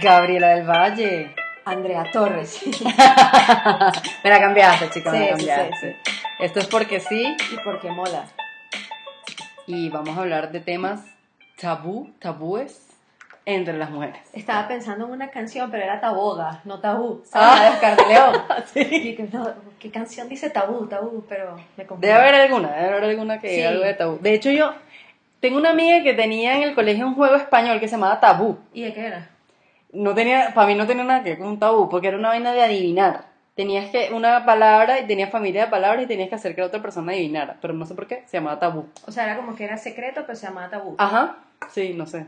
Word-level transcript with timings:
Gabriela 0.00 0.48
del 0.50 0.64
Valle. 0.68 1.34
Andrea 1.64 2.04
Torres. 2.12 2.60
me 4.24 4.30
la 4.30 4.40
cambiaste, 4.40 4.88
chica, 4.90 5.10
me 5.12 5.18
la 5.30 5.36
Sí, 5.36 5.42
sí, 5.42 5.46
cambiaste. 5.48 5.76
sí, 6.04 6.12
Esto 6.40 6.60
es 6.60 6.66
porque 6.66 7.00
sí 7.00 7.36
y 7.52 7.56
porque 7.62 7.90
mola. 7.90 8.24
y 9.66 9.90
vamos 9.90 10.16
a 10.16 10.22
hablar 10.22 10.50
de 10.50 10.60
temas 10.60 11.00
tabú, 11.60 12.10
tabúes 12.20 12.86
entre 13.44 13.76
las 13.76 13.90
mujeres. 13.90 14.18
Estaba 14.32 14.66
pensando 14.68 15.06
en 15.06 15.10
una 15.12 15.28
canción, 15.30 15.70
pero 15.70 15.82
era 15.84 16.00
taboga, 16.00 16.60
no 16.64 16.80
tabú. 16.80 17.22
Ah. 17.32 17.76
¿Sabes? 17.80 17.96
De 17.98 18.06
León. 18.06 18.42
Sí. 18.72 18.80
Y 18.90 19.16
que, 19.16 19.24
no, 19.24 19.50
¿Qué 19.78 19.90
canción 19.90 20.28
dice 20.28 20.48
tabú, 20.50 20.86
tabú? 20.86 21.24
Pero 21.28 21.56
me 21.76 21.84
confundí. 21.86 22.06
Debe 22.06 22.18
haber 22.18 22.34
alguna, 22.34 22.70
debe 22.72 22.88
haber 22.88 23.04
alguna 23.04 23.40
que 23.40 23.48
Sí. 23.50 23.56
diga 23.56 23.68
algo 23.70 23.84
de 23.84 23.94
tabú. 23.94 24.18
De 24.20 24.34
hecho, 24.34 24.50
yo 24.50 24.72
tengo 25.40 25.58
una 25.58 25.70
amiga 25.70 26.02
que 26.02 26.14
tenía 26.14 26.56
en 26.56 26.62
el 26.62 26.74
colegio 26.74 27.06
un 27.06 27.14
juego 27.14 27.36
español 27.36 27.78
que 27.80 27.88
se 27.88 27.96
llamaba 27.96 28.20
Tabú. 28.20 28.58
¿Y 28.72 28.82
de 28.84 28.92
qué 28.94 29.06
era? 29.06 29.28
No 29.92 30.14
tenía, 30.14 30.52
para 30.54 30.66
mí 30.66 30.74
no 30.74 30.86
tenía 30.86 31.04
nada 31.04 31.22
que 31.22 31.30
ver 31.30 31.38
con 31.38 31.48
un 31.48 31.58
tabú, 31.58 31.88
porque 31.88 32.08
era 32.08 32.16
una 32.18 32.28
vaina 32.28 32.52
de 32.52 32.62
adivinar. 32.62 33.24
Tenías 33.54 33.90
que 33.90 34.10
una 34.12 34.44
palabra 34.44 35.00
y 35.00 35.06
tenías 35.06 35.30
familia 35.30 35.64
de 35.64 35.70
palabras 35.70 36.04
y 36.04 36.06
tenías 36.06 36.28
que 36.28 36.34
hacer 36.36 36.54
que 36.54 36.60
la 36.60 36.68
otra 36.68 36.80
persona 36.82 37.12
adivinara, 37.12 37.56
pero 37.60 37.74
no 37.74 37.86
sé 37.86 37.94
por 37.94 38.06
qué, 38.06 38.22
se 38.26 38.36
llamaba 38.36 38.60
tabú. 38.60 38.86
O 39.06 39.10
sea, 39.12 39.24
era 39.24 39.36
como 39.36 39.56
que 39.56 39.64
era 39.64 39.76
secreto, 39.76 40.22
pero 40.26 40.36
se 40.38 40.46
llamaba 40.46 40.68
tabú. 40.70 40.94
Ajá, 40.98 41.38
sí, 41.70 41.94
no 41.94 42.06
sé. 42.06 42.26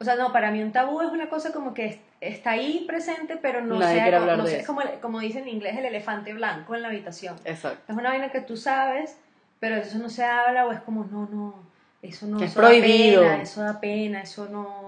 O 0.00 0.04
sea, 0.04 0.16
no, 0.16 0.32
para 0.32 0.50
mí 0.50 0.62
un 0.62 0.72
tabú 0.72 1.00
es 1.00 1.10
una 1.10 1.28
cosa 1.28 1.52
como 1.52 1.72
que 1.72 1.86
es- 1.86 1.98
está 2.20 2.50
ahí 2.52 2.84
presente, 2.86 3.36
pero 3.40 3.60
no 3.62 3.78
Nadie 3.78 4.00
hablar 4.02 4.36
no 4.36 4.46
sé, 4.46 4.60
es 4.60 4.66
como, 4.66 4.82
como 5.00 5.20
dicen 5.20 5.44
en 5.44 5.50
inglés 5.50 5.76
el 5.76 5.84
elefante 5.86 6.32
blanco 6.34 6.74
en 6.74 6.82
la 6.82 6.88
habitación. 6.88 7.36
Exacto. 7.44 7.92
Es 7.92 7.96
una 7.96 8.08
vaina 8.10 8.30
que 8.30 8.40
tú 8.40 8.56
sabes, 8.56 9.16
pero 9.60 9.76
eso 9.76 9.98
no 9.98 10.08
se 10.10 10.24
habla 10.24 10.66
o 10.66 10.72
es 10.72 10.80
como, 10.80 11.04
no, 11.04 11.28
no, 11.30 11.54
eso 12.02 12.26
no 12.26 12.38
Es 12.42 12.50
eso 12.50 12.60
da 12.60 12.66
prohibido. 12.68 13.22
pena, 13.22 13.42
eso 13.42 13.62
da 13.62 13.80
pena, 13.80 14.20
eso 14.22 14.48
no 14.50 14.85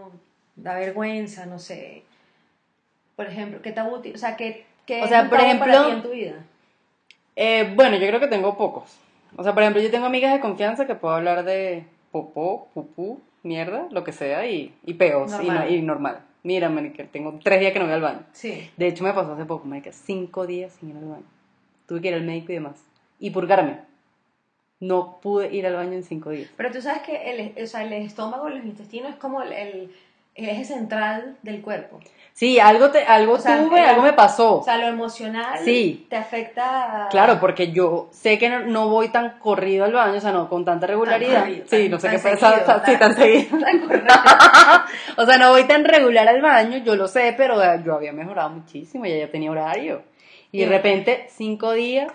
da 0.63 0.75
vergüenza, 0.77 1.47
no 1.47 1.59
sé. 1.59 2.03
Por 3.17 3.27
ejemplo, 3.27 3.61
¿qué 3.63 3.73
tabú? 3.73 3.97
O 3.97 4.19
sea, 4.19 4.37
¿qué, 4.37 4.65
qué 4.87 5.01
O 5.01 5.05
es 5.05 5.09
sea, 5.11 5.23
un 5.23 5.29
por 5.29 5.39
tabú 5.39 5.59
para 5.59 5.73
ejemplo- 5.73 5.87
ti 5.87 5.93
en 5.97 6.03
tu 6.03 6.11
vida? 6.11 6.45
Eh, 7.37 7.73
bueno, 7.75 7.97
yo 7.97 8.07
creo 8.07 8.21
que 8.21 8.27
tengo 8.29 8.57
pocos. 8.57 8.97
O 9.37 9.43
sea, 9.45 9.55
por 9.55 9.63
ejemplo, 9.63 9.83
yo 9.83 9.91
tengo 9.91 10.07
amigas 10.07 10.33
de 10.33 10.41
confianza 10.41 10.87
que 10.87 10.95
puedo 10.95 11.15
hablar 11.15 11.45
de 11.45 11.85
popó, 12.11 12.69
pupú, 12.75 13.21
mierda, 13.43 13.87
lo 13.91 14.03
que 14.05 14.13
sea, 14.13 14.47
y, 14.47 14.75
y 14.85 14.95
peos, 14.95 15.31
y, 15.33 15.47
no- 15.47 15.53
Normal. 15.53 15.71
y 15.71 15.83
normal. 15.83 16.21
Mira, 16.43 16.73
que 16.95 17.05
tengo 17.05 17.39
tres 17.43 17.61
días 17.61 17.73
que 17.73 17.79
no 17.79 17.85
voy 17.85 17.95
al 17.95 18.01
baño. 18.01 18.23
Sí. 18.33 18.71
De 18.77 18.87
hecho, 18.89 19.05
me 19.05 19.13
pasó 19.13 19.35
hace 19.35 19.45
poco, 19.45 19.67
marica, 19.67 19.93
cinco 19.93 20.47
días 20.47 20.73
sin 20.73 20.91
ir 20.91 20.97
al 20.97 21.05
baño. 21.05 21.25
Tuve 21.87 22.01
que 22.01 22.09
ir 22.09 22.15
al 22.15 22.23
médico 22.23 22.53
y 22.53 22.55
demás. 22.57 22.83
Y 23.19 23.31
purgarme. 23.31 23.81
No 24.81 25.19
pude 25.21 25.53
ir 25.55 25.67
al 25.67 25.75
baño 25.75 25.93
en 25.93 26.05
cinco 26.05 26.31
días. 26.31 26.49
Pero 26.57 26.71
tú 26.71 26.81
sabes 26.81 27.03
que 27.03 27.31
el, 27.57 27.63
o 27.63 27.67
sea, 27.67 27.83
el 27.83 27.93
estómago, 27.93 28.49
los 28.49 28.65
intestinos 28.65 29.11
es 29.11 29.17
como 29.17 29.43
el, 29.43 29.53
el- 29.53 29.91
el 30.39 30.49
eje 30.49 30.65
central 30.65 31.37
del 31.43 31.61
cuerpo. 31.61 32.01
Sí, 32.33 32.61
algo, 32.61 32.91
te, 32.93 33.03
algo 33.05 33.33
O 33.33 33.39
sea, 33.41 33.59
tuve, 33.59 33.81
el- 33.81 33.87
algo 33.87 34.03
me 34.03 34.13
pasó. 34.13 34.59
O 34.61 34.63
sea, 34.65 34.79
lo 34.79 34.87
emocional 34.87 35.59
Sí. 35.65 36.07
te 36.09 36.15
afecta. 36.17 37.09
Claro, 37.11 37.41
porque 37.41 37.73
yo 37.73 38.09
sé 38.13 38.39
que 38.39 38.49
no, 38.49 38.61
no 38.61 38.89
voy 38.89 39.09
tan 39.09 39.41
corrido 39.41 39.85
al 39.85 39.93
baño, 39.93 40.19
o 40.19 40.21
sea, 40.21 40.31
no 40.31 40.49
con 40.49 40.65
tanta 40.65 40.87
regularidad. 40.87 41.41
corrido, 41.41 41.65
sí, 41.69 41.83
tan- 41.83 41.91
no 41.91 41.99
sé 41.99 42.09
qué 42.11 42.19
pasa, 42.21 42.65
tan- 42.65 42.87
sí, 42.87 42.97
tan- 42.97 43.17
seguido. 43.17 43.59
O 45.17 45.27
sea, 45.27 45.37
no 45.39 45.51
voy 45.51 45.65
tan 45.65 45.85
regular 45.85 46.29
al 46.29 46.41
baño, 46.41 46.79
yo 46.79 46.95
lo 46.95 47.09
sé, 47.09 47.35
pero 47.37 47.57
yo 47.85 47.95
había 47.95 48.13
mejorado 48.13 48.51
muchísimo, 48.51 49.05
ya 49.07 49.17
ya 49.17 49.31
tenía 49.31 49.51
horario. 49.51 50.03
Y 50.53 50.61
de 50.61 50.67
repente, 50.67 51.27
cinco 51.31 51.73
días 51.73 52.13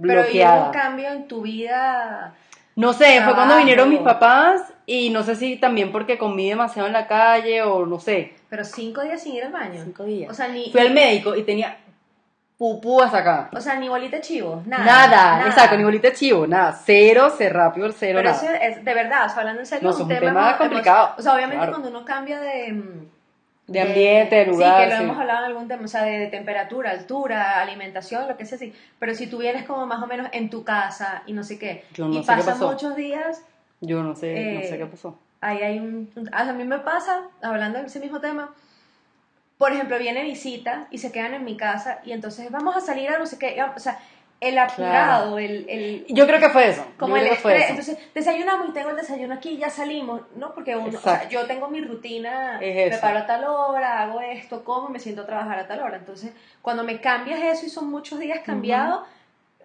Pero 0.00 0.12
hubo 0.14 0.22
bloqueada. 0.22 0.66
un 0.66 0.72
cambio 0.72 1.08
en 1.10 1.26
tu 1.26 1.42
vida. 1.42 2.34
No 2.76 2.92
sé, 2.92 3.04
fue 3.22 3.34
cuando 3.34 3.34
Trabajo. 3.34 3.58
vinieron 3.58 3.88
mis 3.88 4.00
papás 4.00 4.62
y 4.86 5.10
no 5.10 5.22
sé 5.22 5.36
si 5.36 5.56
también 5.56 5.92
porque 5.92 6.18
comí 6.18 6.48
demasiado 6.48 6.86
en 6.88 6.92
la 6.92 7.06
calle 7.06 7.62
o 7.62 7.86
no 7.86 8.00
sé. 8.00 8.34
Pero 8.48 8.64
cinco 8.64 9.02
días 9.02 9.22
sin 9.22 9.34
ir 9.36 9.44
al 9.44 9.52
baño. 9.52 9.80
Cinco 9.84 10.04
días. 10.04 10.30
O 10.30 10.34
sea, 10.34 10.48
ni. 10.48 10.70
Fui 10.72 10.80
al 10.80 10.92
médico 10.92 11.36
y 11.36 11.44
tenía 11.44 11.76
pupú 12.58 13.00
hasta 13.02 13.18
acá. 13.18 13.50
O 13.52 13.60
sea, 13.60 13.76
ni 13.76 13.88
bolita 13.88 14.20
chivo. 14.20 14.62
Nada. 14.66 14.84
Nada, 14.84 15.46
exacto, 15.46 15.76
ni 15.76 15.84
bolita 15.84 16.12
chivo, 16.12 16.46
nada. 16.46 16.72
Cero, 16.84 17.30
cerrapio, 17.30 17.90
cero, 17.92 18.20
Pero 18.22 18.30
nada. 18.30 18.42
eso 18.42 18.78
es, 18.78 18.84
de 18.84 18.94
verdad, 18.94 19.26
o 19.26 19.28
sea, 19.28 19.38
hablando 19.38 19.60
en 19.60 19.66
serio, 19.66 19.88
No, 19.88 19.94
es 19.94 20.00
un 20.00 20.08
tema, 20.08 20.20
tema 20.20 20.58
complicado, 20.58 21.14
O 21.18 21.22
sea, 21.22 21.34
obviamente 21.34 21.56
claro. 21.58 21.72
cuando 21.72 21.88
uno 21.90 22.04
cambia 22.04 22.40
de. 22.40 22.82
De 23.66 23.80
ambiente, 23.80 24.36
de 24.36 24.46
lugar, 24.46 24.76
Sí, 24.76 24.84
que 24.84 24.90
lo 24.90 24.96
sí. 24.98 25.02
hemos 25.04 25.18
hablado 25.18 25.38
en 25.40 25.44
algún 25.46 25.68
tema, 25.68 25.84
o 25.84 25.88
sea, 25.88 26.04
de, 26.04 26.18
de 26.18 26.26
temperatura, 26.26 26.90
altura, 26.90 27.60
alimentación, 27.62 28.28
lo 28.28 28.36
que 28.36 28.44
sea 28.44 28.56
así. 28.56 28.74
Pero 28.98 29.14
si 29.14 29.26
tú 29.26 29.38
vienes 29.38 29.64
como 29.64 29.86
más 29.86 30.02
o 30.02 30.06
menos 30.06 30.28
en 30.32 30.50
tu 30.50 30.64
casa 30.64 31.22
y 31.26 31.32
no 31.32 31.42
sé 31.44 31.58
qué, 31.58 31.84
Yo 31.94 32.06
no 32.06 32.14
y 32.14 32.16
sé 32.18 32.20
qué 32.22 32.26
pasan 32.26 32.54
pasó. 32.54 32.70
muchos 32.70 32.94
días, 32.96 33.42
Yo 33.80 34.02
no 34.02 34.14
sé, 34.14 34.52
no 34.52 34.60
Eh, 34.60 34.68
sé 34.68 34.78
qué 34.78 34.86
pasó. 34.86 35.18
ahí 35.40 35.62
hay 35.62 35.78
un- 35.78 36.10
A 36.32 36.44
mí 36.52 36.64
me 36.64 36.78
pasa, 36.80 37.22
hablando 37.42 37.78
de 37.78 37.86
ese 37.86 38.00
mismo 38.00 38.20
tema, 38.20 38.54
por 39.58 39.72
ejemplo, 39.72 39.98
viene 39.98 40.22
visita 40.24 40.86
y 40.90 40.98
se 40.98 41.12
quedan 41.12 41.32
en 41.34 41.44
mi 41.44 41.56
casa 41.56 42.00
y 42.04 42.12
entonces 42.12 42.50
vamos 42.50 42.76
a 42.76 42.80
salir 42.80 43.08
a 43.10 43.18
no 43.18 43.26
sé 43.26 43.38
qué, 43.38 43.62
o 43.62 43.78
sea, 43.78 43.98
el 44.40 44.58
apurado, 44.58 45.38
el, 45.38 45.64
el, 45.68 46.06
Yo 46.08 46.26
creo 46.26 46.38
que 46.38 46.50
fue 46.50 46.68
eso. 46.68 46.86
como 46.98 47.16
yo 47.16 47.22
el 47.22 47.28
estrés. 47.32 47.62
eso. 47.62 47.70
Entonces, 47.70 47.98
desayunamos 48.14 48.68
y 48.68 48.72
tengo 48.72 48.90
el 48.90 48.96
desayuno 48.96 49.34
aquí 49.34 49.50
y 49.50 49.56
ya 49.58 49.70
salimos, 49.70 50.20
¿no? 50.36 50.52
Porque 50.54 50.76
uno, 50.76 50.96
o 50.98 51.00
sea, 51.00 51.28
yo 51.28 51.46
tengo 51.46 51.68
mi 51.68 51.80
rutina, 51.80 52.58
Es 52.60 52.76
eso. 52.92 53.00
preparo 53.00 53.20
a 53.20 53.26
tal 53.26 53.44
hora, 53.44 54.02
hago 54.02 54.20
esto, 54.20 54.62
como, 54.64 54.88
me 54.90 54.98
siento 54.98 55.22
a 55.22 55.26
trabajar 55.26 55.58
a 55.58 55.66
tal 55.66 55.80
hora. 55.80 55.96
Entonces, 55.96 56.32
cuando 56.60 56.84
me 56.84 57.00
cambias 57.00 57.40
eso 57.42 57.66
y 57.66 57.70
son 57.70 57.90
muchos 57.90 58.18
días 58.18 58.40
cambiados, 58.44 59.06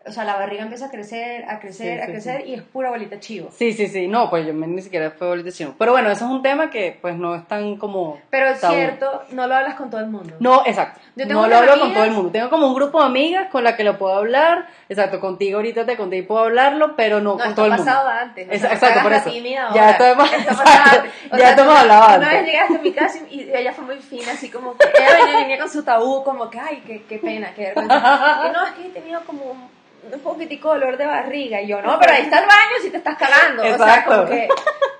o 0.05 0.11
sea, 0.11 0.23
la 0.23 0.35
barriga 0.35 0.63
empieza 0.63 0.85
a 0.85 0.91
crecer, 0.91 1.45
a 1.49 1.59
crecer, 1.59 1.97
Sí, 1.97 2.01
a 2.01 2.05
sí, 2.05 2.11
crecer 2.11 2.47
y 2.47 2.53
es 2.53 2.61
pura 2.61 2.89
bolita 2.89 3.19
chivo. 3.19 3.49
Sí, 3.51 3.73
sí, 3.73 3.87
sí. 3.87 4.07
No, 4.07 4.29
pues 4.29 4.45
yo 4.45 4.53
ni 4.53 4.81
siquiera 4.81 5.11
fue 5.11 5.27
bolita 5.27 5.51
chivo. 5.51 5.75
Pero 5.77 5.91
bueno, 5.91 6.09
eso 6.09 6.25
es 6.25 6.31
un 6.31 6.41
tema 6.41 6.69
que 6.69 6.97
pues 7.01 7.15
no 7.15 7.35
es 7.35 7.47
tan 7.47 7.75
como... 7.77 8.19
Pero 8.29 8.47
es 8.47 8.59
tabú. 8.61 8.75
cierto, 8.75 9.23
no 9.31 9.47
lo 9.47 9.55
hablas 9.55 9.75
con 9.75 9.89
todo 9.89 10.01
el 10.01 10.07
mundo. 10.07 10.35
No, 10.39 10.63
exacto. 10.65 10.99
Yo 11.15 11.27
tengo 11.27 11.41
no 11.41 11.47
lo 11.47 11.55
hablo 11.57 11.79
con 11.79 11.93
todo 11.93 12.03
el 12.05 12.11
mundo. 12.11 12.31
Tengo 12.31 12.49
como 12.49 12.67
un 12.67 12.75
grupo 12.75 12.99
de 12.99 13.05
amigas 13.05 13.49
con 13.51 13.63
la 13.63 13.75
que 13.75 13.83
lo 13.83 13.97
puedo 13.97 14.15
hablar. 14.15 14.67
Exacto, 14.89 15.19
contigo 15.19 15.57
ahorita 15.59 15.85
te 15.85 15.95
conté 15.95 16.17
y 16.17 16.21
puedo 16.23 16.41
hablarlo, 16.45 16.95
pero 16.95 17.21
no, 17.21 17.37
No, 17.37 17.43
con 17.43 17.53
todo 17.55 17.67
el 17.67 17.73
mundo. 17.73 17.91
antes. 18.09 18.47
no 18.47 18.53
exacto, 18.53 18.87
te 18.87 18.99
por 19.01 19.13
eso. 19.13 19.29
tímida 19.29 19.69
Ya 19.73 19.91
esto 19.91 20.03
hemos- 20.05 20.33
exacto, 20.33 20.63
antes. 20.97 21.11
Ya 21.37 21.51
hemos 21.53 21.79
hablado 21.79 22.05
Una 22.17 22.17
vez 22.17 22.27
antes. 22.39 22.45
llegaste 22.45 22.75
a 22.75 22.81
mi 22.81 22.91
casa 22.93 23.19
y 23.29 23.35
y 23.41 23.51
ella 23.55 23.71
fue 23.71 23.85
muy 23.85 23.97
fina, 23.97 24.31
así 24.31 24.49
como 24.49 24.75
que 24.75 24.87
ella 24.87 25.15
venía, 25.25 25.39
venía 25.41 25.59
con 25.59 25.69
su 25.69 25.83
tabú, 25.83 26.23
como 26.23 26.49
que, 26.49 26.59
ay, 26.59 26.81
qué, 26.87 27.03
qué 27.07 27.19
pena, 27.19 27.53
qué 27.55 27.65
vergüenza. 27.65 28.41
Y 28.49 28.51
no, 28.51 28.65
es 28.65 28.71
que 28.73 28.85
he 28.87 28.89
tenido 28.89 29.21
como 29.25 29.43
un, 29.45 29.69
un 30.11 30.19
poquitico 30.21 30.73
de 30.73 30.79
dolor 30.79 30.97
de 30.97 31.05
barriga. 31.05 31.61
Y 31.61 31.67
yo, 31.67 31.81
no, 31.83 31.99
pero 31.99 32.13
ahí 32.13 32.23
está 32.23 32.39
el 32.39 32.45
baño 32.47 32.75
si 32.81 32.89
te 32.89 32.97
estás 32.97 33.15
calando. 33.15 33.61
O 33.61 33.65
sea, 33.65 33.75
Exacto. 33.75 34.11
como 34.11 34.25
que. 34.29 34.47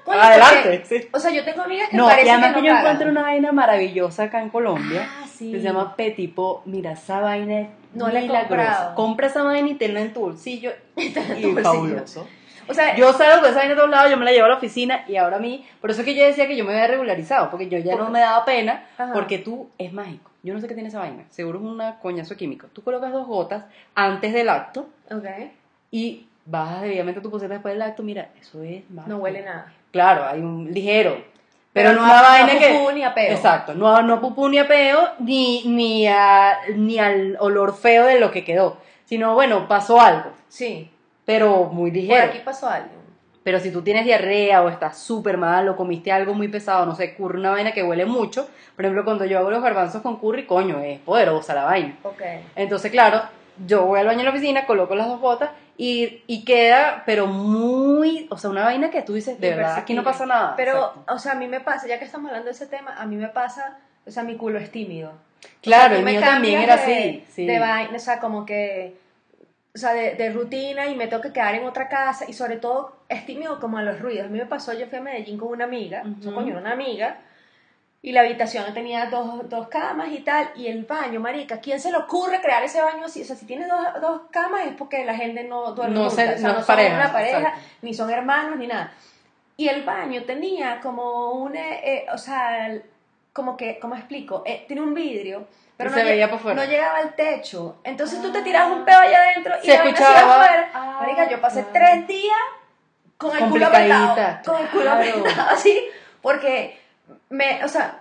coño, 0.06 0.22
Adelante, 0.22 0.62
porque- 0.82 0.86
sí. 1.02 1.10
O 1.12 1.20
sea, 1.20 1.32
yo 1.32 1.44
tengo 1.44 1.64
amigas 1.64 1.90
que 1.90 1.98
No, 1.98 2.06
parece 2.06 2.28
y 2.28 2.30
además 2.30 2.50
que 2.50 2.54
que, 2.56 2.62
no 2.62 2.68
yo 2.68 2.74
cagan. 2.74 2.86
encuentro 2.86 3.10
una 3.10 3.22
vaina 3.24 3.52
maravillosa 3.52 4.24
acá 4.26 4.40
en 4.42 4.50
Colombia. 4.50 5.10
Ah, 5.10 5.26
sí. 5.36 5.52
Que 5.52 5.58
se 5.58 5.64
llama 5.64 5.96
Petipo. 5.96 6.62
Mira, 6.66 6.92
esa 6.92 7.20
vaina 7.22 7.62
es 7.62 7.68
No 7.94 8.10
la 8.10 8.22
he 8.22 8.28
comprado. 8.28 8.96
Compra 8.96 9.28
esa 9.28 9.44
vaina 9.44 9.70
y 9.70 9.76
tenla 9.76 10.02
en 10.02 10.14
tu 10.14 10.22
bolsillo. 10.22 10.72
y 10.96 11.10
fabuloso. 11.10 12.28
O 12.68 12.74
sea, 12.74 12.96
Yo 12.96 13.12
salgo 13.14 13.42
con 13.42 13.50
esa 13.50 13.60
vaina 13.60 13.74
a 13.74 13.78
todos 13.78 13.90
lados, 13.90 14.12
yo 14.12 14.18
me 14.18 14.26
la 14.26 14.32
llevo 14.32 14.46
a 14.46 14.50
la 14.50 14.58
oficina 14.58 15.04
y 15.08 15.16
ahora 15.16 15.38
a 15.38 15.40
mí, 15.40 15.66
por 15.82 15.90
eso 15.90 16.02
es 16.02 16.06
que 16.06 16.14
yo 16.14 16.24
decía 16.24 16.48
que 16.48 16.56
yo 16.56 16.64
me 16.66 16.72
había 16.74 16.86
regularizado, 16.86 17.50
porque 17.50 17.68
yo 17.68 17.80
ya 17.80 17.96
no 17.96 18.12
me 18.12 18.20
daba 18.20 18.46
pena, 18.46 18.86
Ajá. 18.98 19.12
porque 19.12 19.40
tú 19.40 19.70
es 19.80 19.92
mágico. 19.92 20.30
Yo 20.44 20.54
no 20.54 20.62
sé 20.62 20.68
qué 20.68 20.76
tiene 20.76 20.90
esa 20.90 21.00
vaina, 21.00 21.24
seguro 21.32 21.58
es 21.58 21.66
una 21.66 22.00
coñazo 22.00 22.38
químico. 22.38 22.68
Tú 22.72 22.84
colocas 22.84 23.12
dos 23.12 23.26
gotas 23.26 23.66
antes 23.96 24.34
del 24.34 24.50
acto 24.50 24.88
ok, 25.12 25.26
y 25.90 26.28
bajas 26.46 26.84
debidamente 26.84 27.22
tu 27.22 27.32
poseta 27.32 27.56
después 27.56 27.74
del 27.74 27.82
acto, 27.82 28.04
mira, 28.04 28.30
eso 28.40 28.62
es 28.62 28.88
mágico. 28.92 29.16
no 29.16 29.24
huele 29.24 29.42
nada. 29.42 29.74
Claro, 29.92 30.26
hay 30.26 30.40
un 30.40 30.72
ligero. 30.72 31.18
Pero, 31.80 31.90
Pero 31.92 32.02
no 32.02 32.14
a- 32.14 32.22
vaina 32.22 32.60
que. 32.60 32.70
pupú 32.74 32.92
ni 32.92 33.04
a 33.04 33.14
peo. 33.14 33.32
Exacto, 33.34 33.74
no, 33.74 34.02
no 34.02 34.14
a 34.16 34.22
pupú 34.22 34.50
ni 34.50 34.58
a 34.60 34.68
peo, 34.68 35.00
ni, 35.20 35.64
ni, 35.66 36.08
a- 36.08 36.58
ni 36.76 37.00
al 37.00 37.38
olor 37.40 37.76
feo 37.76 38.06
de 38.06 38.20
lo 38.20 38.32
que 38.32 38.44
quedó. 38.44 38.78
Sino, 39.06 39.34
bueno, 39.34 39.68
pasó 39.68 40.00
algo, 40.00 40.32
Sí, 40.48 40.92
pero 41.26 41.66
muy 41.66 41.90
por 41.92 41.98
ligero. 42.00 42.26
aquí 42.28 42.40
pasó 42.46 42.70
algo. 42.70 42.90
Pero 43.42 43.60
si 43.60 43.72
tú 43.72 43.82
tienes 43.82 44.06
diarrea 44.06 44.62
o 44.62 44.70
estás 44.70 44.98
súper 45.00 45.38
mal 45.38 45.68
o 45.70 45.76
comiste 45.76 46.12
algo 46.12 46.34
muy 46.36 46.50
pesado, 46.50 46.86
no 46.86 46.94
sé, 46.94 47.16
curry, 47.16 47.40
una 47.40 47.52
vaina 47.52 47.72
que 47.72 47.82
huele 47.82 48.06
mucho. 48.06 48.48
Por 48.76 48.86
ejemplo, 48.86 49.04
cuando 49.06 49.26
yo 49.26 49.40
hago 49.40 49.50
los 49.50 49.64
garbanzos 49.64 50.02
con 50.02 50.18
curry, 50.18 50.46
coño, 50.46 50.80
es 50.82 51.00
poderosa 51.00 51.56
la 51.56 51.64
vaina. 51.64 51.98
Ok. 52.04 52.22
Entonces, 52.56 52.92
claro, 52.92 53.22
yo 53.66 53.86
voy 53.86 54.00
al 54.00 54.06
baño 54.08 54.20
en 54.20 54.26
la 54.26 54.32
oficina, 54.32 54.66
coloco 54.66 54.96
las 54.96 55.08
dos 55.08 55.20
botas 55.22 55.50
y, 55.78 56.24
y 56.28 56.44
queda, 56.46 57.04
pero 57.06 57.28
muy, 57.28 58.28
o 58.30 58.38
sea, 58.38 58.50
una 58.50 58.64
vaina 58.66 58.90
que 58.92 59.02
tú 59.02 59.14
dices, 59.14 59.40
de 59.40 59.50
verdad, 59.56 59.78
aquí 59.78 59.94
no 59.94 60.04
pasa 60.04 60.26
nada. 60.26 60.54
Pero, 60.58 60.72
Exacto. 60.78 61.14
o 61.14 61.20
sea, 61.20 61.32
a 61.34 61.36
mí 61.36 61.48
me 61.48 61.60
pasa, 61.62 61.88
ya 61.88 62.00
que 62.00 62.06
estamos 62.06 62.28
hablando 62.30 62.48
de 62.48 62.52
ese 62.54 62.68
tema, 62.68 62.96
a 62.98 63.06
mí 63.06 63.16
me 63.16 63.30
pasa, 63.30 63.78
o 64.06 64.12
sea, 64.12 64.24
mi 64.24 64.36
culo 64.36 64.60
es 64.60 64.72
tímido. 64.72 65.14
Claro, 65.62 65.86
O 65.86 65.90
sea, 65.90 66.00
el 66.00 66.06
mío 66.06 66.20
también 66.22 66.62
era 66.62 66.76
de- 66.78 66.84
así. 66.84 67.26
Sí. 67.32 67.46
De 67.46 67.60
vaina, 67.60 67.96
o 67.96 68.00
sea, 68.00 68.20
como 68.20 68.46
que, 68.46 68.98
o 69.74 69.78
sea, 69.78 69.94
de, 69.94 70.16
de 70.16 70.32
rutina 70.32 70.88
y 70.88 70.96
me 70.96 71.08
tengo 71.08 71.22
que 71.22 71.32
quedar 71.32 71.56
en 71.56 71.66
otra 71.66 71.88
casa 71.88 72.26
y 72.28 72.34
sobre 72.34 72.58
todo 72.58 72.98
es 73.08 73.26
tímido 73.26 73.60
como 73.60 73.78
a 73.78 73.82
los 73.84 74.00
ruidos. 74.00 74.26
A 74.26 74.30
mí 74.30 74.38
me 74.38 74.46
pasó, 74.46 74.74
yo 74.74 74.88
fui 74.88 74.98
a 74.98 75.02
Medellín 75.02 75.38
con 75.38 75.50
una 75.50 75.64
amiga, 75.66 76.02
o 76.02 76.22
sea, 76.22 76.32
Ujú. 76.32 76.36
coño, 76.42 76.52
era 76.52 76.60
una 76.60 76.72
amiga, 76.74 77.18
y 78.02 78.12
la 78.14 78.22
habitación 78.22 78.74
tenía 78.74 79.08
dos, 79.08 79.50
dos 79.50 79.68
camas 79.68 80.08
y 80.12 80.20
tal, 80.20 80.50
y 80.56 80.68
el 80.68 80.86
baño, 80.86 81.20
marica, 81.20 81.60
¿quién 81.60 81.80
se 81.82 81.92
le 81.92 81.98
ocurre 81.98 82.40
crear 82.42 82.64
ese 82.64 82.82
baño 82.82 83.06
así? 83.06 83.22
O 83.22 83.26
sea, 83.26 83.36
si 83.36 83.46
tiene 83.46 83.68
dos, 83.68 83.80
dos 84.02 84.22
camas 84.32 84.68
es 84.68 84.74
porque 84.78 85.04
la 85.04 85.16
gente 85.16 85.44
no 85.44 85.74
duerme 85.74 85.96
No 85.96 86.10
se- 86.10 86.36
o 86.36 86.38
sea, 86.38 86.48
no 86.48 86.54
no, 86.54 86.60
son 86.60 86.66
pareja, 86.68 86.96
una 86.96 87.12
pareja, 87.12 87.38
exacto. 87.40 87.60
ni 87.82 87.94
son 87.94 88.10
hermanos, 88.10 88.58
ni 88.58 88.68
nada. 88.68 88.94
Y 89.58 89.68
el 89.68 89.84
baño 89.84 90.24
tenía 90.24 90.80
como 90.80 91.32
un, 91.32 91.56
eh, 91.58 91.82
eh, 91.84 92.06
o 92.14 92.18
sea, 92.18 92.70
como 93.34 93.58
que, 93.58 93.78
¿cómo 93.80 93.96
explico? 93.96 94.44
Eh, 94.46 94.64
tiene 94.68 94.82
un 94.82 94.94
vidrio, 94.94 95.46
pero 95.76 95.90
no, 95.90 95.98
se 95.98 96.04
veía 96.06 96.30
por 96.30 96.40
fuera. 96.40 96.64
no 96.64 96.70
llegaba 96.72 97.00
al 97.00 97.14
techo. 97.16 97.80
Entonces 97.84 98.22
tú 98.22 98.32
te 98.32 98.42
tirabas 98.42 98.78
un 98.78 98.86
pedo 98.86 99.00
allá 99.00 99.18
adentro 99.20 99.54
y 99.62 99.66
Se 99.66 99.78
la 99.78 99.84
escuchaba. 99.84 100.44
afuera. 100.44 100.70
Ah, 100.74 100.98
Marica, 101.02 101.30
yo 101.30 101.42
pasé 101.42 101.66
claro. 101.66 101.74
tres 101.74 102.08
días 102.08 102.38
con 103.18 103.36
el 103.36 103.50
culo 103.50 103.66
apretado. 103.68 104.16
Con 104.46 104.62
el 104.62 104.68
culo 104.70 104.84
claro. 104.84 105.00
apretado 105.20 105.50
así, 105.52 105.82
porque 106.22 106.80
me, 107.30 107.64
o 107.64 107.68
sea, 107.68 108.00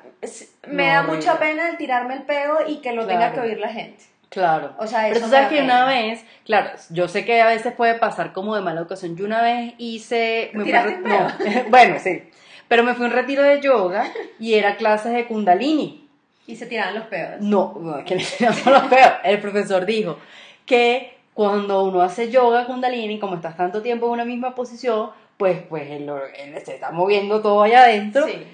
me 0.66 0.87
No, 0.87 0.93
da 0.93 1.00
horrible. 1.00 1.16
mucha 1.16 1.38
pena 1.38 1.69
el 1.70 1.76
tirarme 1.76 2.14
el 2.14 2.22
peo 2.22 2.58
y 2.66 2.76
que 2.78 2.93
lo 2.93 3.06
tenga 3.06 3.32
que 3.32 3.40
oír 3.40 3.58
la 3.58 3.69
gente. 3.69 4.05
Claro. 4.31 4.72
O 4.78 4.87
sea, 4.87 5.06
Pero 5.08 5.20
tú 5.20 5.28
sabes 5.31 5.49
que 5.49 5.62
una 5.62 5.87
vez, 5.87 6.22
claro, 6.44 6.70
yo 6.90 7.08
sé 7.08 7.25
que 7.25 7.40
a 7.40 7.46
veces 7.46 7.72
puede 7.72 7.94
pasar 7.94 8.32
como 8.34 8.55
de 8.55 8.60
mala 8.60 8.82
ocasión. 8.82 9.16
Yo 9.16 9.25
una 9.25 9.40
vez 9.43 9.72
hice. 9.78 10.50
me 10.52 10.64
fui 10.64 10.72
a 10.72 10.82
¿Tiraste 10.84 11.08
re- 11.08 11.62
un 11.62 11.64
no, 11.64 11.69
bueno, 11.70 11.96
sí. 11.99 12.22
Pero 12.69 12.82
me 12.84 12.94
fui 12.94 13.06
a 13.06 13.08
un 13.08 13.14
retiro 13.14 13.43
de 13.43 13.60
yoga 13.62 14.05
y 14.38 14.55
era 14.55 14.76
clases 14.76 15.12
de 15.14 15.25
Kundalini. 15.26 16.06
Y 16.46 16.56
se 16.56 16.66
tiraban 16.66 16.94
los 16.94 17.05
peos. 17.06 17.40
No, 17.40 17.75
no, 17.81 18.05
que 18.05 18.16
le 18.16 18.25
tiramos 18.25 18.66
los 18.66 18.82
peos. 18.84 19.12
El 19.25 19.40
profesor 19.40 19.87
dijo 19.87 20.19
que 20.66 21.16
cuando 21.32 21.84
uno 21.84 22.02
hace 22.02 22.31
yoga 22.31 22.66
Kundalini, 22.66 23.19
como 23.19 23.37
estás 23.37 23.56
tanto 23.56 23.81
tiempo 23.81 24.06
en 24.06 24.12
una 24.12 24.25
misma 24.26 24.55
posición, 24.55 25.10
pues, 25.38 25.62
pues 25.69 25.90
él 25.90 26.10
se 26.64 26.75
está 26.75 26.90
moviendo 26.90 27.40
todo 27.40 27.62
allá 27.62 27.82
adentro. 27.84 28.26
Sí. 28.26 28.44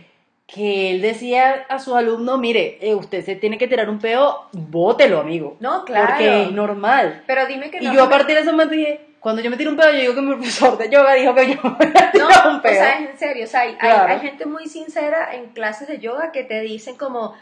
Que 0.46 0.90
él 0.90 1.00
decía 1.00 1.64
a 1.68 1.78
sus 1.78 1.94
alumnos: 1.96 2.38
Mire, 2.38 2.78
eh, 2.82 2.94
usted 2.94 3.24
se 3.24 3.34
tiene 3.36 3.56
que 3.58 3.66
tirar 3.66 3.88
un 3.88 3.98
peo, 3.98 4.48
bótelo, 4.52 5.20
amigo. 5.20 5.56
No, 5.60 5.84
claro. 5.84 6.08
Porque 6.08 6.42
es 6.42 6.52
normal. 6.52 7.22
Pero 7.26 7.46
dime 7.46 7.70
que 7.70 7.78
Y 7.78 7.86
no. 7.86 7.94
yo 7.94 8.04
a 8.04 8.10
partir 8.10 8.34
de 8.34 8.42
ese 8.42 8.50
momento 8.52 8.74
dije, 8.74 9.00
cuando 9.20 9.40
yo 9.40 9.50
me 9.50 9.56
tiro 9.56 9.70
un 9.70 9.76
pedo, 9.78 9.90
yo 9.92 10.00
digo 10.00 10.14
que 10.14 10.20
mi 10.20 10.34
profesor 10.34 10.76
de 10.76 10.90
yoga 10.90 11.14
dijo 11.14 11.34
que 11.34 11.46
yo 11.54 11.60
me 11.62 12.18
No, 12.18 12.28
un 12.50 12.56
o 12.56 12.62
pedo. 12.62 12.74
sea, 12.74 12.98
en 12.98 13.18
serio, 13.18 13.44
o 13.44 13.46
sea, 13.46 13.60
hay, 13.62 13.70
hay- 13.70 13.76
Claro. 13.78 14.12
hay 14.12 14.20
gente 14.20 14.44
muy 14.44 14.66
sincera 14.68 15.34
en 15.34 15.46
clases 15.46 15.88
de 15.88 15.98
yoga 15.98 16.30
que 16.30 16.44
te 16.44 16.60
dicen 16.60 16.96
como, 16.96 17.34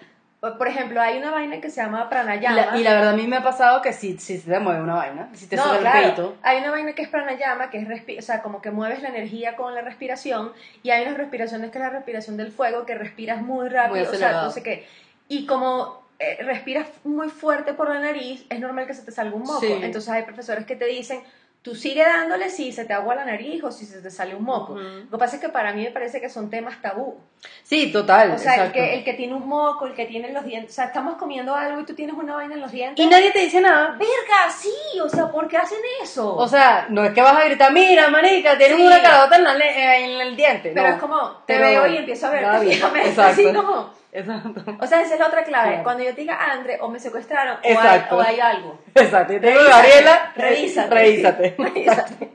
por 0.59 0.67
ejemplo, 0.67 1.01
hay 1.01 1.19
una 1.19 1.31
vaina 1.31 1.61
que 1.61 1.71
se 1.71 1.81
llama 1.81 2.09
pranayama. 2.09 2.73
la, 2.73 2.77
y 2.77 2.83
la 2.83 2.95
verdad 2.95 3.11
a 3.11 3.17
mí 3.17 3.29
me 3.29 3.37
ha 3.37 3.45
pasado 3.45 3.81
que 3.81 3.93
sí 3.93 4.19
se 4.19 4.39
te 4.39 4.59
mueve 4.59 4.83
una 4.83 4.97
vaina, 4.97 5.29
si 5.35 5.47
te 5.47 5.55
no, 5.55 5.63
sube 5.63 5.77
el 5.77 5.81
claro, 5.83 6.07
peito. 6.09 6.37
hay 6.43 6.59
una 6.59 6.73
vaina 6.73 6.95
que 6.95 7.03
es 7.03 7.09
pranayama, 7.09 7.71
que 7.71 7.79
es, 7.79 8.19
o 8.19 8.23
sea, 8.23 8.43
como 8.43 8.61
que 8.61 8.73
mueves 8.73 9.03
la 9.03 9.11
energía 9.11 9.55
con 9.55 9.73
la 9.73 9.83
respiración, 9.83 10.53
y 10.83 10.91
hay 10.91 11.03
unas 11.03 11.17
respiraciones 11.17 11.71
que 11.71 11.79
es 11.79 11.85
la 11.85 11.91
respiración 11.91 12.37
del 12.37 12.51
fuego, 12.51 12.85
que 12.87 12.97
respiras 12.97 13.41
muy 13.41 13.69
rápido, 13.69 14.05
Muy 14.05 14.15
o 14.15 14.19
sea, 14.19 14.43
no 14.43 14.51
sé 14.51 14.65
qué. 14.65 14.85
Y 15.29 15.47
como 15.47 16.03
eh, 16.19 16.39
respiras 16.43 16.89
muy 17.05 17.29
fuerte 17.29 17.73
por 17.75 17.89
la 17.89 18.01
nariz, 18.01 18.45
es 18.51 18.59
normal 18.59 18.89
que 18.89 18.95
se 18.95 19.03
te 19.03 19.13
salga 19.13 19.37
un 19.37 19.43
moco. 19.43 19.61
Sí. 19.61 19.73
Entonces 19.81 20.09
hay 20.11 20.25
profesores 20.25 20.67
que 20.67 20.75
te 20.75 20.87
dicen, 20.87 21.21
tú 21.63 21.77
sigue 21.77 22.03
dándole 22.05 22.51
si 22.51 22.73
se 22.73 22.85
te 22.85 22.93
agua 22.93 23.15
la 23.15 23.25
nariz 23.25 23.63
o 23.63 23.71
si 23.71 23.87
se 23.87 24.03
te 24.03 24.11
sale 24.11 24.35
un 24.35 24.43
moco. 24.43 24.73
Ujú. 24.73 24.83
Lo 24.83 25.11
que 25.11 25.19
pasa 25.19 25.37
es 25.37 25.43
que 25.43 25.49
para 25.49 25.73
mí 25.73 25.85
me 25.85 25.93
parece 25.93 26.21
que 26.21 26.29
son 26.29 26.51
temas 26.51 26.83
tabú. 26.83 27.19
Sí, 27.63 27.93
total. 27.93 28.33
O 28.33 28.39
sea, 28.39 28.67
el 28.67 28.73
que, 28.73 28.95
el 28.95 29.05
que 29.05 29.15
tiene 29.15 29.35
un 29.35 29.47
moco, 29.49 29.87
el 29.87 29.95
que 29.95 30.07
tiene 30.07 30.33
los 30.33 30.45
dientes, 30.45 30.73
o 30.73 30.75
sea, 30.75 30.87
estamos 30.87 31.17
comiendo 31.17 31.55
algo 31.55 31.81
y 31.81 31.85
tú 31.85 31.95
tienes 31.95 32.17
una 32.17 32.35
vaina 32.35 32.55
en 32.55 32.61
los 32.61 32.73
dientes. 32.73 33.05
Y 33.05 33.09
nadie 33.09 33.31
te 33.31 33.39
dice 33.41 33.61
nada. 33.61 33.91
Verga, 33.93 34.51
sí, 34.57 34.99
o 35.01 35.09
sea, 35.09 35.29
¿por 35.31 35.47
qué 35.49 35.57
hacen 35.57 35.79
eso? 36.03 36.35
O 36.37 36.49
sea, 36.49 36.87
no 36.89 37.05
es 37.05 37.13
que 37.13 37.23
vas 37.23 37.37
a 37.37 37.45
gritar, 37.45 37.73
mira, 37.73 38.09
marica, 38.09 38.59
tienes 38.59 38.77
Sí. 38.77 38.83
una 38.83 39.01
carota 39.01 39.37
en, 39.37 39.45
la 39.45 39.57
eh, 39.57 40.05
en 40.05 40.21
el 40.21 40.37
diente. 40.37 40.73
pero 40.75 40.89
no. 40.89 40.95
es 40.95 41.01
como, 41.01 41.31
te 41.47 41.55
Pero 41.55 41.61
veo 41.67 41.87
y 41.87 41.97
empiezo 41.99 42.27
a 42.27 42.31
ver 42.31 42.45
así 43.21 43.53
como... 43.53 44.02
Exacto. 44.13 44.63
O 44.79 44.87
sea, 44.87 45.01
esa 45.03 45.15
es 45.15 45.21
la 45.21 45.27
otra 45.29 45.43
clave. 45.45 45.69
Claro. 45.71 45.85
Cuando 45.85 46.05
yo 46.05 46.13
diga 46.13 46.53
Andre, 46.53 46.79
o 46.81 46.89
me 46.89 47.01
secuestraron, 47.01 47.57
o 47.57 47.81
hay, 47.81 48.01
o 48.11 48.21
hay 48.21 48.41
algo. 48.41 48.79
Exacto. 48.95 49.33
Y 49.33 49.41
te 49.41 49.47
digo, 49.49 49.61
Revísate, 49.61 49.89
Gabriela, 49.89 50.33
revísate. 50.37 50.95
revísate. 50.95 51.55
Revísate. 51.59 52.33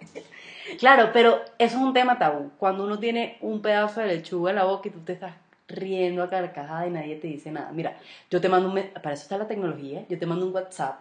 Claro, 0.80 1.12
pero 1.14 1.42
eso 1.58 1.78
es 1.78 1.82
un 1.84 1.94
tema 1.94 2.18
tabú. 2.20 2.52
Cuando 2.58 2.84
uno 2.84 3.00
tiene 3.00 3.38
un 3.42 3.62
pedazo 3.62 4.02
de 4.02 4.08
lechuga 4.08 4.50
en 4.52 4.58
la 4.58 4.64
boca 4.66 4.88
y 4.88 4.92
tú 4.92 5.00
te 5.02 5.14
estás 5.14 5.34
riendo 5.68 6.24
a 6.24 6.30
carcajada 6.30 6.88
y 6.88 6.92
nadie 6.92 7.16
te 7.16 7.28
dice 7.28 7.52
nada. 7.52 7.70
Mira, 7.72 7.98
yo 8.30 8.40
te 8.42 8.50
mando 8.50 8.70
un... 8.72 8.82
Para 8.94 9.14
eso 9.14 9.24
está 9.24 9.38
la 9.38 9.48
tecnología. 9.48 10.04
Yo 10.10 10.18
te 10.20 10.26
mando 10.26 10.46
un 10.46 10.54
WhatsApp 10.54 11.00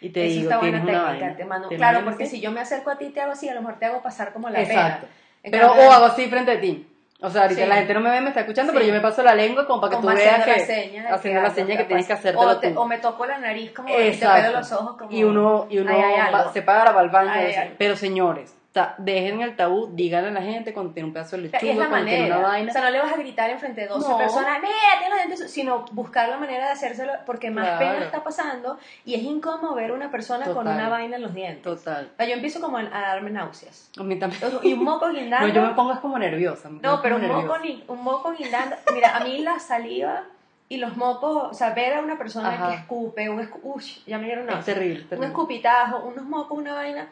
y 0.00 0.10
te 0.10 0.26
Eso 0.26 0.30
digo, 0.34 0.42
está 0.50 0.58
buena 0.58 0.78
técnica. 0.78 1.02
vaina. 1.02 1.36
Te 1.36 1.44
mando- 1.44 1.68
¿Te 1.68 1.76
claro, 1.76 2.04
porque 2.04 2.26
si 2.26 2.40
yo 2.40 2.50
me 2.50 2.60
acerco 2.60 2.90
a 2.90 2.98
ti 2.98 3.06
y 3.06 3.10
te 3.10 3.20
hago 3.20 3.32
así, 3.32 3.48
a 3.48 3.54
lo 3.54 3.60
mejor 3.62 3.78
te 3.78 3.86
hago 3.86 4.02
pasar 4.02 4.32
como 4.32 4.50
la 4.50 4.60
Exacto. 4.60 5.06
pena. 5.06 5.12
En 5.42 5.50
Pero, 5.52 5.72
o 5.72 5.90
hago 5.92 6.04
así 6.06 6.28
frente 6.28 6.52
a 6.52 6.60
ti. 6.60 6.86
O 7.26 7.30
sea, 7.30 7.42
ahorita 7.42 7.62
Sí. 7.62 7.68
la 7.68 7.74
gente 7.76 7.92
no 7.94 8.00
me 8.00 8.10
ve, 8.10 8.20
me 8.20 8.28
está 8.28 8.40
escuchando, 8.40 8.70
Sí. 8.72 8.76
pero 8.78 8.86
yo 8.88 8.94
me 8.94 9.00
paso 9.00 9.20
la 9.22 9.34
lengua 9.34 9.66
como 9.66 9.80
para 9.80 9.90
que 9.90 9.96
como 9.96 10.10
tú 10.10 10.16
veas 10.16 10.44
que... 10.44 10.50
la 10.52 10.58
seña 10.60 11.14
haciendo 11.14 11.42
la 11.42 11.50
seña 11.50 11.66
que 11.66 11.72
está 11.74 11.86
tienes 11.88 12.06
que 12.06 12.12
hacértelo 12.12 12.50
o, 12.50 12.56
te- 12.58 12.76
o 12.76 12.84
me 12.86 12.98
toco 12.98 13.26
la 13.26 13.38
nariz 13.38 13.72
como 13.72 13.88
y 13.88 13.92
te 13.92 14.08
Exacto. 14.10 14.42
pego 14.42 14.58
los 14.58 14.72
ojos 14.72 14.96
como 14.96 15.10
Y 15.10 15.24
uno, 15.24 15.66
y 15.68 15.78
uno 15.80 15.90
Ahí 15.92 16.00
hay 16.02 16.32
va- 16.32 16.52
se 16.52 16.62
para 16.62 16.84
para 16.92 17.02
el 17.02 17.10
baño. 17.10 17.30
Algo. 17.32 17.74
Pero 17.78 17.96
señores, 17.96 18.55
dejen 18.98 19.40
el 19.42 19.56
tabú, 19.56 19.88
díganle 19.92 20.28
a 20.28 20.32
la 20.32 20.42
gente 20.42 20.72
cuando 20.72 20.92
tiene 20.92 21.08
un 21.08 21.12
pedazo 21.12 21.36
de 21.36 21.42
lechuga, 21.42 21.72
es 21.72 21.76
la 21.78 21.88
cuando 21.88 22.06
tiene 22.06 22.20
manera. 22.22 22.38
una 22.38 22.48
vaina. 22.48 22.70
O 22.70 22.72
sea, 22.72 22.82
no 22.84 22.90
le 22.90 22.98
vas 22.98 23.12
a 23.12 23.16
gritar 23.16 23.50
enfrente 23.50 23.80
de 23.82 23.86
12 23.88 24.08
No. 24.08 24.18
personas, 24.18 24.58
mira, 24.60 24.72
tiene 24.98 25.08
los 25.10 25.18
dientes 25.18 25.38
su-", 25.40 25.48
sino 25.48 25.84
buscar 25.92 26.28
la 26.28 26.36
manera 26.38 26.66
de 26.66 26.72
hacérselo 26.72 27.12
porque 27.26 27.50
más 27.50 27.64
Claro. 27.66 27.78
pena 27.94 28.04
está 28.04 28.22
pasando 28.24 28.78
y 29.04 29.14
es 29.14 29.22
incómodo 29.22 29.74
ver 29.74 29.92
una 29.92 30.10
persona 30.10 30.44
con 30.46 30.54
Total. 30.64 30.74
una 30.74 30.88
vaina 30.88 31.16
en 31.16 31.22
los 31.22 31.34
dientes. 31.34 31.62
Total. 31.62 32.10
O 32.12 32.16
sea, 32.16 32.26
yo 32.26 32.34
empiezo 32.34 32.60
como 32.60 32.78
a, 32.78 32.80
a 32.82 33.00
darme 33.14 33.30
náuseas. 33.30 33.90
A 33.98 34.02
mí 34.02 34.18
también. 34.18 34.40
Y 34.62 34.72
un 34.74 34.84
moco 34.84 35.08
guindando. 35.10 35.46
No, 35.48 35.52
yo 35.54 35.62
me 35.62 35.74
pongo 35.74 35.92
es 35.92 35.98
como 36.00 36.18
nerviosa. 36.18 36.68
No, 36.70 37.00
pero 37.02 37.16
un 37.16 37.26
moco, 37.26 37.54
un 37.88 38.02
moco 38.04 38.32
guindando. 38.32 38.76
Mira, 38.94 39.16
a 39.16 39.20
mí 39.20 39.38
la 39.38 39.58
saliva 39.58 40.22
y 40.68 40.78
los 40.78 40.96
mocos, 40.96 41.44
o 41.50 41.54
sea, 41.54 41.70
ver 41.74 41.94
a 41.94 42.00
una 42.00 42.18
persona 42.18 42.48
Ajá. 42.52 42.68
que 42.70 42.74
escupe, 42.74 43.28
un 43.30 43.38
escu 43.40 43.60
Uy, 43.62 43.84
ya 44.04 44.18
me 44.18 44.24
dieron 44.24 44.48
Es 44.48 44.54
náuseas. 44.56 44.74
terrible, 44.76 45.02
Un 45.02 45.08
terrible. 45.08 45.28
escupitajo, 45.28 45.98
unos 46.00 46.24
mocos, 46.24 46.58
una 46.58 46.74
vaina, 46.74 47.06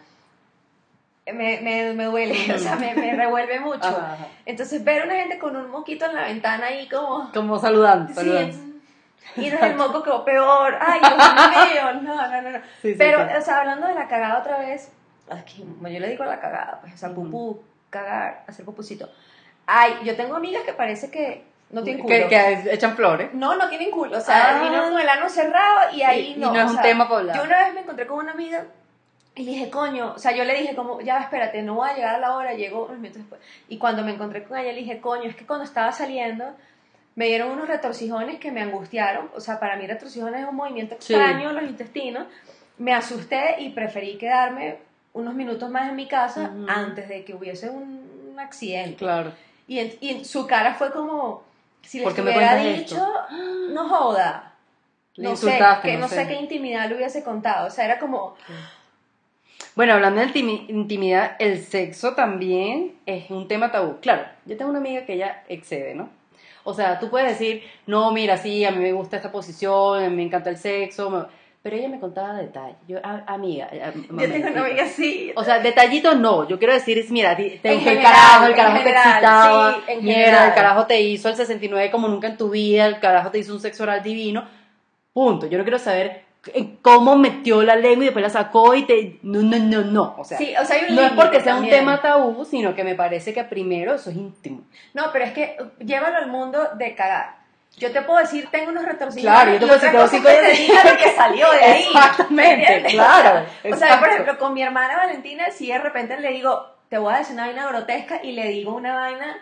me, 1.33 1.61
me, 1.61 1.93
me 1.95 2.05
duele, 2.05 2.53
o 2.55 2.59
sea, 2.59 2.77
me, 2.77 2.95
me 2.95 3.15
revuelve 3.15 3.61
mucho. 3.61 3.87
Ajá, 3.87 4.13
ajá. 4.15 4.27
Entonces, 4.47 4.85
ver 4.85 5.03
a 5.03 5.05
una 5.07 5.15
gente 5.17 5.39
con 5.39 5.57
un 5.57 5.71
moquito 5.71 6.05
en 6.07 6.15
la 6.15 6.23
ventana 6.25 6.67
ahí 6.67 6.89
como... 6.89 7.31
Como 7.33 7.59
saludando. 7.59 8.09
Sí, 8.09 8.15
saludando. 8.15 8.57
y 9.37 9.41
no 9.51 9.57
es 9.57 9.63
el 9.63 9.77
moco 9.77 10.03
quedó 10.03 10.25
peor. 10.25 10.77
Ay, 10.81 11.01
Dios 11.01 11.15
mío, 11.15 12.03
no, 12.03 12.31
no, 12.31 12.43
no. 12.43 12.51
no. 12.51 12.59
Sí, 12.83 12.93
sí, 12.93 12.95
Pero, 12.99 13.27
o 13.39 13.41
sea, 13.41 13.61
hablando 13.61 13.87
de 13.87 13.95
la 13.95 14.07
cagada 14.09 14.39
otra 14.39 14.59
vez, 14.59 14.91
aquí, 15.31 15.65
bueno, 15.67 15.95
yo 15.95 16.01
le 16.01 16.11
digo 16.11 16.25
la 16.25 16.41
cagada, 16.41 16.79
pues, 16.83 16.93
o 16.95 16.97
sea, 16.99 17.09
pupú, 17.11 17.63
cagar, 17.91 18.45
hacer 18.47 18.65
pupusito. 18.65 19.09
Ay, 19.67 19.95
yo 20.05 20.15
tengo 20.17 20.37
amigas 20.37 20.63
que 20.65 20.75
parece 20.75 21.11
que 21.11 21.43
no 21.71 21.83
tienen 21.83 22.03
culo. 22.03 22.15
Que, 22.15 22.29
que 22.29 22.75
echan 22.75 22.95
flores. 22.95 23.33
No, 23.33 23.57
no 23.57 23.69
tienen 23.71 23.91
culo, 23.91 24.19
o 24.19 24.21
sea, 24.21 24.59
Ah. 24.59 24.63
vino 24.63 24.83
con 24.91 25.01
el 25.01 25.09
ano 25.09 25.29
cerrado 25.31 25.91
y 25.95 26.03
ahí 26.03 26.21
Y- 26.21 26.33
y 26.35 26.37
no. 26.37 26.53
no 26.53 26.59
es 26.61 26.67
o 26.67 26.69
un 26.69 26.75
sea, 26.75 26.83
tema 26.83 27.09
para 27.09 27.21
hablar. 27.21 27.37
Yo 27.39 27.43
una 27.45 27.65
vez 27.65 27.73
me 27.75 27.81
encontré 27.81 28.07
con 28.07 28.19
una 28.19 28.33
amiga 28.33 28.67
y 29.37 29.45
dije, 29.45 29.69
coño, 29.71 30.13
o 30.15 30.19
sea, 30.19 30.33
yo 30.33 30.45
le 30.45 30.55
dije 30.61 30.75
como, 30.77 31.01
ya 31.01 31.19
espérate, 31.21 31.63
no 31.63 31.75
voy 31.75 31.91
a 31.91 31.95
llegar 31.95 32.15
a 32.15 32.19
la 32.19 32.37
hora, 32.37 32.55
llego 32.55 32.85
unos 32.87 32.99
minutos 32.99 33.23
después. 33.23 33.41
Y 33.69 33.79
cuando 33.79 34.05
me 34.05 34.13
encontré 34.13 34.45
con 34.45 34.57
ella 34.59 34.73
le 34.73 34.81
dije, 34.81 35.01
coño, 35.01 35.25
es 35.29 35.35
que 35.37 35.45
cuando 35.47 35.65
estaba 35.65 35.91
saliendo 35.93 36.45
me 37.17 37.27
dieron 37.27 37.51
unos 37.51 37.69
retorcijones 37.69 38.39
que 38.41 38.51
me 38.53 38.61
angustiaron, 38.63 39.31
o 39.35 39.41
sea, 39.41 39.59
para 39.61 39.77
mí 39.77 39.87
retorcijones 39.87 40.43
es 40.43 40.49
un 40.49 40.57
movimiento 40.57 40.97
Sí. 41.01 41.15
extraño 41.15 41.51
en 41.51 41.57
los 41.57 41.65
intestinos. 41.65 42.27
Me 42.79 42.93
asusté 42.93 43.57
y 43.61 43.71
preferí 43.71 44.19
quedarme 44.19 44.79
unos 45.13 45.35
minutos 45.35 45.71
más 45.71 45.89
en 45.89 45.97
mi 45.97 46.09
casa 46.09 46.51
Ujú. 46.53 46.67
antes 46.69 47.09
de 47.09 47.25
que 47.25 47.35
hubiese 47.35 47.71
un, 47.71 48.31
un 48.33 48.41
accidente. 48.41 48.97
Claro. 48.97 49.33
Y, 49.69 49.79
en- 49.79 49.95
y 50.01 50.25
su 50.25 50.47
cara 50.47 50.75
fue 50.75 50.91
como, 50.93 51.43
si 51.83 51.99
le 51.99 52.05
¿Por 52.05 52.15
qué 52.15 52.23
hubiera 52.23 52.57
dicho, 52.57 52.97
esto? 52.97 53.27
no 53.71 53.89
joda. 53.89 54.53
Le 55.17 55.29
no 55.29 55.37
sé, 55.37 55.59
que 55.83 55.97
no 55.97 56.09
sé. 56.09 56.17
sé 56.17 56.27
qué 56.27 56.35
intimidad 56.35 56.89
le 56.89 56.97
hubiese 56.97 57.23
contado. 57.23 57.69
O 57.69 57.71
sea, 57.71 57.85
era 57.85 58.01
como, 58.01 58.35
Bueno, 59.75 59.95
hablando 59.95 60.21
de 60.21 60.29
intimi- 60.29 60.67
intimidad, 60.69 61.37
el 61.39 61.63
sexo 61.63 62.15
también 62.15 62.95
es 63.07 63.31
un 63.31 63.49
tema 63.49 63.71
tabú. 63.73 63.97
Claro, 64.01 64.23
yo 64.47 64.57
tengo 64.57 64.71
una 64.71 64.79
amiga 64.81 65.05
que 65.05 65.15
ella 65.15 65.43
excede, 65.49 65.95
¿no? 65.95 66.09
O 66.65 66.73
sea, 66.75 66.99
tú 66.99 67.11
puedes 67.11 67.29
decir, 67.39 67.63
no, 67.87 68.11
mira, 68.13 68.37
sí, 68.39 68.65
a 68.65 68.71
mí 68.71 68.79
me 68.79 68.93
gusta 68.93 69.17
esta 69.17 69.31
posición, 69.33 70.15
me 70.17 70.23
encanta 70.23 70.49
el 70.51 70.57
sexo, 70.57 71.11
me- 71.11 71.25
pero 71.63 71.77
ella 71.77 71.89
me 71.89 71.99
contaba 71.99 72.35
detalles. 72.35 72.77
Yo, 72.87 72.99
a- 73.03 73.25
amiga, 73.27 73.67
a- 73.73 73.93
yo 73.93 74.03
tengo 74.33 74.49
una 74.51 74.67
amiga 74.67 74.85
así. 74.85 75.33
O 75.35 75.43
sea, 75.45 75.59
detallitos 75.61 76.17
no, 76.19 76.47
yo 76.49 76.59
quiero 76.59 76.73
decir 76.75 76.99
es, 76.99 77.11
mira, 77.11 77.35
te 77.37 77.51
gustó 77.55 77.69
el 77.69 77.81
general, 77.81 78.03
carajo, 78.13 78.47
el 78.47 78.55
carajo 78.55 78.83
te 78.85 78.91
excitaba, 78.91 79.75
sí, 79.87 79.93
mierda, 80.03 80.47
el 80.49 80.55
carajo 80.55 80.87
te 80.87 81.01
hizo 81.01 81.29
el 81.31 81.37
69 81.37 81.91
como 81.91 82.09
nunca 82.09 82.29
en 82.29 82.37
tu 82.37 82.51
vida, 82.51 82.87
el 82.87 83.01
carajo 83.01 83.31
te 83.31 83.39
hizo 83.39 83.53
un 83.55 83.61
sexo 83.61 83.83
oral 83.83 84.03
divino, 84.03 84.45
punto. 85.13 85.47
Yo 85.47 85.57
no 85.59 85.65
quiero 85.65 85.79
saber 85.79 86.23
eh, 86.53 86.77
cómo 86.83 87.17
metió 87.17 87.63
la 87.63 87.77
lengua 87.77 88.03
y 88.05 88.07
después 88.07 88.23
la 88.23 88.31
sacó 88.31 88.75
y 88.75 88.83
te... 88.85 89.19
No, 89.23 89.41
no, 89.43 89.59
no, 89.59 89.83
no, 89.83 90.15
o 90.19 90.25
sea, 90.25 90.37
sí, 90.39 90.55
o 90.61 90.65
sea, 90.65 90.77
hay 90.77 90.91
un 90.91 90.97
no 90.97 91.03
es 91.03 91.13
porque 91.13 91.41
sea 91.41 91.55
un 91.55 91.61
también. 91.63 91.79
tema 91.81 92.03
tabú, 92.03 92.45
sino 92.45 92.75
que 92.75 92.85
me 92.85 92.95
parece 92.95 93.33
que 93.33 93.45
primero 93.45 93.95
eso 93.95 94.11
es 94.11 94.17
íntimo. 94.17 94.63
No, 94.93 95.05
pero 95.13 95.25
es 95.25 95.33
que 95.33 95.57
uh, 95.61 95.85
llévalo 95.85 96.17
al 96.17 96.27
mundo 96.29 96.69
de 96.77 96.95
cagar. 96.95 97.37
Yo 97.77 97.91
te 97.91 98.03
puedo 98.03 98.21
decir, 98.21 98.49
tengo 98.53 98.71
unos 98.71 98.85
retorcijones. 98.85 99.35
Claro, 99.35 99.51
yo 99.53 99.59
te 99.59 99.67
puedo 99.67 99.75
decir, 99.81 99.91
tengo 99.91 100.07
cinco 100.07 100.29
de- 100.29 100.91
lo 100.91 100.97
que 100.97 101.11
salió 101.17 101.51
de 101.51 101.65
ahí. 101.65 101.83
Exactamente, 101.83 102.85
claro, 102.91 103.47
O 103.73 103.77
sea, 103.77 103.99
por 103.99 104.09
ejemplo, 104.11 104.39
con 104.39 104.55
mi 104.55 104.63
hermana 104.63 104.97
Valentina, 104.97 105.51
si 105.51 105.69
de 105.69 105.79
repente 105.79 106.19
le 106.21 106.31
digo, 106.31 106.67
te 106.89 106.99
voy 106.99 107.13
a 107.15 107.19
decir 107.19 107.35
una 107.35 107.47
vaina 107.47 107.67
grotesca 107.67 108.21
y 108.23 108.33
le 108.33 108.49
digo 108.49 108.75
una 108.75 108.95
vaina, 108.95 109.37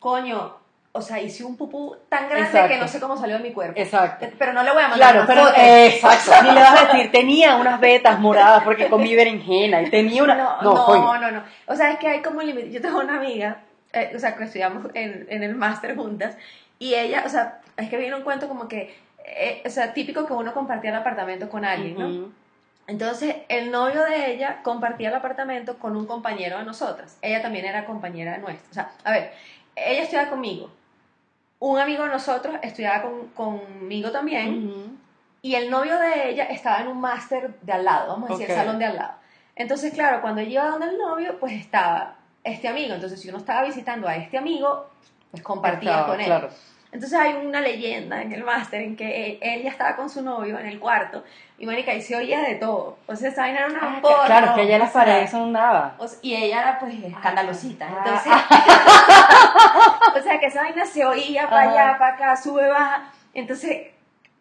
coño, 0.00 0.56
o 0.96 1.02
sea, 1.02 1.20
hice 1.20 1.44
un 1.44 1.56
pupú 1.56 1.96
tan 2.08 2.28
grande 2.28 2.46
Exacto. 2.48 2.68
que 2.68 2.78
no 2.78 2.88
sé 2.88 2.98
cómo 3.00 3.16
salió 3.16 3.36
de 3.36 3.42
mi 3.42 3.52
cuerpo. 3.52 3.80
Exacto. 3.80 4.26
Pero 4.38 4.52
no 4.52 4.62
le 4.62 4.72
voy 4.72 4.82
a 4.82 4.88
mandar 4.88 5.12
Claro, 5.12 5.18
una 5.20 5.26
pero 5.26 5.46
foto. 5.46 5.60
exacto. 5.60 6.42
Ni 6.42 6.50
le 6.54 6.60
vas 6.60 6.80
a 6.82 6.86
decir, 6.92 7.12
tenía 7.12 7.56
unas 7.56 7.78
vetas 7.80 8.18
moradas 8.18 8.62
porque 8.64 8.88
comí 8.88 9.14
berenjena 9.14 9.82
y 9.82 9.90
tenía 9.90 10.22
una. 10.24 10.34
No, 10.34 10.62
No, 10.62 10.74
no, 10.74 10.84
coño. 10.84 11.18
no, 11.18 11.30
no. 11.30 11.42
O 11.66 11.76
sea, 11.76 11.92
es 11.92 11.98
que 11.98 12.08
hay 12.08 12.22
como 12.22 12.42
límite. 12.42 12.70
Yo 12.70 12.80
tengo 12.80 12.98
una 13.00 13.16
amiga, 13.16 13.58
eh, 13.92 14.12
o 14.14 14.18
sea, 14.18 14.34
que 14.36 14.44
estudiamos 14.44 14.86
en, 14.94 15.26
en 15.30 15.42
el 15.42 15.54
máster 15.54 15.94
juntas, 15.96 16.36
y 16.78 16.94
ella, 16.94 17.22
o 17.24 17.28
sea, 17.28 17.60
es 17.76 17.88
que 17.88 17.96
viene 17.96 18.16
un 18.16 18.22
cuento 18.22 18.48
como 18.48 18.68
que, 18.68 18.94
eh, 19.24 19.62
o 19.64 19.70
sea, 19.70 19.92
típico 19.94 20.26
que 20.26 20.32
uno 20.32 20.52
compartía 20.54 20.90
el 20.90 20.96
apartamento 20.96 21.48
con 21.48 21.64
alguien, 21.64 21.98
¿no? 21.98 22.28
Entonces, 22.88 23.34
el 23.48 23.72
novio 23.72 24.04
de 24.04 24.30
ella 24.32 24.58
compartía 24.62 25.08
el 25.08 25.14
apartamento 25.16 25.76
con 25.78 25.96
un 25.96 26.06
compañero 26.06 26.58
de 26.58 26.64
nosotras. 26.64 27.18
Ella 27.20 27.42
también 27.42 27.64
era 27.64 27.84
compañera 27.84 28.38
nuestra. 28.38 28.70
O 28.70 28.74
sea, 28.74 28.90
a 29.02 29.10
ver, 29.10 29.32
ella 29.74 30.02
estudiaba 30.04 30.30
conmigo. 30.30 30.70
Un 31.58 31.78
amigo 31.78 32.04
de 32.04 32.10
nosotros 32.10 32.56
estudiaba 32.62 33.02
con, 33.02 33.28
conmigo 33.28 34.10
también. 34.10 34.98
Y 35.42 35.54
el 35.54 35.70
novio 35.70 35.98
de 35.98 36.30
ella 36.30 36.44
estaba 36.44 36.80
en 36.80 36.88
un 36.88 37.00
máster 37.00 37.54
de 37.60 37.72
al 37.72 37.84
lado, 37.84 38.08
vamos 38.08 38.30
a 38.30 38.32
decir, 38.32 38.50
el 38.50 38.56
salón 38.56 38.78
de 38.78 38.84
al 38.86 38.96
lado. 38.96 39.12
Entonces, 39.54 39.92
claro, 39.94 40.20
cuando 40.20 40.40
ella 40.40 40.50
iba 40.50 40.68
donde 40.68 40.86
el 40.86 40.98
novio, 40.98 41.38
pues 41.38 41.52
estaba 41.52 42.16
este 42.44 42.68
amigo. 42.68 42.94
Entonces, 42.94 43.20
si 43.20 43.28
uno 43.28 43.38
estaba 43.38 43.64
visitando 43.64 44.06
a 44.06 44.16
este 44.16 44.36
amigo, 44.36 44.90
pues 45.30 45.42
compartía 45.42 45.90
Estaba, 45.90 46.06
con 46.08 46.20
él. 46.20 46.26
Claro. 46.26 46.50
Entonces 46.96 47.18
hay 47.18 47.34
una 47.34 47.60
leyenda 47.60 48.22
en 48.22 48.32
el 48.32 48.42
máster 48.42 48.80
en 48.80 48.96
que 48.96 49.26
él, 49.26 49.38
él 49.42 49.62
ya 49.64 49.68
estaba 49.68 49.96
con 49.96 50.08
su 50.08 50.22
novio 50.22 50.58
en 50.58 50.64
el 50.64 50.80
cuarto 50.80 51.22
y 51.58 51.66
Mónica 51.66 51.92
y 51.92 52.00
se 52.00 52.16
oía 52.16 52.40
de 52.40 52.54
todo. 52.54 52.96
O 53.06 53.14
sea, 53.14 53.28
esa 53.28 53.42
vaina 53.42 53.58
era 53.58 53.68
una 53.68 53.80
Ah, 53.82 53.98
porno, 54.00 54.24
claro, 54.24 54.54
que 54.54 54.66
ya 54.66 54.78
las 54.78 54.92
paredes 54.92 55.30
son 55.30 55.52
nada. 55.52 55.94
o 55.98 56.08
sea, 56.08 56.18
y 56.22 56.34
ella 56.34 56.62
era 56.62 56.78
pues 56.78 56.94
escandalosita. 57.04 57.86
Ah. 57.86 58.02
Entonces, 58.02 58.32
o 60.16 60.22
sea, 60.22 60.40
que 60.40 60.46
esa 60.46 60.62
vaina 60.62 60.86
se 60.86 61.04
oía 61.04 61.50
para 61.50 61.70
allá, 61.70 61.98
para 61.98 62.14
acá, 62.14 62.36
sube, 62.36 62.66
baja. 62.66 63.10
Entonces, 63.34 63.88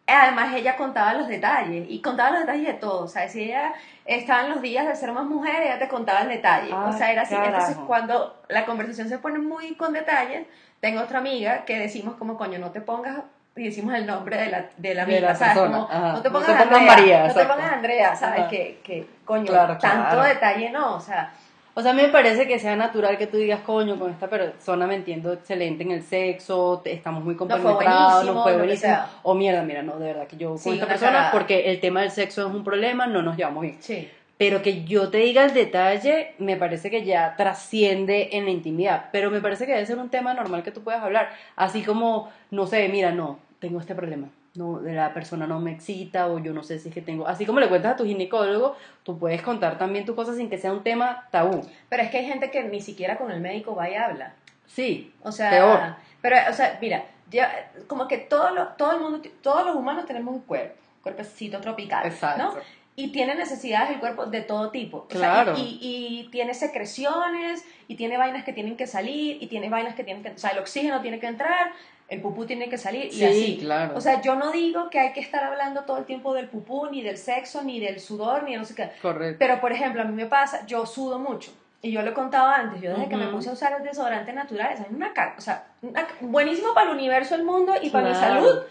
además 0.08 0.54
ella 0.56 0.78
contaba 0.78 1.14
los 1.14 1.28
detalles 1.28 1.88
y 1.90 2.02
contaba 2.02 2.32
los 2.32 2.40
detalles 2.42 2.68
de 2.68 2.74
todo. 2.76 3.04
O 3.04 3.08
sea, 3.10 3.28
si 3.28 3.44
ella 3.44 3.74
estaba 4.06 4.44
en 4.46 4.52
los 4.52 4.62
días 4.62 4.88
de 4.88 4.96
ser 4.96 5.12
más 5.12 5.26
mujer, 5.26 5.62
ella 5.62 5.78
te 5.78 5.90
contaba 5.90 6.22
el 6.22 6.30
detalle. 6.30 6.70
Ah, 6.72 6.90
o 6.90 6.98
sea, 6.98 7.12
era 7.12 7.24
así. 7.24 7.36
Entonces, 7.36 7.64
carajo. 7.72 7.86
cuando 7.86 8.42
la 8.48 8.66
conversación 8.66 9.10
se 9.10 9.18
pone 9.20 9.40
muy 9.40 9.76
con 9.76 9.92
detalles, 9.92 10.48
tengo 10.80 11.02
otra 11.02 11.20
amiga 11.20 11.66
que 11.66 11.80
decimos 11.80 12.16
como, 12.16 12.38
coño, 12.38 12.60
no 12.60 12.72
te 12.72 12.82
pongas 12.82 13.20
y 13.56 13.64
decimos 13.64 13.96
el 13.96 14.06
nombre 14.06 14.36
de 14.38 14.50
la, 14.50 14.66
de 14.78 14.94
la 14.96 15.06
De 15.06 15.14
amiga, 15.16 15.30
la 15.30 15.36
¿sabes? 15.36 15.54
persona, 15.54 15.88
Como, 15.88 16.12
no 16.14 16.22
te 16.22 16.30
No 16.30 16.34
pongas 16.34 16.48
te 16.58 16.64
pongas 16.64 16.80
Andrea, 16.82 16.96
María, 16.96 17.28
no 17.28 17.34
te 17.34 17.46
pongas 17.46 17.72
Andrea, 17.72 18.16
¿sabes? 18.16 18.46
Que, 18.50 18.80
que, 18.84 19.08
coño, 19.24 19.46
Claro, 19.46 19.78
tanto 19.78 20.10
claro. 20.10 20.24
detalle 20.24 20.70
no, 20.72 20.96
o 20.96 21.00
sea, 21.00 21.32
O 21.74 21.82
sea, 21.82 21.92
a 21.92 21.94
mí 21.94 22.02
me 22.02 22.10
parece 22.10 22.48
que 22.48 22.60
sea 22.60 22.76
natural 22.76 23.18
que 23.18 23.28
tú 23.28 23.38
digas, 23.38 23.62
coño, 23.62 23.98
con 23.98 24.12
esta 24.12 24.28
persona 24.28 24.88
me 24.88 24.96
entiendo 24.96 25.32
excelente 25.34 25.84
en 25.84 25.92
el 25.92 26.04
sexo, 26.04 26.82
estamos 26.86 27.24
muy 27.24 27.36
fue 27.36 27.48
compenetrados, 27.48 27.76
buenísimo, 28.14 28.34
nos 28.34 28.44
fue 28.44 28.58
buenísimo. 28.58 28.98
O 29.24 29.34
mierda, 29.36 29.62
mira, 29.64 29.82
no, 29.84 29.98
de 30.00 30.08
verdad 30.08 30.28
que 30.28 30.38
yo 30.38 30.50
con 30.50 30.58
Sí, 30.60 30.70
esta 30.74 30.88
persona, 30.88 31.30
porque 31.32 31.72
el 31.72 31.80
tema 31.80 32.02
del 32.02 32.12
sexo 32.12 32.48
es 32.48 32.54
un 32.54 32.64
problema, 32.64 33.08
no 33.08 33.22
nos 33.22 33.38
llevamos 33.38 33.62
bien. 33.64 33.78
sí. 33.82 34.10
Pero 34.38 34.62
que 34.62 34.84
yo 34.84 35.10
te 35.10 35.20
diga 35.20 35.46
el 35.46 35.54
detalle, 35.54 36.34
me 36.40 36.58
parece 36.58 36.90
que 36.90 37.06
ya 37.06 37.36
trasciende 37.38 38.30
en 38.34 38.46
la 38.46 38.52
intimidad. 38.52 39.10
Pero 39.12 39.32
me 39.32 39.40
parece 39.40 39.66
que 39.66 39.72
debe 39.72 39.86
ser 39.86 39.98
un 39.98 40.10
tema 40.10 40.34
normal 40.34 40.62
que 40.64 40.72
tú 40.72 40.82
puedas 40.84 41.02
hablar. 41.02 41.30
Así 41.56 41.84
como, 41.84 42.30
no 42.52 42.68
sé, 42.68 42.88
mira, 42.90 43.12
no, 43.12 43.40
tengo 43.60 43.80
este 43.80 43.96
problema. 43.96 44.28
No, 44.56 44.80
la 44.82 45.14
persona 45.14 45.48
no 45.48 45.60
me 45.60 45.72
excita 45.72 46.28
o 46.28 46.40
yo 46.40 46.54
no 46.54 46.64
sé 46.64 46.80
si 46.80 46.90
es 46.90 46.94
que 46.94 47.02
tengo. 47.02 47.28
Así 47.28 47.46
como 47.46 47.60
le 47.60 47.68
cuentas 47.70 47.94
a 47.94 47.98
tu 47.98 48.06
ginecólogo, 48.06 48.76
tú 49.04 49.18
puedes 49.18 49.42
contar 49.42 49.78
también 49.78 50.06
tus 50.06 50.16
cosas 50.16 50.38
sin 50.38 50.50
que 50.50 50.58
sea 50.58 50.72
un 50.72 50.84
tema 50.84 51.28
tabú. 51.32 51.62
Pero 51.90 52.04
es 52.04 52.10
que 52.10 52.18
hay 52.20 52.26
gente 52.26 52.52
que 52.52 52.64
ni 52.64 52.82
siquiera 52.82 53.18
con 53.18 53.32
el 53.32 53.42
médico 53.42 53.76
va 53.76 53.90
y 53.90 53.96
habla. 53.96 54.34
Sí, 54.66 55.14
O 55.22 55.32
sea, 55.32 55.50
peor. 55.50 55.80
pero, 56.22 56.38
o 56.50 56.54
sea, 56.54 56.78
mira, 56.82 57.06
ya, 57.30 57.70
como 57.88 58.08
que 58.08 58.18
todo, 58.18 58.50
lo, 58.52 58.68
todo 58.70 58.94
el 58.94 59.00
mundo, 59.00 59.22
todos 59.42 59.66
los 59.66 59.76
humanos 59.76 60.06
tenemos 60.06 60.34
un 60.34 60.42
cuerpo, 60.42 60.76
cuerpecito 61.04 61.60
tropical, 61.62 62.06
Exacto. 62.06 62.44
¿no? 62.44 62.54
Y 62.98 63.10
tiene 63.10 63.36
necesidades 63.36 63.90
el 63.92 64.00
cuerpo 64.00 64.26
de 64.26 64.42
todo 64.42 64.72
tipo. 64.72 65.06
O 65.10 65.12
sea, 65.12 65.44
Claro. 65.44 65.56
y, 65.58 66.30
tiene 66.32 66.54
secreciones, 66.54 67.66
y 67.90 67.96
tiene 67.96 68.18
vainas 68.18 68.44
que 68.46 68.54
tienen 68.54 68.78
que 68.78 68.88
salir, 68.88 69.38
y 69.42 69.48
tiene 69.48 69.70
vainas 69.70 69.96
que 69.96 70.04
tienen 70.04 70.24
que... 70.24 70.30
O 70.30 70.38
sea, 70.38 70.52
el 70.52 70.60
oxígeno 70.60 71.02
tiene 71.02 71.20
que 71.20 71.28
entrar, 71.28 71.72
el 72.08 72.22
pupú 72.22 72.46
tiene 72.46 72.70
que 72.70 72.78
salir, 72.78 73.06
y 73.08 73.12
Sí, 73.12 73.26
así. 73.26 73.58
claro. 73.60 73.98
O 73.98 74.02
sea, 74.02 74.22
yo 74.22 74.36
no 74.36 74.52
digo 74.52 74.90
que 74.90 75.00
hay 75.00 75.12
que 75.12 75.20
estar 75.20 75.44
hablando 75.44 75.82
todo 75.84 75.98
el 75.98 76.06
tiempo 76.06 76.34
del 76.34 76.48
pupú, 76.48 76.88
ni 76.90 77.02
del 77.02 77.18
sexo, 77.18 77.64
ni 77.64 77.80
del 77.82 78.00
sudor, 78.00 78.44
ni 78.44 78.52
de 78.54 78.58
no 78.60 78.66
sé 78.66 78.76
qué. 78.76 78.90
Correcto. 79.02 79.38
Pero, 79.40 79.60
por 79.60 79.74
ejemplo, 79.74 80.02
a 80.02 80.06
mí 80.06 80.14
me 80.14 80.28
pasa, 80.28 80.66
yo 80.66 80.86
sudo 80.86 81.20
mucho. 81.20 81.52
Y 81.82 81.92
yo 81.92 82.02
lo 82.02 82.12
he 82.12 82.14
contado 82.14 82.48
antes, 82.48 82.82
yo 82.82 82.92
desde 82.92 83.10
que 83.10 83.18
me 83.18 83.28
puse 83.28 83.50
a 83.50 83.54
usar 83.54 83.74
el 83.78 83.84
desodorante 83.84 84.32
natural, 84.34 84.72
es 84.74 84.80
una 84.90 85.12
o 85.38 85.42
sea, 85.42 85.68
una- 85.84 86.08
buenísimo 86.22 86.74
para 86.74 86.90
el 86.90 86.96
universo, 86.96 87.36
el 87.36 87.44
mundo 87.44 87.74
y 87.82 87.90
para 87.90 88.10
mi 88.10 88.16
salud. 88.16 88.62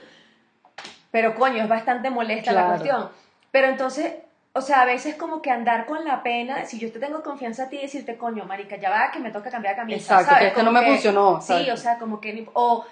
Pero 1.10 1.34
coño, 1.36 1.62
es 1.62 1.68
bastante 1.68 2.10
molesta 2.10 2.52
la 2.52 2.66
cuestión. 2.68 3.08
Pero 3.54 3.68
entonces, 3.68 4.12
o 4.52 4.60
sea, 4.60 4.82
a 4.82 4.84
veces 4.84 5.14
como 5.14 5.40
que 5.40 5.48
andar 5.52 5.86
con 5.86 6.04
la 6.04 6.24
pena, 6.24 6.64
si 6.64 6.80
yo 6.80 6.90
te 6.90 6.98
tengo 6.98 7.22
confianza 7.22 7.62
a 7.62 7.68
ti, 7.68 7.78
decirte, 7.78 8.16
coño, 8.16 8.44
marica, 8.46 8.74
ya 8.74 8.90
va, 8.90 9.12
que 9.12 9.20
me 9.20 9.30
toca 9.30 9.48
cambiar 9.48 9.76
de 9.76 9.80
camisa. 9.82 9.96
Exacto, 10.14 10.24
¿sabes? 10.24 10.40
que 10.40 10.46
esto 10.48 10.58
Como 10.58 10.72
no 10.72 10.80
me 10.80 10.86
funcionó, 10.88 11.40
Sí, 11.40 11.70
o 11.70 11.76
sea, 11.76 11.96
como 12.00 12.20
que, 12.20 12.32
ni- 12.32 12.48
o, 12.52 12.84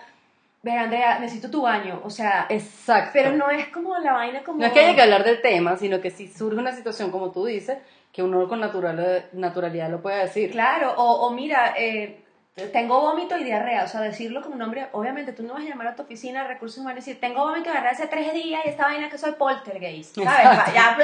ver, 0.62 0.78
Andrea, 0.78 1.19
necesito 1.19 1.50
tu 1.50 1.62
baño, 1.62 2.00
o 2.04 2.11
sea, 2.11 2.47
Exacto. 2.49 3.11
pero 3.12 3.33
no 3.33 3.50
es 3.50 3.66
como 3.71 3.99
la 3.99 4.12
vaina 4.12 4.45
como... 4.45 4.61
No 4.61 4.66
es 4.66 4.73
que 4.73 4.78
haya 4.78 4.95
que 4.95 5.02
hablar 5.02 5.25
del 5.25 5.42
tema, 5.42 5.76
sino 5.76 6.00
que 6.00 6.11
si 6.12 6.28
surge 6.28 6.57
una 6.57 6.71
situación 6.71 7.11
como 7.11 7.33
tú 7.33 7.45
dices, 7.45 7.78
que 8.12 8.23
uno 8.23 8.47
con 8.47 8.61
natural, 8.61 9.31
naturalidad 9.33 9.90
lo 9.90 10.00
pueda 10.00 10.19
decir. 10.19 10.52
Claro, 10.52 10.95
o, 10.97 11.26
o 11.26 11.31
mira, 11.33 11.75
eh, 11.76 12.22
tengo 12.55 13.01
vómito 13.01 13.39
y 13.39 13.45
diarrea, 13.45 13.85
o 13.85 13.89
sea, 13.89 14.01
decirlo 14.03 14.43
con 14.43 14.53
un 14.53 14.59
nombre, 14.59 14.87
obviamente 14.93 15.33
tú 15.33 15.43
no 15.43 15.55
vas 15.55 15.63
a 15.65 15.69
llamar 15.69 15.87
a 15.89 15.97
tu 15.97 16.03
oficina 16.03 16.43
de 16.43 16.49
recursos 16.49 16.79
humanos 16.79 16.99
y 16.99 17.11
decir, 17.11 17.21
tengo 17.21 17.41
vómito 17.41 17.69
y 17.71 17.73
diarrea 17.73 17.93
hace 17.93 18.07
tres 18.09 18.35
días 18.35 18.61
y 18.65 18.69
esta 18.69 18.85
vaina 18.85 19.09
que 19.09 19.17
soy 19.17 19.33
poltergeist, 19.33 20.17
¿sabes? 20.17 20.29
Exacto. 20.47 20.73
Ya, 20.75 20.97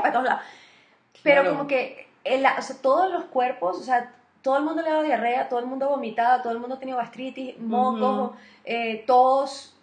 para 0.00 0.12
todos 0.12 0.24
lados. 0.24 0.42
Pero 1.22 1.42
Claro. 1.42 1.56
como 1.56 1.68
que, 1.68 2.08
o 2.24 2.62
sea, 2.62 2.76
todos 2.80 3.12
los 3.12 3.24
cuerpos, 3.24 3.78
o 3.78 3.82
sea, 3.82 4.10
todo 4.42 4.56
el 4.56 4.64
mundo 4.64 4.80
le 4.82 4.88
ha 4.88 4.92
dado 4.92 5.04
diarrea, 5.04 5.48
todo 5.48 5.58
el 5.60 5.66
mundo 5.66 5.84
ha 5.86 5.88
vomitado, 5.88 6.42
todo 6.42 6.52
el 6.52 6.60
mundo 6.60 6.76
ha 6.76 6.78
tenido 6.78 6.96
gastritis, 6.98 7.58
mocos, 7.58 8.32
eh, 8.64 9.04
tos, 9.06 9.74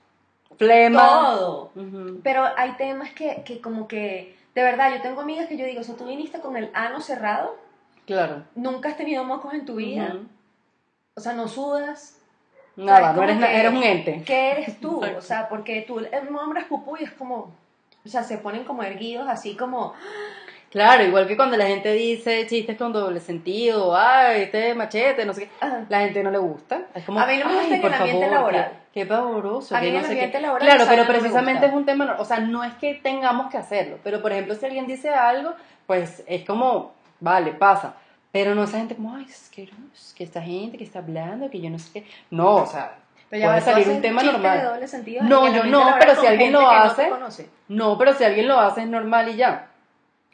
Flema. 0.57 0.99
todo. 1.35 1.71
Ujú. 1.75 2.21
Pero 2.23 2.45
hay 2.57 2.71
temas 2.71 3.11
que, 3.11 3.43
que 3.45 3.59
como 3.61 3.87
que, 3.87 4.35
de 4.55 4.63
verdad, 4.63 4.91
yo 4.95 5.01
tengo 5.01 5.21
amigas 5.21 5.47
que 5.47 5.57
yo 5.57 5.65
digo, 5.65 5.81
o 5.81 5.83
sea, 5.83 5.95
tú 5.95 6.05
viniste 6.05 6.39
con 6.39 6.55
el 6.57 6.71
ano 6.73 7.01
cerrado, 7.01 7.55
Claro. 8.05 8.43
nunca 8.55 8.89
has 8.89 8.97
tenido 8.97 9.23
mocos 9.23 9.53
en 9.53 9.65
tu 9.65 9.75
vida, 9.75 10.13
Ujú. 10.15 10.25
O 11.15 11.21
sea, 11.21 11.33
no 11.33 11.47
sudas. 11.47 12.19
Nada, 12.75 13.13
no 13.13 13.21
eres, 13.23 13.37
que- 13.37 13.59
eres 13.59 13.71
un 13.71 13.83
ente. 13.83 14.23
¿Qué 14.25 14.51
eres 14.51 14.79
tú? 14.79 15.03
O 15.17 15.21
sea, 15.21 15.47
porque 15.47 15.83
tú 15.87 15.99
el 15.99 16.31
nombres 16.31 16.65
pupú 16.65 16.97
y 16.99 17.03
es 17.03 17.11
como, 17.11 17.51
o 18.03 18.09
sea, 18.09 18.23
se 18.23 18.39
ponen 18.39 18.63
como 18.63 18.83
erguidos, 18.83 19.27
así 19.27 19.55
como, 19.55 19.93
Claro, 20.71 21.03
igual 21.03 21.27
que 21.27 21.37
cuando 21.37 21.55
la 21.55 21.67
gente 21.67 21.91
dice 21.93 22.47
chistes 22.47 22.75
con 22.79 22.91
doble 22.91 23.19
sentido, 23.19 23.95
ay, 23.95 24.41
este 24.43 24.73
machete, 24.73 25.23
no 25.23 25.31
sé 25.31 25.41
qué, 25.43 25.49
ah, 25.61 25.81
la 25.87 25.99
gente 25.99 26.23
no 26.23 26.31
le 26.31 26.39
gusta. 26.39 26.81
Es 26.95 27.03
como, 27.05 27.19
A 27.19 27.27
mí 27.27 27.37
no 27.37 27.45
me 27.45 27.51
"Ay, 27.59 27.69
gusta 27.69 27.75
en 27.75 27.85
el 27.85 27.93
ambiente 27.93 28.21
favor, 28.25 28.33
laboral. 28.33 28.71
Qué, 28.91 29.01
qué 29.01 29.05
pavoroso. 29.05 29.75
A 29.75 29.79
mí 29.81 29.85
que 29.85 29.91
no 29.93 29.99
el 29.99 30.05
ambiente 30.05 30.31
qué". 30.37 30.41
laboral 30.41 30.67
Claro, 30.67 30.85
pero 30.89 31.05
precisamente 31.05 31.67
es 31.67 31.73
un 31.73 31.85
tema, 31.85 32.15
o 32.17 32.25
sea, 32.25 32.39
no 32.39 32.63
es 32.63 32.73
que 32.73 32.95
tengamos 32.95 33.51
que 33.51 33.57
hacerlo, 33.59 33.99
pero 34.03 34.19
por 34.23 34.31
ejemplo, 34.31 34.55
si 34.55 34.65
alguien 34.65 34.87
dice 34.87 35.09
algo, 35.11 35.53
pues 35.85 36.23
es 36.25 36.43
como, 36.43 36.91
vale, 37.19 37.51
pasa. 37.51 37.93
Pero 38.33 38.55
no 38.55 38.63
esa 38.63 38.79
gente 38.79 38.95
como, 38.95 39.13
ay, 39.15 39.27
es 39.29 39.47
que, 39.53 39.69
es 39.93 40.13
que 40.17 40.23
esta 40.23 40.41
gente 40.41 40.75
que 40.79 40.83
está 40.83 40.99
hablando, 40.99 41.51
que 41.51 41.61
yo 41.61 41.69
no 41.69 41.77
sé 41.77 41.91
qué. 41.93 42.07
No, 42.31 42.55
o 42.55 42.65
sea, 42.65 42.97
puede 43.29 43.61
salir 43.61 43.87
un 43.87 44.01
tema 44.01 44.23
normal. 44.23 44.57
de 44.57 45.21
No, 45.21 45.47
yo 45.53 45.63
no, 45.65 45.95
pero 45.99 46.15
si 46.19 46.25
alguien 46.25 46.51
lo 46.51 46.61
no 46.61 46.69
hace- 46.71 47.09
conoce. 47.09 47.49
No, 47.67 47.95
pero 47.95 48.13
si 48.15 48.23
alguien 48.23 48.47
lo 48.47 48.59
hace 48.59 48.81
es 48.81 48.87
normal 48.87 49.29
y 49.29 49.35
ya. 49.35 49.67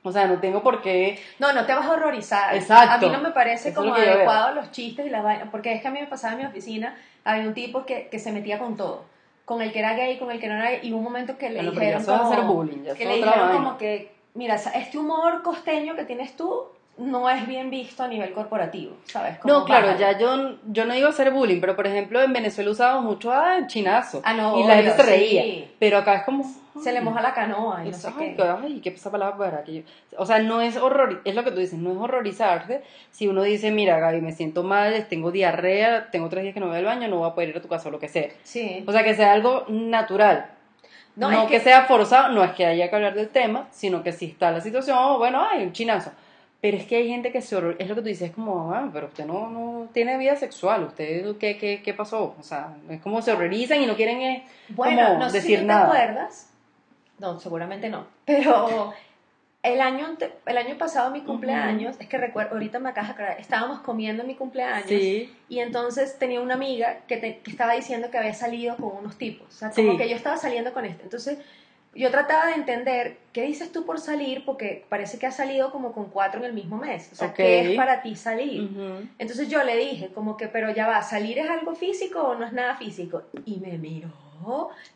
O 0.01 0.13
sea, 0.13 0.27
no 0.27 0.39
tengo 0.39 0.63
por 0.63 0.81
qué. 0.81 1.19
No, 1.39 1.51
no 1.51 1.65
te 1.65 1.73
vas 1.73 1.85
a 1.85 1.91
horrorizar. 1.91 2.55
Exacto. 2.55 3.05
A 3.05 3.09
mí 3.09 3.13
no 3.13 3.21
me 3.21 3.31
parece 3.31 3.67
Eso 3.69 3.81
es 3.81 3.85
como 3.85 3.89
lo 3.89 4.01
adecuado 4.01 4.55
los 4.55 4.71
chistes 4.71 5.05
y 5.05 5.09
las 5.09 5.21
vainas, 5.21 5.49
porque 5.51 5.73
es 5.73 5.81
que 5.81 5.89
a 5.89 5.91
mí 5.91 5.99
me 5.99 6.07
pasaba 6.07 6.33
en 6.33 6.39
mi 6.39 6.45
oficina, 6.45 6.95
había 7.25 7.45
un 7.45 7.53
tipo 7.53 7.85
que, 7.85 8.07
que 8.07 8.17
se 8.17 8.31
metía 8.31 8.59
con 8.59 8.77
todo. 8.77 9.03
Con 9.43 9.61
el 9.61 9.73
que 9.73 9.79
era 9.79 9.93
gay, 9.95 10.17
con 10.17 10.31
el 10.31 10.39
que 10.39 10.47
no 10.47 10.55
era 10.55 10.69
gay, 10.69 10.79
y 10.83 10.93
un 10.93 11.03
momento 11.03 11.37
que 11.37 11.49
le 11.49 11.55
Bueno, 11.57 11.73
ya 11.73 11.79
dijeron 11.97 12.05
como, 12.05 12.53
bullying, 12.53 12.83
que 12.95 13.05
le 13.05 13.15
dijeron 13.17 13.51
como 13.51 13.77
que, 13.77 14.15
mira, 14.35 14.55
este 14.55 14.97
humor 14.97 15.43
costeño 15.43 15.97
que 15.97 16.05
tienes 16.05 16.37
tú 16.37 16.67
no 16.99 17.29
es 17.29 17.47
bien 17.47 17.69
visto 17.69 18.03
a 18.03 18.07
nivel 18.07 18.31
corporativo, 18.33 18.95
¿sabes? 19.05 19.39
Como, 19.39 19.53
No, 19.53 19.65
claro, 19.65 19.97
ya 19.97 20.17
yo, 20.19 20.55
yo 20.67 20.85
no 20.85 20.93
digo 20.93 21.07
hacer 21.07 21.31
bullying, 21.31 21.59
pero 21.61 21.75
por 21.75 21.87
ejemplo 21.87 22.21
en 22.21 22.33
Venezuela 22.33 22.69
usamos 22.71 23.03
mucho 23.03 23.31
ah, 23.31 23.59
chinazo. 23.67 24.21
Ah, 24.23 24.33
no, 24.33 24.59
y 24.59 24.63
la 24.65 24.75
gente 24.75 24.91
se 24.91 25.03
reía. 25.03 25.41
sí. 25.43 25.71
Pero 25.79 25.97
acá 25.97 26.15
es 26.15 26.23
como. 26.23 26.43
Se 26.83 26.93
le 26.93 27.01
moja 27.01 27.21
la 27.21 27.33
canoa 27.33 27.81
y 27.83 27.89
no 27.89 27.97
sé 27.97 28.09
qué. 28.17 28.37
ay, 28.63 28.79
qué 28.81 28.89
esa 28.89 29.11
palabra 29.11 29.35
para 29.37 29.63
que 29.65 29.73
yo- 29.73 29.81
O 30.17 30.25
sea, 30.25 30.39
no 30.39 30.61
es 30.61 30.77
horror, 30.77 31.21
es 31.25 31.35
lo 31.35 31.43
que 31.43 31.51
tú 31.51 31.59
dices, 31.59 31.77
no 31.77 31.91
es 31.91 31.97
horrorizarse. 31.97 32.83
Si 33.11 33.27
uno 33.27 33.41
dice, 33.43 33.71
mira, 33.71 33.99
Gaby, 33.99 34.21
me 34.21 34.31
siento 34.31 34.63
mal, 34.63 35.05
tengo 35.09 35.31
diarrea, 35.31 36.09
tengo 36.11 36.29
tres 36.29 36.43
días 36.43 36.53
que 36.53 36.59
no 36.61 36.67
voy 36.67 36.77
al 36.77 36.85
baño, 36.85 37.07
no 37.09 37.17
voy 37.17 37.29
a 37.29 37.33
poder 37.33 37.49
ir 37.49 37.57
a 37.57 37.61
tu 37.61 37.67
casa 37.67 37.89
o 37.89 37.91
lo 37.91 37.99
que 37.99 38.07
sea. 38.07 38.29
Sí. 38.43 38.83
O 38.87 38.91
sea, 38.93 39.03
que 39.03 39.13
sea 39.13 39.33
algo 39.33 39.65
natural. 39.67 40.45
No, 41.17 41.29
No, 41.31 41.41
es 41.41 41.47
que... 41.47 41.57
que- 41.57 41.59
sea 41.63 41.83
forzado, 41.83 42.29
no 42.29 42.43
es 42.45 42.51
que 42.51 42.65
haya 42.65 42.89
que 42.89 42.95
hablar 42.95 43.13
del 43.13 43.27
tema, 43.29 43.67
sino 43.71 44.01
que 44.03 44.13
si 44.13 44.27
está 44.27 44.51
la 44.51 44.61
situación, 44.61 44.97
oh, 44.99 45.17
bueno, 45.17 45.45
hay 45.51 45.63
un 45.63 45.73
chinazo. 45.73 46.11
Pero 46.61 46.75
es 46.75 46.85
que 46.85 46.97
hay 46.97 47.07
gente 47.07 47.31
que 47.31 47.41
se 47.41 47.55
es 47.55 47.87
lo 47.87 47.95
que 47.95 48.01
tú 48.01 48.07
dices, 48.07 48.29
es 48.29 48.35
como, 48.35 48.73
ah, 48.73 48.89
pero 48.91 49.07
usted 49.07 49.25
no, 49.25 49.49
no 49.49 49.87
tiene 49.93 50.17
vida 50.17 50.35
sexual, 50.35 50.83
usted, 50.83 51.37
¿qué, 51.37 51.57
qué, 51.57 51.81
qué 51.81 51.93
pasó? 51.93 52.35
O 52.37 52.43
sea, 52.43 52.75
es 52.89 52.99
como 53.01 53.21
se 53.21 53.31
horrorizan 53.31 53.81
y 53.81 53.85
no 53.85 53.95
quieren 53.95 54.21
eh, 54.21 54.45
Bueno, 54.69 55.07
como 55.07 55.19
no 55.19 55.29
sé 55.29 55.37
decir 55.37 55.59
si 55.59 55.65
nada. 55.65 55.89
te 55.91 55.97
acuerdas. 55.97 56.49
No, 57.17 57.39
seguramente 57.39 57.89
no. 57.89 58.07
Pero 58.25 58.93
el 59.63 59.79
año, 59.81 60.17
el 60.45 60.57
año 60.57 60.77
pasado, 60.77 61.11
mi 61.11 61.21
cumpleaños, 61.21 61.95
es 61.99 62.07
que 62.07 62.17
recuerdo, 62.17 62.53
ahorita 62.55 62.79
me 62.79 62.89
acabas 62.89 63.15
de 63.17 63.23
estábamos 63.39 63.79
comiendo 63.79 64.23
en 64.23 64.27
mi 64.27 64.35
cumpleaños 64.35 64.87
Sí. 64.87 65.33
y 65.49 65.59
entonces 65.59 66.19
tenía 66.19 66.41
una 66.41 66.55
amiga 66.55 66.99
que, 67.07 67.17
te- 67.17 67.39
que 67.39 67.51
estaba 67.51 67.73
diciendo 67.73 68.09
que 68.11 68.17
había 68.17 68.33
salido 68.33 68.75
con 68.75 68.97
unos 68.97 69.17
tipos. 69.17 69.47
O 69.47 69.51
sea, 69.51 69.69
como 69.71 69.91
Sí. 69.93 69.97
que 69.97 70.09
yo 70.09 70.15
estaba 70.17 70.35
saliendo 70.37 70.73
con 70.73 70.83
este. 70.85 71.03
Entonces 71.03 71.39
yo 71.95 72.11
trataba 72.11 72.47
de 72.47 72.53
entender 72.53 73.17
qué 73.33 73.43
dices 73.43 73.71
tú 73.71 73.85
por 73.85 73.99
salir, 73.99 74.45
porque 74.45 74.85
parece 74.89 75.17
que 75.17 75.25
has 75.27 75.35
salido 75.35 75.71
como 75.71 75.91
con 75.91 76.05
cuatro 76.05 76.39
en 76.39 76.45
el 76.45 76.53
mismo 76.53 76.77
mes. 76.77 77.09
O 77.11 77.15
sea. 77.15 77.33
¿qué 77.33 77.71
es 77.71 77.77
para 77.77 78.01
ti 78.01 78.15
salir? 78.15 78.63
Ujú. 78.63 79.07
Entonces 79.17 79.49
yo 79.49 79.63
le 79.63 79.75
dije, 79.75 80.09
como 80.13 80.37
que, 80.37 80.47
pero 80.47 80.71
ya 80.71 80.87
va, 80.87 81.01
¿salir 81.01 81.39
es 81.39 81.49
algo 81.49 81.75
físico 81.75 82.21
o 82.21 82.35
no 82.35 82.45
es 82.45 82.53
nada 82.53 82.75
físico? 82.77 83.23
Y 83.45 83.57
me 83.57 83.77
miró. 83.77 84.09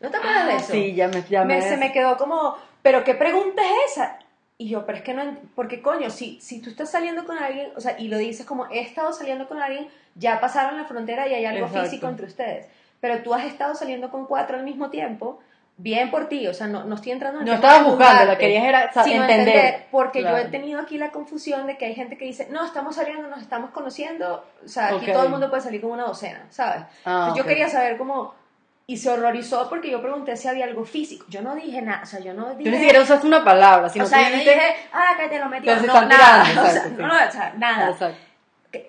¿No 0.00 0.10
te 0.10 0.16
acuerdas 0.16 0.46
de 0.46 0.52
Ah, 0.52 0.56
eso? 0.56 0.72
Sí, 0.72 0.94
ya 0.94 1.08
me, 1.08 1.22
ya 1.28 1.44
me, 1.44 1.56
me- 1.56 1.62
se 1.62 1.76
me 1.76 1.92
quedó 1.92 2.16
como, 2.16 2.56
¿pero 2.82 3.04
qué 3.04 3.14
pregunta 3.14 3.62
es 3.62 3.92
esa? 3.92 4.18
Y 4.56 4.68
yo, 4.68 4.86
pero 4.86 4.98
es 4.98 5.04
que 5.04 5.12
no, 5.14 5.36
porque 5.56 5.82
coño, 5.82 6.10
si, 6.10 6.40
si 6.40 6.60
tú 6.62 6.70
estás 6.70 6.90
saliendo 6.90 7.24
con 7.26 7.36
alguien, 7.38 7.70
o 7.76 7.80
sea, 7.80 7.98
y 7.98 8.08
lo 8.08 8.16
dices 8.18 8.46
como, 8.46 8.66
he 8.70 8.80
estado 8.80 9.12
saliendo 9.12 9.48
con 9.48 9.60
alguien, 9.60 9.88
ya 10.14 10.40
pasaron 10.40 10.78
la 10.78 10.84
frontera 10.84 11.26
y 11.28 11.34
hay 11.34 11.44
algo 11.44 11.66
Exacto. 11.66 11.84
físico 11.90 12.08
entre 12.08 12.26
ustedes. 12.26 12.66
Pero 13.00 13.22
tú 13.22 13.34
has 13.34 13.44
estado 13.44 13.74
saliendo 13.74 14.10
con 14.10 14.26
cuatro 14.26 14.56
al 14.56 14.62
mismo 14.64 14.88
tiempo, 14.90 15.40
bien 15.76 16.10
por 16.10 16.28
ti, 16.28 16.46
o 16.46 16.54
sea, 16.54 16.66
no, 16.68 16.84
no 16.84 16.94
estoy 16.94 17.12
entrando 17.12 17.40
en 17.40 17.46
No 17.46 17.54
estabas 17.54 17.84
buscando, 17.84 18.24
la 18.26 18.38
querías 18.38 18.64
era 18.64 18.92
sino 19.04 19.22
entender. 19.22 19.86
Porque 19.90 20.22
yo 20.22 20.28
he 20.28 20.32
Claro. 20.32 20.50
tenido 20.50 20.80
aquí 20.80 20.98
la 20.98 21.10
confusión 21.10 21.66
de 21.66 21.76
que 21.76 21.86
hay 21.86 21.94
gente 21.94 22.16
que 22.16 22.24
dice, 22.26 22.46
no, 22.50 22.64
estamos 22.64 22.94
saliendo, 22.96 23.26
nos 23.28 23.40
estamos 23.42 23.70
conociendo, 23.70 24.44
o 24.64 24.68
sea, 24.68 24.86
aquí 24.88 25.06
Ok. 25.06 25.12
todo 25.12 25.24
el 25.24 25.30
mundo 25.30 25.50
puede 25.50 25.62
salir 25.62 25.80
con 25.80 25.90
una 25.90 26.04
docena, 26.04 26.46
¿sabes? 26.50 26.82
Ah, 27.04 27.26
Entonces, 27.26 27.30
ok. 27.32 27.36
Yo 27.38 27.44
quería 27.44 27.68
saber 27.68 27.96
cómo... 27.96 28.34
Y 28.86 28.98
se 28.98 29.08
horrorizó 29.10 29.66
porque 29.70 29.90
yo 29.90 30.02
pregunté 30.02 30.36
si 30.36 30.46
había 30.46 30.66
algo 30.66 30.84
físico. 30.84 31.24
Yo 31.30 31.40
no 31.40 31.54
dije 31.54 31.80
nada, 31.80 32.02
o 32.02 32.06
sea, 32.06 32.20
yo 32.20 32.34
no 32.34 32.48
Tú 32.48 32.58
dije... 32.58 32.70
ni 32.70 32.76
siquiera 32.76 33.00
usaste 33.00 33.26
una 33.26 33.42
palabra, 33.42 33.88
sino 33.88 34.04
o 34.04 34.08
sea, 34.08 34.28
yo 34.30 34.36
dije, 34.36 34.60
ah, 34.92 35.14
que 35.18 35.28
te 35.28 35.38
lo 35.38 35.48
se 35.50 35.86
No, 35.86 36.02
nada. 36.02 36.44
tirando, 36.44 36.62
o 36.68 36.70
sea, 36.70 36.86
no, 36.98 37.06
o 37.06 37.32
sea, 37.32 37.54
nada. 37.56 37.90
Exacto. 37.90 38.18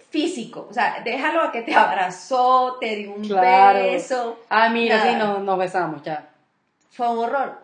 Físico. 0.10 0.68
O 0.70 0.74
sea, 0.74 0.98
déjalo 1.04 1.42
a 1.44 1.52
que 1.52 1.62
te 1.62 1.74
abrazó, 1.74 2.78
te 2.80 2.96
dio 2.96 3.14
un 3.14 3.22
Claro. 3.26 3.80
beso. 3.80 4.40
Ah, 4.50 4.68
mira, 4.70 4.98
Nada. 4.98 5.10
sí, 5.12 5.16
no, 5.18 5.40
nos 5.40 5.58
besamos 5.58 6.04
ya. 6.04 6.26
Fue 6.96 7.10
un 7.10 7.20
horror. 7.20 7.64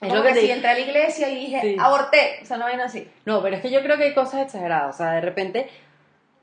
Es 0.00 0.08
Como 0.08 0.16
lo 0.16 0.22
que 0.22 0.34
que 0.34 0.40
si 0.40 0.50
entré 0.50 0.70
a 0.70 0.74
la 0.74 0.80
iglesia 0.80 1.30
y 1.30 1.36
dije, 1.46 1.60
Sí. 1.62 1.76
aborté. 1.78 2.40
O 2.42 2.44
sea, 2.44 2.56
no 2.58 2.64
vaina 2.64 2.84
así. 2.84 3.08
No, 3.24 3.40
pero 3.42 3.56
es 3.56 3.62
que 3.62 3.70
yo 3.70 3.82
creo 3.82 3.96
que 3.96 4.04
hay 4.04 4.14
cosas 4.14 4.42
exageradas. 4.42 4.94
O 4.94 4.98
sea, 4.98 5.12
de 5.12 5.20
repente, 5.22 5.68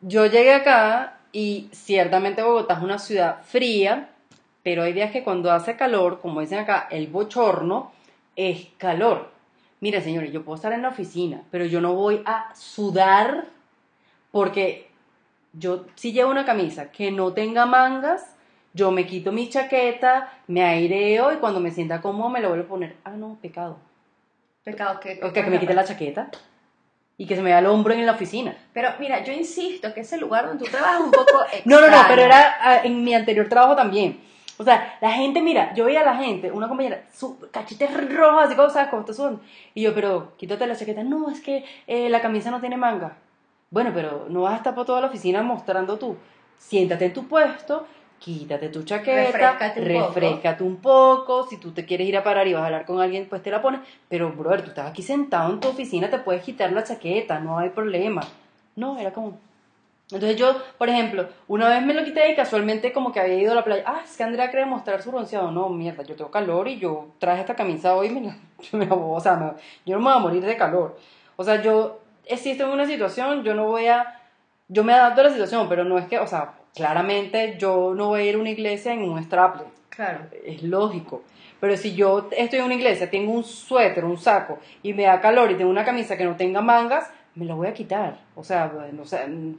yo 0.02 0.26
llegué 0.26 0.54
acá 0.54 1.18
y 1.32 1.70
ciertamente 1.72 2.42
Bogotá 2.42 2.76
es 2.76 2.82
una 2.82 2.98
ciudad 2.98 3.44
fría, 3.44 4.10
pero 4.64 4.84
hay 4.84 4.94
días 4.94 5.12
que 5.12 5.24
cuando 5.24 5.52
hace 5.52 5.76
calor, 5.76 6.20
como 6.22 6.42
dicen 6.42 6.60
acá, 6.60 6.88
el 6.90 7.08
bochorno 7.08 7.92
es 8.36 8.68
calor. 8.78 9.32
Mira, 9.82 10.02
señores, 10.02 10.32
yo 10.32 10.44
puedo 10.44 10.56
estar 10.56 10.72
en 10.74 10.82
la 10.82 10.90
oficina, 10.90 11.42
pero 11.52 11.66
yo 11.66 11.82
no 11.82 11.94
voy 11.94 12.24
a 12.26 12.56
sudar 12.56 13.46
porque 14.32 14.90
yo 15.52 15.86
si 15.96 16.14
llevo 16.14 16.32
una 16.32 16.46
camisa 16.46 16.92
que 16.92 17.12
no 17.12 17.34
tenga 17.34 17.66
mangas, 17.66 18.33
yo 18.74 18.92
me 18.92 19.06
quito 19.06 19.32
mi 19.32 19.50
chaqueta, 19.50 20.32
me 20.48 20.64
aireo 20.64 21.32
y 21.32 21.38
cuando 21.38 21.60
me 21.60 21.72
sienta 21.72 22.02
cómodo 22.02 22.30
me 22.30 22.42
lo 22.42 22.50
vuelvo 22.50 22.66
a 22.66 22.70
poner. 22.70 22.96
Ah, 23.04 23.12
no, 23.12 23.38
pecado. 23.42 23.78
Pecado 24.64 25.00
que... 25.00 25.20
O 25.24 25.32
que 25.32 25.44
me 25.44 25.60
quite 25.60 25.74
la 25.74 25.84
chaqueta 25.84 26.30
y 27.18 27.26
que 27.26 27.36
se 27.36 27.42
me 27.42 27.50
vea 27.50 27.60
el 27.60 27.68
hombro 27.68 27.94
en 27.94 28.06
la 28.06 28.14
oficina. 28.14 28.56
Pero 28.74 28.90
mira, 29.00 29.24
yo 29.24 29.34
insisto 29.34 29.94
que 29.94 30.02
ese 30.02 30.18
lugar 30.18 30.48
donde 30.48 30.66
tú 30.66 30.72
trabajas 30.72 31.02
un 31.02 31.12
poco 31.12 31.32
No, 31.66 31.80
no, 31.80 31.88
no, 31.88 31.98
pero 32.08 32.24
era 32.24 32.56
ah, 32.60 32.82
en 32.84 33.04
mi 33.04 33.14
anterior 33.14 33.48
trabajo 33.48 33.76
también. 33.76 34.20
O 34.58 34.64
sea, 34.64 34.98
la 35.02 35.12
gente, 35.12 35.42
mira, 35.42 35.74
yo 35.74 35.86
veía 35.86 36.02
a 36.02 36.06
la 36.06 36.16
gente, 36.16 36.52
una 36.52 36.68
compañera, 36.68 37.04
su 37.12 37.40
cachete 37.52 37.88
rojo, 37.88 38.40
así 38.40 38.56
como, 38.56 38.70
¿sabes? 38.70 38.94
Está 38.94 39.14
sudando. 39.14 39.42
Y 39.74 39.82
yo, 39.82 39.94
pero 39.94 40.34
quítate 40.38 40.68
la 40.68 40.76
chaqueta. 40.76 41.04
No, 41.04 41.30
es 41.30 41.42
que 41.42 41.66
eh, 41.88 42.10
la 42.10 42.22
camisa 42.22 42.52
no 42.52 42.60
tiene 42.60 42.78
manga. 42.78 43.18
Bueno, 43.72 43.92
pero 43.94 44.28
no 44.30 44.42
vas 44.44 44.54
a 44.54 44.58
estar 44.58 44.76
por 44.76 44.86
toda 44.86 45.02
la 45.02 45.08
oficina 45.08 45.42
mostrando 45.42 45.98
tú. 45.98 46.18
Siéntate 46.58 47.06
en 47.06 47.14
tu 47.14 47.28
puesto, 47.28 47.88
quítate 48.24 48.70
tu 48.70 48.84
chaqueta, 48.84 49.22
Refréscate 49.82 50.64
un 50.64 50.70
un 50.74 50.78
poco. 50.78 51.46
Si 51.50 51.58
tú 51.58 51.72
te 51.72 51.86
quieres 51.86 52.08
ir 52.08 52.16
a 52.18 52.24
parar 52.24 52.48
y 52.48 52.54
vas 52.54 52.64
a 52.64 52.66
hablar 52.68 52.86
con 52.86 53.02
alguien, 53.02 53.28
pues 53.30 53.44
te 53.44 53.52
la 53.52 53.62
pones. 53.62 53.82
Pero, 54.08 54.32
brother, 54.32 54.62
tú 54.64 54.70
estás 54.70 54.90
aquí 54.90 55.02
sentado 55.02 55.52
en 55.52 55.60
tu 55.60 55.68
oficina, 55.68 56.10
te 56.10 56.20
puedes 56.20 56.44
quitar 56.44 56.72
la 56.72 56.84
chaqueta, 56.84 57.40
no 57.40 57.58
hay 57.60 57.70
problema. 57.70 58.22
No, 58.76 58.98
era 58.98 59.12
como, 59.12 59.38
entonces 60.12 60.38
yo, 60.38 60.56
por 60.78 60.90
ejemplo, 60.90 61.28
una 61.48 61.70
vez 61.70 61.82
me 61.84 61.94
lo 61.94 62.04
quité 62.04 62.32
y 62.32 62.36
casualmente 62.36 62.92
como 62.94 63.12
que 63.12 63.20
había 63.20 63.36
ido 63.36 63.52
a 63.52 63.56
la 63.56 63.64
playa. 63.64 63.84
Ah, 63.86 64.02
es 64.04 64.16
que 64.16 64.24
Andrea 64.24 64.50
quiere 64.52 64.66
mostrar 64.66 65.02
su 65.02 65.12
bronceado. 65.12 65.52
No, 65.52 65.70
mierda, 65.70 66.04
yo 66.04 66.16
tengo 66.16 66.32
calor 66.32 66.68
y 66.68 66.78
yo 66.80 67.08
traje 67.20 67.42
esta 67.42 67.56
camisa 67.56 67.96
hoy 67.96 68.08
y 68.08 68.12
me 68.12 68.22
la, 68.22 68.38
me 68.74 68.86
la- 68.86 68.96
o 68.96 69.20
sea, 69.20 69.36
me- 69.36 69.52
yo 69.86 69.96
no 69.98 70.00
me 70.04 70.10
voy 70.10 70.18
a 70.18 70.20
morir 70.22 70.46
de 70.46 70.56
calor. 70.58 70.98
O 71.36 71.44
sea, 71.44 71.62
yo 71.62 72.00
existe 72.26 72.64
una 72.64 72.86
situación, 72.86 73.44
yo 73.44 73.54
no 73.56 73.66
voy 73.66 73.88
a, 73.88 74.20
yo 74.68 74.84
me 74.84 74.94
adapto 74.94 75.22
a 75.22 75.24
la 75.26 75.30
situación, 75.32 75.68
pero 75.68 75.84
no 75.84 75.98
es 75.98 76.06
que, 76.08 76.20
o 76.20 76.28
sea, 76.28 76.54
claramente 76.74 77.56
yo 77.58 77.94
no 77.96 78.08
voy 78.08 78.22
a 78.22 78.24
ir 78.26 78.36
a 78.36 78.40
una 78.40 78.50
iglesia 78.50 78.94
en 78.94 79.04
un 79.04 79.22
straple, 79.24 79.64
Claro. 79.90 80.26
es 80.46 80.64
lógico. 80.64 81.22
Pero 81.60 81.78
si 81.78 81.96
yo 81.96 82.28
estoy 82.36 82.60
en 82.60 82.66
una 82.66 82.74
iglesia, 82.76 83.10
tengo 83.10 83.32
un 83.32 83.44
suéter, 83.44 84.04
un 84.04 84.18
saco 84.18 84.60
y 84.82 84.94
me 84.94 85.04
da 85.04 85.22
calor 85.22 85.50
y 85.52 85.56
tengo 85.56 85.70
una 85.70 85.86
camisa 85.86 86.18
que 86.18 86.26
no 86.26 86.36
tenga 86.36 86.62
mangas, 86.62 87.10
me 87.36 87.46
la 87.46 87.54
voy 87.54 87.68
a 87.68 87.74
quitar. 87.74 88.20
O 88.36 88.44
sea, 88.44 88.72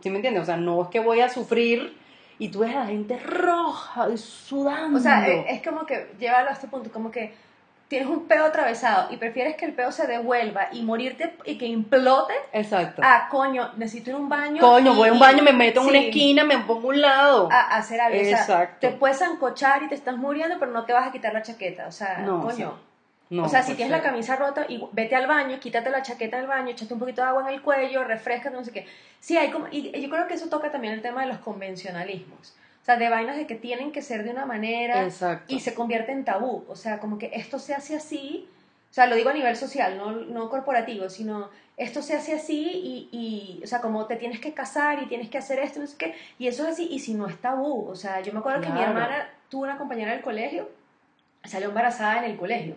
¿sí 0.03 0.11
me 0.11 0.17
entiendes? 0.17 0.43
O 0.43 0.45
sea, 0.45 0.57
no 0.57 0.83
es 0.83 0.89
que 0.89 1.01
voy 1.01 1.21
a 1.21 1.29
sufrir 1.31 1.97
y 2.39 2.49
tú 2.49 2.59
ves 2.59 2.75
a 2.75 2.81
la 2.81 2.87
gente 2.87 3.19
roja 3.19 4.09
y 4.13 4.19
sudando. 4.19 4.99
O 4.99 5.01
sea, 5.01 5.27
eh, 5.29 5.47
es 5.49 5.63
como 5.63 5.87
que, 5.87 6.09
llévalo 6.19 6.51
a 6.51 6.53
este 6.53 6.69
punto, 6.69 6.91
como 6.93 7.11
que 7.11 7.33
tienes 7.95 8.09
un 8.09 8.27
peo 8.27 8.47
atravesado 8.47 9.13
y 9.13 9.19
prefieres 9.19 9.55
que 9.55 9.67
el 9.67 9.73
peo 9.73 9.93
se 9.93 10.09
devuelva 10.09 10.67
y 10.73 10.83
morirte 10.83 11.37
y 11.45 11.57
que 11.57 11.67
implote. 11.67 12.35
Exacto. 12.53 13.01
Ah, 13.05 13.29
coño, 13.31 13.71
necesito 13.77 14.11
ir 14.11 14.17
a 14.17 14.19
un 14.19 14.29
baño. 14.29 14.61
Coño, 14.61 14.95
voy 14.95 15.11
a 15.11 15.13
un 15.13 15.21
baño, 15.21 15.45
me 15.45 15.53
meto 15.53 15.81
en 15.81 15.87
una 15.87 15.99
esquina, 15.99 16.43
me 16.43 16.59
pongo 16.59 16.89
a 16.89 16.91
un 16.91 17.01
lado. 17.01 17.49
A, 17.53 17.61
a 17.61 17.77
hacer 17.77 18.01
algo. 18.01 18.21
O 18.21 18.25
sea, 18.25 18.41
Exacto. 18.41 18.77
te 18.81 18.91
puedes 18.91 19.19
zancochar 19.19 19.85
y 19.85 19.89
te 19.89 19.95
estás 19.95 20.17
muriendo, 20.17 20.59
pero 20.59 20.73
no 20.73 20.85
te 20.85 20.93
vas 20.93 21.07
a 21.07 21.13
quitar 21.13 21.33
la 21.33 21.43
chaqueta. 21.43 21.87
O 21.87 21.93
sea, 21.93 22.19
No, 22.19 22.43
coño. 22.43 22.77
No, 23.31 23.45
o 23.45 23.49
sea, 23.49 23.63
si 23.63 23.69
pues, 23.69 23.77
tienes 23.77 23.93
la 23.93 24.03
camisa 24.03 24.35
rota, 24.35 24.67
y 24.69 24.83
vete 24.91 25.15
al 25.15 25.29
baño, 25.29 25.61
quítate 25.61 25.89
la 25.91 26.03
chaqueta 26.03 26.37
del 26.37 26.49
baño, 26.49 26.71
échate 26.71 26.93
un 26.93 27.01
poquito 27.01 27.23
de 27.23 27.29
agua 27.29 27.43
en 27.49 27.55
el 27.55 27.63
cuello, 27.63 28.03
refrescate, 28.03 28.55
no 28.55 28.65
sé 28.65 28.73
qué. 28.73 28.87
Sí, 29.21 29.39
hay 29.39 29.51
como, 29.51 29.67
y 29.71 29.99
yo 30.01 30.11
creo 30.11 30.27
que 30.27 30.35
eso 30.35 30.49
toca 30.49 30.73
también 30.73 30.95
el 30.95 31.03
tema 31.03 31.23
de 31.23 31.29
los 31.29 31.39
convencionalismos. 31.39 32.55
O 32.85 32.87
sea, 32.87 32.99
de 32.99 33.09
vainas 33.09 33.39
de 33.39 33.47
que 33.47 33.55
tienen 33.55 33.93
que 33.93 34.03
ser 34.03 34.25
de 34.25 34.31
una 34.31 34.45
manera 34.45 35.05
Exacto. 35.05 35.47
y 35.49 35.61
se 35.61 35.73
convierte 35.73 36.13
en 36.13 36.23
tabú. 36.23 36.67
O 36.69 36.77
sea, 36.77 37.01
como 37.01 37.19
que 37.19 37.31
esto 37.33 37.59
se 37.59 37.73
hace 37.73 37.97
así, 37.97 38.47
o 38.91 38.93
sea, 38.93 39.07
lo 39.07 39.17
digo 39.17 39.31
a 39.31 39.33
nivel 39.33 39.57
social, 39.57 39.97
no, 39.97 40.13
no 40.13 40.51
corporativo, 40.51 41.09
sino 41.09 41.49
esto 41.79 42.03
se 42.03 42.15
hace 42.15 42.35
así 42.35 42.61
y, 42.63 43.09
y, 43.11 43.65
o 43.65 43.67
sea, 43.67 43.81
como 43.81 44.05
te 44.05 44.17
tienes 44.17 44.39
que 44.39 44.53
casar 44.53 45.03
y 45.03 45.07
tienes 45.07 45.31
que 45.31 45.39
hacer 45.39 45.61
esto, 45.61 45.81
no 45.81 45.87
sé 45.87 45.97
qué, 45.97 46.15
y 46.39 46.47
eso 46.47 46.65
es 46.65 46.75
así, 46.75 46.87
y 46.91 46.99
si 46.99 47.15
no 47.15 47.27
es 47.27 47.41
tabú. 47.41 47.89
O 47.89 47.97
sea, 47.97 48.21
yo 48.21 48.35
me 48.35 48.41
acuerdo 48.41 48.61
que 48.61 48.69
mi 48.69 48.83
hermana 48.83 49.31
tuvo 49.49 49.63
una 49.63 49.79
compañera 49.79 50.13
del 50.13 50.21
colegio, 50.21 50.71
salió 51.43 51.69
embarazada 51.71 52.19
en 52.19 52.33
el 52.33 52.37
colegio. 52.37 52.77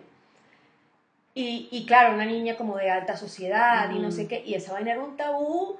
Y, 1.34 1.68
y 1.70 1.84
claro, 1.84 2.14
una 2.14 2.24
niña 2.24 2.56
como 2.56 2.78
de 2.78 2.90
alta 2.90 3.14
sociedad 3.14 3.90
y 3.90 3.98
no 3.98 4.10
sé 4.10 4.26
qué, 4.26 4.42
y 4.42 4.54
esa 4.54 4.72
vaina 4.72 4.92
era 4.92 5.04
un 5.04 5.18
tabú, 5.18 5.76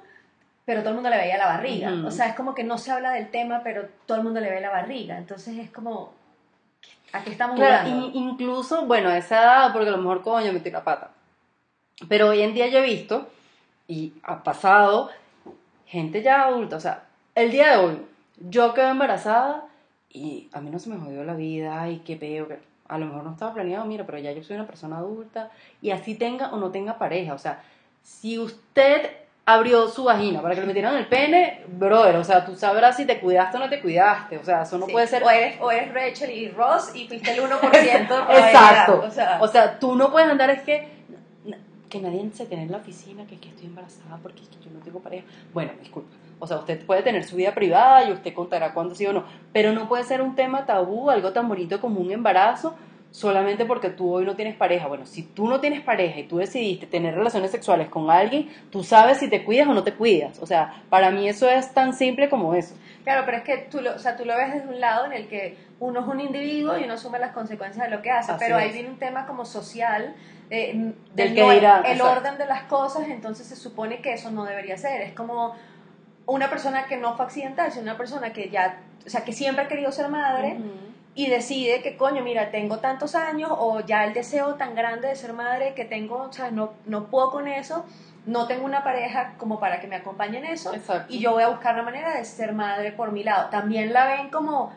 pero 0.69 0.81
todo 0.81 0.89
el 0.89 0.95
mundo 0.97 1.09
le 1.09 1.17
veía 1.17 1.35
la 1.39 1.47
barriga. 1.47 1.91
O 2.05 2.11
sea, 2.11 2.27
es 2.27 2.35
como 2.35 2.53
que 2.53 2.63
no 2.63 2.77
se 2.77 2.91
habla 2.91 3.13
del 3.13 3.31
tema, 3.31 3.61
pero 3.63 3.87
todo 4.05 4.19
el 4.19 4.23
mundo 4.23 4.39
le 4.39 4.51
ve 4.51 4.61
la 4.61 4.69
barriga. 4.69 5.17
Entonces 5.17 5.57
es 5.57 5.71
como, 5.71 6.13
¿a 7.11 7.23
qué 7.23 7.31
estamos 7.31 7.55
Claro, 7.55 7.89
jugando? 7.89 8.05
in- 8.05 8.15
incluso, 8.29 8.85
bueno, 8.85 9.09
a 9.09 9.17
esa 9.17 9.41
edad, 9.41 9.73
porque 9.73 9.87
a 9.89 9.93
lo 9.93 9.97
mejor 9.97 10.21
coño 10.21 10.53
metí 10.53 10.69
la 10.69 10.83
pata. 10.83 11.09
Pero 12.07 12.27
hoy 12.29 12.43
en 12.43 12.53
día 12.53 12.67
yo 12.67 12.77
he 12.77 12.83
visto, 12.83 13.29
y 13.87 14.13
ha 14.21 14.43
pasado, 14.43 15.09
gente 15.87 16.21
ya 16.21 16.43
adulta, 16.43 16.75
o 16.75 16.79
sea, 16.79 17.05
el 17.33 17.49
día 17.49 17.71
de 17.71 17.77
hoy, 17.83 18.01
yo 18.37 18.75
quedo 18.75 18.89
embarazada 18.89 19.65
y 20.11 20.49
a 20.53 20.61
mí 20.61 20.69
no 20.69 20.77
se 20.77 20.91
me 20.91 20.97
jodió 20.99 21.23
la 21.23 21.33
vida, 21.33 21.81
ay, 21.81 22.03
qué 22.05 22.15
peo, 22.15 22.47
que 22.47 22.59
a 22.87 22.99
lo 22.99 23.07
mejor 23.07 23.23
no 23.23 23.31
estaba 23.31 23.55
planeado, 23.55 23.85
mira, 23.85 24.05
pero 24.05 24.19
ya 24.19 24.31
yo 24.33 24.43
soy 24.43 24.55
una 24.55 24.67
persona 24.67 24.97
adulta, 24.99 25.49
y 25.81 25.89
así 25.89 26.13
tenga 26.13 26.51
o 26.53 26.57
no 26.57 26.69
tenga 26.69 26.99
pareja, 26.99 27.33
o 27.33 27.39
sea, 27.39 27.63
si 28.03 28.37
usted 28.37 29.09
abrió 29.53 29.87
su 29.87 30.03
vagina 30.03 30.41
para 30.41 30.53
que 30.53 30.61
le 30.61 30.67
metieran 30.67 30.95
el 30.95 31.07
pene, 31.07 31.61
brother, 31.67 32.15
o 32.17 32.23
sea, 32.23 32.45
tú 32.45 32.55
sabrás 32.55 32.95
si 32.97 33.05
te 33.05 33.19
cuidaste 33.19 33.57
o 33.57 33.59
no 33.59 33.69
te 33.69 33.81
cuidaste, 33.81 34.37
o 34.37 34.43
sea, 34.43 34.61
eso 34.61 34.77
no 34.77 34.85
Sí. 34.85 34.91
puede 34.91 35.07
ser 35.07 35.23
O 35.23 35.29
eres, 35.29 35.57
o 35.59 35.71
eres 35.71 35.93
Rachel 35.93 36.29
y 36.29 36.49
Ross 36.49 36.95
y 36.95 37.07
fuiste 37.07 37.31
el 37.31 37.39
1% 37.41 38.15
de 38.15 38.21
probabilidad. 38.23 38.47
Exacto. 38.51 39.03
O 39.07 39.11
sea, 39.11 39.37
O 39.41 39.47
sea, 39.47 39.79
tú 39.79 39.95
no 39.95 40.11
puedes 40.11 40.29
andar, 40.29 40.49
es 40.49 40.61
que 40.61 40.99
que 41.89 41.99
nadie 41.99 42.29
se 42.33 42.45
tiene 42.45 42.63
en 42.63 42.71
la 42.71 42.77
oficina, 42.77 43.25
que, 43.25 43.33
es 43.33 43.41
que 43.41 43.49
estoy 43.49 43.65
embarazada 43.65 44.19
porque 44.21 44.43
es 44.43 44.49
que 44.49 44.63
yo 44.63 44.69
no 44.71 44.79
tengo 44.79 44.99
pareja. 44.99 45.25
Bueno, 45.53 45.71
disculpa. 45.79 46.09
O 46.37 46.45
sea, 46.45 46.57
usted 46.57 46.85
puede 46.85 47.01
tener 47.01 47.23
su 47.23 47.35
vida 47.35 47.55
privada 47.55 48.07
y 48.07 48.11
usted 48.11 48.31
contará 48.35 48.73
cuándo 48.75 48.93
sí 48.93 49.07
o 49.07 49.13
no, 49.13 49.23
pero 49.51 49.73
no 49.73 49.87
puede 49.89 50.03
ser 50.03 50.21
un 50.21 50.35
tema 50.35 50.67
tabú, 50.67 51.09
algo 51.09 51.33
tan 51.33 51.47
bonito 51.49 51.81
como 51.81 51.99
un 51.99 52.11
embarazo, 52.11 52.75
solamente 53.11 53.65
porque 53.65 53.89
tú 53.89 54.13
hoy 54.13 54.25
no 54.25 54.35
tienes 54.35 54.55
pareja. 54.55 54.87
Bueno, 54.87 55.05
si 55.05 55.23
tú 55.23 55.47
no 55.47 55.59
tienes 55.59 55.81
pareja 55.81 56.19
y 56.19 56.23
tú 56.27 56.37
decidiste 56.37 56.85
tener 56.85 57.15
relaciones 57.15 57.49
sexuales 57.51 57.89
con 57.89 58.09
alguien, 58.11 58.49
tú 58.71 58.83
sabes 58.83 59.17
si 59.17 59.27
te 59.29 59.43
cuidas 59.43 59.67
o 59.67 59.73
no 59.73 59.83
te 59.83 59.93
cuidas. 59.93 60.39
O 60.39 60.45
sea, 60.45 60.83
para 60.89 61.09
mí 61.09 61.27
eso 61.27 61.49
es 61.49 61.73
tan 61.73 61.93
simple 61.93 62.29
como 62.29 62.53
eso. 62.53 62.75
Claro, 63.03 63.23
pero 63.25 63.37
es 63.37 63.43
que 63.43 63.57
tú 63.71 63.81
lo, 63.81 63.95
o 63.95 63.99
sea, 63.99 64.15
tú 64.15 64.25
lo 64.25 64.35
ves 64.37 64.53
desde 64.53 64.67
un 64.67 64.79
lado 64.79 65.05
en 65.05 65.13
el 65.13 65.27
que 65.27 65.57
uno 65.79 66.01
es 66.01 66.07
un 66.07 66.19
individuo 66.19 66.77
y 66.77 66.83
uno 66.83 66.93
asume 66.93 67.17
las 67.17 67.31
consecuencias 67.31 67.89
de 67.89 67.95
lo 67.95 68.01
que 68.03 68.11
hace, 68.11 68.33
Así 68.33 68.39
pero 68.43 68.57
ahí 68.57 68.71
viene 68.71 68.89
un 68.89 68.99
tema 68.99 69.25
como 69.25 69.45
social 69.45 70.13
eh, 70.51 70.73
Del 70.73 70.95
del 71.13 71.33
que 71.35 71.41
no- 71.41 71.51
dirá, 71.51 71.77
el 71.85 71.93
exacto. 71.93 72.11
orden 72.19 72.37
de 72.37 72.45
las 72.45 72.63
cosas, 72.63 73.07
entonces 73.07 73.47
se 73.47 73.55
supone 73.55 74.01
que 74.01 74.13
eso 74.13 74.29
no 74.29 74.45
debería 74.45 74.77
ser. 74.77 75.01
Es 75.01 75.13
como 75.13 75.55
una 76.27 76.49
persona 76.49 76.85
que 76.85 76.97
no 76.97 77.15
fue 77.15 77.25
accidental, 77.25 77.71
sino 77.71 77.83
una 77.83 77.97
persona 77.97 78.33
que 78.33 78.49
ya, 78.49 78.81
o 79.05 79.09
sea, 79.09 79.23
que 79.23 79.31
siempre 79.33 79.65
ha 79.65 79.67
querido 79.67 79.91
ser 79.91 80.09
madre 80.09 80.57
y 81.19 81.27
decide 81.27 81.81
que, 81.81 81.97
coño, 81.97 82.23
mira, 82.23 82.49
tengo 82.49 82.77
tantos 82.77 83.13
años 83.13 83.51
o 83.51 83.81
ya 83.81 84.05
el 84.05 84.13
deseo 84.13 84.55
tan 84.55 84.73
grande 84.73 85.09
de 85.09 85.15
ser 85.17 85.33
madre 85.33 85.73
que 85.73 85.83
tengo, 85.83 86.15
o 86.15 86.31
sea, 86.31 86.49
no, 86.49 86.71
no 86.85 87.07
puedo 87.07 87.29
con 87.29 87.49
eso, 87.49 87.83
no 88.25 88.47
tengo 88.47 88.63
una 88.63 88.85
pareja 88.85 89.33
como 89.37 89.59
para 89.59 89.81
que 89.81 89.87
me 89.87 89.97
acompañe 89.97 90.37
en 90.37 90.45
eso 90.45 90.73
Exacto. 90.73 91.13
y 91.13 91.19
yo 91.19 91.33
voy 91.33 91.43
a 91.43 91.49
buscar 91.49 91.75
la 91.75 91.83
manera 91.83 92.15
de 92.15 92.23
ser 92.23 92.53
madre 92.53 92.93
por 92.93 93.11
mi 93.11 93.25
lado. 93.25 93.49
También 93.49 93.91
la 93.91 94.07
ven 94.07 94.29
como, 94.29 94.71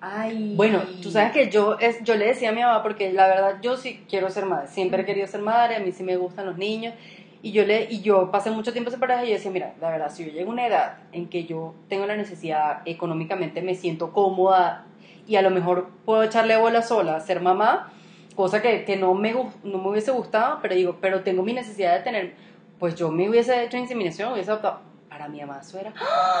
ay... 0.00 0.54
Bueno, 0.54 0.82
tú 1.02 1.10
sabes 1.10 1.32
que 1.32 1.50
yo, 1.50 1.76
es, 1.80 2.00
yo 2.04 2.14
le 2.14 2.26
decía 2.26 2.50
a 2.50 2.52
mi 2.52 2.60
mamá, 2.60 2.80
porque 2.84 3.12
la 3.12 3.26
verdad 3.26 3.56
yo 3.60 3.76
sí 3.76 4.04
quiero 4.08 4.30
ser 4.30 4.46
madre, 4.46 4.68
siempre 4.68 5.02
he 5.02 5.04
querido 5.04 5.26
ser 5.26 5.40
madre, 5.40 5.74
a 5.74 5.80
mí 5.80 5.90
sí 5.90 6.04
me 6.04 6.16
gustan 6.16 6.46
los 6.46 6.56
niños, 6.58 6.94
y 7.42 7.50
yo, 7.50 7.64
le, 7.64 7.88
y 7.90 8.02
yo 8.02 8.30
pasé 8.30 8.52
mucho 8.52 8.72
tiempo 8.72 8.92
sin 8.92 9.00
pareja 9.00 9.24
y 9.24 9.30
yo 9.30 9.34
decía, 9.34 9.50
mira, 9.50 9.74
la 9.80 9.90
verdad, 9.90 10.12
si 10.12 10.24
yo 10.24 10.30
llego 10.30 10.50
a 10.50 10.52
una 10.52 10.66
edad 10.68 10.98
en 11.10 11.28
que 11.28 11.44
yo 11.44 11.74
tengo 11.88 12.06
la 12.06 12.14
necesidad 12.14 12.82
económicamente, 12.84 13.62
me 13.62 13.74
siento 13.74 14.12
cómoda 14.12 14.84
y 15.28 15.36
a 15.36 15.42
lo 15.42 15.50
mejor 15.50 15.90
puedo 16.04 16.22
echarle 16.22 16.56
bola 16.56 16.82
sola 16.82 17.16
a 17.16 17.20
ser 17.20 17.40
mamá, 17.40 17.92
cosa 18.34 18.62
que, 18.62 18.84
que 18.84 18.96
no, 18.96 19.14
me, 19.14 19.32
no 19.32 19.78
me 19.78 19.90
hubiese 19.90 20.10
gustado, 20.10 20.58
pero 20.62 20.74
digo, 20.74 20.96
pero 21.00 21.22
tengo 21.22 21.42
mi 21.42 21.52
necesidad 21.52 21.96
de 21.98 22.02
tener, 22.02 22.34
pues 22.78 22.94
yo 22.94 23.10
me 23.10 23.28
hubiese 23.28 23.62
hecho 23.62 23.76
inseminación, 23.76 24.32
hubiese 24.32 24.50
adoptado. 24.50 24.80
Para 25.08 25.28
mi 25.28 25.40
mamá 25.40 25.60
eso 25.60 25.78
era, 25.78 25.92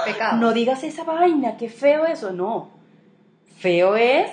pecado. 0.04 0.36
no 0.38 0.52
digas 0.52 0.82
esa 0.84 1.04
vaina, 1.04 1.56
qué 1.56 1.68
feo 1.68 2.06
eso, 2.06 2.32
no. 2.32 2.70
Feo 3.58 3.96
es 3.96 4.30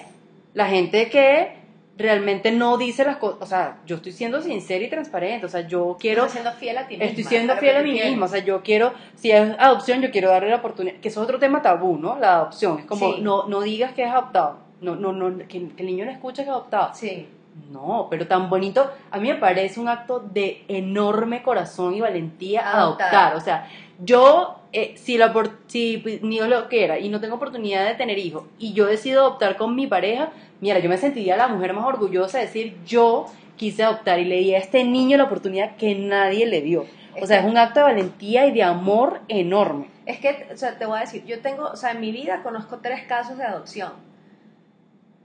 la 0.54 0.68
gente 0.68 1.10
que 1.10 1.65
realmente 1.98 2.52
no 2.52 2.78
dice 2.78 3.06
las 3.06 3.18
cosas, 3.18 3.38
o 3.42 3.46
sea, 3.46 3.78
yo 3.86 3.96
estoy 3.98 4.12
siendo 4.12 4.42
sincera 4.42 4.84
y 4.84 4.90
transparente, 4.90 5.46
o 5.46 5.50
sea, 5.50 5.62
yo 5.68 5.96
quiero, 6.00 6.26
Estás 6.26 6.34
siendo 6.34 6.52
fiel 6.54 6.78
a 6.78 6.88
ti 6.88 6.96
misma. 6.96 7.06
estoy 7.06 7.24
siendo 7.24 7.56
fiel 7.58 7.78
a 7.78 7.82
mí 7.84 7.92
misma, 7.94 8.26
o 8.26 8.30
sea, 8.30 8.44
yo 8.44 8.62
quiero, 8.64 8.94
si 9.16 9.32
es 9.32 9.56
adopción, 9.60 10.02
yo 10.02 10.12
quiero 10.12 10.30
darle 10.30 10.50
la 10.50 10.58
oportunidad, 10.58 10.96
que 11.00 11.08
eso 11.08 11.22
es 11.22 11.24
otro 11.24 11.40
tema 11.40 11.62
tabú, 11.62 11.98
¿no? 11.98 12.18
La 12.20 12.36
adopción, 12.36 12.80
es 12.80 12.86
como, 12.86 13.14
Sí. 13.14 13.22
no, 13.22 13.48
no 13.48 13.62
digas 13.62 13.94
que 13.94 14.04
es 14.04 14.12
adoptado, 14.12 14.58
no, 14.82 14.96
no, 14.96 15.14
no, 15.14 15.38
que, 15.48 15.70
que 15.70 15.82
el 15.84 15.86
niño 15.86 16.06
no 16.06 16.12
escuche 16.12 16.44
que 16.44 16.50
es 16.50 16.54
adoptado. 16.54 16.94
Sí. 16.94 17.30
No, 17.72 18.08
pero 18.10 18.28
tan 18.28 18.50
bonito, 18.50 18.92
a 19.12 19.18
mí 19.18 19.30
me 19.30 19.36
parece 19.36 19.80
un 19.80 19.88
acto 19.88 20.20
de 20.20 20.66
enorme 20.68 21.42
corazón 21.42 21.94
y 21.96 22.02
valentía 22.02 22.70
Adoptar. 22.70 23.08
adoptar. 23.16 23.36
O 23.38 23.40
sea, 23.40 23.70
yo, 24.04 24.60
eh, 24.78 24.94
si, 24.98 25.18
la, 25.18 25.34
si 25.68 25.98
pues, 25.98 26.22
Dios 26.22 26.48
lo 26.50 26.68
quiera 26.70 27.00
y 27.00 27.10
no 27.10 27.20
tengo 27.22 27.36
oportunidad 27.36 27.86
de 27.88 27.96
tener 27.96 28.18
hijos 28.20 28.44
y 28.60 28.74
yo 28.74 28.86
decido 28.86 29.22
adoptar 29.22 29.56
con 29.58 29.76
mi 29.76 29.88
pareja, 29.88 30.32
mira, 30.62 30.80
yo 30.80 30.90
me 30.90 30.98
sentiría 30.98 31.38
la 31.38 31.48
mujer 31.48 31.74
más 31.74 31.86
orgullosa 31.86 32.38
de 32.40 32.46
decir, 32.46 32.78
yo 32.86 33.26
quise 33.56 33.84
adoptar 33.84 34.20
y 34.20 34.26
le 34.26 34.38
di 34.38 34.54
a 34.54 34.58
este 34.58 34.84
niño 34.84 35.18
la 35.18 35.24
oportunidad 35.26 35.76
que 35.78 35.96
nadie 35.96 36.46
le 36.46 36.62
dio. 36.62 36.82
O 36.82 37.20
Es 37.24 37.28
sea, 37.30 37.40
que- 37.40 37.46
es 37.46 37.52
un 37.52 37.58
acto 37.58 37.80
de 37.80 37.86
valentía 37.86 38.46
y 38.48 38.52
de 38.52 38.64
amor 38.64 39.22
enorme. 39.30 39.90
Es 40.06 40.20
que, 40.20 40.48
o 40.54 40.58
sea, 40.58 40.78
te 40.78 40.86
voy 40.86 40.98
a 40.98 41.02
decir, 41.02 41.24
yo 41.26 41.40
tengo, 41.40 41.64
o 41.70 41.76
sea, 41.78 41.92
en 41.92 42.02
mi 42.02 42.12
vida 42.12 42.44
conozco 42.44 42.80
tres 42.82 43.04
casos 43.08 43.38
de 43.38 43.46
adopción. 43.46 43.94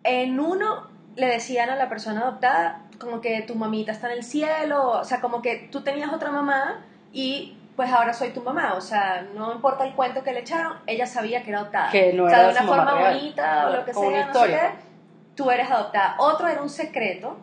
En 0.05 0.41
uno 0.41 0.89
le 1.17 1.27
decían 1.27 1.71
a 1.71 1.77
la 1.77 1.89
persona 1.89 2.23
adoptada 2.23 2.87
como 2.99 3.21
que 3.21 3.43
tu 3.43 3.55
mamita 3.55 3.93
está 3.93 4.11
en 4.13 4.19
el 4.19 4.25
cielo, 4.25 4.91
o 5.01 5.05
sea, 5.05 5.21
como 5.21 5.43
que 5.43 5.69
tú 5.73 5.83
tenías 5.83 6.13
otra 6.13 6.31
mamá 6.31 6.85
y 7.13 7.57
pues 7.77 7.91
ahora 7.91 8.13
soy 8.13 8.31
tu 8.31 8.43
mamá, 8.43 8.75
o 8.75 8.81
sea, 8.81 9.27
no 9.35 9.53
importa 9.53 9.85
el 9.85 9.95
cuento 9.95 10.23
que 10.23 10.33
le 10.33 10.41
echaron, 10.41 10.79
ella 10.87 11.07
sabía 11.07 11.43
que 11.43 11.51
era 11.51 11.61
adoptada. 11.61 11.91
Que 11.91 12.13
no 12.13 12.25
o 12.25 12.29
sea, 12.29 12.45
de 12.45 12.51
una 12.51 12.63
forma 12.63 12.95
real. 12.95 13.15
bonita 13.15 13.69
o 13.69 13.77
lo 13.77 13.85
que 13.85 13.93
Como 13.93 14.11
sea, 14.11 14.27
no 14.27 14.35
sé 14.35 14.47
qué, 14.49 14.61
tú 15.35 15.51
eres 15.51 15.71
adoptada. 15.71 16.17
Otro 16.19 16.49
era 16.49 16.63
un 16.63 16.69
secreto, 16.69 17.39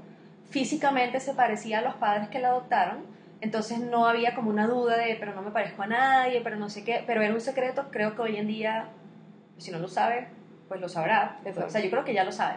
físicamente 0.50 1.20
se 1.20 1.34
parecía 1.34 1.80
a 1.80 1.82
los 1.82 1.96
padres 1.96 2.30
que 2.30 2.40
la 2.40 2.50
adoptaron, 2.50 3.06
entonces 3.42 3.80
no 3.80 4.08
había 4.08 4.36
como 4.36 4.50
una 4.50 4.68
duda 4.68 4.98
de, 4.98 5.16
pero 5.20 5.34
no 5.34 5.42
me 5.42 5.52
parezco 5.52 5.84
a 5.84 5.88
nadie, 5.88 6.42
pero 6.44 6.56
no 6.56 6.70
sé 6.70 6.84
qué, 6.84 7.04
pero 7.06 7.22
era 7.22 7.34
un 7.34 7.42
secreto, 7.42 7.86
creo 7.92 8.16
que 8.16 8.22
hoy 8.22 8.38
en 8.38 8.48
día, 8.48 8.90
si 9.58 9.72
no 9.72 9.80
lo 9.80 9.88
sabe, 9.88 10.28
pues 10.68 10.82
lo 10.82 10.90
sabrá, 10.90 11.40
o 11.66 11.70
sea, 11.70 11.82
yo 11.82 11.90
creo 11.90 12.04
que 12.04 12.14
ya 12.14 12.24
lo 12.24 12.32
sabe. 12.32 12.56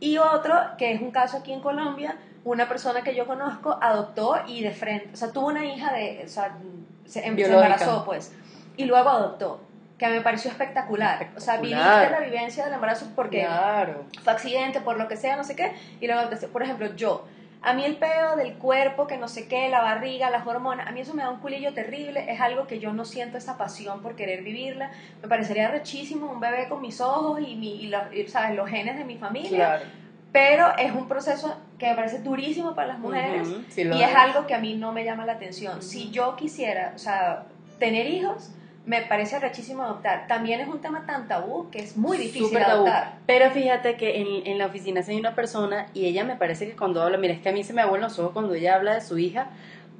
Y 0.00 0.18
otro, 0.18 0.54
que 0.78 0.92
es 0.92 1.00
un 1.00 1.10
caso 1.10 1.38
aquí 1.38 1.52
en 1.52 1.60
Colombia, 1.60 2.16
una 2.46 2.68
persona 2.68 3.02
que 3.02 3.12
yo 3.14 3.26
conozco 3.26 3.76
adoptó 3.82 4.36
y 4.46 4.62
de 4.62 4.70
frente, 4.70 5.10
o 5.12 5.16
sea, 5.16 5.32
tuvo 5.32 5.48
una 5.48 5.64
hija 5.64 5.92
de, 5.92 6.22
o 6.24 6.28
sea, 6.28 6.56
se, 7.04 7.26
em- 7.26 7.36
se 7.36 7.52
embarazó 7.52 8.04
pues, 8.04 8.32
y 8.76 8.84
luego 8.84 9.08
adoptó, 9.10 9.60
que 9.98 10.06
me 10.08 10.20
pareció 10.20 10.52
espectacular. 10.52 11.30
O 11.36 11.40
sea, 11.40 11.56
viviste 11.56 12.10
la 12.10 12.20
vivencia 12.20 12.64
del 12.64 12.74
embarazo 12.74 13.06
porque 13.16 13.40
Claro. 13.40 14.04
fue 14.22 14.32
accidente, 14.32 14.80
por 14.80 14.96
lo 14.96 15.08
que 15.08 15.16
sea, 15.16 15.34
no 15.36 15.42
sé 15.42 15.56
qué, 15.56 15.72
y 16.00 16.06
luego, 16.06 16.30
por 16.52 16.62
ejemplo, 16.62 16.94
yo, 16.94 17.26
a 17.62 17.72
mí 17.74 17.84
el 17.84 17.96
pedo 17.96 18.36
del 18.36 18.52
cuerpo, 18.58 19.08
que 19.08 19.16
no 19.16 19.26
sé 19.26 19.48
qué, 19.48 19.68
la 19.68 19.80
barriga, 19.80 20.30
las 20.30 20.46
hormonas, 20.46 20.86
a 20.86 20.92
mí 20.92 21.00
eso 21.00 21.14
me 21.14 21.22
da 21.24 21.30
un 21.30 21.40
culillo 21.40 21.74
terrible, 21.74 22.26
es 22.30 22.40
algo 22.40 22.68
que 22.68 22.78
yo 22.78 22.92
no 22.92 23.04
siento 23.04 23.38
esa 23.38 23.58
pasión 23.58 24.02
por 24.02 24.14
querer 24.14 24.44
vivirla, 24.44 24.92
me 25.20 25.28
parecería 25.28 25.68
rechísimo 25.68 26.30
un 26.30 26.38
bebé 26.38 26.68
con 26.68 26.80
mis 26.80 27.00
ojos 27.00 27.40
y, 27.40 27.56
mi, 27.56 27.82
y, 27.82 27.88
la- 27.88 28.08
y, 28.14 28.28
¿sabes? 28.28 28.54
los 28.54 28.68
genes 28.70 28.96
de 28.98 29.04
mi 29.04 29.18
familia, 29.18 29.56
Claro. 29.78 29.84
Pero 30.36 30.66
es 30.76 30.92
un 30.92 31.08
proceso 31.08 31.56
que 31.78 31.88
me 31.88 31.94
parece 31.94 32.18
durísimo 32.18 32.74
para 32.74 32.88
las 32.88 32.98
mujeres 32.98 33.48
sí 33.70 33.82
y 33.82 34.02
es 34.02 34.10
es. 34.10 34.14
algo 34.14 34.46
que 34.46 34.54
a 34.54 34.58
mí 34.58 34.74
no 34.74 34.92
me 34.92 35.02
llama 35.02 35.24
la 35.24 35.32
atención. 35.32 35.82
Si 35.82 36.10
yo 36.10 36.36
quisiera, 36.36 36.92
o 36.94 36.98
sea, 36.98 37.44
tener 37.78 38.06
hijos, 38.06 38.50
me 38.84 39.00
parece 39.00 39.38
rechísimo 39.38 39.82
adoptar. 39.82 40.26
También 40.28 40.60
es 40.60 40.68
un 40.68 40.80
tema 40.82 41.06
tan 41.06 41.26
tabú 41.26 41.70
que 41.70 41.78
es 41.78 41.96
muy 41.96 42.18
difícil 42.18 42.48
Súper 42.48 42.66
tabú. 42.66 42.86
adoptar. 42.86 43.14
Pero 43.24 43.50
fíjate 43.50 43.96
que 43.96 44.20
en, 44.20 44.46
en 44.46 44.58
la 44.58 44.66
oficina 44.66 45.00
hay 45.08 45.18
una 45.18 45.34
persona 45.34 45.86
y 45.94 46.04
ella 46.04 46.22
me 46.22 46.36
parece 46.36 46.66
que 46.66 46.76
cuando 46.76 47.02
habla, 47.02 47.16
mira, 47.16 47.32
es 47.32 47.40
que 47.40 47.48
a 47.48 47.52
mí 47.52 47.64
se 47.64 47.72
me 47.72 47.80
abuelan 47.80 48.08
los 48.10 48.18
ojos 48.18 48.32
cuando 48.34 48.52
ella 48.52 48.74
habla 48.76 48.94
de 48.94 49.00
su 49.00 49.16
hija, 49.18 49.46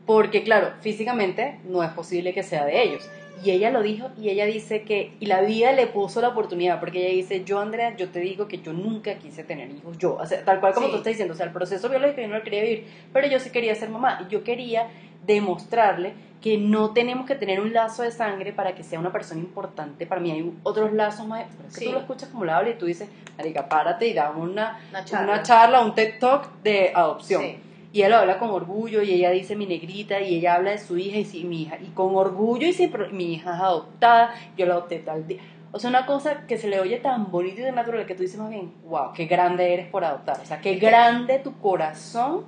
porque 0.06 0.42
claro, 0.44 0.70
físicamente 0.80 1.58
no 1.64 1.82
es 1.82 1.90
posible 1.90 2.32
que 2.32 2.42
sea 2.42 2.64
de 2.64 2.82
ellos. 2.82 3.08
Y 3.44 3.50
ella 3.50 3.70
lo 3.70 3.82
dijo 3.82 4.08
y 4.18 4.30
ella 4.30 4.46
dice 4.46 4.82
que, 4.82 5.12
y 5.20 5.26
la 5.26 5.42
vida 5.42 5.72
le 5.72 5.86
puso 5.88 6.22
la 6.22 6.28
oportunidad, 6.28 6.80
porque 6.80 7.00
ella 7.06 7.14
dice, 7.14 7.44
yo 7.44 7.58
Andrea, 7.60 7.94
yo 7.94 8.08
te 8.08 8.20
digo 8.20 8.48
que 8.48 8.58
yo 8.58 8.72
nunca 8.72 9.16
quise 9.16 9.44
tener 9.44 9.68
hijos, 9.70 9.98
yo, 9.98 10.14
o 10.16 10.24
sea, 10.24 10.42
tal 10.42 10.58
cual 10.58 10.72
como 10.72 10.86
Sí. 10.86 10.92
tú 10.92 10.96
estás 10.98 11.10
diciendo, 11.10 11.34
o 11.34 11.36
sea, 11.36 11.44
el 11.44 11.52
proceso 11.52 11.88
biológico 11.90 12.22
yo 12.22 12.28
no 12.28 12.38
lo 12.38 12.42
quería 12.42 12.62
vivir, 12.62 12.86
pero 13.12 13.26
yo 13.28 13.38
sí 13.38 13.50
quería 13.50 13.74
ser 13.74 13.90
mamá 13.90 14.20
y 14.26 14.32
yo 14.32 14.42
quería 14.42 14.88
demostrarle 15.26 16.14
que 16.40 16.56
no 16.58 16.92
tenemos 16.92 17.26
que 17.26 17.34
tener 17.34 17.60
un 17.60 17.72
lazo 17.72 18.02
de 18.04 18.10
sangre 18.10 18.52
para 18.52 18.74
que 18.74 18.82
sea 18.84 19.00
una 19.00 19.10
persona 19.12 19.40
importante 19.40 20.06
para 20.06 20.20
mí. 20.20 20.30
Hay 20.30 20.52
otros 20.62 20.92
lazos 20.92 21.26
más. 21.26 21.44
Pero 21.56 21.68
es 21.68 21.74
que 21.74 21.80
Sí. 21.80 21.86
tú 21.86 21.92
lo 21.92 21.98
escuchas 21.98 22.28
como 22.28 22.44
la 22.44 22.58
habla 22.58 22.70
y 22.70 22.74
tú 22.78 22.86
dices, 22.86 23.08
Marica, 23.36 23.68
párate 23.68 24.06
y 24.06 24.14
dame 24.14 24.40
una, 24.40 24.80
Una 24.90 25.04
charla. 25.04 25.32
una 25.34 25.42
charla, 25.42 25.82
un 25.82 25.94
TED 25.94 26.18
Talk 26.20 26.62
de 26.62 26.92
adopción. 26.94 27.42
Sí. 27.42 27.58
Y 27.92 28.02
él 28.02 28.10
lo 28.10 28.18
habla 28.18 28.38
con 28.38 28.50
orgullo 28.50 29.02
y 29.02 29.12
ella 29.12 29.30
dice 29.30 29.56
mi 29.56 29.66
negrita 29.66 30.20
y 30.20 30.36
ella 30.36 30.54
habla 30.54 30.72
de 30.72 30.78
su 30.78 30.98
hija 30.98 31.18
y 31.18 31.24
sí, 31.24 31.44
mi 31.44 31.62
hija. 31.62 31.78
Y 31.80 31.90
con 31.90 32.14
orgullo 32.14 32.66
y 32.66 32.72
sí, 32.72 32.88
pero 32.88 33.08
mi 33.10 33.34
hija 33.34 33.54
es 33.54 33.60
adoptada, 33.60 34.34
yo 34.56 34.66
la 34.66 34.74
adopté 34.74 34.98
tal 34.98 35.26
día. 35.26 35.40
O 35.72 35.78
sea, 35.78 35.90
una 35.90 36.06
cosa 36.06 36.46
que 36.46 36.56
se 36.56 36.68
le 36.68 36.80
oye 36.80 36.98
tan 36.98 37.30
bonito 37.30 37.60
y 37.60 37.64
tan 37.64 37.74
natural 37.74 38.06
que 38.06 38.14
tú 38.14 38.22
dices 38.22 38.38
más 38.38 38.50
bien, 38.50 38.72
wow, 38.86 39.12
qué 39.14 39.26
grande 39.26 39.74
eres 39.74 39.88
por 39.88 40.04
adoptar. 40.04 40.40
O 40.40 40.46
sea, 40.46 40.60
qué 40.60 40.76
grande 40.76 41.38
tu 41.38 41.58
corazón 41.58 42.44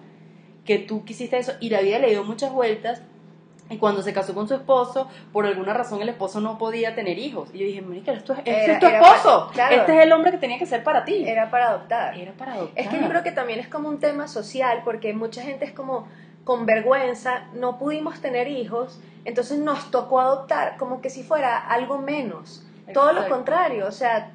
que 0.64 0.79
tú 0.79 1.05
quisiste 1.05 1.38
eso. 1.38 1.53
Y 1.61 1.70
la 1.70 1.81
vida 1.81 1.98
le 1.98 2.11
dio 2.11 2.24
muchas 2.24 2.53
vueltas. 2.53 3.03
Y 3.70 3.76
cuando 3.78 4.02
se 4.02 4.12
casó 4.12 4.35
con 4.35 4.48
su 4.48 4.54
esposo, 4.54 5.09
por 5.33 5.44
alguna 5.46 5.74
razón 5.74 6.00
el 6.00 6.09
esposo 6.09 6.40
no 6.40 6.57
podía 6.59 6.94
tener 6.94 7.18
hijos. 7.18 7.50
Y 7.52 7.59
yo 7.59 7.66
dije, 7.66 7.83
marica, 7.83 8.12
esto 8.12 8.33
es, 8.33 8.38
este 8.40 8.64
Era- 8.64 8.72
es 8.74 8.81
tu 8.81 8.87
esposo. 8.87 9.40
para- 9.48 9.52
claro. 9.52 9.76
Este 9.76 9.98
es 9.98 10.04
el 10.04 10.12
hombre 10.12 10.31
que 10.31 10.38
tenía 10.38 10.59
que 10.59 10.66
ser 10.66 10.83
para 10.83 11.04
ti. 11.04 11.24
Era 11.28 11.50
para 11.50 11.68
adoptar. 11.68 12.16
Era 12.18 12.33
para 12.33 12.54
adoptar. 12.54 12.78
Es 12.83 12.88
que 12.88 13.00
yo 13.00 13.09
creo 13.09 13.22
que 13.22 13.33
también 13.33 13.59
es 13.61 13.68
como 13.68 13.88
un 13.88 13.98
tema 14.00 14.26
social, 14.28 14.81
porque 14.85 15.12
mucha 15.12 15.42
gente 15.42 15.64
es 15.66 15.72
como 15.72 16.09
con 16.44 16.64
vergüenza, 16.64 17.44
no 17.52 17.76
pudimos 17.78 18.20
tener 18.22 18.48
hijos, 18.48 18.98
entonces 19.26 19.59
nos 19.59 19.90
tocó 19.90 20.18
adoptar 20.20 20.78
como 20.78 21.02
que 21.02 21.11
si 21.11 21.22
fuera 21.22 21.59
algo 21.59 21.98
menos. 21.98 22.64
Todo 22.94 23.12
lo 23.12 23.28
contrario, 23.28 23.87
o 23.87 23.90
sea, 23.92 24.31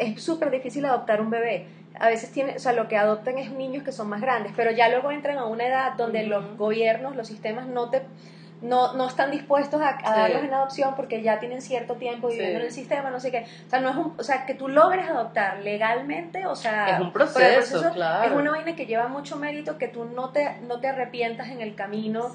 es 0.00 0.20
súper 0.24 0.50
difícil 0.50 0.84
adoptar 0.86 1.20
un 1.20 1.30
bebé. 1.30 1.68
A 2.00 2.08
veces 2.08 2.32
tiene, 2.32 2.56
o 2.56 2.58
sea, 2.58 2.72
lo 2.72 2.88
que 2.88 2.96
adoptan 2.96 3.38
es 3.38 3.52
niños 3.52 3.84
que 3.84 3.92
son 3.92 4.08
más 4.08 4.20
grandes, 4.20 4.52
pero 4.56 4.72
ya 4.72 4.88
luego 4.88 5.12
entran 5.12 5.38
a 5.38 5.44
una 5.46 5.66
edad 5.68 5.92
donde 5.96 6.24
los 6.24 6.56
gobiernos, 6.58 7.14
los 7.14 7.28
sistemas 7.28 7.68
no 7.68 7.90
te 7.90 8.02
no, 8.62 8.94
no 8.94 9.06
están 9.06 9.30
dispuestos 9.30 9.80
a, 9.82 9.88
a 9.90 9.98
Sí. 9.98 10.04
darlos 10.20 10.42
en 10.44 10.54
adopción 10.54 10.94
porque 10.96 11.22
ya 11.22 11.38
tienen 11.38 11.60
cierto 11.60 11.94
tiempo 11.96 12.28
viviendo 12.28 12.52
Sí. 12.52 12.60
en 12.60 12.66
el 12.66 12.72
sistema, 12.72 13.10
no 13.10 13.20
sé 13.20 13.30
qué. 13.30 13.46
O 13.66 13.70
sea, 13.70 13.80
no 13.80 13.90
es 13.90 13.96
un, 13.96 14.14
o 14.18 14.22
sea, 14.22 14.46
que 14.46 14.54
tú 14.54 14.68
logres 14.68 15.08
adoptar 15.08 15.58
legalmente, 15.58 16.46
o 16.46 16.56
sea, 16.56 16.88
Es 16.96 17.00
un 17.00 17.12
proceso, 17.12 17.92
claro. 17.92 18.24
es 18.24 18.32
una 18.32 18.52
vaina 18.52 18.74
que 18.74 18.86
lleva 18.86 19.08
mucho 19.08 19.36
mérito 19.36 19.76
que 19.78 19.88
tú 19.88 20.04
no 20.06 20.30
te, 20.30 20.58
no 20.62 20.80
te 20.80 20.88
arrepientas 20.88 21.48
en 21.48 21.60
el 21.60 21.74
camino 21.74 22.34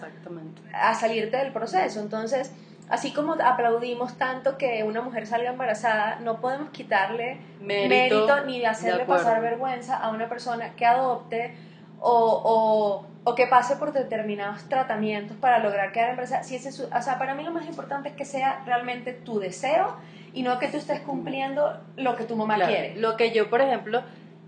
a 0.73 0.93
salirte 0.93 1.38
del 1.38 1.51
proceso. 1.51 1.99
Entonces, 1.99 2.53
así 2.89 3.13
como 3.13 3.34
aplaudimos 3.34 4.17
tanto 4.17 4.57
que 4.57 4.84
una 4.84 5.01
mujer 5.01 5.25
salga 5.25 5.49
embarazada, 5.49 6.19
no 6.21 6.39
podemos 6.39 6.69
quitarle 6.69 7.38
Mérito, 7.62 8.15
mérito, 8.27 8.45
ni 8.45 8.63
hacerle 8.65 9.05
pasar 9.05 9.41
vergüenza 9.41 9.97
a 9.97 10.10
una 10.10 10.27
persona 10.29 10.73
que 10.75 10.86
adopte 10.86 11.55
o, 12.02 12.42
o, 12.44 13.06
o 13.24 13.36
que 13.36 13.48
pase 13.48 13.76
por 13.78 13.94
determinados 13.94 14.64
tratamientos 14.68 15.38
para 15.38 15.60
lograr 15.60 15.92
quedar 15.92 16.10
embarazada. 16.10 16.44
Si 16.44 16.56
ese 16.56 16.70
es 16.70 16.76
su- 16.76 16.88
o 16.94 17.02
sea, 17.02 17.18
para 17.20 17.36
mí 17.36 17.44
lo 17.44 17.52
más 17.52 17.66
importante 17.68 18.10
es 18.10 18.16
que 18.16 18.26
sea 18.26 18.64
realmente 18.66 19.14
tu 19.14 19.40
deseo 19.40 19.96
y 20.34 20.42
no 20.44 20.58
que 20.60 20.68
tú 20.68 20.78
estés 20.78 21.02
cumpliendo 21.02 21.78
lo 21.98 22.16
que 22.16 22.24
tu 22.26 22.36
mamá 22.36 22.56
Claro, 22.56 22.72
quiere. 22.72 22.96
Lo 22.96 23.16
que 23.18 23.32
yo, 23.32 23.50
por 23.50 23.62
ejemplo, 23.62 24.02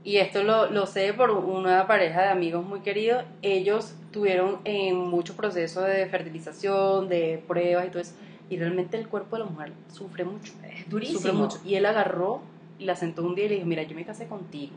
y 0.04 0.18
esto 0.18 0.44
lo, 0.44 0.70
lo 0.70 0.86
sé 0.88 1.14
por 1.14 1.30
una 1.30 1.86
pareja 1.88 2.24
de 2.24 2.30
amigos 2.30 2.66
muy 2.66 2.80
queridos, 2.82 3.24
ellos 3.42 3.96
tuvieron 4.12 4.60
en 4.66 4.98
mucho 4.98 5.36
proceso 5.36 5.82
de 5.82 6.06
fertilización, 6.08 7.08
de 7.08 7.42
pruebas 7.48 7.86
y 7.86 7.90
todo 7.90 8.02
eso, 8.02 8.14
y 8.50 8.58
realmente 8.58 8.98
el 8.98 9.08
cuerpo 9.08 9.38
de 9.38 9.44
la 9.46 9.50
mujer 9.50 9.74
sufre 9.92 10.24
mucho. 10.26 10.54
Es 10.70 10.90
durísimo. 10.90 11.20
Sufre 11.20 11.34
mucho. 11.34 11.60
Y 11.64 11.76
él 11.76 11.86
agarró 11.86 12.42
y 12.80 12.86
la 12.86 12.96
sentó 12.96 13.24
un 13.24 13.36
día 13.36 13.46
y 13.46 13.50
le 13.50 13.56
dijo, 13.56 13.68
mira, 13.68 13.84
yo 13.84 13.96
me 13.96 14.04
casé 14.06 14.28
contigo. 14.28 14.74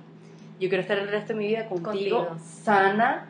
Yo 0.61 0.69
quiero 0.69 0.81
estar 0.83 0.99
el 0.99 1.09
resto 1.09 1.29
de 1.35 1.39
mi 1.39 1.47
vida 1.49 1.67
contigo, 1.69 2.27
Contigo. 2.29 2.37
sana, 2.65 3.27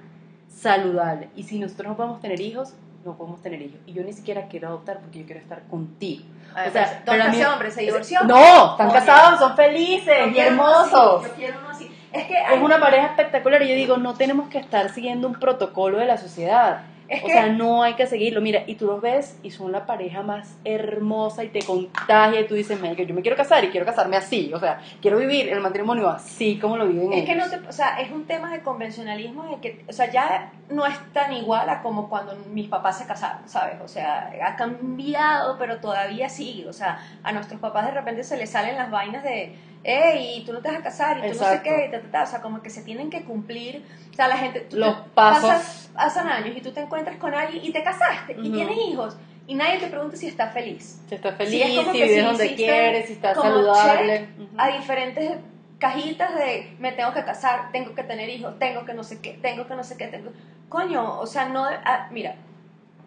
saludable. 0.48 1.28
Y 1.36 1.42
si 1.44 1.58
nosotros 1.58 1.88
no 1.88 1.96
podemos 1.96 2.20
tener 2.20 2.40
hijos, 2.40 2.74
no 3.04 3.16
podemos 3.16 3.42
tener 3.42 3.60
hijos. 3.62 3.78
Y 3.86 3.92
yo 3.92 4.02
ni 4.02 4.12
siquiera 4.12 4.46
quiero 4.48 4.68
adoptar 4.68 4.98
porque 5.00 5.20
yo 5.20 5.26
quiero 5.26 5.40
estar 5.40 5.62
contigo. 5.68 6.24
Ay, 6.54 6.68
O 6.68 6.72
sea, 6.72 7.02
pero 7.04 7.12
pero 7.18 7.24
a 7.24 7.28
mí- 7.28 7.36
ese 7.36 7.46
hombre 7.46 7.70
se 7.70 7.82
divorció. 7.82 8.24
No, 8.24 8.72
están 8.72 8.88
Oye, 8.88 8.98
casados, 8.98 9.38
son 9.40 9.56
felices 9.56 10.16
yo 10.26 10.30
y 10.32 10.38
hermosos. 10.38 11.20
así, 11.24 11.28
yo 11.30 11.34
quiero 11.36 11.58
uno 11.60 11.70
así. 11.70 11.90
Es 12.12 12.24
que 12.26 12.34
Es 12.34 12.62
una 12.62 12.80
pareja 12.80 13.06
espectacular 13.08 13.62
y 13.62 13.68
yo 13.68 13.74
digo, 13.74 13.96
no 13.98 14.14
tenemos 14.14 14.48
que 14.48 14.58
estar 14.58 14.88
siguiendo 14.88 15.28
un 15.28 15.34
protocolo 15.34 15.98
de 15.98 16.06
la 16.06 16.16
sociedad. 16.16 16.82
Es 17.08 17.22
o 17.22 17.26
que- 17.26 17.32
sea, 17.32 17.46
no 17.48 17.82
hay 17.82 17.94
que 17.94 18.06
seguirlo. 18.06 18.40
Mira, 18.40 18.64
y 18.66 18.74
tú 18.74 18.86
los 18.86 19.00
ves 19.00 19.38
y 19.42 19.50
son 19.52 19.70
la 19.72 19.86
pareja 19.86 20.22
más 20.22 20.56
hermosa 20.64 21.44
y 21.44 21.48
te 21.48 21.60
contagia 21.62 22.40
y 22.40 22.46
tú 22.46 22.54
dices, 22.54 22.80
"Marica, 22.80 23.02
yo 23.04 23.14
me 23.14 23.22
quiero 23.22 23.36
casar 23.36 23.62
y 23.64 23.68
quiero 23.68 23.86
casarme 23.86 24.16
así. 24.16 24.52
O 24.54 24.58
sea, 24.58 24.80
quiero 25.00 25.16
vivir 25.18 25.48
el 25.48 25.60
matrimonio 25.60 26.08
así 26.08 26.58
como 26.58 26.76
lo 26.76 26.86
viven 26.86 27.12
Es 27.12 27.24
que 27.24 27.32
ellos. 27.32 27.50
no 27.52 27.60
te, 27.60 27.68
o 27.68 27.72
sea, 27.72 28.00
es 28.00 28.10
un 28.10 28.24
tema 28.26 28.50
de 28.50 28.60
convencionalismo 28.62 29.44
de 29.44 29.60
que, 29.60 29.84
o 29.88 29.92
sea, 29.92 30.10
ya 30.10 30.50
no 30.68 30.84
es 30.86 30.96
tan 31.12 31.32
igual 31.32 31.68
a 31.70 31.80
como 31.82 32.08
cuando 32.08 32.34
mis 32.52 32.68
papás 32.68 32.98
se 32.98 33.06
casaron, 33.06 33.48
¿sabes? 33.48 33.76
O 33.84 33.88
sea, 33.88 34.32
ha 34.44 34.56
cambiado, 34.56 35.56
pero 35.58 35.78
todavía 35.78 36.28
sigue. 36.28 36.68
O 36.68 36.72
sea, 36.72 36.98
a 37.22 37.32
nuestros 37.32 37.60
papás 37.60 37.86
de 37.86 37.92
repente 37.92 38.24
se 38.24 38.36
les 38.36 38.50
salen 38.50 38.76
las 38.76 38.90
vainas 38.90 39.22
de, 39.22 39.54
hey, 39.86 40.42
tú 40.44 40.52
no 40.52 40.60
te 40.60 40.68
vas 40.68 40.78
a 40.78 40.82
casar 40.82 41.18
y 41.18 41.20
tú 41.22 41.26
no 41.28 41.32
sé 41.34 41.40
Exacto. 41.44 41.62
qué, 41.64 41.86
y 41.86 41.90
ta, 41.90 42.00
ta, 42.02 42.10
ta. 42.10 42.22
o 42.24 42.26
sea, 42.26 42.40
como 42.40 42.60
que 42.62 42.70
se 42.70 42.82
tienen 42.82 43.08
que 43.08 43.22
cumplir. 43.24 43.84
O 44.12 44.14
sea, 44.14 44.26
la 44.28 44.36
gente, 44.36 44.60
tú 44.60 44.76
Los 44.76 44.96
te- 45.04 45.10
pasos. 45.14 45.50
pasas- 45.50 45.90
pasan 45.94 46.28
años 46.28 46.56
y 46.56 46.60
tú 46.60 46.72
te 46.72 46.80
encuentras 46.80 47.16
con 47.16 47.34
alguien 47.34 47.64
y 47.64 47.70
te 47.70 47.82
casaste 47.82 48.32
y 48.34 48.40
Ujú. 48.48 48.52
tienes 48.52 48.76
hijos 48.88 49.16
y 49.46 49.54
nadie 49.54 49.78
te 49.78 49.86
pregunta 49.86 50.16
si 50.16 50.26
estás 50.26 50.52
feliz. 50.52 51.00
Si 51.08 51.14
estás 51.14 51.32
Sí, 51.38 51.44
feliz, 51.44 51.62
es 51.64 51.76
como 51.76 51.92
si 51.92 51.98
vives 52.02 52.14
sí 52.16 52.20
donde 52.22 52.54
quieres, 52.54 53.06
si 53.06 53.14
como 53.16 53.42
saludable. 53.42 54.18
check 54.18 54.38
Ujú. 54.38 54.54
a 54.58 54.68
diferentes 54.76 55.30
cajitas 55.78 56.34
de 56.34 56.74
me 56.78 56.92
tengo 56.92 57.12
que 57.12 57.22
casar, 57.22 57.70
tengo 57.70 57.94
que 57.94 58.02
tener 58.02 58.28
hijos, 58.28 58.58
tengo 58.58 58.84
que 58.84 58.94
no 58.94 59.04
sé 59.04 59.20
qué, 59.20 59.38
tengo 59.40 59.66
que 59.68 59.74
no 59.76 59.84
sé 59.84 59.96
qué, 59.96 60.06
tengo... 60.08 60.30
Coño, 60.68 61.20
o 61.20 61.26
sea, 61.26 61.48
no... 61.48 61.64
ah, 61.64 62.08
mira, 62.10 62.34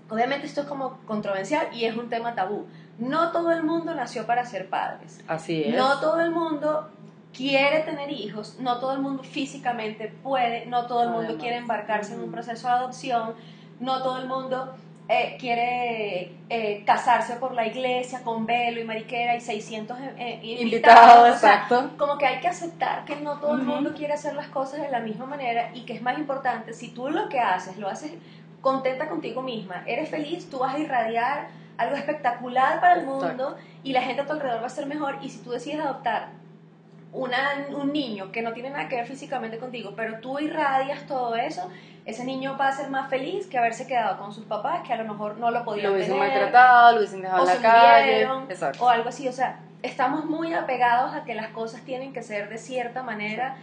obviamente 0.09 0.45
esto 0.45 0.61
es 0.61 0.67
como 0.67 0.97
controversial 1.05 1.67
y 1.73 1.85
es 1.85 1.95
un 1.95 2.09
tema 2.09 2.35
tabú. 2.35 2.67
No 2.99 3.31
todo 3.31 3.51
el 3.51 3.63
mundo 3.63 3.95
nació 3.95 4.25
para 4.25 4.45
ser 4.45 4.69
padres. 4.69 5.21
Así 5.27 5.63
es. 5.63 5.75
No 5.75 5.99
todo 5.99 6.19
el 6.19 6.31
mundo 6.31 6.89
quiere 7.33 7.81
tener 7.81 8.11
hijos, 8.11 8.57
no 8.59 8.79
todo 8.79 8.93
el 8.93 8.99
mundo 8.99 9.23
físicamente 9.23 10.11
puede, 10.23 10.65
no 10.65 10.87
todo 10.87 11.03
el 11.03 11.09
mundo 11.09 11.25
Además. 11.25 11.41
quiere 11.41 11.57
embarcarse 11.57 12.13
en 12.13 12.21
un 12.21 12.31
proceso 12.31 12.67
de 12.67 12.73
adopción, 12.73 13.35
no 13.79 14.01
todo 14.01 14.17
el 14.17 14.27
mundo 14.27 14.73
eh, 15.07 15.37
quiere 15.39 16.35
eh, 16.49 16.83
casarse 16.85 17.35
por 17.37 17.53
la 17.53 17.65
iglesia 17.65 18.21
con 18.23 18.45
velo 18.45 18.79
y 18.79 18.83
mariquera 18.83 19.35
y 19.35 19.41
600 19.41 19.97
eh, 20.17 20.39
invitados. 20.43 20.61
Invitado, 20.61 21.21
o 21.21 21.25
sea, 21.25 21.33
exacto. 21.33 21.89
como 21.97 22.17
que 22.17 22.25
hay 22.25 22.39
que 22.41 22.47
aceptar 22.47 23.05
que 23.05 23.15
no 23.15 23.39
todo 23.39 23.55
el 23.55 23.63
mundo 23.63 23.93
quiere 23.95 24.13
hacer 24.13 24.35
las 24.35 24.47
cosas 24.47 24.81
de 24.81 24.89
la 24.89 24.99
misma 24.99 25.25
manera 25.25 25.71
y 25.73 25.81
que 25.81 25.93
es 25.93 26.01
más 26.01 26.17
importante, 26.17 26.73
si 26.73 26.89
tú 26.89 27.09
lo 27.09 27.29
que 27.29 27.39
haces 27.39 27.77
lo 27.77 27.87
haces 27.87 28.11
contenta 28.61 29.07
contigo 29.07 29.41
misma, 29.41 29.83
eres 29.87 30.09
feliz, 30.09 30.49
tú 30.49 30.59
vas 30.59 30.75
a 30.75 30.79
irradiar 30.79 31.47
algo 31.79 31.95
espectacular 31.95 32.79
para 32.79 32.95
el 32.95 32.99
Exacto. 33.01 33.25
mundo 33.27 33.57
y 33.83 33.93
la 33.93 34.01
gente 34.01 34.21
a 34.21 34.25
tu 34.25 34.33
alrededor 34.33 34.61
va 34.61 34.67
a 34.67 34.69
ser 34.69 34.85
mejor 34.85 35.17
y 35.21 35.29
si 35.29 35.39
tú 35.39 35.51
decides 35.51 35.79
adoptar 35.79 36.29
una, 37.11 37.65
un 37.75 37.91
niño 37.91 38.31
que 38.31 38.41
no 38.41 38.53
tiene 38.53 38.69
nada 38.69 38.87
que 38.87 38.95
ver 38.97 39.07
físicamente 39.07 39.57
contigo, 39.57 39.93
pero 39.95 40.19
tú 40.19 40.37
irradias 40.39 41.07
todo 41.07 41.35
eso, 41.35 41.69
ese 42.05 42.23
niño 42.23 42.55
va 42.59 42.67
a 42.67 42.71
ser 42.71 42.89
más 42.89 43.09
feliz 43.09 43.47
que 43.47 43.57
haberse 43.57 43.87
quedado 43.87 44.19
con 44.19 44.31
sus 44.33 44.45
papás 44.45 44.81
que 44.85 44.93
a 44.93 44.97
lo 45.01 45.11
mejor 45.11 45.37
no 45.37 45.49
lo 45.49 45.63
podían 45.63 45.87
Lo 45.87 45.93
hubiesen 45.93 46.13
tener 46.13 46.29
maltratado, 46.29 46.91
lo 46.91 46.97
hubiesen 46.99 47.21
dejado 47.21 47.43
o 47.43 47.49
en 47.49 47.55
la 47.55 47.61
calle. 47.61 48.27
Exacto. 48.49 48.83
o 48.85 48.89
algo 48.89 49.09
así. 49.09 49.27
O 49.27 49.33
sea, 49.33 49.59
estamos 49.81 50.25
muy 50.25 50.53
apegados 50.53 51.13
a 51.15 51.23
que 51.23 51.33
las 51.33 51.47
cosas 51.47 51.81
tienen 51.81 52.13
que 52.13 52.21
ser 52.21 52.49
de 52.49 52.57
cierta 52.57 53.01
manera 53.01 53.55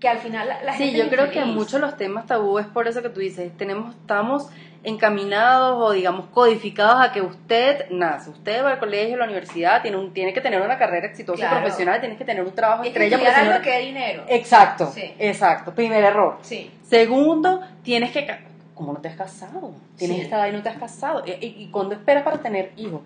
que 0.00 0.08
al 0.08 0.18
final 0.18 0.46
la, 0.46 0.62
la 0.62 0.72
Sí, 0.74 0.90
gente 0.90 0.98
yo 0.98 1.08
creo 1.08 1.30
que 1.30 1.44
muchos 1.46 1.80
los 1.80 1.96
temas 1.96 2.26
tabú 2.26 2.58
es 2.58 2.66
por 2.66 2.86
eso 2.88 3.00
que 3.00 3.08
tú 3.08 3.20
dices, 3.20 3.56
tenemos, 3.56 3.94
estamos 3.94 4.50
encaminados 4.86 5.76
o 5.82 5.92
digamos 5.92 6.26
codificados 6.26 7.04
a 7.04 7.12
que 7.12 7.20
usted 7.20 7.90
nace, 7.90 8.30
usted 8.30 8.64
va 8.64 8.70
al 8.72 8.78
colegio, 8.78 9.16
a 9.16 9.18
la 9.18 9.24
universidad, 9.24 9.82
tiene, 9.82 9.96
un, 9.96 10.12
tiene 10.14 10.32
que 10.32 10.40
tener 10.40 10.62
una 10.62 10.78
carrera 10.78 11.06
exitosa 11.08 11.44
y 11.46 11.48
profesional, 11.60 12.00
tienes 12.00 12.16
que 12.16 12.24
tener 12.24 12.42
un 12.44 12.52
trabajo 12.54 12.84
Y 12.84 12.88
estrella. 12.88 13.18
porque 13.18 13.32
si 13.34 13.44
no- 13.44 13.50
algo 13.52 13.62
que 13.64 13.78
dinero. 13.80 14.24
Exacto, 14.28 14.86
Sí. 14.94 15.12
exacto, 15.18 15.74
primer 15.74 16.02
error. 16.04 16.38
Sí. 16.42 16.70
Segundo, 16.88 17.60
tienes 17.82 18.12
que... 18.12 18.26
¿Cómo 18.74 18.92
no 18.92 19.00
te 19.00 19.08
has 19.08 19.16
casado? 19.16 19.72
Tienes 19.96 20.18
Sí. 20.18 20.22
esta 20.24 20.36
edad 20.36 20.48
y 20.48 20.52
no 20.56 20.62
te 20.62 20.68
has 20.68 20.76
casado. 20.78 21.22
¿Y, 21.26 21.30
y, 21.32 21.54
y 21.64 21.68
cuándo 21.70 21.94
esperas 21.94 22.22
para 22.22 22.38
tener 22.38 22.72
hijos? 22.76 23.00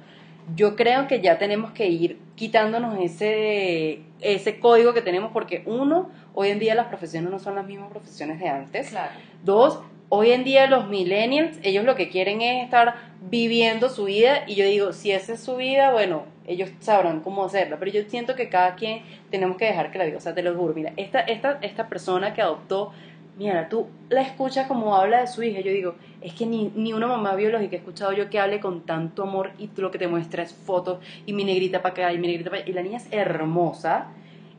Yo 0.57 0.75
creo 0.75 1.07
que 1.07 1.21
ya 1.21 1.38
tenemos 1.38 1.71
que 1.71 1.87
ir 1.87 2.19
quitándonos 2.35 2.99
ese, 3.01 4.01
ese 4.21 4.59
código 4.59 4.93
que 4.95 5.01
tenemos 5.01 5.31
porque 5.33 5.62
uno, 5.66 6.11
hoy 6.35 6.49
en 6.51 6.59
día 6.59 6.75
las 6.75 6.87
profesiones 6.88 7.31
no 7.31 7.38
son 7.38 7.55
las 7.55 7.64
mismas 7.66 7.88
profesiones 7.90 8.40
de 8.40 8.49
antes. 8.49 8.88
Claro. 8.90 9.12
Dos, 9.45 9.81
hoy 10.11 10.33
en 10.33 10.44
día 10.44 10.66
los 10.66 10.88
millennials, 10.88 11.57
ellos 11.62 11.85
lo 11.85 11.94
que 11.94 12.11
quieren 12.11 12.42
es 12.42 12.64
estar 12.64 12.96
viviendo 13.31 13.88
su 13.88 14.05
vida 14.05 14.42
y 14.46 14.57
yo 14.57 14.64
digo, 14.64 14.92
si 14.92 15.12
esa 15.12 15.33
es 15.33 15.40
su 15.40 15.57
vida, 15.57 15.92
bueno, 15.92 16.25
ellos 16.46 16.68
sabrán 16.81 17.20
cómo 17.20 17.44
hacerla, 17.44 17.79
pero 17.79 17.92
yo 17.92 18.03
siento 18.09 18.35
que 18.35 18.49
cada 18.49 18.75
quien 18.75 19.03
tenemos 19.31 19.57
que 19.57 19.66
dejar 19.66 19.92
que 19.92 19.99
la 19.99 20.05
vida, 20.05 20.18
o 20.18 20.20
sea, 20.20 20.35
te 20.35 20.42
lo 20.42 20.55
juro, 20.55 20.75
mira, 20.75 20.92
esta, 20.96 21.20
esta, 21.20 21.59
esta 21.62 21.88
persona 21.88 22.35
que 22.35 22.42
adoptó, 22.42 22.92
mira, 23.38 23.68
tú 23.68 23.87
la 24.09 24.23
escuchas 24.23 24.66
como 24.66 24.96
habla 24.96 25.20
de 25.20 25.29
su 25.29 25.44
hija, 25.44 25.61
yo 25.61 25.70
digo, 25.70 25.94
es 26.20 26.35
que 26.35 26.44
ni, 26.44 26.73
ni 26.75 26.92
una 26.92 27.07
mamá 27.07 27.37
biológica 27.37 27.77
he 27.77 27.79
escuchado 27.79 28.12
yo 28.12 28.29
que 28.29 28.40
hable 28.40 28.59
con 28.59 28.81
tanto 28.81 29.23
amor 29.23 29.53
y 29.59 29.68
tú 29.68 29.81
lo 29.81 29.92
que 29.92 29.99
te 29.99 30.09
muestra 30.09 30.42
es 30.42 30.53
fotos 30.53 30.99
y 31.25 31.33
mi 31.35 31.44
negrita 31.44 31.83
para 31.83 31.92
acá 31.92 32.12
y 32.12 32.18
mi 32.18 32.27
negrita 32.27 32.51
para 32.51 32.62
allá, 32.62 32.70
y 32.70 32.75
la 32.75 32.83
niña 32.83 32.96
es 32.96 33.07
hermosa, 33.12 34.09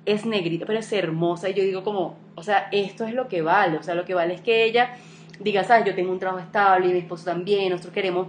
es 0.05 0.25
negrita, 0.25 0.65
pero 0.65 0.79
es 0.79 0.91
hermosa. 0.93 1.49
Y 1.49 1.53
yo 1.53 1.63
digo 1.63 1.83
como, 1.83 2.15
o 2.35 2.43
sea, 2.43 2.69
esto 2.71 3.05
es 3.05 3.13
lo 3.13 3.27
que 3.27 3.41
vale. 3.41 3.77
O 3.77 3.83
sea, 3.83 3.93
lo 3.93 4.05
que 4.05 4.13
vale 4.13 4.33
es 4.33 4.41
que 4.41 4.63
ella 4.63 4.95
diga, 5.43 5.63
sabes, 5.63 5.85
yo 5.85 5.95
tengo 5.95 6.11
un 6.11 6.19
trabajo 6.19 6.39
estable 6.43 6.87
y 6.87 6.93
mi 6.93 6.99
esposo 6.99 7.25
también, 7.25 7.69
nosotros 7.69 7.93
queremos 7.93 8.27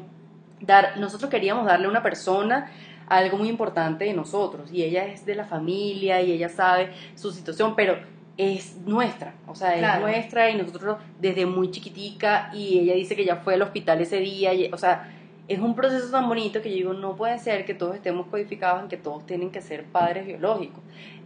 dar, 0.61 0.98
nosotros 0.98 1.31
queríamos 1.31 1.66
darle 1.66 1.87
a 1.87 1.90
una 1.90 2.03
persona 2.03 2.70
algo 3.09 3.37
muy 3.38 3.48
importante 3.48 4.05
de 4.05 4.14
nosotros. 4.14 4.70
Y 4.72 4.83
ella 4.83 5.07
es 5.07 5.27
de 5.27 5.35
la 5.35 5.44
familia 5.44 6.20
y 6.22 6.33
ella 6.33 6.48
sabe 6.48 6.90
su 7.14 7.31
situación, 7.33 7.75
pero 7.77 7.96
es 8.38 8.77
nuestra, 8.87 9.35
o 9.46 9.55
sea, 9.55 9.77
Claro. 9.77 10.07
es 10.09 10.14
nuestra 10.16 10.51
y 10.51 10.57
nosotros 10.57 10.96
desde 11.20 11.44
muy 11.44 11.70
chiquitica 11.70 12.51
y 12.55 12.79
ella 12.79 12.94
dice 12.94 13.14
que 13.14 13.27
ya 13.27 13.37
fue 13.37 13.55
al 13.55 13.62
hospital 13.62 14.01
ese 14.01 14.20
día, 14.20 14.55
y, 14.55 14.70
o 14.72 14.79
sea, 14.79 15.12
es 15.48 15.59
un 15.59 15.75
proceso 15.75 16.11
tan 16.11 16.29
bonito 16.29 16.62
que 16.62 16.70
yo 16.70 16.77
digo, 16.77 16.92
no 16.94 17.14
puede 17.14 17.38
ser 17.38 17.66
que 17.66 17.75
todos 17.75 17.94
estemos 17.94 18.27
codificados 18.29 18.83
en 18.83 18.88
que 18.88 18.96
todos 18.96 19.27
tienen 19.27 19.51
que 19.51 19.61
ser 19.61 19.85
padres 19.85 20.27
biológicos. 20.27 20.81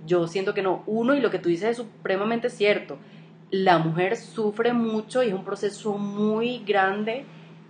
Yo 0.05 0.27
siento 0.27 0.53
que 0.55 0.63
no. 0.63 0.83
Uno, 0.87 1.15
y 1.15 1.21
lo 1.21 1.31
que 1.31 1.39
tú 1.39 1.49
dices 1.49 1.71
es 1.71 1.77
supremamente 1.77 2.51
cierto, 2.51 2.97
la 3.51 3.79
mujer 3.79 4.17
sufre 4.17 4.73
mucho 4.73 5.23
y 5.23 5.29
es 5.29 5.35
un 5.35 5.45
proceso 5.45 5.97
muy 5.99 6.65
grande 6.65 7.25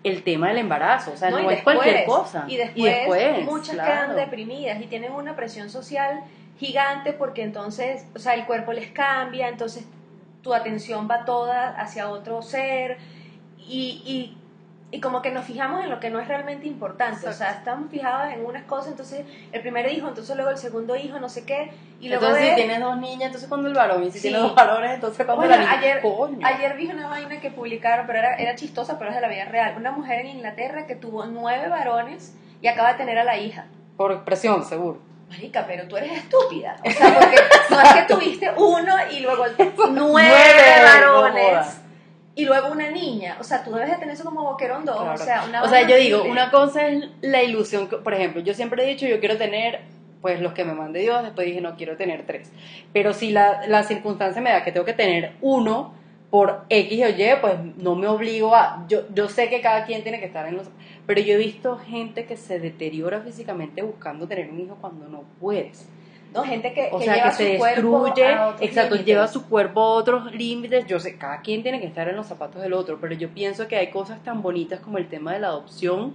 el 0.04 0.22
tema 0.22 0.48
del 0.48 0.58
embarazo, 0.58 1.12
o 1.12 1.16
sea, 1.16 1.30
no, 1.30 1.50
es 1.50 1.62
cualquier 1.62 2.04
cosa. 2.04 2.44
Y 2.46 2.56
después, 2.56 3.44
muchas 3.44 3.74
claro. 3.74 3.92
quedan 3.92 4.16
deprimidas 4.16 4.80
y 4.80 4.86
tienen 4.86 5.12
una 5.12 5.34
presión 5.34 5.68
social 5.68 6.20
gigante 6.58 7.12
porque 7.12 7.42
entonces, 7.42 8.06
o 8.14 8.18
sea, 8.18 8.34
el 8.34 8.46
cuerpo 8.46 8.72
les 8.72 8.90
cambia, 8.92 9.48
entonces 9.48 9.84
tu 10.42 10.54
atención 10.54 11.08
va 11.10 11.24
toda 11.24 11.70
hacia 11.70 12.08
otro 12.08 12.40
ser 12.40 12.98
y, 13.58 14.00
y, 14.06 14.38
y 14.96 15.00
como 15.00 15.20
que 15.20 15.30
nos 15.30 15.44
fijamos 15.44 15.84
en 15.84 15.90
lo 15.90 16.00
que 16.00 16.08
no 16.08 16.20
es 16.20 16.26
realmente 16.26 16.66
importante, 16.66 17.28
o 17.28 17.32
sea, 17.34 17.50
estamos 17.50 17.90
fijados 17.90 18.32
en 18.32 18.46
unas 18.46 18.62
cosas, 18.64 18.92
entonces 18.92 19.26
el 19.52 19.60
primer 19.60 19.92
hijo, 19.92 20.08
entonces 20.08 20.34
luego 20.36 20.50
el 20.50 20.56
segundo 20.56 20.96
hijo, 20.96 21.18
no 21.18 21.28
sé 21.28 21.44
qué, 21.44 21.70
y 22.00 22.08
luego 22.08 22.24
entonces, 22.24 22.48
si 22.48 22.54
tienes 22.54 22.80
dos 22.80 22.96
niñas, 22.96 23.24
entonces 23.26 23.46
cuando 23.46 23.68
el 23.68 23.74
varón, 23.74 24.02
y 24.04 24.06
si 24.10 24.12
Sí. 24.20 24.22
tienes 24.28 24.40
dos 24.40 24.54
varones, 24.54 24.94
entonces 24.94 25.26
cuando 25.26 25.44
Bueno, 25.46 25.54
la 25.62 25.68
niña, 25.68 25.78
ayer, 25.78 26.00
coño. 26.00 26.38
ayer 26.46 26.76
vi 26.78 26.86
una 26.86 27.08
vaina 27.08 27.38
que 27.42 27.50
publicaron, 27.50 28.06
pero 28.06 28.20
era, 28.20 28.36
era 28.36 28.54
chistosa, 28.54 28.98
pero 28.98 29.10
es 29.10 29.16
de 29.16 29.20
la 29.20 29.28
vida 29.28 29.44
real. 29.44 29.74
Una 29.76 29.90
mujer 29.90 30.20
en 30.20 30.28
Inglaterra 30.28 30.86
que 30.86 30.96
tuvo 30.96 31.26
nueve 31.26 31.68
varones 31.68 32.34
y 32.62 32.68
acaba 32.68 32.92
de 32.92 32.94
tener 32.94 33.18
a 33.18 33.24
la 33.24 33.36
hija. 33.36 33.66
Por 33.98 34.24
presión, 34.24 34.64
seguro. 34.64 34.98
Marica, 35.28 35.64
pero 35.66 35.86
tú 35.88 35.98
eres 35.98 36.12
estúpida. 36.12 36.76
O 36.82 36.90
sea, 36.90 37.14
porque 37.20 37.36
no 37.70 37.80
es 37.82 37.92
que 37.92 38.14
tuviste 38.14 38.50
uno 38.56 38.94
y 39.10 39.20
luego 39.20 39.44
nueve, 39.90 40.82
varones. 40.82 41.80
Y 42.36 42.44
luego 42.44 42.70
una 42.70 42.90
niña. 42.90 43.36
O 43.40 43.44
sea, 43.44 43.64
tú 43.64 43.72
debes 43.72 43.90
de 43.90 43.96
tener 43.96 44.14
eso 44.14 44.22
como 44.24 44.44
boquerón 44.44 44.84
dos. 44.84 44.96
Claro. 45.00 45.14
O 45.14 45.18
sea, 45.18 45.44
una 45.48 45.62
O 45.64 45.68
sea, 45.68 45.88
yo 45.88 45.96
digo, 45.96 46.22
una 46.22 46.50
cosa 46.52 46.86
es 46.86 47.04
la 47.22 47.42
ilusión, 47.42 47.88
que- 47.88 47.96
por 47.96 48.14
ejemplo, 48.14 48.40
yo 48.42 48.54
siempre 48.54 48.84
he 48.84 48.86
dicho, 48.86 49.06
yo 49.06 49.18
quiero 49.18 49.36
tener, 49.36 49.80
pues 50.20 50.40
los 50.40 50.52
que 50.52 50.64
me 50.64 50.74
mande 50.74 51.00
Dios, 51.00 51.22
después 51.24 51.46
dije, 51.46 51.60
no, 51.60 51.74
quiero 51.76 51.96
tener 51.96 52.24
tres. 52.26 52.52
Pero 52.92 53.12
si 53.12 53.30
la, 53.32 53.66
la 53.66 53.82
circunstancia 53.82 54.40
me 54.40 54.50
da 54.50 54.62
que 54.62 54.70
tengo 54.70 54.86
que 54.86 54.92
tener 54.92 55.32
uno 55.40 55.94
por 56.30 56.64
X 56.68 57.04
o 57.04 57.08
Y, 57.08 57.24
pues 57.40 57.54
no 57.78 57.94
me 57.94 58.06
obligo 58.08 58.54
a, 58.54 58.84
yo, 58.88 59.02
yo 59.14 59.28
sé 59.28 59.48
que 59.48 59.60
cada 59.60 59.84
quien 59.86 60.02
tiene 60.02 60.20
que 60.20 60.26
estar 60.26 60.46
en 60.46 60.56
los... 60.56 60.68
Pero 61.06 61.20
yo 61.20 61.34
he 61.34 61.38
visto 61.38 61.78
gente 61.78 62.26
que 62.26 62.36
se 62.36 62.58
deteriora 62.58 63.20
físicamente 63.20 63.80
buscando 63.82 64.26
tener 64.26 64.50
un 64.50 64.60
hijo 64.60 64.76
cuando 64.80 65.08
no 65.08 65.22
puedes. 65.40 65.88
No, 66.34 66.42
gente 66.44 66.72
que, 66.74 66.88
O 66.92 66.98
que 66.98 67.04
sea, 67.04 67.14
lleva 67.14 67.28
que 67.30 67.34
se 67.36 67.58
su 67.58 67.64
destruye, 67.64 68.32
exacto, 68.60 68.94
límites. 68.94 69.06
lleva 69.06 69.26
su 69.28 69.46
cuerpo 69.48 69.80
a 69.80 69.88
otros 69.94 70.32
límites. 70.34 70.86
Yo 70.86 71.00
sé, 71.00 71.16
cada 71.16 71.40
quien 71.40 71.62
tiene 71.62 71.80
que 71.80 71.86
estar 71.86 72.08
en 72.08 72.16
los 72.16 72.26
zapatos 72.26 72.60
del 72.62 72.72
otro, 72.74 72.98
pero 73.00 73.14
yo 73.14 73.30
pienso 73.30 73.68
que 73.68 73.76
hay 73.76 73.90
cosas 73.90 74.22
tan 74.22 74.42
bonitas 74.42 74.80
como 74.80 74.98
el 74.98 75.08
tema 75.08 75.32
de 75.32 75.40
la 75.40 75.48
adopción, 75.48 76.14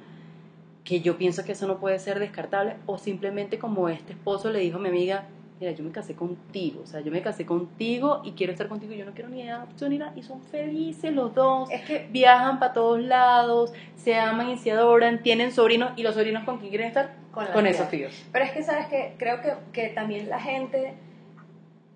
que 0.83 1.01
yo 1.01 1.17
pienso 1.17 1.43
que 1.43 1.53
eso 1.53 1.67
no 1.67 1.77
puede 1.79 1.97
ser 1.99 2.19
descartable, 2.19 2.75
o 2.85 2.97
simplemente 2.97 3.57
como 3.57 3.89
este 3.89 4.13
esposo 4.13 4.51
le 4.51 4.59
dijo 4.59 4.77
a 4.77 4.81
mi 4.81 4.89
amiga, 4.89 5.25
mira, 5.61 5.73
yo 5.73 5.83
me 5.83 5.91
casé 5.91 6.15
contigo, 6.15 6.81
o 6.83 6.87
sea, 6.87 7.01
yo 7.01 7.11
me 7.11 7.21
casé 7.21 7.45
contigo 7.45 8.21
y 8.25 8.31
quiero 8.31 8.51
estar 8.51 8.67
contigo, 8.67 8.93
yo 8.93 9.05
no 9.05 9.11
quiero 9.13 9.29
ni 9.29 9.47
adopción 9.47 9.91
ni 9.91 9.99
nada, 9.99 10.11
y 10.15 10.23
son 10.23 10.41
felices 10.41 11.13
los 11.13 11.35
dos, 11.35 11.69
Es 11.69 11.83
que 11.83 12.07
viajan 12.09 12.57
para 12.57 12.73
todos 12.73 12.99
lados, 12.99 13.71
se 13.95 14.15
aman 14.17 14.49
y 14.49 14.57
se 14.57 14.71
adoran, 14.71 15.21
tienen 15.21 15.51
sobrinos, 15.51 15.91
y 15.95 16.01
los 16.01 16.15
sobrinos 16.15 16.45
con 16.45 16.57
quién 16.57 16.71
quieren 16.71 16.87
estar, 16.87 17.13
Con 17.31 17.67
esos 17.67 17.89
tíos. 17.91 18.11
Pero 18.31 18.43
es 18.43 18.51
que, 18.51 18.63
¿sabes 18.63 18.87
que 18.87 19.13
Creo 19.19 19.39
que, 19.41 19.53
que 19.71 19.89
también 19.89 20.29
la 20.29 20.39
gente... 20.39 20.95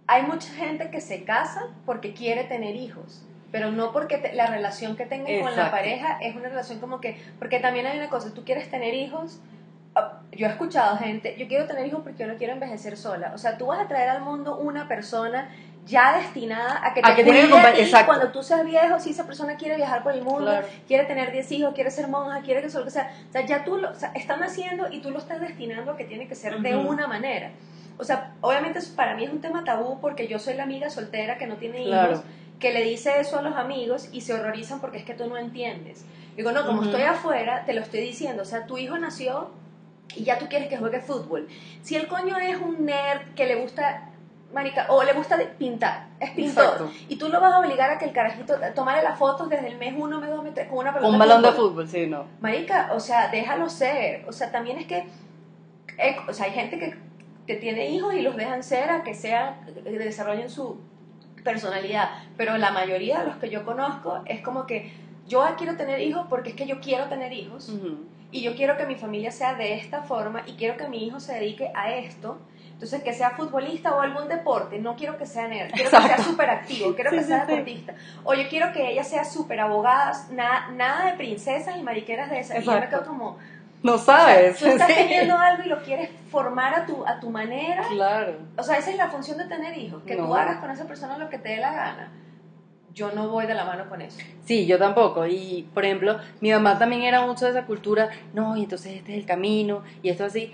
Hay 0.07 0.21
mucha 0.21 0.53
gente 0.53 0.91
que 0.91 1.01
se 1.01 1.23
casa 1.23 1.61
porque 1.87 2.13
quiere 2.13 2.43
tener 2.43 2.75
hijos, 2.75 3.25
pero 3.51 3.71
no 3.71 3.91
porque 3.91 4.19
te- 4.19 4.33
la 4.33 4.45
relación 4.45 4.95
que 4.95 5.07
tengan 5.07 5.41
con 5.41 5.55
la 5.55 5.71
pareja 5.71 6.19
es 6.21 6.35
una 6.35 6.49
relación 6.49 6.79
como 6.79 7.01
que... 7.01 7.17
Porque 7.39 7.59
también 7.59 7.87
hay 7.87 7.97
una 7.97 8.09
cosa, 8.09 8.31
tú 8.31 8.43
quieres 8.43 8.69
tener 8.69 8.93
hijos... 8.93 9.41
ah, 9.95 10.19
Yo 10.31 10.47
he 10.47 10.49
escuchado 10.49 10.97
gente, 10.97 11.35
yo 11.37 11.47
quiero 11.47 11.65
tener 11.65 11.85
hijos 11.87 12.01
porque 12.03 12.23
yo 12.23 12.27
no 12.27 12.35
quiero 12.37 12.53
envejecer 12.53 12.97
sola. 12.97 13.31
O 13.33 13.37
sea, 13.37 13.57
tú 13.57 13.67
vas 13.67 13.79
a 13.79 13.87
traer 13.87 14.09
al 14.09 14.21
mundo 14.21 14.57
una 14.57 14.87
persona 14.87 15.49
ya 15.85 16.17
destinada 16.17 16.81
a 16.83 16.93
que 16.93 17.01
te 17.01 17.09
A 17.11 17.15
que 17.15 17.23
cuide 17.23 17.43
a 17.43 17.73
ti 17.73 17.81
exacto. 17.81 18.07
cuando 18.07 18.31
tú 18.31 18.41
seas 18.43 18.65
viejo, 18.65 18.99
si 18.99 19.11
esa 19.11 19.25
persona 19.25 19.55
quiere 19.55 19.75
viajar 19.77 20.01
por 20.03 20.13
el 20.13 20.23
mundo, 20.23 20.49
Claro. 20.51 20.67
quiere 20.87 21.05
tener 21.05 21.31
10 21.31 21.51
hijos, 21.51 21.73
quiere 21.75 21.91
ser 21.91 22.07
monja, 22.07 22.41
quiere 22.41 22.61
que 22.61 22.69
solo, 22.69 22.89
sea, 22.89 23.11
o 23.29 23.31
sea, 23.31 23.45
ya 23.45 23.63
tú 23.63 23.77
lo, 23.77 23.91
o 23.91 23.95
sea, 23.95 24.11
están 24.15 24.41
haciendo 24.43 24.91
y 24.91 24.99
tú 25.01 25.11
lo 25.11 25.19
estás 25.19 25.39
destinando 25.39 25.91
a 25.91 25.97
que 25.97 26.05
tiene 26.05 26.27
que 26.27 26.33
ser 26.35 26.59
de 26.59 26.75
una 26.75 27.07
manera. 27.07 27.51
O 27.97 28.03
sea, 28.03 28.33
obviamente 28.41 28.79
para 28.95 29.15
mí 29.15 29.23
es 29.25 29.31
un 29.31 29.41
tema 29.41 29.63
tabú 29.63 30.01
porque 30.01 30.27
yo 30.27 30.39
soy 30.39 30.55
la 30.55 30.63
amiga 30.63 30.89
soltera 30.89 31.37
que 31.37 31.45
no 31.47 31.55
tiene 31.57 31.83
Claro. 31.83 32.13
hijos, 32.13 32.23
que 32.59 32.73
le 32.73 32.83
dice 32.83 33.19
eso 33.19 33.37
a 33.37 33.41
los 33.43 33.55
amigos 33.55 34.09
y 34.11 34.21
se 34.21 34.33
horrorizan 34.33 34.81
porque 34.81 34.97
es 34.97 35.03
que 35.05 35.13
tú 35.13 35.27
no 35.27 35.37
entiendes. 35.37 36.03
Digo, 36.35 36.51
no, 36.51 36.65
como 36.65 36.83
estoy 36.83 37.03
afuera, 37.03 37.63
te 37.65 37.73
lo 37.73 37.81
estoy 37.81 38.01
diciendo, 38.01 38.41
o 38.41 38.45
sea, 38.45 38.65
tu 38.65 38.77
hijo 38.77 38.97
nació 38.97 39.49
y 40.15 40.23
ya 40.23 40.37
tú 40.37 40.47
quieres 40.47 40.67
que 40.67 40.77
juegue 40.77 40.99
fútbol. 40.99 41.47
Si 41.81 41.95
el 41.95 42.07
coño 42.07 42.37
es 42.37 42.57
un 42.57 42.85
nerd 42.85 43.33
que 43.35 43.45
le 43.45 43.55
gusta 43.55 44.09
marica 44.53 44.85
o 44.89 45.03
le 45.03 45.13
gusta 45.13 45.37
pintar, 45.57 46.07
es 46.19 46.31
pintor 46.31 46.63
Exacto. 46.63 46.91
y 47.09 47.17
tú 47.17 47.27
lo 47.29 47.41
vas 47.41 47.53
a 47.53 47.59
obligar 47.59 47.89
a 47.89 47.97
que 47.97 48.05
el 48.05 48.13
carajito 48.13 48.55
tomare 48.73 49.03
las 49.03 49.19
fotos 49.19 49.49
desde 49.49 49.67
el 49.67 49.77
mes 49.77 49.93
1, 49.97 50.21
mes 50.21 50.29
2, 50.29 50.43
mes 50.43 50.53
3 50.53 50.69
con 50.69 50.79
una 50.79 50.93
pelota 50.93 51.11
Un 51.11 51.19
balón 51.19 51.41
de 51.41 51.51
fútbol, 51.51 51.87
sí, 51.87 52.07
no. 52.07 52.25
Marica, 52.39 52.91
o 52.93 52.99
sea, 52.99 53.27
déjalo 53.29 53.69
ser. 53.69 54.23
O 54.27 54.31
sea, 54.31 54.51
también 54.51 54.77
es 54.77 54.87
que, 54.87 55.07
eh, 55.97 56.15
o 56.27 56.33
sea, 56.33 56.45
hay 56.45 56.53
gente 56.53 56.79
que, 56.79 56.95
que 57.45 57.55
tiene 57.55 57.89
hijos 57.89 58.13
y 58.13 58.21
los 58.21 58.37
dejan 58.37 58.63
ser 58.63 58.89
a 58.89 59.03
que 59.03 59.11
que 59.11 59.99
desarrollen 59.99 60.49
su 60.49 60.79
personalidad. 61.43 62.09
Pero 62.37 62.57
la 62.57 62.71
mayoría 62.71 63.19
de 63.19 63.27
los 63.27 63.35
que 63.37 63.49
yo 63.49 63.65
conozco 63.65 64.21
es 64.25 64.41
como 64.41 64.65
que 64.65 64.91
yo 65.27 65.45
quiero 65.57 65.75
tener 65.75 65.99
hijos 66.01 66.27
porque 66.29 66.51
es 66.51 66.55
que 66.55 66.67
yo 66.67 66.79
quiero 66.79 67.05
tener 67.05 67.33
hijos. 67.33 67.73
Y 68.31 68.41
yo 68.41 68.55
quiero 68.55 68.77
que 68.77 68.85
mi 68.85 68.95
familia 68.95 69.31
sea 69.31 69.53
de 69.55 69.75
esta 69.75 70.01
forma 70.03 70.43
y 70.45 70.53
quiero 70.53 70.77
que 70.77 70.87
mi 70.87 71.05
hijo 71.05 71.19
se 71.19 71.33
dedique 71.33 71.71
a 71.73 71.93
esto. 71.93 72.37
Entonces, 72.73 73.03
que 73.03 73.13
sea 73.13 73.29
futbolista 73.31 73.95
o 73.95 74.01
algún 74.01 74.27
deporte, 74.27 74.79
no 74.79 74.97
quiero 74.97 75.17
que 75.17 75.25
sea 75.25 75.47
nerd, 75.47 75.71
quiero 75.71 75.89
que 75.89 75.95
Exacto. 75.95 76.15
sea 76.17 76.25
súper 76.25 76.49
activo, 76.49 76.93
quiero 76.93 77.09
Sí, 77.11 77.15
que 77.15 77.21
sí, 77.23 77.27
sea 77.29 77.45
sí. 77.45 77.51
deportista. 77.51 77.93
O 78.25 78.33
yo 78.33 78.49
quiero 78.49 78.73
que 78.73 78.89
ella 78.91 79.03
sea 79.05 79.23
súper 79.23 79.61
abogada, 79.61 80.11
na- 80.31 80.71
nada 80.71 81.05
de 81.05 81.13
princesas 81.13 81.77
y 81.77 81.83
mariqueras 81.83 82.29
de 82.29 82.39
esas. 82.41 82.59
Y 82.61 82.65
yo 82.65 82.73
me 82.77 82.89
quedo 82.89 83.05
como, 83.05 83.37
No 83.81 83.93
o 83.93 83.97
sea, 83.97 84.17
sabes. 84.17 84.57
tú 84.59 84.65
estás 84.65 84.87
sí. 84.91 84.93
teniendo 84.93 85.37
algo 85.37 85.63
y 85.63 85.69
lo 85.69 85.81
quieres 85.83 86.09
formar 86.29 86.73
a 86.75 86.85
tu, 86.85 87.07
a 87.07 87.17
tu 87.21 87.29
manera. 87.29 87.83
Claro. 87.87 88.33
O 88.57 88.63
sea, 88.63 88.77
esa 88.77 88.91
es 88.91 88.97
la 88.97 89.07
función 89.07 89.37
de 89.37 89.45
tener 89.45 89.77
hijos, 89.77 90.03
que 90.03 90.17
tú 90.17 90.23
No. 90.27 90.35
hagas 90.35 90.57
con 90.57 90.69
esa 90.69 90.83
persona 90.83 91.17
lo 91.17 91.29
que 91.29 91.37
te 91.37 91.47
dé 91.49 91.57
la 91.57 91.71
gana. 91.71 92.11
Yo 92.95 93.11
no 93.11 93.27
voy 93.27 93.45
de 93.45 93.53
la 93.53 93.65
mano 93.65 93.89
con 93.89 94.01
eso. 94.01 94.17
Sí, 94.45 94.65
yo 94.65 94.79
tampoco. 94.79 95.27
Y, 95.27 95.67
por 95.73 95.83
ejemplo, 95.83 96.17
mi 96.39 96.49
mamá 96.51 96.79
también 96.79 97.01
era 97.01 97.25
mucho 97.25 97.43
de 97.43 97.51
esa 97.51 97.65
cultura, 97.65 98.09
no, 98.33 98.55
y 98.55 98.63
entonces 98.63 98.93
este 98.93 99.11
es 99.11 99.17
el 99.19 99.25
camino, 99.25 99.83
y 100.01 100.07
esto 100.07 100.23
así. 100.23 100.51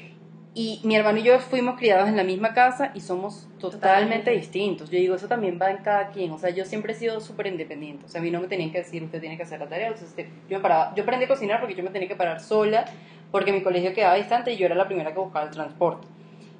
Y 0.55 0.81
mi 0.83 0.95
hermano 0.95 1.19
y 1.19 1.23
yo 1.23 1.39
fuimos 1.39 1.77
criados 1.77 2.09
en 2.09 2.17
la 2.17 2.23
misma 2.23 2.53
casa 2.53 2.91
y 2.95 2.99
somos 2.99 3.47
totalmente, 3.59 3.77
Totalmente. 3.77 4.31
distintos. 4.31 4.89
Yo 4.89 4.97
digo, 4.97 5.15
eso 5.15 5.27
también 5.27 5.59
va 5.61 5.69
en 5.69 5.77
cada 5.77 6.09
quien. 6.09 6.31
O 6.31 6.39
sea, 6.39 6.49
yo 6.49 6.65
siempre 6.65 6.91
he 6.91 6.95
sido 6.95 7.21
súper 7.21 7.47
independiente. 7.47 8.05
O 8.05 8.09
sea, 8.09 8.19
a 8.19 8.23
mí 8.23 8.31
no 8.31 8.41
me 8.41 8.47
tenían 8.47 8.71
que 8.71 8.79
decir, 8.79 9.01
usted 9.03 9.21
tiene 9.21 9.37
que 9.37 9.43
hacer 9.43 9.59
la 9.59 9.67
tarea. 9.67 9.87
Entonces, 9.87 10.09
este, 10.09 10.29
yo, 10.49 10.57
me 10.57 10.61
paraba, 10.61 10.93
yo 10.95 11.03
aprendí 11.03 11.25
a 11.25 11.27
cocinar 11.29 11.61
porque 11.61 11.75
yo 11.75 11.83
me 11.83 11.91
tenía 11.91 12.09
que 12.09 12.17
parar 12.17 12.41
sola, 12.41 12.83
porque 13.31 13.53
mi 13.53 13.61
colegio 13.61 13.93
quedaba 13.93 14.15
distante 14.15 14.51
y 14.51 14.57
yo 14.57 14.65
era 14.65 14.75
la 14.75 14.87
primera 14.87 15.13
que 15.13 15.19
buscaba 15.19 15.45
el 15.45 15.51
transporte. 15.51 16.07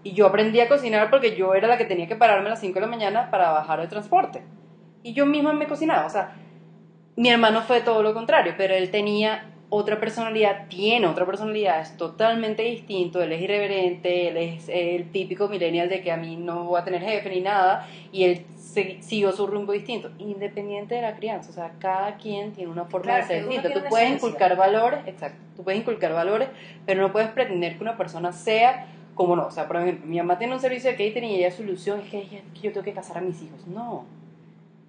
Y 0.04 0.14
yo 0.14 0.28
aprendí 0.28 0.62
a 0.62 0.70
cocinar 0.70 1.10
porque 1.10 1.36
yo 1.36 1.54
era 1.54 1.68
la 1.68 1.78
que 1.78 1.86
tenía 1.86 2.08
que 2.08 2.16
pararme 2.16 2.48
a 2.48 2.52
las 2.52 2.62
5 2.62 2.76
de 2.76 2.82
la 2.82 2.88
mañana 2.88 3.30
para 3.30 3.52
bajar 3.52 3.82
el 3.82 3.90
transporte. 3.90 4.42
Y 5.04 5.14
yo 5.14 5.26
misma 5.26 5.54
me 5.54 5.68
cocinaba. 5.68 6.06
O 6.06 6.10
sea, 6.10 6.32
mi 7.16 7.30
hermano 7.30 7.62
fue 7.62 7.82
todo 7.82 8.04
lo 8.04 8.14
contrario, 8.14 8.54
pero 8.58 8.74
él 8.74 8.90
tenía 8.90 9.48
otra 9.74 10.00
personalidad, 10.02 10.68
tiene 10.68 11.08
otra 11.08 11.26
personalidad, 11.26 11.80
es 11.80 11.96
totalmente 11.96 12.62
distinto, 12.64 13.22
él 13.24 13.32
es 13.32 13.42
irreverente, 13.42 14.28
él 14.28 14.36
es 14.38 14.68
el 14.68 15.10
típico 15.12 15.48
millennial 15.48 15.88
de 15.88 16.02
que 16.02 16.12
a 16.12 16.18
mí 16.18 16.36
no 16.36 16.66
voy 16.66 16.82
a 16.82 16.84
tener 16.84 17.02
jefe 17.02 17.30
ni 17.30 17.40
nada, 17.40 17.88
y 18.12 18.26
él 18.26 18.46
siguió 18.58 19.32
su 19.32 19.48
rumbo 19.48 19.72
distinto, 19.72 20.12
independiente 20.18 20.96
de 20.96 21.02
la 21.02 21.16
crianza, 21.16 21.52
o 21.52 21.54
sea, 21.54 21.72
cada 21.80 22.18
quien 22.18 22.52
tiene 22.52 22.70
una 22.70 22.84
forma 22.84 23.06
Claro, 23.06 23.22
de 23.22 23.28
ser 23.28 23.38
distinta, 23.48 23.72
tú 23.74 23.80
puedes 23.88 24.08
esencia. 24.08 24.28
inculcar 24.28 24.58
valores, 24.58 25.00
exacto, 25.06 25.40
tú 25.56 25.64
puedes 25.64 25.80
inculcar 25.80 26.12
valores, 26.12 26.50
pero 26.86 27.02
no 27.02 27.14
puedes 27.14 27.30
pretender 27.30 27.78
que 27.78 27.84
una 27.84 27.96
persona 27.96 28.34
sea 28.34 28.86
como 29.14 29.38
no, 29.38 29.46
o 29.46 29.52
sea, 29.52 29.68
por 29.70 29.78
ejemplo, 29.78 30.06
mi 30.06 30.18
mamá 30.18 30.38
tiene 30.38 30.54
un 30.54 30.60
servicio 30.60 30.90
de 30.90 30.98
catering 30.98 31.30
y 31.30 31.36
ella 31.38 31.52
su 31.52 31.64
ilusión 31.64 32.02
es 32.02 32.10
que, 32.10 32.18
ella- 32.20 32.42
que 32.54 32.62
yo 32.62 32.74
tengo 32.74 32.84
que 32.84 32.94
casar 32.94 33.20
a 33.20 33.22
mis 33.22 33.42
hijos, 33.42 33.66
no, 33.68 34.04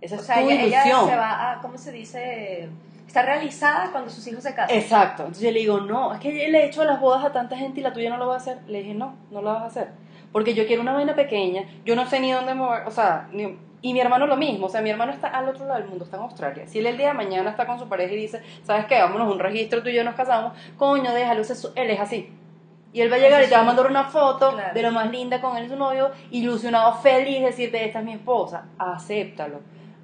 esa 0.03 0.17
O 0.17 0.19
es 0.21 0.27
sea, 0.27 0.37
tu 0.37 0.51
ella, 0.51 0.63
ella 0.63 0.83
ilusión. 0.87 1.09
se 1.09 1.17
va 1.17 1.53
a, 1.53 1.61
¿cómo 1.63 1.79
se 1.79 1.93
dice? 1.93 2.69
Está 3.07 3.23
realizada 3.23 3.91
cuando 3.93 4.11
sus 4.11 4.27
hijos 4.27 4.43
se 4.43 4.55
casan. 4.55 4.77
Exacto. 4.77 5.23
Entonces 5.23 5.45
yo 5.45 5.51
le 5.53 5.59
digo, 5.61 5.81
no, 5.81 6.13
es 6.15 6.21
que 6.21 6.31
le 6.49 6.59
he 6.63 6.67
hecho 6.67 6.85
las 6.85 7.01
bodas 7.01 7.25
a 7.25 7.33
tanta 7.33 7.57
gente 7.57 7.81
y 7.81 7.83
la 7.83 7.93
tuya 7.93 8.11
no 8.11 8.17
lo 8.19 8.27
va 8.29 8.35
a 8.35 8.39
hacer. 8.39 8.59
Le 8.67 8.79
dije, 8.83 8.95
no, 8.95 9.15
no 9.31 9.41
la 9.43 9.53
vas 9.53 9.63
a 9.63 9.67
hacer. 9.67 9.89
Porque 10.33 10.55
yo 10.55 10.67
quiero 10.67 10.81
una 10.83 10.93
vaina 10.95 11.15
pequeña, 11.15 11.63
yo 11.85 11.95
no 11.95 12.07
sé 12.07 12.21
ni 12.21 12.33
dónde 12.33 12.55
mover, 12.55 12.87
o 12.87 12.91
sea, 12.91 13.29
ni- 13.33 13.59
y 13.83 13.93
mi 13.93 14.01
hermano 14.01 14.27
lo 14.27 14.37
mismo, 14.37 14.67
o 14.67 14.69
sea, 14.71 14.81
mi 14.81 14.89
hermano 14.91 15.13
está 15.13 15.27
al 15.29 15.47
otro 15.49 15.67
lado 15.67 15.79
del 15.81 15.89
mundo, 15.89 16.05
está 16.05 16.17
en 16.17 16.23
Australia. 16.23 16.67
Si 16.69 16.79
él 16.79 16.87
el 16.87 16.97
día 16.97 17.09
de 17.09 17.15
mañana 17.15 17.51
está 17.51 17.67
con 17.67 17.79
su 17.79 17.87
pareja 17.89 18.15
y 18.15 18.17
dice, 18.17 18.41
¿sabes 18.63 18.87
qué? 18.87 18.99
Vámonos 19.01 19.29
a 19.29 19.31
un 19.33 19.39
registro, 19.41 19.83
tú 19.83 19.89
y 19.91 19.95
yo 19.95 20.05
nos 20.05 20.15
casamos, 20.15 20.53
coño, 20.79 21.13
déjalo, 21.13 21.43
él 21.75 21.91
es 21.91 22.01
así. 22.01 22.33
Y 22.95 23.01
él 23.01 23.11
va 23.13 23.17
a 23.17 23.19
llegar 23.19 23.43
y 23.43 23.47
te 23.49 23.55
va 23.55 23.61
a 23.63 23.65
mandar 23.65 23.87
una 23.87 24.05
foto 24.05 24.53
Claro. 24.53 24.73
de 24.73 24.83
lo 24.83 24.91
más 24.93 25.11
linda 25.11 25.41
con 25.41 25.57
él 25.57 25.65
y 25.65 25.69
su 25.69 25.77
novio, 25.77 26.11
ilusionado, 26.31 26.95
feliz, 26.95 27.43
decirte, 27.43 27.85
esta 27.85 27.99
es 27.99 28.05
mi 28.05 28.13
esposa, 28.13 28.65
acéptalo. 28.79 29.61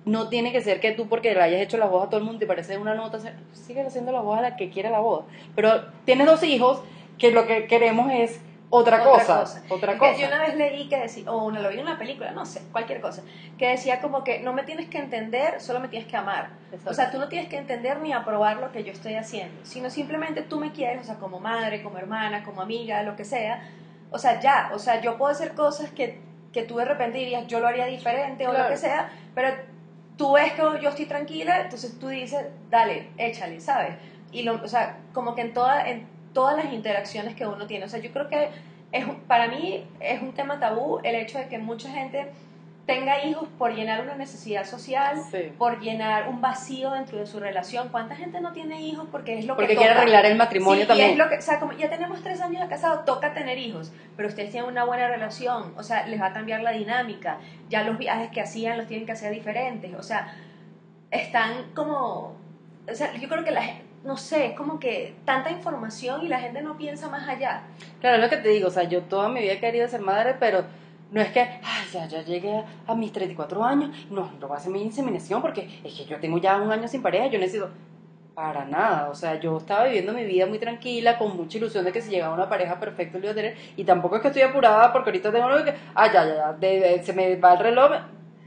No 0.08 0.28
tiene 0.28 0.52
que 0.52 0.60
ser 0.60 0.80
que 0.80 0.92
tú, 0.92 1.08
porque 1.08 1.34
le 1.34 1.42
hayas 1.42 1.60
hecho 1.60 1.76
las 1.76 1.90
bodas 1.90 2.06
a 2.06 2.10
todo 2.10 2.18
el 2.20 2.24
mundo, 2.24 2.38
te 2.38 2.46
parece 2.46 2.78
una 2.78 2.94
nota, 2.94 3.18
sigue 3.52 3.82
haciendo 3.82 4.12
las 4.12 4.22
bodas 4.22 4.40
a 4.40 4.42
la 4.42 4.56
que 4.56 4.70
quiera 4.70 4.90
la 4.90 5.00
boda. 5.00 5.24
Pero 5.54 5.84
tienes 6.04 6.26
dos 6.26 6.42
hijos 6.42 6.82
que 7.18 7.30
lo 7.32 7.46
que 7.46 7.66
queremos 7.66 8.10
es 8.12 8.40
otra, 8.70 9.02
cosa, 9.02 9.44
Otra 9.70 9.92
Es 9.92 9.98
que 9.98 10.06
cosa. 10.06 10.20
yo 10.20 10.26
una 10.26 10.40
vez 10.42 10.54
leí 10.56 10.88
que 10.88 10.98
decía, 10.98 11.30
o 11.32 11.44
una, 11.44 11.60
lo 11.60 11.70
vi 11.70 11.76
en 11.76 11.82
una 11.82 11.98
película, 11.98 12.32
no 12.32 12.44
sé, 12.44 12.60
cualquier 12.70 13.00
cosa, 13.00 13.22
que 13.56 13.68
decía 13.68 14.00
como 14.00 14.24
que 14.24 14.40
no 14.40 14.52
me 14.52 14.62
tienes 14.62 14.88
que 14.88 14.98
entender, 14.98 15.60
solo 15.60 15.80
me 15.80 15.88
tienes 15.88 16.06
que 16.06 16.16
amar. 16.16 16.50
Exacto. 16.66 16.90
O 16.90 16.94
sea, 16.94 17.10
tú 17.10 17.18
no 17.18 17.28
tienes 17.28 17.48
que 17.48 17.56
entender 17.56 17.98
ni 18.00 18.12
aprobar 18.12 18.58
lo 18.58 18.70
que 18.70 18.84
yo 18.84 18.92
estoy 18.92 19.14
haciendo, 19.14 19.58
sino 19.64 19.88
simplemente 19.88 20.42
tú 20.42 20.60
me 20.60 20.72
quieres, 20.72 21.02
o 21.02 21.04
sea, 21.04 21.14
como 21.14 21.40
madre, 21.40 21.82
como 21.82 21.96
hermana, 21.96 22.44
como 22.44 22.60
amiga, 22.60 23.02
lo 23.02 23.16
que 23.16 23.24
sea. 23.24 23.62
O 24.10 24.18
sea, 24.18 24.38
ya, 24.40 24.70
o 24.74 24.78
sea, 24.78 25.00
yo 25.00 25.16
puedo 25.16 25.32
hacer 25.32 25.54
cosas 25.54 25.90
que, 25.90 26.20
que 26.52 26.62
tú 26.62 26.76
de 26.76 26.84
repente 26.84 27.18
dirías, 27.18 27.46
yo 27.46 27.60
lo 27.60 27.68
haría 27.68 27.86
diferente 27.86 28.46
o 28.46 28.52
lo 28.52 28.68
que 28.68 28.76
sea, 28.76 29.10
pero 29.34 29.48
tú 30.18 30.32
ves 30.32 30.52
que 30.52 30.62
yo 30.82 30.90
estoy 30.90 31.06
tranquila, 31.06 31.62
entonces 31.62 31.98
tú 31.98 32.08
dices, 32.08 32.44
dale, 32.68 33.08
échale, 33.16 33.60
¿sabes? 33.60 33.94
Y 34.32 34.42
lo, 34.42 34.56
o 34.62 34.68
sea, 34.68 34.98
como 35.14 35.34
que 35.34 35.40
en, 35.40 35.54
toda, 35.54 35.88
en 35.88 36.06
todas 36.34 36.62
las 36.62 36.74
interacciones 36.74 37.34
que 37.34 37.46
uno 37.46 37.66
tiene. 37.66 37.86
O 37.86 37.88
sea, 37.88 38.00
yo 38.00 38.12
creo 38.12 38.28
que 38.28 38.50
es, 38.92 39.06
para 39.26 39.48
mí 39.48 39.86
es 40.00 40.20
un 40.20 40.32
tema 40.32 40.60
tabú 40.60 40.98
el 41.04 41.14
hecho 41.14 41.38
de 41.38 41.48
que 41.48 41.58
mucha 41.58 41.88
gente 41.90 42.32
tenga 42.88 43.22
hijos 43.22 43.46
por 43.58 43.74
llenar 43.74 44.00
una 44.00 44.14
necesidad 44.14 44.64
social, 44.64 45.20
Sí. 45.30 45.52
por 45.58 45.78
llenar 45.78 46.26
un 46.26 46.40
vacío 46.40 46.90
dentro 46.92 47.18
de 47.18 47.26
su 47.26 47.38
relación. 47.38 47.90
¿Cuánta 47.90 48.16
gente 48.16 48.40
no 48.40 48.52
tiene 48.52 48.80
hijos 48.80 49.06
porque 49.12 49.38
es 49.38 49.44
lo 49.44 49.56
Porque 49.56 49.72
que 49.72 49.76
quiere 49.76 49.92
toca? 49.92 50.00
arreglar 50.00 50.24
el 50.24 50.38
matrimonio 50.38 50.78
Sí, 50.80 50.84
y 50.84 50.88
también. 50.88 51.10
es 51.10 51.18
lo 51.18 51.28
que, 51.28 51.36
o 51.36 51.42
sea, 51.42 51.60
como 51.60 51.74
ya 51.74 51.90
tenemos 51.90 52.22
tres 52.22 52.40
años 52.40 52.62
de 52.62 52.66
casado, 52.68 53.00
toca 53.04 53.34
tener 53.34 53.58
hijos, 53.58 53.92
pero 54.16 54.30
ustedes 54.30 54.50
tienen 54.52 54.70
una 54.70 54.84
buena 54.84 55.06
relación, 55.06 55.74
o 55.76 55.82
sea, 55.82 56.06
les 56.06 56.18
va 56.18 56.28
a 56.28 56.32
cambiar 56.32 56.62
la 56.62 56.70
dinámica, 56.72 57.36
ya 57.68 57.82
los 57.84 57.98
viajes 57.98 58.30
que 58.30 58.40
hacían 58.40 58.78
los 58.78 58.86
tienen 58.86 59.04
que 59.04 59.12
hacer 59.12 59.32
diferentes, 59.32 59.94
o 59.94 60.02
sea, 60.02 60.34
están 61.10 61.72
como, 61.74 62.36
o 62.90 62.94
sea, 62.94 63.14
yo 63.16 63.28
creo 63.28 63.44
que 63.44 63.50
la 63.50 63.62
gente, 63.64 63.84
no 64.04 64.16
sé, 64.16 64.46
es 64.46 64.52
como 64.56 64.78
que 64.78 65.14
tanta 65.26 65.50
información 65.50 66.24
y 66.24 66.28
la 66.28 66.40
gente 66.40 66.62
no 66.62 66.78
piensa 66.78 67.10
más 67.10 67.28
allá. 67.28 67.64
Claro, 68.00 68.16
es 68.16 68.22
lo 68.22 68.30
que 68.30 68.38
te 68.38 68.48
digo, 68.48 68.68
o 68.68 68.70
sea, 68.70 68.84
yo 68.84 69.02
toda 69.02 69.28
mi 69.28 69.40
vida 69.40 69.52
he 69.52 69.60
querido 69.60 69.86
ser 69.88 70.00
madre, 70.00 70.36
pero 70.40 70.64
no 71.10 71.20
es 71.20 71.28
que, 71.30 71.40
ay, 71.40 71.86
ya, 71.92 72.06
ya 72.06 72.22
llegué 72.22 72.64
a 72.86 72.94
mis 72.94 73.12
34 73.12 73.64
años, 73.64 73.90
no, 74.10 74.30
no 74.40 74.48
voy 74.48 74.54
a 74.54 74.58
hacer 74.58 74.70
mi 74.72 74.82
inseminación 74.82 75.40
porque 75.42 75.80
es 75.84 75.94
que 75.94 76.04
yo 76.04 76.18
tengo 76.20 76.38
ya 76.38 76.56
un 76.56 76.70
año 76.70 76.86
sin 76.88 77.02
pareja, 77.02 77.26
yo 77.28 77.38
necesito... 77.38 77.70
Para 78.34 78.64
nada, 78.64 79.08
o 79.10 79.16
sea, 79.16 79.40
yo 79.40 79.56
estaba 79.56 79.82
viviendo 79.86 80.12
mi 80.12 80.22
vida 80.24 80.46
muy 80.46 80.60
tranquila, 80.60 81.18
con 81.18 81.36
mucha 81.36 81.58
ilusión 81.58 81.84
de 81.84 81.90
que 81.90 82.00
si 82.00 82.08
llegaba 82.12 82.32
una 82.32 82.48
pareja 82.48 82.78
perfecta 82.78 83.18
lo 83.18 83.24
iba 83.24 83.32
a 83.32 83.34
tener, 83.34 83.56
y 83.76 83.82
tampoco 83.82 84.14
es 84.14 84.22
que 84.22 84.28
estoy 84.28 84.42
apurada 84.42 84.92
porque 84.92 85.10
ahorita 85.10 85.32
tengo 85.32 85.46
algo 85.46 85.64
que, 85.64 85.74
ah, 85.96 86.06
ya, 86.06 86.24
ya, 86.24 86.34
ya, 86.36 86.52
de- 86.52 86.78
de- 86.78 87.02
se 87.02 87.12
me 87.14 87.34
va 87.34 87.54
el 87.54 87.58
reloj, 87.58 87.90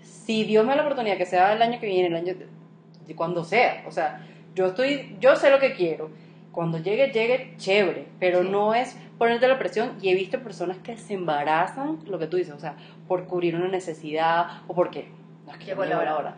si 0.02 0.46
Dios 0.46 0.64
me 0.64 0.70
da 0.70 0.78
la 0.78 0.84
oportunidad 0.84 1.18
que 1.18 1.26
sea 1.26 1.52
el 1.52 1.62
año 1.62 1.78
que 1.82 1.88
viene, 1.88 2.08
el 2.08 2.16
año, 2.16 2.34
de 3.06 3.16
cuando 3.18 3.44
sea, 3.44 3.84
o 3.86 3.92
sea, 3.92 4.26
yo 4.56 4.68
estoy, 4.68 5.18
yo 5.20 5.36
sé 5.36 5.50
lo 5.50 5.60
que 5.60 5.74
quiero, 5.74 6.10
cuando 6.54 6.78
llegue, 6.78 7.08
llegue, 7.12 7.56
chévere, 7.58 8.06
pero 8.18 8.44
Sí. 8.44 8.48
no 8.50 8.74
es 8.74 8.96
ponerte 9.22 9.48
la 9.48 9.60
presión, 9.60 9.92
y 10.02 10.10
he 10.10 10.16
visto 10.16 10.40
personas 10.40 10.80
que 10.80 10.98
se 10.98 11.14
embarazan, 11.14 12.00
lo 12.08 12.18
que 12.18 12.26
tú 12.26 12.38
dices, 12.38 12.56
o 12.56 12.60
sea, 12.60 12.76
por 13.08 13.26
cubrir 13.28 13.56
una 13.56 13.68
necesidad, 13.68 14.64
o 14.66 14.74
porque, 14.74 15.10
no, 15.46 15.52
es 15.52 15.60
que 15.60 15.66
Llegó 15.66 15.86
la 15.86 16.00
hora. 16.00 16.18
hora. 16.18 16.36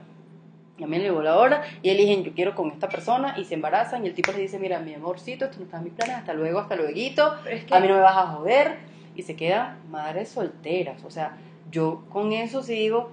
Ya 0.77 0.85
me 0.85 0.99
llegó 0.99 1.21
la 1.21 1.37
hora 1.37 1.63
y 1.81 1.91
eligen, 1.91 2.25
yo 2.25 2.33
quiero 2.33 2.55
con 2.55 2.71
esta 2.71 2.89
persona 2.89 3.35
y 3.37 3.45
se 3.45 3.53
embarazan 3.53 4.03
y 4.03 4.09
el 4.09 4.13
tipo 4.13 4.33
les 4.33 4.41
dice, 4.41 4.59
mira, 4.59 4.79
mi 4.79 4.93
amorcito, 4.93 5.45
esto 5.45 5.59
no 5.59 5.63
está 5.63 5.77
en 5.77 5.85
mis 5.85 5.93
planes, 5.93 6.17
hasta 6.17 6.33
luego, 6.33 6.59
hasta 6.59 6.75
luego, 6.75 6.91
es 6.93 7.63
que 7.63 7.73
a 7.73 7.79
mí 7.79 7.87
no 7.87 7.93
me 7.93 8.01
vas 8.01 8.17
a 8.17 8.27
joder 8.27 8.79
y 9.15 9.21
se 9.21 9.37
quedan 9.37 9.77
madres 9.89 10.27
solteras. 10.27 11.05
O 11.05 11.09
sea, 11.09 11.37
yo 11.71 12.03
con 12.09 12.33
eso 12.33 12.63
sí 12.63 12.73
digo, 12.73 13.11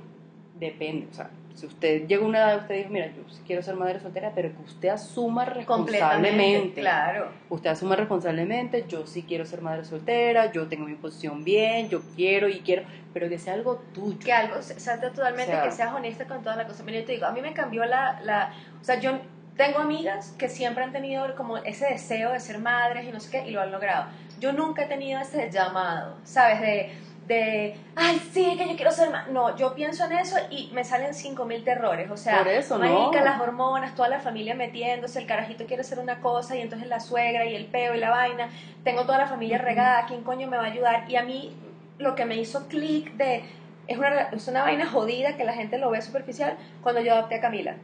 depende. 0.59 1.07
O 1.13 1.15
sea, 1.15 1.31
si 1.61 1.67
usted 1.67 2.07
llega 2.07 2.23
a 2.25 2.27
una 2.27 2.39
edad, 2.39 2.57
usted 2.63 2.75
dice, 2.77 2.89
mira, 2.89 3.07
yo 3.09 3.23
sí 3.29 3.43
quiero 3.47 3.63
ser 3.63 3.75
madre 3.75 4.01
soltera, 4.01 4.33
pero 4.35 4.49
que 4.55 4.63
usted 4.63 4.89
asuma 4.89 5.45
responsablemente. 5.45 6.81
claro. 6.81 7.33
Usted 7.51 7.71
asuma 7.71 7.97
responsablemente, 7.97 8.87
yo 8.89 9.07
sí 9.07 9.25
quiero 9.25 9.45
ser 9.45 9.61
madre 9.61 9.85
soltera, 9.85 10.51
yo 10.53 10.69
tengo 10.69 10.87
mi 10.87 10.95
posición 10.95 11.45
bien, 11.45 11.89
yo 11.89 12.01
quiero 12.17 12.49
y 12.49 12.61
quiero, 12.61 12.85
pero 13.13 13.29
que 13.29 13.39
sea 13.39 13.55
algo 13.55 13.77
tuyo. 13.93 14.19
que 14.25 14.33
algo 14.33 14.63
salta 14.63 15.13
totalmente, 15.13 15.53
O 15.53 15.57
sea- 15.57 15.63
que 15.65 15.71
seas 15.71 15.93
honesta 15.93 16.27
con 16.27 16.43
toda 16.43 16.57
la 16.57 16.67
cosa. 16.67 16.83
Mira, 16.83 17.01
yo 17.01 17.05
te 17.07 17.13
digo, 17.13 17.27
a 17.27 17.33
mí 17.33 17.43
me 17.43 17.53
cambió 17.53 17.85
la, 17.85 18.19
la, 18.23 18.53
o 18.81 18.85
sea, 18.85 18.99
yo 18.99 19.19
tengo 19.57 19.81
amigas 19.81 20.35
que 20.39 20.49
siempre 20.49 20.83
han 20.83 20.93
tenido 20.93 21.35
como 21.37 21.59
ese 21.59 21.87
deseo 21.87 22.33
de 22.33 22.41
ser 22.41 22.59
madres 22.59 23.07
y 23.07 23.13
no 23.13 23.21
sé 23.21 23.31
qué, 23.31 23.47
y 23.47 23.51
lo 23.51 23.61
han 23.61 23.71
logrado. 23.71 24.07
Yo 24.39 24.53
nunca 24.55 24.85
he 24.85 24.87
tenido 24.87 25.21
ese 25.21 25.51
llamado, 25.51 26.17
¿sabes? 26.25 26.61
De, 26.63 26.91
de 27.31 27.77
ay, 27.95 28.21
sí, 28.33 28.57
que 28.59 28.69
yo 28.69 28.75
quiero 28.75 28.91
ser 28.91 29.11
madre. 29.11 29.33
No, 29.33 29.57
yo 29.57 29.75
pienso 29.75 30.05
en 30.05 30.13
eso 30.13 30.37
y 30.51 30.69
me 30.75 30.83
salen 30.85 31.15
cinco 31.15 31.45
mil 31.45 31.63
terrores. 31.63 32.11
O 32.11 32.17
sea, 32.17 32.39
Por 32.39 32.49
eso, 32.49 32.77
¿no? 32.77 32.85
marica, 32.85 33.23
las 33.23 33.41
hormonas, 33.41 33.95
toda 33.95 34.09
la 34.09 34.19
familia 34.19 34.55
metiéndose, 34.57 35.21
el 35.21 35.27
carajito 35.27 35.65
quiere 35.65 35.85
ser 35.85 36.01
una 36.01 36.21
cosa 36.21 36.57
y 36.57 36.61
entonces 36.61 36.89
la 36.89 36.99
suegra 36.99 37.45
y 37.45 37.55
el 37.55 37.67
peo 37.67 37.95
y 37.95 38.01
la 38.01 38.11
vaina. 38.11 38.51
Tengo 38.83 39.03
toda 39.03 39.19
la 39.19 39.27
familia 39.29 39.59
regada, 39.59 40.07
¿quién 40.07 40.23
coño 40.23 40.49
me 40.49 40.57
va 40.57 40.65
a 40.65 40.67
ayudar? 40.67 41.05
Y 41.09 41.17
a 41.17 41.23
mí 41.23 41.57
lo 41.99 42.17
que 42.17 42.25
me 42.25 42.37
hizo 42.37 42.67
clic 42.67 43.13
de 43.13 43.45
es 43.87 43.97
una, 43.97 44.23
es 44.23 44.49
una 44.49 44.63
vaina 44.63 44.87
jodida 44.87 45.37
que 45.37 45.45
la 45.45 45.53
gente 45.53 45.79
lo 45.79 45.91
ve 45.91 46.03
superficial 46.03 46.57
cuando 46.83 47.01
yo 47.01 47.15
adopté 47.15 47.37
a 47.37 47.41
Camila, 47.41 47.77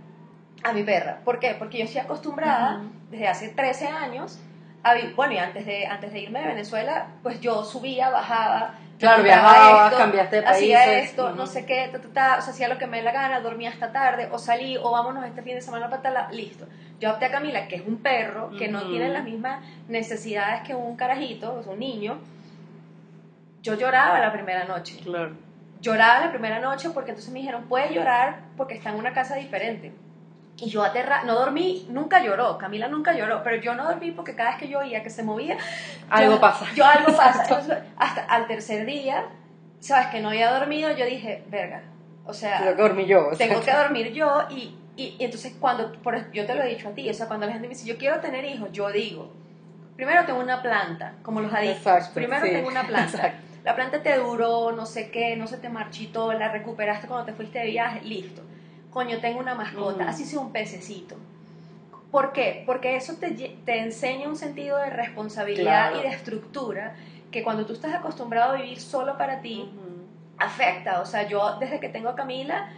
a 0.65 0.73
mi 0.73 0.83
perra. 0.83 1.21
¿Por 1.25 1.39
qué? 1.39 1.55
Porque 1.57 1.79
yo 1.79 1.85
estoy 1.85 2.01
acostumbrada 2.01 2.83
desde 3.11 3.29
hace 3.29 3.49
13 3.51 3.87
años, 3.87 4.41
bueno, 5.15 5.33
y 5.35 5.39
antes 5.39 5.67
de, 5.67 5.87
antes 5.87 6.13
de 6.13 6.21
irme 6.21 6.41
de 6.41 6.47
Venezuela, 6.47 7.07
pues 7.23 7.41
yo 7.41 7.65
subía, 7.65 8.11
bajaba. 8.11 8.75
Claro, 8.99 9.23
compraba 9.23 9.53
viajabas, 9.53 9.95
cambiaste 9.95 10.41
de 10.41 10.47
Hacía 10.47 10.79
países. 10.85 11.11
esto, 11.11 11.27
Ujú. 11.27 11.37
no 11.37 11.47
sé 11.47 11.67
qué, 11.67 11.89
ta, 11.93 12.01
ta, 12.01 12.09
ta, 12.09 12.37
o 12.39 12.41
sea, 12.43 12.53
hacía 12.55 12.69
lo 12.69 12.79
que 12.79 12.87
me 12.87 12.97
dé 12.99 13.03
la 13.03 13.13
gana, 13.13 13.41
dormía 13.41 13.69
hasta 13.69 13.93
tarde, 13.93 14.29
o 14.33 14.39
salí, 14.39 14.79
o 14.79 14.91
vámonos 14.91 15.25
este 15.27 15.43
fin 15.43 15.55
de 15.55 15.61
semana 15.61 15.91
para 15.91 16.01
tal, 16.01 16.35
listo. 16.35 16.67
Yo 16.99 17.11
adopté 17.11 17.27
a 17.27 17.31
Camila, 17.31 17.69
que 17.69 17.77
es 17.77 17.83
un 17.87 17.99
perro, 17.99 18.57
que 18.57 18.69
no 18.69 18.81
Ujú. 18.81 18.89
tiene 18.91 19.11
las 19.11 19.23
mismas 19.25 19.61
necesidades 19.89 20.63
que 20.63 20.75
un 20.75 20.97
carajito, 20.97 21.55
o 21.59 21.63
sea, 21.63 21.73
un 21.73 21.79
niño. 21.79 22.19
Yo 23.63 23.75
lloraba 23.75 24.19
la 24.21 24.33
primera 24.33 24.65
noche 24.65 24.99
Claro. 25.03 25.33
lloraba 25.83 26.21
la 26.27 26.31
primera 26.31 26.59
noche 26.61 26.89
porque 26.91 27.11
entonces 27.11 27.33
me 27.33 27.41
dijeron, 27.41 27.65
puedes 27.69 27.91
llorar 27.91 28.41
porque 28.57 28.75
está 28.75 28.91
en 28.91 28.97
una 28.97 29.13
casa 29.13 29.37
diferente. 29.37 29.93
Y 30.59 30.71
yo 30.71 30.83
aterra, 30.83 31.23
no 31.25 31.35
dormí, 31.35 31.87
nunca 31.91 32.23
lloró, 32.23 32.57
Camila 32.57 32.89
nunca 32.89 33.13
lloró, 33.13 33.43
pero 33.43 33.57
yo 33.57 33.75
no 33.75 33.85
dormí 33.85 34.11
porque 34.13 34.35
cada 34.35 34.51
vez 34.51 34.59
que 34.59 34.69
yo 34.69 34.79
oía 34.79 35.03
que 35.03 35.11
se 35.11 35.23
movía, 35.23 35.59
Algo 36.09 36.35
yo- 36.37 36.41
pasa. 36.41 36.67
Yo 36.75 36.85
algo 36.87 37.15
pasa. 37.15 37.43
Entonces, 37.49 37.79
hasta 37.99 38.23
al 38.25 38.47
tercer 38.47 38.87
día, 38.87 39.25
sabes 39.81 40.07
que 40.09 40.21
no 40.21 40.31
había 40.31 40.51
dormido, 40.51 40.91
yo 40.97 41.05
dije, 41.05 41.45
verga, 41.49 41.83
o 42.25 42.33
sea, 42.33 42.59
Tengo 42.61 42.75
que 42.77 42.83
dormir 42.83 43.07
yo. 43.07 43.27
o 43.29 43.35
sea. 43.35 43.47
tengo 43.49 43.61
que 43.61 43.71
dormir 43.73 44.13
yo 44.13 44.45
y, 44.51 44.75
y, 44.97 45.17
y 45.19 45.25
entonces 45.25 45.53
cuando, 45.61 45.93
por, 46.03 46.33
yo 46.33 46.47
te 46.47 46.55
lo 46.55 46.63
he 46.63 46.69
dicho 46.69 46.89
a 46.89 46.93
ti, 46.93 47.09
o 47.11 47.13
sea, 47.15 47.27
cuando 47.27 47.45
la 47.47 47.53
gente 47.53 47.69
me 47.69 47.75
dice, 47.75 47.87
yo 47.87 47.99
quiero 47.99 48.21
tener 48.21 48.45
hijos, 48.47 48.73
yo 48.73 48.91
digo, 48.91 49.31
primero 49.95 50.25
tengo 50.25 50.41
una 50.41 50.63
planta, 50.63 51.13
como 51.23 51.41
los 51.43 51.53
adictos, 51.53 51.79
Exacto, 51.79 52.15
primero 52.15 52.47
sí. 52.47 52.53
tengo 52.53 52.69
una 52.69 52.83
planta. 52.87 53.17
Exacto. 53.19 53.43
La 53.63 53.75
planta 53.75 54.03
te 54.03 54.17
duró, 54.17 54.73
no 54.73 54.87
sé 54.87 55.11
qué, 55.11 55.37
no 55.37 55.47
se 55.49 55.59
te 55.59 55.69
marchitó, 55.69 56.33
la 56.33 56.49
recuperaste 56.49 57.09
cuando 57.09 57.27
te 57.27 57.33
fuiste 57.35 57.59
de 57.59 57.67
viaje, 57.67 58.01
listo. 58.03 58.41
Coño, 58.97 59.19
tengo 59.21 59.41
una 59.41 59.55
mascota, 59.55 60.09
así 60.09 60.25
sea 60.25 60.41
un 60.41 60.53
pececito. 60.53 61.17
¿Por 62.11 62.33
qué? 62.33 62.63
Porque 62.65 62.97
eso 62.97 63.17
te, 63.21 63.31
te 63.67 63.81
enseña 63.81 64.27
un 64.27 64.37
sentido 64.37 64.79
de 64.79 64.89
responsabilidad 64.89 65.91
Claro. 65.91 65.99
y 66.01 66.03
de 66.09 66.15
estructura 66.15 66.95
que 67.31 67.43
cuando 67.43 67.67
tú 67.67 67.75
estás 67.75 67.93
acostumbrado 67.95 68.53
a 68.53 68.57
vivir 68.57 68.81
solo 68.81 69.19
para 69.19 69.43
ti, 69.43 69.71
afecta. 70.39 71.03
O 71.03 71.05
sea, 71.05 71.29
yo 71.29 71.59
desde 71.61 71.79
que 71.79 71.91
tengo 71.91 72.09
a 72.09 72.15
Camila, 72.15 72.71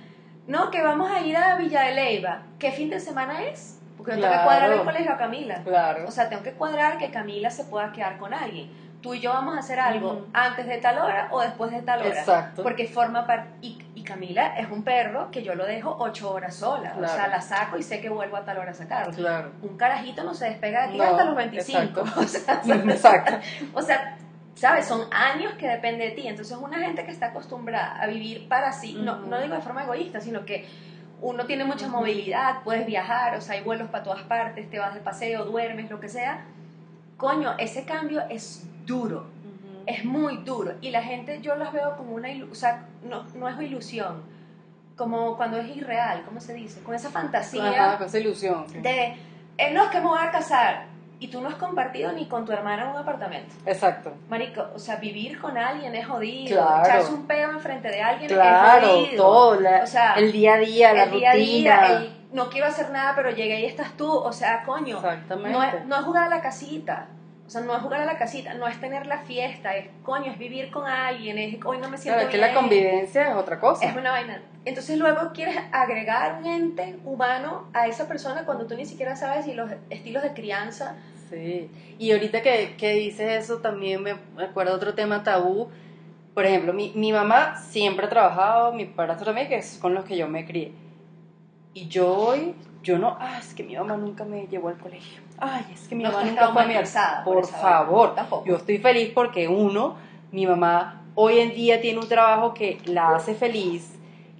no, 0.48 0.72
que 0.72 0.82
vamos 0.82 1.08
a 1.08 1.20
ir 1.20 1.36
a 1.36 1.54
Villa 1.54 1.82
de 1.82 1.94
Leyva. 1.94 2.42
¿Qué 2.58 2.72
fin 2.72 2.90
de 2.90 2.98
semana 2.98 3.44
es? 3.44 3.78
Porque 3.96 4.16
yo 4.16 4.16
tengo 4.16 4.26
que 4.28 4.32
Claro. 4.34 4.44
cuadrar 4.48 4.72
el 4.72 4.82
colegio 4.82 5.12
a 5.12 5.18
Camila. 5.18 5.62
Claro. 5.62 6.08
O 6.08 6.10
sea, 6.10 6.28
tengo 6.28 6.42
que 6.42 6.50
cuadrar 6.54 6.98
que 6.98 7.12
Camila 7.12 7.50
se 7.50 7.62
pueda 7.62 7.92
quedar 7.92 8.18
con 8.18 8.34
alguien. 8.34 8.68
Tú 9.02 9.14
y 9.14 9.20
yo 9.20 9.30
vamos 9.32 9.54
a 9.54 9.60
hacer 9.60 9.78
algo 9.78 10.26
antes 10.32 10.66
de 10.66 10.78
tal 10.78 10.98
hora 10.98 11.28
o 11.30 11.40
después 11.42 11.70
de 11.70 11.82
tal 11.82 12.00
hora. 12.00 12.08
Exacto. 12.08 12.64
Porque 12.64 12.88
forma 12.88 13.24
parte. 13.24 13.48
Y 13.62 13.78
Camila 14.08 14.56
es 14.56 14.70
un 14.70 14.82
perro 14.82 15.30
que 15.30 15.42
yo 15.42 15.54
lo 15.54 15.66
dejo 15.66 15.94
ocho 16.00 16.32
horas 16.32 16.54
sola. 16.54 16.96
O 16.98 17.06
sea, 17.06 17.28
la 17.28 17.42
saco 17.42 17.76
y 17.76 17.82
sé 17.82 18.00
que 18.00 18.08
vuelvo 18.08 18.38
a 18.38 18.44
tal 18.44 18.56
hora 18.56 18.70
a 18.70 18.74
sacarla. 18.74 19.14
Claro. 19.14 19.52
Un 19.60 19.76
carajito 19.76 20.24
no 20.24 20.32
se 20.32 20.46
despega 20.46 20.86
de 20.86 20.92
ti 20.92 20.98
No, 20.98 21.04
hasta 21.04 21.24
los 21.26 21.36
25. 21.36 22.00
exacto. 22.00 22.04
O 22.16 22.24
sea, 22.24 22.74
Exacto. 22.74 23.34
o 23.74 23.82
sea, 23.82 24.16
¿sabes? 24.54 24.86
Son 24.86 25.02
años 25.12 25.52
que 25.58 25.68
depende 25.68 26.06
de 26.06 26.10
ti. 26.12 26.26
Entonces, 26.26 26.56
una 26.56 26.78
gente 26.78 27.04
que 27.04 27.10
está 27.10 27.26
acostumbrada 27.26 28.00
a 28.00 28.06
vivir 28.06 28.48
para 28.48 28.72
sí, 28.72 28.94
no, 28.98 29.16
no 29.16 29.38
digo 29.40 29.54
de 29.54 29.60
forma 29.60 29.84
egoísta, 29.84 30.20
sino 30.20 30.46
que 30.46 30.66
uno 31.20 31.44
tiene 31.44 31.64
mucha 31.64 31.88
movilidad, 31.88 32.62
puedes 32.64 32.86
viajar, 32.86 33.34
o 33.36 33.40
sea, 33.40 33.56
hay 33.56 33.62
vuelos 33.62 33.88
para 33.88 34.04
todas 34.04 34.22
partes, 34.22 34.70
te 34.70 34.78
vas 34.78 34.94
de 34.94 35.00
paseo, 35.00 35.44
duermes, 35.44 35.90
lo 35.90 36.00
que 36.00 36.08
sea. 36.08 36.44
Coño, 37.16 37.54
ese 37.58 37.84
cambio 37.84 38.22
es 38.30 38.66
duro. 38.86 39.26
Es 39.88 40.04
muy 40.04 40.36
duro. 40.38 40.72
Y 40.80 40.90
la 40.90 41.02
gente, 41.02 41.40
yo 41.40 41.56
los 41.56 41.72
veo 41.72 41.96
como 41.96 42.14
una 42.14 42.30
ilusión, 42.30 42.52
o 42.52 42.54
sea, 42.54 42.86
no, 43.02 43.24
no 43.34 43.48
es 43.48 43.60
ilusión, 43.60 44.22
como 44.96 45.36
cuando 45.36 45.56
es 45.58 45.74
irreal, 45.76 46.22
¿cómo 46.26 46.40
se 46.40 46.52
dice? 46.54 46.80
Con 46.82 46.94
esa 46.94 47.10
fantasía 47.10 47.70
Ajá, 47.70 47.98
con 47.98 48.06
esa 48.06 48.18
ilusión. 48.18 48.66
de, 48.82 49.16
eh, 49.56 49.72
no, 49.72 49.84
es 49.84 49.90
que 49.90 50.00
me 50.00 50.06
voy 50.08 50.18
a 50.20 50.30
casar. 50.30 50.86
Y 51.20 51.28
tú 51.28 51.40
no 51.40 51.48
has 51.48 51.56
compartido 51.56 52.12
ni 52.12 52.26
con 52.28 52.44
tu 52.44 52.52
hermana 52.52 52.90
un 52.90 52.96
apartamento. 52.96 53.52
Exacto. 53.66 54.12
Marico, 54.28 54.64
o 54.72 54.78
sea, 54.78 54.96
vivir 54.96 55.40
con 55.40 55.58
alguien 55.58 55.92
es 55.96 56.06
jodido. 56.06 56.56
Claro. 56.56 56.84
Echarse 56.84 57.12
un 57.12 57.26
pedo 57.26 57.50
enfrente 57.50 57.88
de 57.88 58.00
alguien 58.00 58.28
Claro, 58.30 58.86
es 58.86 58.92
jodido. 59.08 59.24
todo. 59.24 59.60
la- 59.60 59.80
O 59.82 59.86
sea, 59.88 60.14
el 60.14 60.30
día 60.30 60.54
a 60.54 60.58
día, 60.58 60.92
la 60.92 61.02
el 61.04 61.10
día 61.10 61.30
a 61.30 61.34
rutina. 61.34 61.80
día, 61.88 61.92
el 61.98 62.12
no 62.32 62.48
quiero 62.50 62.68
hacer 62.68 62.90
nada, 62.90 63.14
pero 63.16 63.30
llegué 63.30 63.60
y 63.62 63.64
estás 63.64 63.96
tú. 63.96 64.08
O 64.08 64.32
sea, 64.32 64.62
coño, 64.64 64.96
Exactamente. 64.98 65.50
no 65.50 65.62
es, 65.64 65.84
no 65.86 65.96
es 65.96 66.02
jugar 66.02 66.24
a 66.24 66.28
la 66.36 66.40
casita. 66.40 67.06
O 67.48 67.50
sea, 67.50 67.62
no 67.62 67.74
es 67.74 67.82
jugar 67.82 68.02
a 68.02 68.04
la 68.04 68.18
casita, 68.18 68.52
no 68.52 68.68
es 68.68 68.78
tener 68.78 69.06
la 69.06 69.20
fiesta, 69.22 69.74
es 69.74 69.88
coño, 70.02 70.30
es 70.30 70.38
vivir 70.38 70.70
con 70.70 70.86
alguien, 70.86 71.38
es 71.38 71.56
hoy 71.64 71.78
no 71.78 71.88
me 71.88 71.96
siento 71.96 72.18
Claro, 72.18 72.28
es 72.28 72.28
que 72.28 72.36
bien. 72.36 72.54
la 72.54 72.60
convivencia 72.60 73.30
es 73.30 73.34
otra 73.34 73.58
cosa. 73.58 73.86
Es 73.86 73.96
una 73.96 74.10
vaina. 74.10 74.42
Entonces 74.66 74.98
luego 74.98 75.32
quieres 75.32 75.56
agregar 75.72 76.40
un 76.40 76.46
ente 76.46 76.98
humano 77.06 77.64
a 77.72 77.86
esa 77.86 78.06
persona 78.06 78.44
cuando 78.44 78.66
tú 78.66 78.74
ni 78.76 78.84
siquiera 78.84 79.16
sabes 79.16 79.46
si 79.46 79.54
los 79.54 79.70
estilos 79.88 80.22
de 80.22 80.34
crianza 80.34 80.96
Sí, 81.30 81.70
y 81.98 82.12
ahorita 82.12 82.40
que, 82.42 82.74
que 82.78 82.92
dices 82.92 83.44
eso 83.44 83.58
también 83.58 84.02
me 84.02 84.14
acuerdo 84.42 84.74
otro 84.74 84.94
tema 84.94 85.22
tabú. 85.22 85.68
Por 86.34 86.44
ejemplo, 86.46 86.72
mi, 86.74 86.92
mi 86.94 87.12
mamá 87.12 87.56
siempre 87.56 88.06
ha 88.06 88.08
trabajado, 88.10 88.72
mi 88.72 88.84
padrastro 88.84 89.26
también, 89.26 89.48
que 89.48 89.56
es 89.56 89.78
con 89.80 89.94
los 89.94 90.04
que 90.04 90.16
yo 90.16 90.28
me 90.28 90.46
crié. 90.46 90.72
Y 91.74 91.88
yo 91.88 92.10
hoy, 92.14 92.54
yo 92.82 92.98
no, 92.98 93.16
ah, 93.20 93.38
es 93.38 93.54
que 93.54 93.62
mi 93.64 93.76
mamá 93.76 93.96
nunca 93.96 94.24
me 94.24 94.46
llevó 94.46 94.68
al 94.68 94.78
colegio. 94.78 95.20
Ay, 95.38 95.64
es 95.72 95.88
que 95.88 95.94
mi 95.94 96.04
No 96.04 96.10
mamá 96.10 96.24
nunca 96.24 96.48
fue 96.52 96.62
a 96.76 97.24
por 97.24 97.34
Por 97.34 97.46
favor, 97.46 98.14
Tampoco. 98.14 98.44
yo 98.46 98.56
estoy 98.56 98.78
feliz 98.78 99.10
porque 99.14 99.48
uno, 99.48 99.96
mi 100.32 100.46
mamá 100.46 101.02
hoy 101.14 101.38
en 101.40 101.54
día 101.54 101.80
tiene 101.80 101.98
un 102.00 102.08
trabajo 102.08 102.54
que 102.54 102.78
la 102.86 103.14
hace 103.16 103.34
feliz, 103.34 103.94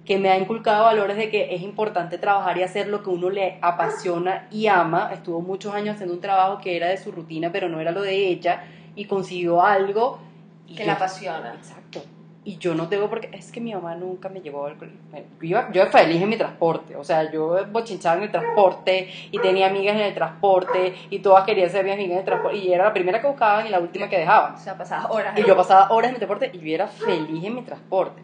que 0.05 0.17
me 0.17 0.29
ha 0.29 0.37
inculcado 0.37 0.85
valores 0.85 1.17
de 1.17 1.29
que 1.29 1.53
es 1.53 1.61
importante 1.61 2.17
trabajar 2.17 2.57
y 2.57 2.63
hacer 2.63 2.87
lo 2.87 3.03
que 3.03 3.09
uno 3.11 3.29
le 3.29 3.59
apasiona 3.61 4.47
y 4.49 4.67
ama. 4.67 5.09
Estuvo 5.13 5.41
muchos 5.41 5.73
años 5.75 5.95
haciendo 5.95 6.15
un 6.15 6.21
trabajo 6.21 6.59
que 6.59 6.75
era 6.75 6.87
de 6.87 6.97
su 6.97 7.11
rutina, 7.11 7.51
pero 7.51 7.69
no 7.69 7.79
era 7.79 7.91
lo 7.91 8.01
de 8.01 8.27
ella, 8.29 8.63
y 8.95 9.05
consiguió 9.05 9.61
algo. 9.63 10.19
y 10.67 10.73
que 10.75 10.83
yo- 10.83 10.87
la 10.87 10.93
apasiona. 10.93 11.53
Exacto. 11.55 12.01
Y 12.49 12.57
yo 12.57 12.73
no 12.73 12.89
tengo 12.89 13.11
porque 13.11 13.29
es 13.31 13.51
que 13.51 13.61
mi 13.61 13.75
mamá 13.75 13.93
nunca 13.93 14.27
me 14.27 14.41
llevó 14.41 14.65
al 14.65 14.75
colegio. 14.75 14.97
Yo 15.39 15.59
yo 15.71 15.81
era 15.83 15.91
feliz 15.91 16.19
en 16.19 16.29
mi 16.29 16.35
transporte, 16.35 16.95
o 16.95 17.03
sea, 17.03 17.31
yo 17.31 17.63
bochinchaba 17.71 18.17
en 18.17 18.23
el 18.23 18.31
transporte 18.31 19.07
y 19.29 19.37
tenía 19.37 19.67
amigas 19.67 19.95
en 19.95 20.01
el 20.01 20.15
transporte 20.15 20.95
y 21.11 21.19
todas 21.19 21.43
querían 21.45 21.69
ser 21.69 21.83
mis 21.85 21.93
amigas 21.93 22.13
en 22.13 22.17
el 22.17 22.25
transporte 22.25 22.57
y 22.57 22.73
era 22.73 22.85
la 22.85 22.93
primera 22.93 23.21
que 23.21 23.27
buscaban 23.27 23.67
y 23.67 23.69
la 23.69 23.79
última 23.79 24.09
que 24.09 24.17
dejaban. 24.17 24.55
O 24.55 24.57
sea, 24.57 24.75
pasabas 24.75 25.11
horas. 25.11 25.37
Y 25.37 25.45
yo 25.45 25.55
pasaba 25.55 25.91
horas 25.91 26.09
en 26.09 26.15
mi 26.15 26.17
transporte 26.17 26.49
y 26.51 26.57
yo 26.57 26.73
era 26.73 26.87
feliz 26.87 27.43
en 27.43 27.53
mi 27.53 27.61
transporte. 27.61 28.19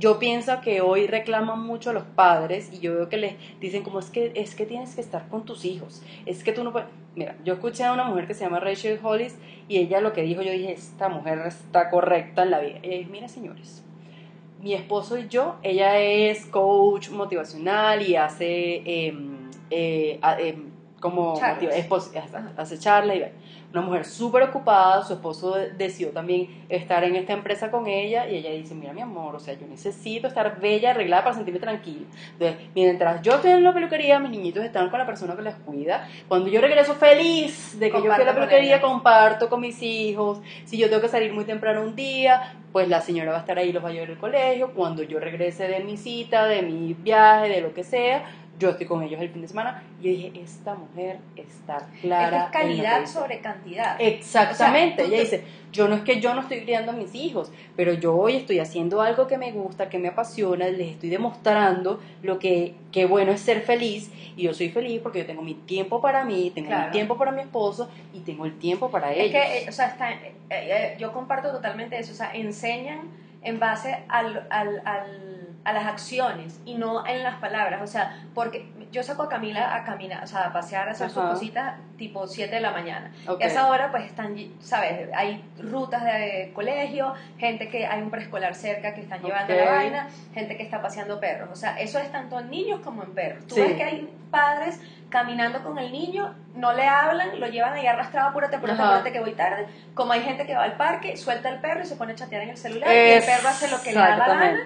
Yo 0.00 0.18
pienso 0.18 0.60
que 0.62 0.80
hoy 0.80 1.06
reclaman 1.06 1.60
mucho 1.60 1.90
a 1.90 1.92
los 1.92 2.02
padres 2.02 2.72
y 2.72 2.80
yo 2.80 2.96
veo 2.96 3.08
que 3.08 3.18
les 3.18 3.34
dicen 3.60 3.84
como 3.84 4.00
es 4.00 4.10
que 4.10 4.32
es 4.34 4.56
que 4.56 4.66
tienes 4.66 4.96
que 4.96 5.00
estar 5.00 5.28
con 5.28 5.44
tus 5.44 5.64
hijos, 5.64 6.02
es 6.26 6.42
que 6.42 6.50
tú 6.50 6.64
no 6.64 6.72
puedes... 6.72 6.88
Mira, 7.16 7.36
yo 7.44 7.54
escuché 7.54 7.84
a 7.84 7.92
una 7.92 8.04
mujer 8.04 8.26
que 8.26 8.34
se 8.34 8.44
llama 8.44 8.60
Rachel 8.60 9.00
Hollis 9.02 9.36
y 9.68 9.78
ella 9.78 10.00
lo 10.00 10.12
que 10.12 10.22
dijo, 10.22 10.42
yo 10.42 10.52
dije, 10.52 10.72
esta 10.72 11.08
mujer 11.08 11.40
está 11.46 11.90
correcta 11.90 12.44
en 12.44 12.50
la 12.50 12.60
vida. 12.60 12.78
Ella 12.82 12.98
dijo, 12.98 13.10
mira 13.10 13.28
señores, 13.28 13.84
mi 14.60 14.74
esposo 14.74 15.18
y 15.18 15.28
yo, 15.28 15.56
ella 15.62 15.98
es 15.98 16.46
coach 16.46 17.10
motivacional 17.10 18.02
y 18.02 18.16
hace 18.16 18.82
em, 19.06 19.50
eh, 19.70 20.20
em, 20.38 20.70
como 21.00 21.34
Charlas. 21.36 21.74
hace 22.56 22.78
charlas 22.78 23.16
y 23.16 23.22
una 23.72 23.82
mujer 23.82 24.04
súper 24.04 24.42
ocupada, 24.42 25.04
su 25.04 25.12
esposo 25.12 25.54
de- 25.54 25.70
decidió 25.70 26.10
también 26.10 26.64
estar 26.68 27.04
en 27.04 27.14
esta 27.14 27.32
empresa 27.32 27.70
con 27.70 27.86
ella 27.86 28.28
y 28.28 28.36
ella 28.36 28.50
dice, 28.50 28.74
mira 28.74 28.92
mi 28.92 29.00
amor, 29.00 29.36
o 29.36 29.40
sea, 29.40 29.54
yo 29.54 29.66
necesito 29.68 30.26
estar 30.26 30.60
bella, 30.60 30.90
arreglada 30.90 31.22
para 31.22 31.36
sentirme 31.36 31.60
tranquila. 31.60 32.06
Entonces, 32.32 32.56
mientras 32.74 33.22
yo 33.22 33.34
estoy 33.34 33.52
en 33.52 33.62
la 33.62 33.72
peluquería, 33.72 34.18
mis 34.18 34.30
niñitos 34.30 34.64
están 34.64 34.90
con 34.90 34.98
la 34.98 35.06
persona 35.06 35.36
que 35.36 35.42
les 35.42 35.54
cuida. 35.54 36.08
Cuando 36.26 36.48
yo 36.48 36.60
regreso 36.60 36.94
feliz 36.94 37.78
de 37.78 37.90
que 37.90 37.98
yo 37.98 38.02
fui 38.02 38.22
a 38.22 38.26
la 38.26 38.34
peluquería, 38.34 38.80
comparto 38.80 39.48
con 39.48 39.60
mis 39.60 39.80
hijos. 39.82 40.40
Si 40.64 40.76
yo 40.76 40.88
tengo 40.88 41.02
que 41.02 41.08
salir 41.08 41.32
muy 41.32 41.44
temprano 41.44 41.82
un 41.82 41.94
día, 41.94 42.54
pues 42.72 42.88
la 42.88 43.00
señora 43.00 43.30
va 43.32 43.36
a 43.38 43.40
estar 43.40 43.58
ahí, 43.58 43.72
los 43.72 43.84
va 43.84 43.88
a 43.88 43.92
llevar 43.92 44.10
al 44.10 44.18
colegio. 44.18 44.72
Cuando 44.74 45.02
yo 45.02 45.20
regrese 45.20 45.68
de 45.68 45.80
mi 45.80 45.96
cita, 45.96 46.46
de 46.46 46.62
mi 46.62 46.94
viaje, 46.94 47.48
de 47.48 47.60
lo 47.60 47.72
que 47.72 47.84
sea, 47.84 48.24
yo 48.60 48.70
estoy 48.70 48.86
con 48.86 49.02
ellos 49.02 49.20
el 49.20 49.30
fin 49.30 49.42
de 49.42 49.48
semana. 49.48 49.82
Y 50.00 50.04
yo 50.04 50.10
dije, 50.10 50.32
esta 50.40 50.74
mujer 50.74 51.18
está 51.34 51.78
Es 51.78 52.00
clara. 52.02 52.44
es 52.44 52.50
calidad 52.52 53.06
sobre 53.06 53.40
cantidad. 53.40 53.96
Exactamente, 53.98 55.02
O 55.02 55.06
sea, 55.08 55.16
ella 55.16 55.16
te- 55.16 55.36
dice, 55.38 55.44
yo 55.72 55.88
no 55.88 55.96
es 55.96 56.02
que 56.02 56.20
yo 56.20 56.34
no 56.34 56.42
estoy 56.42 56.60
criando 56.62 56.92
a 56.92 56.94
mis 56.94 57.14
hijos, 57.14 57.50
pero 57.76 57.92
yo 57.94 58.14
hoy 58.14 58.36
estoy 58.36 58.58
haciendo 58.60 59.00
algo 59.02 59.26
que 59.26 59.38
me 59.38 59.50
gusta, 59.52 59.88
que 59.88 59.98
me 59.98 60.08
apasiona, 60.08 60.66
les 60.68 60.90
estoy 60.92 61.08
demostrando 61.10 62.00
lo 62.22 62.38
que, 62.38 62.74
que 62.92 63.06
bueno 63.06 63.32
es 63.32 63.40
ser 63.40 63.62
feliz 63.62 64.10
y 64.36 64.42
yo 64.44 64.54
soy 64.54 64.68
feliz 64.68 65.00
porque 65.02 65.20
yo 65.20 65.26
tengo 65.26 65.42
mi 65.42 65.54
tiempo 65.54 66.00
para 66.00 66.24
mí, 66.24 66.50
tengo 66.54 66.68
Claro. 66.68 66.86
mi 66.86 66.92
tiempo 66.92 67.16
para 67.16 67.32
mi 67.32 67.40
esposo 67.40 67.90
y 68.12 68.20
tengo 68.20 68.44
el 68.46 68.58
tiempo 68.58 68.90
para 68.90 69.12
Es 69.12 69.18
ellos. 69.18 69.32
que, 69.32 69.58
eh, 69.64 69.66
o 69.68 69.72
sea, 69.72 69.86
está, 69.88 70.12
eh, 70.12 70.34
eh, 70.50 70.96
yo 70.98 71.12
comparto 71.12 71.50
totalmente 71.50 71.98
eso, 71.98 72.12
o 72.12 72.16
sea, 72.16 72.32
enseñan 72.34 73.08
en 73.42 73.58
base 73.58 73.96
al, 74.08 74.46
al, 74.50 74.82
al- 74.84 75.39
a 75.62 75.72
las 75.74 75.86
acciones 75.86 76.58
y 76.64 76.74
no 76.74 77.06
en 77.06 77.22
las 77.22 77.36
palabras, 77.36 77.82
o 77.82 77.86
sea, 77.86 78.18
porque 78.34 78.72
yo 78.90 79.02
saco 79.02 79.24
a 79.24 79.28
Camila 79.28 79.74
a 79.74 79.84
caminar, 79.84 80.24
o 80.24 80.26
sea, 80.26 80.46
a 80.46 80.52
pasear, 80.54 80.88
a 80.88 80.92
hacer 80.92 81.10
sus 81.10 81.18
Ajá. 81.18 81.32
cositas 81.32 81.74
tipo 81.98 82.26
7 82.26 82.54
de 82.54 82.60
la 82.62 82.70
mañana. 82.70 83.12
Y 83.38 83.42
a 83.42 83.46
esa 83.46 83.68
hora 83.68 83.90
pues 83.90 84.04
están, 84.04 84.34
¿sabes? 84.60 85.10
Hay 85.14 85.44
rutas 85.58 86.02
de 86.02 86.50
colegio, 86.54 87.12
gente 87.38 87.68
que 87.68 87.86
hay 87.86 88.00
un 88.00 88.10
preescolar 88.10 88.54
cerca 88.54 88.94
que 88.94 89.02
están 89.02 89.20
llevando 89.22 89.54
la 89.54 89.70
vaina, 89.70 90.08
gente 90.32 90.56
que 90.56 90.62
está 90.62 90.80
paseando 90.80 91.20
perros, 91.20 91.50
o 91.52 91.56
sea, 91.56 91.78
eso 91.78 91.98
es 91.98 92.10
tanto 92.10 92.40
en 92.40 92.50
niños 92.50 92.80
como 92.80 93.02
en 93.02 93.12
perros. 93.12 93.46
Tú 93.46 93.56
Sí. 93.56 93.60
ves 93.60 93.74
que 93.74 93.84
hay 93.84 94.10
padres 94.30 94.80
caminando 95.10 95.62
con 95.62 95.76
el 95.78 95.92
niño, 95.92 96.34
no 96.54 96.72
le 96.72 96.86
hablan, 96.88 97.38
lo 97.38 97.46
llevan 97.48 97.74
ahí 97.74 97.86
arrastrado, 97.86 98.30
apúrate, 98.30 98.56
apúrate, 98.56 98.80
apúrate 98.80 99.12
que 99.12 99.20
voy 99.20 99.32
tarde. 99.32 99.66
Como 99.92 100.12
hay 100.12 100.22
gente 100.22 100.46
que 100.46 100.54
va 100.54 100.62
al 100.62 100.76
parque, 100.76 101.16
suelta 101.18 101.50
el 101.50 101.58
perro 101.60 101.82
y 101.82 101.86
se 101.86 101.96
pone 101.96 102.12
a 102.12 102.14
chatear 102.16 102.42
en 102.42 102.50
el 102.50 102.56
celular 102.56 102.88
y 102.90 103.10
el 103.10 103.22
perro 103.24 103.48
hace 103.48 103.68
lo 103.70 103.82
que 103.82 103.92
le 103.92 103.98
da 103.98 104.16
la 104.16 104.26
gana. 104.26 104.58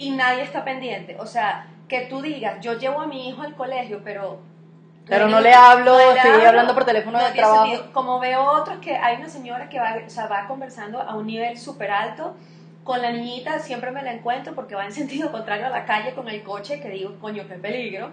Y 0.00 0.10
nadie 0.12 0.42
está 0.42 0.64
pendiente. 0.64 1.16
O 1.20 1.26
sea, 1.26 1.66
que 1.86 2.06
tú 2.06 2.22
digas, 2.22 2.56
yo 2.62 2.78
llevo 2.78 3.02
a 3.02 3.06
mi 3.06 3.28
hijo 3.28 3.42
al 3.42 3.54
colegio, 3.54 4.00
pero... 4.02 4.40
Pero 5.06 5.28
no 5.28 5.40
le 5.40 5.52
hablo, 5.52 5.98
le 5.98 6.16
estoy 6.16 6.46
hablando 6.46 6.72
por 6.72 6.84
teléfono 6.84 7.18
no 7.18 7.24
de 7.24 7.32
trabajo. 7.32 7.66
sentido. 7.66 7.92
Como 7.92 8.18
veo 8.18 8.42
otros 8.42 8.78
que 8.78 8.96
hay 8.96 9.16
una 9.16 9.28
señora 9.28 9.68
que 9.68 9.78
va, 9.78 9.96
o 10.06 10.08
sea, 10.08 10.26
va 10.26 10.46
conversando 10.46 11.02
a 11.02 11.16
un 11.16 11.26
nivel 11.26 11.58
súper 11.58 11.90
alto 11.90 12.34
con 12.84 13.02
la 13.02 13.10
niñita, 13.10 13.58
siempre 13.58 13.90
me 13.90 14.02
la 14.02 14.12
encuentro 14.12 14.54
porque 14.54 14.74
va 14.74 14.86
en 14.86 14.92
sentido 15.00 15.30
contrario 15.30 15.66
a 15.66 15.70
la 15.70 15.84
calle 15.84 16.14
con 16.14 16.28
el 16.28 16.42
coche, 16.42 16.80
que 16.80 16.88
digo, 16.88 17.18
coño, 17.20 17.46
qué 17.46 17.56
peligro. 17.56 18.10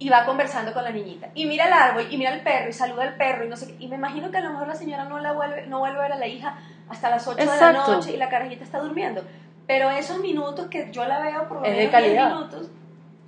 Y 0.00 0.10
va 0.10 0.26
conversando 0.26 0.72
con 0.74 0.84
la 0.84 0.90
niñita. 0.90 1.28
Y 1.34 1.46
mira 1.46 1.66
el 1.66 1.72
árbol, 1.72 2.06
y 2.10 2.18
mira 2.18 2.34
el 2.34 2.42
perro, 2.42 2.68
y 2.68 2.72
saluda 2.72 3.04
al 3.04 3.14
perro, 3.16 3.46
y 3.46 3.48
no 3.48 3.56
sé 3.56 3.68
qué. 3.68 3.76
Y 3.82 3.88
me 3.88 3.96
imagino 3.96 4.30
que 4.30 4.36
a 4.36 4.42
lo 4.42 4.50
mejor 4.50 4.68
la 4.68 4.74
señora 4.74 5.04
no, 5.04 5.18
la 5.20 5.32
vuelve, 5.32 5.66
no 5.66 5.78
vuelve 5.78 5.98
a 5.98 6.02
ver 6.02 6.12
a 6.12 6.18
la 6.18 6.26
hija 6.26 6.58
hasta 6.88 7.10
las 7.10 7.26
8 7.26 7.38
de 7.38 7.46
la 7.46 7.72
noche 7.72 8.12
y 8.12 8.16
la 8.16 8.28
carajita 8.28 8.62
está 8.62 8.78
durmiendo. 8.78 9.24
Pero 9.68 9.90
esos 9.90 10.18
minutos 10.20 10.66
que 10.66 10.88
yo 10.90 11.04
la 11.04 11.20
veo 11.20 11.46
por 11.46 11.58
lo 11.58 11.60
menos 11.62 11.78
10 11.78 11.90
calidad. 11.90 12.34
minutos, 12.34 12.70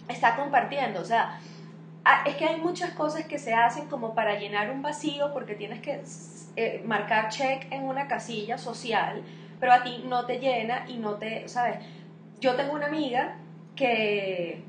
está 0.08 0.34
compartiendo. 0.34 1.00
O 1.00 1.04
sea, 1.04 1.38
ah, 2.04 2.24
es 2.26 2.34
que 2.36 2.46
hay 2.46 2.60
muchas 2.60 2.90
cosas 2.92 3.26
que 3.26 3.38
se 3.38 3.54
hacen 3.54 3.86
como 3.88 4.14
para 4.14 4.36
llenar 4.38 4.70
un 4.70 4.82
vacío 4.82 5.32
porque 5.32 5.54
tienes 5.54 5.80
que 5.80 6.02
eh, 6.56 6.82
marcar 6.84 7.28
check 7.28 7.66
en 7.70 7.84
una 7.86 8.08
casilla 8.08 8.58
social, 8.58 9.22
pero 9.60 9.72
a 9.72 9.82
ti 9.84 10.02
no 10.08 10.24
te 10.26 10.38
llena 10.40 10.84
y 10.88 10.96
no 10.96 11.14
te, 11.14 11.46
¿sabes? 11.48 11.76
Yo 12.40 12.54
tengo 12.56 12.72
una 12.72 12.86
amiga 12.86 13.36
que, 13.76 14.64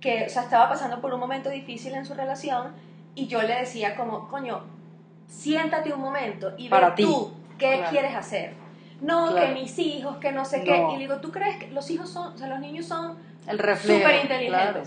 que 0.00 0.24
o 0.24 0.28
sea, 0.30 0.42
estaba 0.42 0.68
pasando 0.70 1.00
por 1.02 1.12
un 1.12 1.20
momento 1.20 1.50
difícil 1.50 1.94
en 1.94 2.06
su 2.06 2.14
relación 2.14 2.72
y 3.14 3.26
yo 3.26 3.42
le 3.42 3.56
decía 3.56 3.94
como, 3.94 4.26
coño, 4.28 4.62
siéntate 5.28 5.92
un 5.92 6.00
momento 6.00 6.54
y 6.56 6.70
Para 6.70 6.88
ve 6.90 6.96
ti. 6.96 7.02
tú 7.04 7.30
qué 7.58 7.76
Claro. 7.76 7.90
quieres 7.90 8.16
hacer. 8.16 8.54
No, 9.00 9.30
Claro. 9.30 9.46
que 9.46 9.60
mis 9.60 9.78
hijos, 9.78 10.18
que 10.18 10.32
no 10.32 10.44
sé 10.44 10.62
qué. 10.62 10.76
Y 10.90 10.92
le 10.92 10.98
digo, 10.98 11.16
¿tú 11.16 11.30
crees 11.30 11.56
que 11.56 11.70
los 11.70 11.90
hijos 11.90 12.10
son, 12.10 12.34
o 12.34 12.38
sea, 12.38 12.48
los 12.48 12.60
niños 12.60 12.86
son 12.86 13.16
súper 13.76 14.22
inteligentes. 14.22 14.48
claro. 14.48 14.82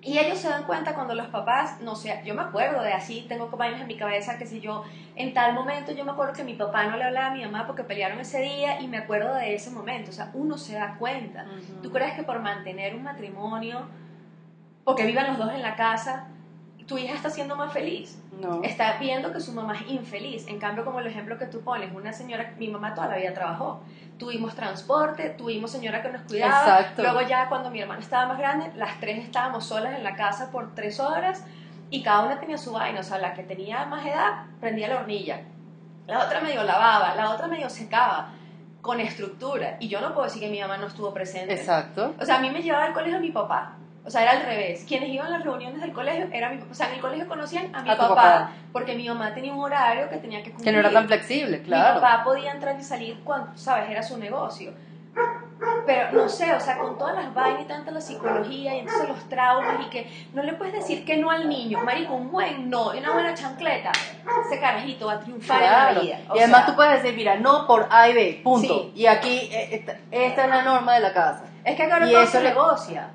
Y 0.00 0.16
ellos 0.18 0.38
se 0.38 0.48
dan 0.48 0.62
cuenta 0.64 0.94
cuando 0.94 1.14
los 1.14 1.26
papás, 1.26 1.80
no 1.80 1.96
sé, 1.96 2.22
yo 2.24 2.32
me 2.34 2.42
acuerdo 2.42 2.82
de 2.82 2.92
así, 2.92 3.26
tengo 3.28 3.48
vainas 3.48 3.80
en 3.80 3.88
mi 3.88 3.96
cabeza 3.96 4.38
que 4.38 4.46
si 4.46 4.60
yo, 4.60 4.84
en 5.16 5.34
tal 5.34 5.54
momento 5.54 5.90
yo 5.92 6.04
me 6.04 6.12
acuerdo 6.12 6.32
que 6.32 6.44
mi 6.44 6.54
papá 6.54 6.84
no 6.86 6.96
le 6.96 7.04
hablaba 7.04 7.26
a 7.28 7.34
mi 7.34 7.44
mamá 7.44 7.66
porque 7.66 7.82
pelearon 7.82 8.20
ese 8.20 8.40
día 8.40 8.80
y 8.80 8.86
me 8.86 8.98
acuerdo 8.98 9.34
de 9.34 9.54
ese 9.54 9.70
momento, 9.70 10.10
o 10.10 10.14
sea, 10.14 10.30
uno 10.34 10.56
se 10.56 10.74
da 10.74 10.96
cuenta. 10.98 11.46
¿Tú 11.82 11.90
crees 11.90 12.14
que 12.14 12.22
por 12.22 12.38
mantener 12.40 12.94
un 12.94 13.02
matrimonio, 13.02 13.86
porque 14.84 15.04
vivan 15.04 15.26
los 15.26 15.38
dos 15.38 15.52
en 15.52 15.62
la 15.62 15.74
casa, 15.74 16.28
tu 16.88 16.96
hija 16.96 17.14
está 17.14 17.28
siendo 17.28 17.54
más 17.54 17.72
feliz? 17.72 18.18
No. 18.40 18.62
Está 18.64 18.96
viendo 18.98 19.30
que 19.32 19.40
su 19.40 19.52
mamá 19.52 19.76
es 19.76 19.90
infeliz. 19.90 20.48
En 20.48 20.58
cambio, 20.58 20.84
como 20.86 21.00
el 21.00 21.06
ejemplo 21.06 21.38
que 21.38 21.46
tú 21.46 21.60
pones, 21.60 21.94
una 21.94 22.14
señora, 22.14 22.54
mi 22.58 22.68
mamá 22.68 22.94
toda 22.94 23.08
la 23.08 23.16
vida 23.16 23.34
trabajó. 23.34 23.82
Tuvimos 24.18 24.56
transporte, 24.56 25.30
tuvimos 25.30 25.70
señora 25.70 26.02
que 26.02 26.08
nos 26.08 26.22
cuidaba. 26.22 26.60
Exacto. 26.60 27.02
Luego 27.02 27.20
ya 27.20 27.48
cuando 27.50 27.70
mi 27.70 27.80
hermana 27.80 28.00
estaba 28.00 28.26
más 28.26 28.38
grande, 28.38 28.72
las 28.74 28.98
tres 29.00 29.22
estábamos 29.22 29.66
solas 29.66 29.94
en 29.96 30.02
la 30.02 30.16
casa 30.16 30.50
por 30.50 30.74
tres 30.74 30.98
horas 30.98 31.44
y 31.90 32.02
cada 32.02 32.24
una 32.24 32.40
tenía 32.40 32.56
su 32.56 32.72
vaina. 32.72 33.00
O 33.00 33.04
sea, 33.04 33.18
la 33.18 33.34
que 33.34 33.42
tenía 33.42 33.84
más 33.84 34.06
edad 34.06 34.46
prendía 34.58 34.88
la 34.88 35.00
hornilla. 35.00 35.42
La 36.06 36.24
otra 36.24 36.40
medio 36.40 36.64
lavaba, 36.64 37.14
la 37.14 37.30
otra 37.30 37.48
medio 37.48 37.68
secaba, 37.68 38.30
con 38.80 38.98
estructura. 38.98 39.76
Y 39.78 39.88
yo 39.88 40.00
no 40.00 40.14
puedo 40.14 40.24
decir 40.24 40.40
que 40.40 40.48
mi 40.48 40.58
mamá 40.58 40.78
no 40.78 40.86
estuvo 40.86 41.12
presente. 41.12 41.52
Exacto. 41.52 42.14
O 42.18 42.24
sea, 42.24 42.38
a 42.38 42.40
mí 42.40 42.50
me 42.50 42.62
llevaba 42.62 42.86
al 42.86 42.94
colegio 42.94 43.20
mi 43.20 43.30
papá. 43.30 43.74
O 44.08 44.10
sea, 44.10 44.22
era 44.22 44.30
al 44.30 44.42
revés. 44.42 44.86
Quienes 44.88 45.10
iban 45.10 45.26
a 45.26 45.30
las 45.36 45.44
reuniones 45.44 45.82
del 45.82 45.92
colegio 45.92 46.28
era 46.32 46.48
mi. 46.48 46.58
O 46.62 46.72
sea, 46.72 46.88
en 46.88 46.94
el 46.94 47.00
colegio 47.02 47.28
conocían 47.28 47.74
a 47.74 47.82
mi 47.82 47.90
A 47.90 47.96
papá, 47.98 48.14
papá. 48.14 48.52
porque 48.72 48.94
mi 48.94 49.06
mamá 49.06 49.34
tenía 49.34 49.52
un 49.52 49.62
horario 49.62 50.08
que 50.08 50.16
tenía 50.16 50.42
que 50.42 50.50
cumplir. 50.50 50.64
Que 50.64 50.72
no 50.72 50.78
era 50.78 50.90
tan 50.90 51.06
flexible, 51.06 51.60
claro. 51.60 51.96
Mi 51.96 52.00
papá 52.00 52.24
podía 52.24 52.52
entrar 52.52 52.74
y 52.80 52.82
salir 52.82 53.20
cuando, 53.22 53.54
¿sabes? 53.58 53.90
Era 53.90 54.02
su 54.02 54.16
negocio. 54.16 54.72
Pero 55.84 56.12
no 56.12 56.26
sé, 56.26 56.54
o 56.54 56.60
sea, 56.60 56.78
con 56.78 56.96
todas 56.96 57.16
las 57.16 57.34
vainas 57.34 57.60
y 57.62 57.64
tanta 57.66 57.90
la 57.90 58.00
psicología 58.00 58.76
y 58.76 58.78
entonces 58.78 59.10
los 59.10 59.28
traumas 59.28 59.86
y 59.86 59.90
que 59.90 60.10
no 60.32 60.42
le 60.42 60.54
puedes 60.54 60.72
decir 60.72 61.04
que 61.04 61.18
no 61.18 61.30
al 61.30 61.50
niño. 61.50 61.80
Marico, 61.84 62.14
un 62.14 62.30
buen 62.30 62.70
no 62.70 62.92
una 62.92 63.12
buena 63.12 63.34
chancleta. 63.34 63.92
Ese 64.46 64.58
carajito 64.58 65.08
va 65.08 65.14
a 65.14 65.20
triunfar 65.20 65.62
en 65.62 65.70
la 65.70 66.00
vida. 66.00 66.18
O 66.30 66.34
y 66.34 66.38
además 66.38 66.60
sea, 66.60 66.66
tú 66.66 66.76
puedes 66.76 67.02
decir, 67.02 67.14
mira, 67.14 67.36
no 67.36 67.66
por 67.66 67.88
A 67.90 68.08
y 68.08 68.14
B, 68.14 68.40
punto. 68.42 68.68
Sí. 68.68 68.92
Y 68.94 69.06
aquí, 69.06 69.50
eh, 69.52 69.68
esta, 69.72 69.96
esta 70.10 70.44
es 70.44 70.48
la 70.48 70.62
norma 70.62 70.94
de 70.94 71.00
la 71.00 71.12
casa. 71.12 71.44
Es 71.62 71.76
que 71.76 71.86
todo 71.86 72.22
eso 72.22 72.32
se 72.32 72.42
negocia. 72.42 73.10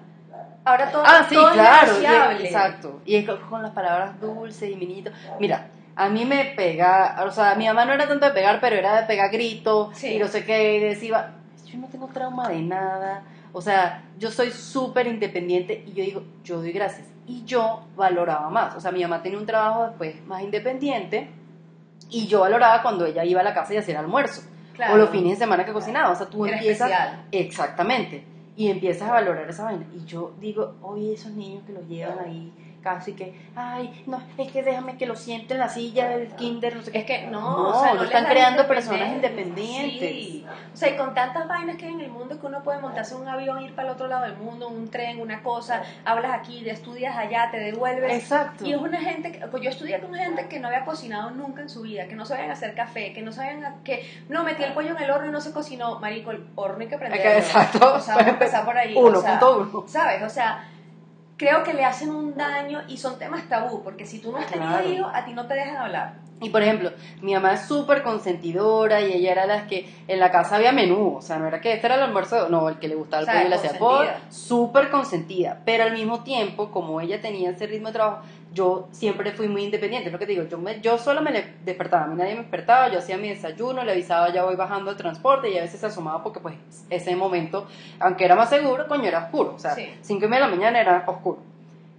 Ahora 0.66 0.90
todo, 0.92 1.04
Ah, 1.06 1.26
sí, 1.28 1.36
todo 1.36 1.52
claro. 1.52 1.88
negociable. 1.94 2.46
exacto. 2.46 3.02
Y 3.06 3.16
es 3.16 3.26
con- 3.28 3.40
con 3.50 3.62
las 3.62 3.72
palabras 3.72 4.20
dulces 4.22 4.70
y 4.70 4.76
minitos. 4.76 5.14
Mira, 5.40 5.68
a 5.96 6.10
mí 6.10 6.24
me 6.26 6.54
pega, 6.56 7.22
o 7.28 7.32
sea, 7.32 7.56
mi 7.56 7.66
mamá 7.68 7.86
no 7.86 7.94
era 7.94 8.08
tanto 8.08 8.26
de 8.26 8.32
pegar, 8.32 8.60
pero 8.62 8.76
era 8.78 9.02
de 9.02 9.08
pegar 9.08 9.30
gritos 9.32 9.90
Sí. 9.98 10.14
y 10.16 10.20
no 10.20 10.28
sé 10.28 10.46
qué, 10.46 10.78
y 10.78 10.80
decía, 10.80 11.32
yo 11.66 11.78
no 11.80 11.88
tengo 11.88 12.08
trauma 12.08 12.48
de 12.50 12.62
nada. 12.62 13.24
O 13.52 13.62
sea, 13.62 14.04
yo 14.18 14.32
soy 14.32 14.52
súper 14.52 15.06
independiente 15.08 15.84
y 15.86 15.92
yo 15.94 16.04
digo, 16.04 16.24
yo 16.44 16.58
doy 16.58 16.72
gracias. 16.72 17.08
Y 17.28 17.44
yo 17.46 17.84
valoraba 17.96 18.50
más. 18.50 18.76
O 18.76 18.80
sea, 18.82 18.92
mi 18.92 19.02
mamá 19.04 19.22
tenía 19.22 19.38
un 19.38 19.46
trabajo 19.46 19.88
después 19.88 20.26
más 20.26 20.42
independiente 20.42 21.30
y 22.10 22.26
yo 22.28 22.40
valoraba 22.42 22.82
cuando 22.82 23.06
ella 23.06 23.24
iba 23.24 23.42
a 23.42 23.44
la 23.44 23.54
casa 23.54 23.74
y 23.74 23.78
hacía 23.78 23.94
el 23.96 24.00
almuerzo. 24.06 24.42
Claro. 24.74 24.96
O 24.96 24.98
los 24.98 25.10
fines 25.12 25.34
de 25.38 25.46
semana 25.46 25.66
que 25.66 25.72
cocinaba. 25.72 26.10
O 26.10 26.16
sea, 26.16 26.26
tú 26.26 26.46
Era 26.46 26.56
empiezas. 26.58 26.90
especial. 26.90 27.24
Exactamente. 27.32 28.26
Y 28.56 28.70
empiezas 28.70 29.10
a 29.10 29.14
valorar 29.14 29.50
esa 29.50 29.64
vaina. 29.66 29.86
Y 29.94 30.06
yo 30.06 30.34
digo, 30.40 30.76
oye, 30.82 31.14
esos 31.14 31.32
niños 31.32 31.64
que 31.66 31.74
los 31.74 31.88
llevan 31.88 32.20
ahí 32.20 32.52
casi 32.84 33.14
que, 33.14 33.34
ay, 33.56 34.04
no, 34.06 34.22
es 34.38 34.52
que 34.52 34.62
déjame 34.62 34.98
que 34.98 35.06
lo 35.06 35.16
siente 35.16 35.54
en 35.54 35.62
la 35.62 35.70
silla 35.70 36.10
del 36.10 36.28
kinder, 36.36 36.76
no 36.76 36.82
sé 36.84 36.92
qué. 36.92 37.00
Es 37.00 37.06
que 37.06 37.28
no, 37.28 37.42
No, 37.42 37.70
o 37.70 37.82
sea, 37.82 37.94
no 37.94 38.04
están 38.04 38.26
creando 38.26 38.68
personas 38.68 39.10
independientes. 39.10 40.10
Sí. 40.12 40.46
O 40.74 40.76
sea, 40.76 40.90
y 40.90 40.98
con 40.98 41.14
tantas 41.14 41.48
vainas 41.48 41.78
que 41.78 41.86
hay 41.86 41.94
en 41.94 42.02
el 42.02 42.12
mundo 42.12 42.40
que 42.40 42.46
uno 42.46 42.62
puede 42.62 42.80
montarse 42.80 43.16
un 43.16 43.28
avión, 43.28 43.62
ir 43.62 43.74
para 43.74 43.88
el 43.90 43.94
otro 43.94 44.08
lado 44.08 44.24
del 44.24 44.38
mundo, 44.38 44.68
un 44.68 44.90
tren, 44.90 45.20
una 45.20 45.42
cosa, 45.42 45.84
hablas 46.04 46.34
aquí, 46.34 46.68
estudias 46.70 47.16
allá, 47.16 47.50
te 47.52 47.58
devuelves. 47.58 48.12
Exacto. 48.12 48.66
Y 48.66 48.74
es 48.74 48.78
una 48.80 49.00
gente, 49.00 49.32
que, 49.32 49.48
pues 49.48 49.64
yo 49.64 49.70
estudié 49.70 50.00
con 50.00 50.14
gente 50.14 50.48
que 50.48 50.60
no 50.60 50.68
había 50.68 50.84
cocinado 50.84 51.32
nunca 51.32 51.62
en 51.62 51.70
su 51.70 51.82
vida, 51.82 52.08
que 52.08 52.16
no 52.16 52.26
sabían 52.26 52.52
hacer 52.52 52.76
café, 52.76 53.14
que 53.14 53.22
no 53.22 53.32
sabían, 53.32 53.82
que 53.84 54.06
no, 54.30 54.44
metí 54.44 54.64
el 54.64 54.74
pollo 54.74 54.92
en 54.92 55.04
el 55.04 55.12
horno 55.12 55.28
y 55.28 55.32
no 55.32 55.42
se 55.42 55.54
cocinó, 55.54 56.00
marico, 56.00 56.32
el 56.32 56.46
horno 56.56 56.82
hay 56.82 56.88
que 56.88 56.98
prenderlo. 56.98 57.32
Exacto. 57.38 57.96
O 57.96 58.00
sea, 58.00 58.16
vamos 58.16 58.28
a 58.28 58.34
empezar 58.34 58.66
por 58.66 58.78
ahí. 58.78 58.94
o 58.98 59.22
sea, 59.22 59.40
1.1. 59.40 59.88
¿Sabes? 59.88 60.24
O 60.24 60.30
sea, 60.30 60.68
creo 61.44 61.62
que 61.64 61.74
le 61.74 61.84
hacen 61.84 62.10
un 62.10 62.36
daño 62.36 62.82
y 62.88 62.98
son 62.98 63.20
temas 63.20 63.48
tabú, 63.50 63.84
porque 63.84 64.06
si 64.06 64.20
tú 64.20 64.32
no 64.32 64.38
has 64.38 64.48
tenido 64.48 64.70
Claro. 64.70 64.90
hijos, 64.90 65.12
a 65.14 65.26
ti 65.26 65.34
no 65.34 65.46
te 65.46 65.56
dejan 65.56 65.76
hablar. 65.78 66.24
Y 66.40 66.50
por 66.50 66.62
ejemplo, 66.62 66.92
mi 67.22 67.34
mamá 67.34 67.54
es 67.54 67.62
súper 67.62 68.02
consentidora 68.02 69.00
y 69.02 69.14
ella 69.14 69.32
era 69.32 69.46
la 69.46 69.68
que 69.68 69.90
en 70.08 70.20
la 70.20 70.30
casa 70.32 70.56
había 70.56 70.72
menú, 70.74 71.16
o 71.18 71.22
sea, 71.22 71.38
no 71.38 71.48
era 71.48 71.62
que 71.62 71.74
este 71.74 71.86
era 71.88 71.96
el 71.96 72.02
almuerzo, 72.04 72.50
no, 72.50 72.68
el 72.70 72.80
que 72.80 72.88
le 72.88 72.96
gustaba 72.96 73.24
el 73.24 73.28
O 73.30 73.32
sea, 73.32 73.34
pollo 73.36 73.46
y 73.46 73.50
le 73.50 73.56
hacía 73.56 73.80
consentida. 73.80 74.22
súper 74.30 74.90
consentida, 74.90 75.62
pero 75.66 75.84
al 75.84 75.92
mismo 75.94 76.24
tiempo, 76.24 76.70
como 76.72 77.00
ella 77.02 77.22
tenía 77.22 77.52
ese 77.52 77.68
ritmo 77.68 77.88
de 77.88 77.94
trabajo, 77.94 78.22
yo 78.54 78.88
siempre 78.92 79.32
fui 79.32 79.48
muy 79.48 79.64
independiente, 79.64 80.08
es 80.08 80.14
lo 80.14 80.20
que 80.20 80.26
te 80.26 80.34
digo, 80.34 80.46
yo, 80.48 80.58
me, 80.58 80.80
yo 80.82 80.98
solo 80.98 81.22
me 81.22 81.32
despertaba, 81.66 82.04
a 82.04 82.08
mí 82.08 82.16
nadie 82.16 82.36
me 82.36 82.42
despertaba, 82.42 82.90
yo 82.92 83.00
hacía 83.00 83.18
mi 83.18 83.30
desayuno, 83.30 83.84
le 83.84 83.92
avisaba 83.92 84.32
ya 84.32 84.44
voy 84.44 84.56
bajando 84.56 84.92
el 84.92 84.98
transporte 84.98 85.50
y 85.50 85.58
a 85.58 85.62
veces 85.62 85.80
se 85.80 85.88
asomaba 85.88 86.22
porque 86.24 86.40
pues 86.40 86.56
ese 86.90 87.16
momento, 87.16 87.68
aunque 88.00 88.26
era 88.26 88.36
más 88.36 88.50
seguro, 88.50 88.88
coño, 88.88 89.06
era 89.06 89.26
oscuro, 89.26 89.54
o 89.56 89.60
sea, 89.60 89.72
Sí. 89.76 89.90
cinco 90.02 90.26
y 90.26 90.28
media 90.30 90.46
de 90.46 90.52
la 90.52 90.56
mañana 90.56 90.80
era 90.82 91.04
oscuro 91.08 91.40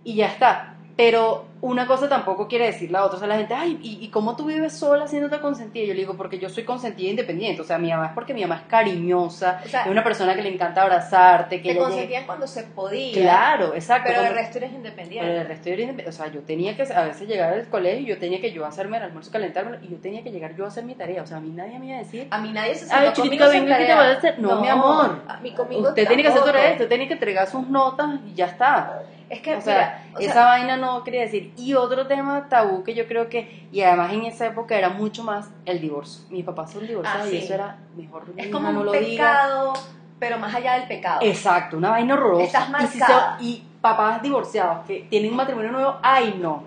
y 0.05 0.15
ya 0.17 0.27
está. 0.27 0.71
Pero 0.97 1.47
una 1.65 1.87
cosa 1.87 2.09
tampoco 2.11 2.47
quiere 2.47 2.67
decir 2.67 2.91
la 2.91 3.05
otra. 3.05 3.17
O 3.17 3.19
sea, 3.19 3.27
la 3.27 3.37
gente, 3.37 3.55
ay, 3.55 3.79
¿y, 3.83 4.05
y 4.05 4.09
cómo 4.11 4.37
tú 4.37 4.45
vives 4.45 4.75
sola 4.77 5.05
haciéndote 5.05 5.41
consentida? 5.41 5.85
Yo 5.85 5.95
le 5.95 6.01
digo, 6.01 6.15
porque 6.15 6.39
yo 6.39 6.49
soy 6.51 6.65
consentida 6.65 7.09
e 7.09 7.11
independiente. 7.13 7.63
O 7.63 7.65
sea, 7.65 7.79
mi 7.79 7.89
mamá 7.91 8.07
es 8.09 8.13
porque 8.13 8.35
mi 8.35 8.43
mamá 8.43 8.57
es 8.57 8.63
cariñosa, 8.69 9.61
O 9.65 9.69
sea, 9.69 9.83
es 9.83 9.87
una 9.91 10.05
persona 10.05 10.35
que 10.35 10.43
le 10.43 10.53
encanta 10.53 10.83
abrazarte, 10.83 11.57
que 11.63 11.69
Te 11.71 11.75
llegue- 11.75 11.81
consentían 11.81 12.27
cuando 12.27 12.47
se 12.47 12.65
podía. 12.65 13.15
Claro, 13.15 13.75
exacto. 13.75 14.11
Pero 14.15 14.27
el 14.27 14.35
resto 14.35 14.59
eres 14.59 14.71
pero 14.71 14.77
independiente. 14.79 15.37
el 15.41 15.47
resto 15.47 15.69
yo 15.71 15.75
era 15.75 15.83
independ- 15.85 16.09
O 16.09 16.13
sea, 16.13 16.27
yo 16.29 16.41
tenía 16.43 16.77
que 16.77 16.83
a 16.83 17.05
veces 17.05 17.27
llegar 17.29 17.53
al 17.55 17.67
colegio 17.69 18.01
y 18.03 18.07
yo 18.07 18.19
tenía 18.19 18.41
que 18.43 18.53
yo 18.53 18.67
hacerme 18.67 18.99
el 18.99 19.05
almuerzo, 19.05 19.31
calentármelo 19.31 19.83
y 19.83 19.89
yo 19.89 19.97
tenía 19.99 20.23
que 20.23 20.31
llegar 20.31 20.55
yo 20.57 20.67
a 20.67 20.69
hacer 20.69 20.85
mi 20.85 20.95
tarea. 20.95 21.23
O 21.23 21.27
sea, 21.27 21.39
a 21.39 21.41
mí 21.41 21.49
nadie 21.51 21.79
me 21.79 21.87
iba 21.87 21.97
a 21.97 22.01
decir, 22.01 22.27
A 22.31 22.39
mí 22.41 22.53
nadie 22.53 22.75
se 22.75 22.87
sentó 22.87 23.23
conmigo 23.23 23.49
venga, 23.49 23.79
¿qué 23.79 23.85
te 23.85 23.89
tarea. 23.91 23.97
voy 23.97 24.07
a 24.15 24.19
hacer? 24.19 24.39
No, 24.39 24.61
mi 24.61 24.69
amor. 24.69 25.23
A 25.29 25.39
mí 25.39 25.53
conmigo 25.53 25.89
usted 25.89 26.07
tiene 26.07 26.23
que 26.23 26.29
hacer 26.29 26.43
tarea, 26.45 26.73
usted 26.73 26.89
tiene 26.89 27.07
que 27.09 27.15
entregar 27.15 27.47
sus 27.47 27.67
notas 27.69 28.11
y 28.31 28.35
ya 28.35 28.47
está. 28.47 29.01
Es 29.31 29.41
que, 29.41 29.57
O 29.57 29.61
sea, 29.63 30.03
mira, 30.05 30.17
o 30.17 30.21
sea, 30.21 30.31
esa 30.31 30.45
vaina 30.45 30.77
no 30.77 31.03
quería 31.03 31.23
decir. 31.23 31.54
Y 31.57 31.75
otro 31.75 32.07
tema 32.07 32.49
tabú 32.49 32.83
que 32.83 32.95
yo 32.95 33.07
creo 33.07 33.29
que, 33.29 33.67
y 33.71 33.83
además 33.83 34.13
en 34.13 34.25
esa 34.25 34.47
época 34.47 34.77
era 34.77 34.89
mucho 34.91 35.23
más 35.23 35.49
el 35.65 35.81
divorcio. 35.81 36.25
Mis 36.31 36.45
papás 36.45 36.73
son 36.73 36.87
divorciados 36.87 37.29
Ah, 37.29 37.31
y 37.33 37.37
eso 37.39 37.55
era 37.55 37.79
mejor 37.97 38.25
es 38.37 38.49
como 38.49 38.73
no 38.73 38.81
un 38.81 38.87
lo 38.87 38.93
diga. 38.93 39.25
pecado, 39.33 39.73
pero 40.19 40.39
más 40.39 40.55
allá 40.55 40.75
del 40.75 40.89
pecado. 40.89 41.21
Exacto, 41.23 41.77
una 41.77 41.91
vaina 41.91 42.15
horrorosa. 42.15 42.45
Estás 42.45 42.63
y, 42.69 42.87
si 42.89 42.99
marcada. 42.99 43.37
se- 43.39 43.45
y 43.45 43.65
papás 43.81 44.23
divorciados 44.23 44.85
que 44.87 45.07
tienen 45.11 45.31
un 45.31 45.37
matrimonio 45.37 45.71
nuevo, 45.71 45.97
ay 46.03 46.37
no. 46.41 46.65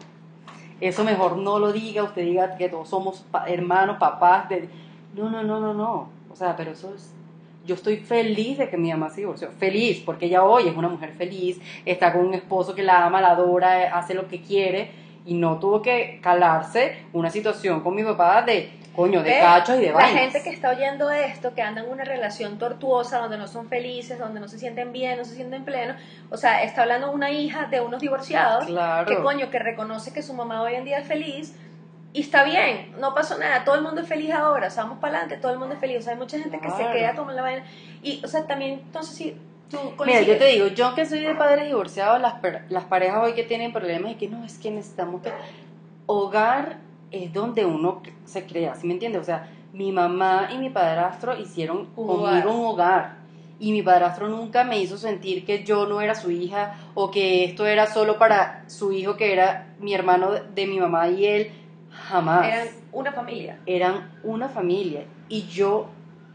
Eso 0.79 1.03
mejor 1.03 1.37
no 1.37 1.57
lo 1.59 1.71
diga, 1.71 2.03
usted 2.03 2.21
diga 2.21 2.55
que 2.55 2.69
todos 2.69 2.87
somos 2.87 3.21
pa- 3.31 3.45
hermanos, 3.47 3.97
papás. 3.97 4.47
De... 4.47 4.69
No, 5.13 5.29
no, 5.29 5.41
no, 5.43 5.59
no, 5.59 5.73
no. 5.73 6.09
O 6.29 6.35
sea, 6.35 6.55
pero 6.55 6.71
eso 6.71 6.93
es... 6.93 7.13
Yo 7.67 7.75
estoy 7.75 7.97
feliz 7.97 8.57
de 8.57 8.69
que 8.69 8.77
mi 8.77 8.89
mamá 8.91 9.09
se 9.09 9.17
divorció. 9.21 9.49
Feliz, 9.59 10.01
porque 10.05 10.25
ella 10.27 10.43
hoy 10.43 10.67
es 10.69 10.75
una 10.75 10.87
mujer 10.87 11.11
feliz, 11.17 11.59
está 11.85 12.13
con 12.13 12.25
un 12.25 12.33
esposo 12.33 12.73
que 12.73 12.81
la 12.81 13.05
ama, 13.05 13.21
la 13.21 13.31
adora, 13.31 13.95
hace 13.97 14.13
lo 14.13 14.27
que 14.27 14.41
quiere 14.41 14.89
y 15.25 15.33
no 15.33 15.59
tuvo 15.59 15.81
que 15.81 16.19
calarse 16.23 16.97
una 17.11 17.29
situación 17.29 17.81
con 17.81 17.93
mi 17.93 18.03
papá 18.03 18.41
de, 18.43 18.69
coño, 18.95 19.21
de 19.21 19.37
cachos 19.39 19.75
y 19.77 19.81
de 19.81 19.87
La 19.87 19.93
vainas. 19.95 20.21
gente 20.21 20.41
que 20.41 20.49
está 20.51 20.69
oyendo 20.69 21.11
esto, 21.11 21.53
que 21.53 21.61
anda 21.61 21.81
en 21.83 21.89
una 21.89 22.05
relación 22.05 22.57
tortuosa, 22.57 23.17
donde 23.19 23.37
no 23.37 23.45
son 23.47 23.67
felices, 23.67 24.17
donde 24.17 24.39
no 24.39 24.47
se 24.47 24.57
sienten 24.57 24.93
bien, 24.93 25.17
no 25.17 25.25
se 25.25 25.35
sienten 25.35 25.65
plenos, 25.65 25.97
o 26.31 26.37
sea, 26.37 26.63
está 26.63 26.83
hablando 26.83 27.11
una 27.11 27.29
hija 27.29 27.65
de 27.65 27.81
unos 27.81 27.99
divorciados, 27.99 28.65
Claro. 28.67 29.05
que 29.05 29.21
coño, 29.21 29.49
que 29.49 29.59
reconoce 29.59 30.13
que 30.13 30.21
su 30.21 30.33
mamá 30.33 30.61
hoy 30.61 30.75
en 30.75 30.85
día 30.85 30.99
es 30.99 31.07
feliz, 31.07 31.53
y 32.13 32.21
está 32.21 32.43
bien, 32.43 32.95
no 32.99 33.13
pasó 33.13 33.37
nada, 33.37 33.63
todo 33.63 33.75
el 33.75 33.81
mundo 33.81 34.01
es 34.01 34.07
feliz 34.07 34.31
ahora, 34.31 34.67
o 34.67 34.71
sea, 34.71 34.83
vamos 34.83 34.99
para 34.99 35.19
adelante, 35.19 35.41
todo 35.41 35.51
el 35.51 35.59
mundo 35.59 35.75
es 35.75 35.79
feliz, 35.79 35.99
o 35.99 36.01
sea, 36.01 36.13
hay 36.13 36.19
mucha 36.19 36.39
gente 36.39 36.59
que 36.59 36.69
se 36.71 36.83
queda 36.91 37.13
tomando 37.13 37.33
la 37.33 37.41
vaina, 37.41 37.65
y, 38.01 38.23
o 38.23 38.27
sea, 38.27 38.47
también, 38.47 38.81
entonces, 38.85 39.15
si 39.15 39.35
tú 39.69 39.77
Mira, 40.05 40.21
yo 40.21 40.37
te 40.37 40.45
digo, 40.45 40.67
yo 40.67 40.95
que 40.95 41.05
soy 41.05 41.19
de 41.19 41.35
padres 41.35 41.67
divorciados, 41.67 42.21
las, 42.21 42.35
las 42.69 42.85
parejas 42.85 43.23
hoy 43.23 43.33
que 43.33 43.43
tienen 43.43 43.73
problemas 43.73 44.13
y 44.13 44.15
que 44.15 44.29
no, 44.29 44.43
es 44.45 44.57
que 44.57 44.71
necesitamos 44.71 45.21
que... 45.21 45.31
Hogar 46.09 46.77
es 47.11 47.33
donde 47.33 47.65
uno 47.65 48.01
se 48.25 48.45
crea, 48.45 48.75
¿sí 48.75 48.87
me 48.87 48.93
entiendes? 48.93 49.21
O 49.21 49.25
sea, 49.25 49.49
mi 49.73 49.91
mamá 49.91 50.49
y 50.53 50.57
mi 50.57 50.69
padrastro 50.69 51.37
hicieron 51.37 51.89
Un 51.95 52.07
conmigo 52.07 52.21
hogar. 52.21 52.47
un 52.47 52.65
hogar. 52.65 53.17
Y 53.59 53.71
mi 53.71 53.81
padrastro 53.81 54.29
nunca 54.29 54.63
me 54.63 54.79
hizo 54.79 54.97
sentir 54.97 55.45
que 55.45 55.63
yo 55.63 55.87
no 55.87 55.99
era 55.99 56.15
su 56.15 56.31
hija 56.31 56.75
o 56.93 57.09
que 57.09 57.43
esto 57.43 57.65
era 57.65 57.87
solo 57.87 58.17
para 58.17 58.63
su 58.67 58.91
hijo 58.91 59.17
que 59.17 59.33
era 59.33 59.73
mi 59.79 59.93
hermano 59.93 60.31
de 60.31 60.67
mi 60.67 60.79
mamá 60.79 61.09
y 61.09 61.25
él. 61.25 61.51
Jamás 62.07 62.47
eran 62.47 62.67
una 62.91 63.11
familia. 63.11 63.59
eran 63.65 64.11
una 64.23 64.49
familia 64.49 65.03
y 65.29 65.43
yo 65.47 65.89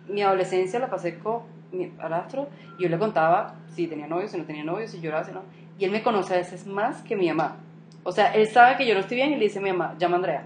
mi 0.08 0.22
adolescencia 0.22 0.78
la 0.78 0.90
pasé 0.90 1.18
con 1.18 1.42
mi 1.72 1.86
padrastro 1.86 2.48
y 2.78 2.82
yo 2.82 2.88
le 2.88 2.98
contaba 2.98 3.54
si 3.74 3.86
tenía 3.86 4.06
novio, 4.06 4.28
si 4.28 4.36
no 4.36 4.44
tenía 4.44 4.64
novio, 4.64 4.86
si 4.86 5.00
lloraba, 5.00 5.24
si 5.24 5.32
no. 5.32 5.42
Y 5.78 5.84
él 5.84 5.90
me 5.90 6.02
conoce 6.02 6.34
a 6.34 6.36
veces 6.36 6.66
más 6.66 7.02
que 7.02 7.16
mi 7.16 7.28
mamá. 7.28 7.56
O 8.04 8.12
sea, 8.12 8.34
él 8.34 8.46
sabe 8.48 8.76
que 8.76 8.86
yo 8.86 8.94
no 8.94 9.00
estoy 9.00 9.16
bien 9.16 9.32
y 9.32 9.36
le 9.36 9.44
dice 9.44 9.58
a 9.58 9.62
mi 9.62 9.72
mamá, 9.72 9.94
llama 9.98 10.16
a 10.16 10.18
Andrea, 10.18 10.44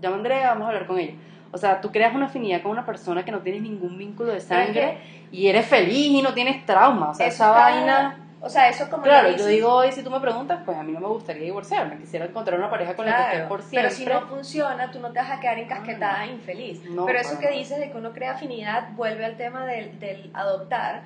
llama 0.00 0.16
a 0.16 0.18
Andrea, 0.18 0.48
vamos 0.50 0.64
a 0.64 0.68
hablar 0.68 0.86
con 0.86 0.98
ella. 0.98 1.14
O 1.52 1.58
sea, 1.58 1.80
tú 1.80 1.90
creas 1.90 2.14
una 2.14 2.26
afinidad 2.26 2.62
con 2.62 2.70
una 2.70 2.86
persona 2.86 3.24
que 3.24 3.32
no 3.32 3.40
tienes 3.40 3.62
ningún 3.62 3.98
vínculo 3.98 4.32
de 4.32 4.40
sangre 4.40 4.98
y 5.32 5.48
eres 5.48 5.66
feliz 5.66 6.06
y 6.06 6.22
no 6.22 6.32
tienes 6.32 6.64
trauma. 6.64 7.10
O 7.10 7.14
sea, 7.14 7.26
esa 7.26 7.50
vaina... 7.50 8.19
O 8.42 8.48
sea, 8.48 8.68
eso 8.68 8.88
como 8.88 9.02
Claro, 9.02 9.30
yo 9.36 9.46
digo 9.46 9.70
hoy, 9.70 9.92
si 9.92 10.02
tú 10.02 10.10
me 10.10 10.18
preguntas, 10.20 10.60
pues 10.64 10.76
a 10.76 10.82
mí 10.82 10.92
no 10.92 11.00
me 11.00 11.08
gustaría 11.08 11.42
divorciarme. 11.44 11.98
Quisiera 11.98 12.24
encontrar 12.24 12.58
una 12.58 12.70
pareja 12.70 12.96
con 12.96 13.04
la 13.04 13.12
que 13.12 13.22
esté 13.22 13.34
Claro, 13.34 13.48
por 13.48 13.62
siempre. 13.62 13.82
pero 13.82 13.94
si 13.94 14.04
no 14.06 14.28
funciona, 14.28 14.90
tú 14.90 14.98
no 15.00 15.12
te 15.12 15.18
vas 15.18 15.30
a 15.30 15.40
quedar 15.40 15.58
encasquetada 15.58 16.24
e 16.24 16.32
infeliz. 16.32 16.82
No, 16.88 17.04
pero 17.04 17.18
eso 17.18 17.38
que 17.38 17.50
dices 17.50 17.78
de 17.78 17.90
que 17.90 17.98
uno 17.98 18.12
crea 18.12 18.32
afinidad 18.32 18.92
vuelve 18.92 19.24
al 19.26 19.36
tema 19.36 19.66
del, 19.66 19.98
del 20.00 20.30
adoptar. 20.32 21.02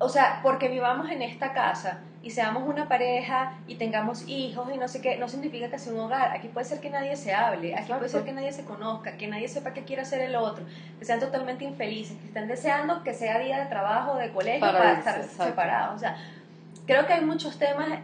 O 0.00 0.08
sea, 0.08 0.40
porque 0.42 0.68
vivamos 0.68 1.10
en 1.10 1.22
esta 1.22 1.52
casa 1.52 2.00
y 2.22 2.30
seamos 2.30 2.64
una 2.68 2.88
pareja 2.88 3.54
y 3.66 3.76
tengamos 3.76 4.28
hijos 4.28 4.68
y 4.74 4.76
no 4.78 4.88
sé 4.88 5.00
qué, 5.00 5.16
no 5.18 5.28
significa 5.28 5.70
que 5.70 5.78
sea 5.78 5.92
un 5.92 6.00
hogar. 6.00 6.32
Aquí 6.32 6.48
puede 6.48 6.66
ser 6.66 6.80
que 6.80 6.90
nadie 6.90 7.16
se 7.16 7.32
hable, 7.32 7.76
aquí 7.76 7.92
puede 7.92 8.08
ser 8.08 8.24
que 8.24 8.32
nadie 8.32 8.52
se 8.52 8.64
conozca, 8.64 9.16
que 9.16 9.28
nadie 9.28 9.48
sepa 9.48 9.72
qué 9.72 9.84
quiere 9.84 10.02
hacer 10.02 10.20
el 10.22 10.34
otro, 10.36 10.64
que 10.98 11.04
sean 11.04 11.20
totalmente 11.20 11.64
infelices, 11.64 12.16
que 12.18 12.26
estén 12.26 12.48
deseando 12.48 13.02
que 13.02 13.14
sea 13.14 13.38
día 13.38 13.58
de 13.60 13.66
trabajo, 13.66 14.16
de 14.16 14.30
colegio, 14.30 14.60
Para 14.60 14.94
estar 14.94 15.22
separados. 15.24 15.96
O 15.96 15.98
sea, 15.98 16.16
creo 16.86 17.06
que 17.06 17.12
hay 17.14 17.24
muchos 17.24 17.58
temas 17.58 18.00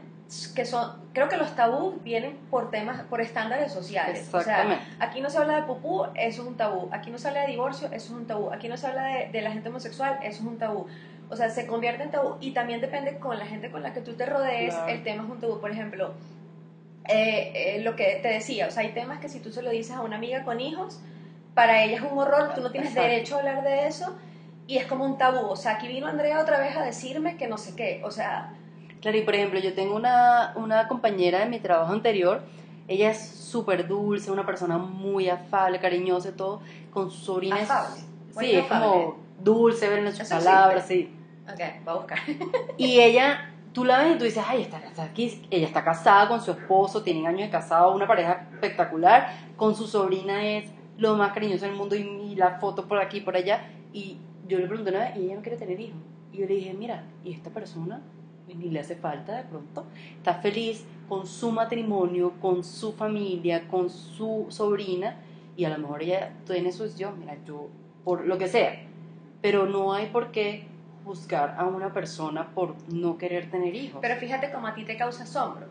que 0.54 0.64
son, 0.64 0.90
creo 1.12 1.28
que 1.28 1.36
los 1.36 1.54
tabús 1.54 2.02
vienen 2.02 2.36
por 2.50 2.70
temas, 2.70 3.02
por 3.04 3.20
estándares 3.20 3.72
sociales. 3.72 4.28
O 4.32 4.40
sea, 4.40 4.80
aquí 4.98 5.20
no 5.20 5.30
se 5.30 5.38
habla 5.38 5.56
de 5.56 5.62
pupú, 5.62 6.04
eso 6.14 6.42
es 6.42 6.48
un 6.48 6.56
tabú. 6.56 6.88
Aquí 6.92 7.10
no 7.10 7.18
se 7.18 7.28
habla 7.28 7.42
de 7.42 7.48
divorcio, 7.48 7.86
eso 7.88 7.96
es 7.96 8.10
un 8.10 8.26
tabú. 8.26 8.50
Aquí 8.50 8.68
no 8.68 8.76
se 8.76 8.86
habla 8.86 9.04
de, 9.04 9.28
de 9.30 9.42
la 9.42 9.52
gente 9.52 9.68
homosexual, 9.68 10.18
eso 10.22 10.40
es 10.42 10.46
un 10.48 10.58
tabú. 10.58 10.86
O 11.30 11.36
sea, 11.36 11.50
se 11.50 11.66
convierte 11.66 12.02
en 12.02 12.10
tabú 12.10 12.36
y 12.40 12.52
también 12.52 12.80
depende 12.80 13.18
con 13.18 13.38
la 13.38 13.46
gente 13.46 13.70
con 13.70 13.82
la 13.82 13.92
que 13.92 14.00
tú 14.00 14.14
te 14.14 14.26
rodees, 14.26 14.74
Claro. 14.74 14.88
el 14.90 15.02
tema 15.02 15.24
es 15.24 15.30
un 15.30 15.40
tabú. 15.40 15.60
Por 15.60 15.70
ejemplo, 15.70 16.12
eh, 17.08 17.76
eh, 17.76 17.80
lo 17.82 17.96
que 17.96 18.18
te 18.22 18.28
decía, 18.28 18.66
o 18.66 18.70
sea, 18.70 18.82
hay 18.82 18.92
temas 18.92 19.20
que 19.20 19.28
si 19.28 19.40
tú 19.40 19.50
se 19.52 19.62
lo 19.62 19.70
dices 19.70 19.94
a 19.94 20.00
una 20.02 20.16
amiga 20.16 20.42
con 20.44 20.60
hijos, 20.60 21.00
para 21.54 21.82
ella 21.84 21.96
es 21.96 22.02
un 22.02 22.18
horror, 22.18 22.52
tú 22.54 22.60
no 22.62 22.70
tienes 22.70 22.90
Exacto. 22.90 23.08
derecho 23.08 23.36
a 23.36 23.38
hablar 23.40 23.62
de 23.62 23.86
eso 23.86 24.16
y 24.66 24.78
es 24.78 24.86
como 24.86 25.04
un 25.04 25.18
tabú. 25.18 25.46
O 25.46 25.56
sea, 25.56 25.72
aquí 25.72 25.88
vino 25.88 26.06
Andrea 26.06 26.40
otra 26.40 26.58
vez 26.58 26.76
a 26.76 26.82
decirme 26.82 27.36
que 27.36 27.46
no 27.48 27.58
sé 27.58 27.74
qué. 27.76 28.02
O 28.04 28.10
sea, 28.10 28.52
Claro, 29.00 29.18
y 29.18 29.22
por 29.22 29.34
ejemplo, 29.34 29.60
yo 29.60 29.74
tengo 29.74 29.94
una, 29.96 30.52
una 30.56 30.88
compañera 30.88 31.40
de 31.40 31.46
mi 31.46 31.60
trabajo 31.60 31.92
anterior, 31.92 32.40
ella 32.88 33.10
es 33.10 33.18
súper 33.28 33.86
dulce, 33.86 34.30
una 34.30 34.46
persona 34.46 34.78
muy 34.78 35.28
afable, 35.28 35.78
cariñosa 35.78 36.30
y 36.30 36.32
todo, 36.32 36.60
con 36.90 37.10
su 37.10 37.18
sobrina. 37.24 37.60
es- 37.60 37.70
Afable. 37.70 38.00
Muy 38.34 38.44
Sí, 38.46 38.52
es 38.52 38.64
afable. 38.64 38.86
como 38.86 39.16
dulce, 39.40 39.88
ver 39.90 39.98
en 39.98 40.10
sus 40.12 40.20
Eso 40.20 40.34
palabras, 40.36 40.86
sí. 40.86 41.14
ok, 41.52 41.86
va 41.86 41.92
a 41.92 41.94
buscar. 41.96 42.18
Y 42.78 42.98
ella, 43.00 43.50
tú 43.74 43.84
la 43.84 43.98
ves 43.98 44.14
y 44.14 44.18
tú 44.18 44.24
dices, 44.24 44.42
ay, 44.46 44.62
está, 44.62 44.78
está 44.78 45.02
aquí, 45.04 45.46
ella 45.50 45.66
está 45.66 45.84
casada 45.84 46.26
con 46.28 46.40
su 46.40 46.52
esposo, 46.52 47.02
tienen 47.02 47.26
años 47.26 47.42
de 47.42 47.50
casado, 47.50 47.94
una 47.94 48.06
pareja 48.06 48.46
espectacular, 48.54 49.28
con 49.56 49.74
su 49.76 49.86
sobrina 49.86 50.42
es 50.46 50.70
lo 50.96 51.14
más 51.16 51.32
cariñoso 51.34 51.66
del 51.66 51.74
mundo 51.74 51.94
y, 51.94 52.00
y 52.00 52.34
la 52.36 52.58
foto 52.58 52.86
por 52.88 52.98
aquí, 53.00 53.20
por 53.20 53.36
allá. 53.36 53.66
Y 53.92 54.16
yo 54.46 54.58
le 54.58 54.66
pregunté 54.66 54.90
una 54.90 55.00
vez, 55.00 55.16
y 55.16 55.24
ella 55.24 55.36
no 55.36 55.42
quiere 55.42 55.56
tener 55.56 55.80
hijos. 55.80 55.98
Y 56.32 56.38
yo 56.38 56.46
le 56.46 56.54
dije, 56.54 56.74
mira, 56.74 57.04
¿y 57.24 57.32
esta 57.32 57.50
persona? 57.50 58.02
Ni 58.46 58.70
le 58.70 58.80
hace 58.80 58.96
falta 58.96 59.36
de 59.36 59.44
pronto. 59.44 59.84
Está 60.16 60.34
feliz 60.34 60.84
con 61.08 61.26
su 61.26 61.50
matrimonio, 61.50 62.34
con 62.40 62.62
su 62.62 62.92
familia, 62.92 63.68
con 63.68 63.88
su 63.88 64.46
sobrina, 64.48 65.16
y 65.56 65.64
a 65.64 65.70
lo 65.70 65.78
mejor 65.78 66.02
ella 66.02 66.32
tiene 66.46 66.72
su 66.72 66.82
decisión, 66.82 67.18
mira, 67.18 67.36
yo, 67.46 67.68
por 68.04 68.26
lo 68.26 68.36
que 68.38 68.48
sea. 68.48 68.82
Pero 69.40 69.66
no 69.66 69.92
hay 69.92 70.06
por 70.06 70.30
qué 70.30 70.66
juzgar 71.04 71.54
a 71.58 71.66
una 71.66 71.92
persona 71.92 72.54
por 72.54 72.74
no 72.92 73.18
querer 73.18 73.50
tener 73.50 73.74
hijos. 73.74 74.00
Pero 74.00 74.16
fíjate 74.16 74.50
cómo 74.50 74.66
a 74.66 74.74
ti 74.74 74.84
te 74.84 74.96
causa 74.96 75.24
asombro. 75.24 75.66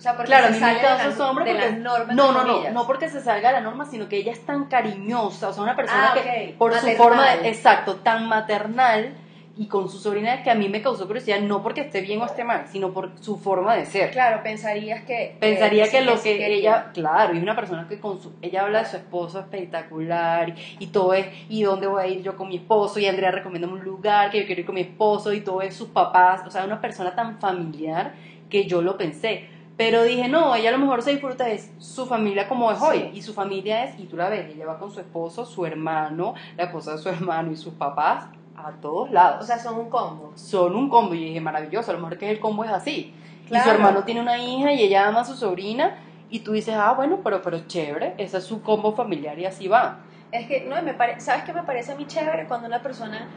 O 0.00 0.02
sea, 0.02 0.16
porque 0.16 0.28
Claro, 0.32 0.54
se 0.54 0.60
sale 0.60 0.76
de, 0.78 0.82
la, 0.82 0.94
asombro 0.94 1.44
de 1.44 1.50
porque 1.52 1.66
las 1.68 1.78
normas. 1.78 2.16
no, 2.16 2.32
no, 2.32 2.42
no, 2.44 2.70
no 2.70 2.86
porque 2.86 3.10
se 3.10 3.20
salga 3.20 3.50
de 3.50 3.56
la 3.56 3.60
norma, 3.60 3.84
sino 3.84 4.08
que 4.08 4.16
ella 4.16 4.32
es 4.32 4.40
tan 4.46 4.64
cariñosa, 4.64 5.50
o 5.50 5.52
sea, 5.52 5.62
una 5.62 5.76
persona 5.76 6.12
Ah, 6.12 6.14
que 6.14 6.54
por 6.56 6.72
su 6.74 6.88
forma, 6.92 7.36
de- 7.36 7.50
exacto, 7.50 7.96
tan 7.96 8.26
maternal 8.26 9.12
y 9.58 9.66
con 9.66 9.90
su 9.90 9.98
sobrina 9.98 10.42
que 10.42 10.50
a 10.50 10.54
mí 10.54 10.70
me 10.70 10.80
causó 10.80 11.06
curiosidad, 11.06 11.40
no 11.40 11.62
porque 11.62 11.82
esté 11.82 12.00
bien 12.00 12.22
o 12.22 12.24
esté 12.24 12.44
mal, 12.44 12.64
sino 12.72 12.92
por 12.94 13.10
su 13.20 13.36
forma 13.36 13.74
de 13.76 13.84
ser. 13.84 14.10
Claro, 14.10 14.42
pensarías 14.42 15.02
que... 15.04 15.36
Pensaría 15.38 15.86
que 15.90 16.00
lo 16.00 16.18
que 16.18 16.46
ella, 16.46 16.92
claro, 16.94 17.34
y 17.34 17.38
una 17.38 17.54
persona 17.54 17.86
que 17.86 18.00
con 18.00 18.22
su, 18.22 18.32
ella 18.40 18.62
habla 18.62 18.78
de 18.78 18.86
su 18.86 18.96
esposo 18.96 19.38
espectacular 19.38 20.48
y, 20.48 20.54
y 20.78 20.86
todo 20.86 21.12
es, 21.12 21.26
y 21.50 21.62
dónde 21.62 21.86
voy 21.88 22.02
a 22.02 22.06
ir 22.06 22.22
yo 22.22 22.36
con 22.38 22.48
mi 22.48 22.56
esposo, 22.56 22.98
y 23.00 23.06
Andrea 23.06 23.32
recomienda 23.32 23.68
un 23.68 23.80
lugar 23.84 24.30
que 24.30 24.40
yo 24.40 24.46
quiero 24.46 24.60
ir 24.60 24.66
con 24.66 24.76
mi 24.76 24.80
esposo, 24.80 25.30
y 25.34 25.42
todo 25.42 25.60
es 25.60 25.76
sus 25.76 25.88
papás, 25.88 26.40
o 26.46 26.50
sea, 26.50 26.64
una 26.64 26.80
persona 26.80 27.14
tan 27.14 27.38
familiar 27.38 28.14
que 28.48 28.64
yo 28.64 28.80
lo 28.80 28.96
pensé. 28.96 29.59
Pero 29.80 30.02
dije, 30.02 30.28
no, 30.28 30.54
ella 30.54 30.68
a 30.68 30.72
lo 30.72 30.78
mejor 30.78 31.00
se 31.00 31.10
disfruta 31.10 31.48
es 31.48 31.72
su 31.78 32.04
familia 32.04 32.46
como 32.46 32.70
es 32.70 32.82
hoy, 32.82 33.12
y 33.14 33.22
su 33.22 33.32
familia 33.32 33.84
es, 33.84 33.98
y 33.98 34.04
tú 34.04 34.14
la 34.14 34.28
ves, 34.28 34.54
ella 34.54 34.66
va 34.66 34.78
con 34.78 34.90
su 34.90 35.00
esposo, 35.00 35.46
su 35.46 35.64
hermano, 35.64 36.34
la 36.58 36.64
esposa 36.64 36.92
de 36.92 36.98
su 36.98 37.08
hermano 37.08 37.50
y 37.50 37.56
sus 37.56 37.72
papás 37.72 38.26
a 38.54 38.72
todos 38.72 39.10
lados. 39.10 39.42
O 39.42 39.46
sea, 39.46 39.58
son 39.58 39.78
un 39.78 39.88
combo. 39.88 40.32
son 40.34 40.76
un 40.76 40.90
combo, 40.90 41.14
y 41.14 41.24
dije, 41.24 41.40
maravilloso, 41.40 41.92
a 41.92 41.94
lo 41.94 42.00
mejor 42.00 42.18
que 42.18 42.28
el 42.28 42.40
combo 42.40 42.62
es 42.62 42.70
así. 42.70 43.14
Y 43.46 43.58
su 43.58 43.70
hermano 43.70 44.04
tiene 44.04 44.20
una 44.20 44.36
hija 44.36 44.70
y 44.70 44.82
ella 44.82 45.08
ama 45.08 45.20
a 45.20 45.24
su 45.24 45.34
sobrina 45.34 45.96
y 46.28 46.40
tú 46.40 46.52
dices, 46.52 46.74
ah, 46.76 46.92
bueno, 46.92 47.20
pero, 47.24 47.40
pero 47.40 47.66
chévere, 47.66 48.12
ese 48.18 48.36
es 48.36 48.44
su 48.44 48.60
combo 48.60 48.92
familiar 48.92 49.38
y 49.38 49.46
así 49.46 49.66
va. 49.66 50.00
Es 50.30 50.46
que, 50.46 50.66
no, 50.66 50.82
me 50.82 50.92
pare... 50.92 51.18
¿sabes 51.20 51.44
qué 51.44 51.54
me 51.54 51.62
parece 51.62 51.92
a 51.92 51.94
mí 51.94 52.06
chévere? 52.06 52.46
Cuando 52.46 52.66
una 52.66 52.82
persona 52.82 53.28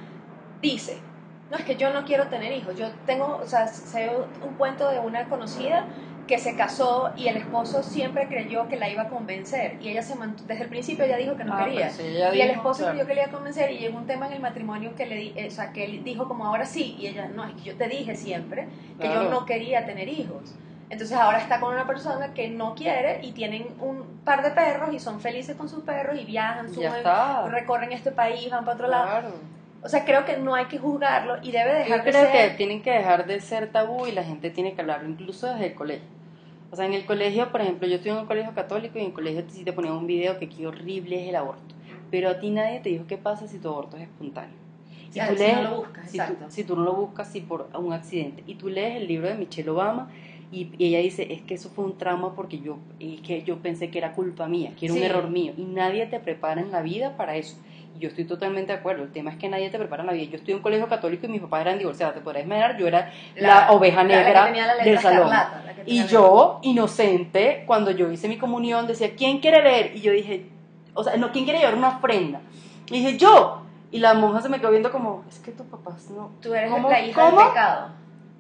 dice, 0.61 0.99
no, 1.49 1.55
es 1.55 1.63
que 1.63 1.77
yo 1.77 1.93
no 1.93 2.03
quiero 2.03 2.27
tener 2.27 2.51
hijos. 2.51 2.75
Yo 2.75 2.89
tengo, 3.05 3.39
o 3.41 3.47
sea, 3.47 3.65
sé 3.67 4.11
un 4.45 4.55
cuento 4.55 4.89
de 4.89 4.99
una 4.99 5.23
conocida 5.29 5.87
que 6.27 6.37
se 6.39 6.55
casó 6.55 7.11
y 7.17 7.27
el 7.27 7.37
esposo 7.37 7.83
siempre 7.83 8.27
creyó 8.27 8.67
que 8.69 8.77
la 8.77 8.89
iba 8.89 9.03
a 9.03 9.09
convencer 9.09 9.77
y 9.81 9.89
ella 9.89 10.01
se 10.01 10.15
mantuvo, 10.15 10.47
desde 10.47 10.63
el 10.63 10.69
principio 10.69 11.03
ella 11.03 11.17
dijo 11.17 11.35
que 11.35 11.43
no 11.43 11.53
Ah, 11.53 11.65
quería. 11.65 11.87
pues 11.87 11.99
y 11.99 12.41
el 12.41 12.49
esposo 12.51 12.79
claro. 12.83 12.93
creyó 12.93 13.07
que 13.07 13.13
le 13.15 13.21
iba 13.21 13.29
a 13.29 13.33
convencer 13.33 13.71
y 13.71 13.77
llegó 13.79 13.97
un 13.97 14.07
tema 14.07 14.27
en 14.27 14.33
el 14.33 14.39
matrimonio 14.39 14.95
que 14.95 15.05
le 15.05 15.15
di, 15.15 15.33
eh, 15.35 15.47
o 15.47 15.51
sea, 15.51 15.73
que 15.73 15.83
él 15.83 16.03
dijo 16.03 16.27
como 16.27 16.45
ahora 16.45 16.65
sí 16.65 16.95
y 16.97 17.07
ella, 17.07 17.27
no, 17.27 17.43
es 17.45 17.53
que 17.55 17.61
yo 17.63 17.75
te 17.75 17.87
dije 17.87 18.15
siempre 18.15 18.67
que 18.99 19.07
Claro. 19.07 19.23
yo 19.23 19.29
no 19.29 19.45
quería 19.45 19.85
tener 19.85 20.07
hijos. 20.07 20.55
Entonces 20.89 21.17
ahora 21.17 21.39
está 21.39 21.59
con 21.59 21.73
una 21.73 21.87
persona 21.87 22.33
que 22.33 22.49
no 22.49 22.75
quiere 22.75 23.19
y 23.23 23.31
tienen 23.31 23.65
un 23.79 24.03
par 24.23 24.43
de 24.43 24.51
perros 24.51 24.93
y 24.93 24.99
son 24.99 25.19
felices 25.19 25.55
con 25.57 25.67
sus 25.67 25.83
perros 25.83 26.17
y 26.19 26.23
viajan, 26.23 26.71
suben, 26.73 26.93
recorren 27.51 27.91
este 27.91 28.11
país, 28.11 28.49
van 28.51 28.63
para 28.63 28.75
otro 28.75 28.87
lado. 28.87 29.29
O 29.83 29.89
sea, 29.89 30.05
creo 30.05 30.25
que 30.25 30.37
no 30.37 30.55
hay 30.55 30.65
que 30.65 30.77
juzgarlo 30.77 31.35
y 31.43 31.51
debe 31.51 31.73
dejar 31.73 31.99
Yo 31.99 32.03
de 32.05 32.11
creo 32.11 32.25
ser... 32.25 32.51
que 32.51 32.57
tienen 32.57 32.81
que 32.81 32.91
dejar 32.91 33.27
de 33.27 33.39
ser 33.41 33.71
tabú 33.71 34.07
y 34.07 34.11
la 34.13 34.23
gente 34.23 34.49
tiene 34.49 34.73
que 34.73 34.81
hablarlo, 34.81 35.09
incluso 35.09 35.47
desde 35.47 35.67
el 35.67 35.73
colegio. 35.73 36.07
O 36.71 36.75
sea, 36.75 36.85
en 36.85 36.93
el 36.93 37.05
colegio, 37.05 37.51
por 37.51 37.61
ejemplo, 37.61 37.87
yo 37.87 37.95
estoy 37.95 38.11
en 38.11 38.17
un 38.17 38.25
colegio 38.25 38.53
católico 38.55 38.97
y 38.97 39.01
en 39.01 39.07
el 39.07 39.13
colegio 39.13 39.43
sí 39.49 39.63
te 39.63 39.73
ponían 39.73 39.93
un 39.95 40.07
video 40.07 40.39
que 40.39 40.49
qué 40.49 40.65
horrible 40.65 41.21
es 41.21 41.29
el 41.29 41.35
aborto. 41.35 41.75
Pero 42.09 42.29
a 42.29 42.39
ti 42.39 42.49
nadie 42.49 42.79
te 42.79 42.89
dijo 42.89 43.05
qué 43.07 43.17
pasa 43.17 43.47
si 43.47 43.59
tu 43.59 43.67
aborto 43.67 43.97
es 43.97 44.03
espontáneo. 44.03 44.55
Si- 45.11 45.19
si 45.37 45.43
no 45.55 45.61
lo 45.69 45.75
buscas, 45.77 46.09
si 46.09 46.17
tú, 46.17 46.23
si 46.49 46.63
tú 46.63 46.75
no 46.75 46.83
lo 46.83 46.93
buscas, 46.93 47.27
si 47.31 47.41
por 47.41 47.69
un 47.77 47.93
accidente. 47.93 48.43
Y 48.47 48.55
tú 48.55 48.69
lees 48.69 48.95
el 49.01 49.07
libro 49.07 49.27
de 49.27 49.35
Michelle 49.35 49.69
Obama 49.69 50.09
y, 50.51 50.69
y 50.77 50.85
ella 50.87 50.99
dice, 50.99 51.31
es 51.31 51.41
que 51.41 51.53
eso 51.55 51.69
fue 51.69 51.85
un 51.85 51.97
trauma 51.97 52.33
porque 52.35 52.59
yo, 52.59 52.77
es 52.99 53.21
que 53.21 53.43
yo 53.43 53.57
pensé 53.57 53.91
que 53.91 53.99
era 53.99 54.13
culpa 54.13 54.47
mía, 54.47 54.71
que 54.79 54.85
era 54.87 54.93
un 54.95 55.01
error 55.03 55.29
mío. 55.29 55.53
Y 55.57 55.63
nadie 55.65 56.05
te 56.07 56.19
prepara 56.19 56.61
en 56.61 56.71
la 56.71 56.81
vida 56.81 57.15
para 57.17 57.35
eso. 57.35 57.57
Yo 57.99 58.09
estoy 58.09 58.25
totalmente 58.25 58.71
de 58.73 58.79
acuerdo. 58.79 59.03
El 59.03 59.11
tema 59.11 59.29
es 59.31 59.37
que 59.37 59.47
nadie 59.49 59.69
te 59.69 59.77
prepara 59.77 60.01
en 60.03 60.07
la 60.07 60.13
vida. 60.13 60.31
Yo 60.31 60.37
estoy 60.37 60.51
en 60.53 60.57
un 60.57 60.63
colegio 60.63 60.87
católico 60.87 61.25
y 61.25 61.29
mis 61.29 61.41
papás 61.41 61.61
eran 61.61 61.77
divorciados. 61.77 62.15
Te 62.15 62.21
podrás 62.21 62.43
imaginar, 62.43 62.77
yo 62.77 62.87
era 62.87 63.11
la, 63.35 63.71
oveja 63.71 64.03
la- 64.03 64.09
la 64.09 64.17
que 64.17 64.23
negra 64.23 64.51
la 64.51 64.73
letra 64.75 64.83
del 64.83 64.99
salón. 64.99 65.29
la 65.29 65.83
Y 65.85 65.99
la 65.99 66.05
yo, 66.07 66.59
inocente, 66.63 67.63
cuando 67.67 67.91
yo 67.91 68.11
hice 68.11 68.27
mi 68.27 68.37
comunión, 68.37 68.87
decía, 68.87 69.15
¿quién 69.15 69.39
quiere 69.39 69.61
leer? 69.63 69.95
Y 69.95 70.01
yo 70.01 70.11
dije, 70.11 70.49
o 70.93 71.03
sea, 71.03 71.15
no, 71.17 71.31
¿quién 71.31 71.45
quiere 71.45 71.59
llevar 71.59 71.75
una 71.75 71.89
ofrenda? 71.97 72.41
Y 72.87 72.99
dije, 73.03 73.17
yo. 73.17 73.59
Y 73.91 73.99
la 73.99 74.15
monja 74.15 74.41
se 74.41 74.49
me 74.49 74.59
quedó 74.59 74.71
viendo 74.71 74.91
como, 74.91 75.23
es 75.29 75.37
que 75.39 75.51
tu 75.51 75.63
papá 75.65 75.95
no. 76.15 76.31
Tú 76.41 76.53
eres 76.55 76.71
¿Cómo? 76.71 76.89
la 76.89 76.99
hija 76.99 77.21
¿Cómo? 77.21 77.39
del 77.41 77.49
pecado. 77.49 77.89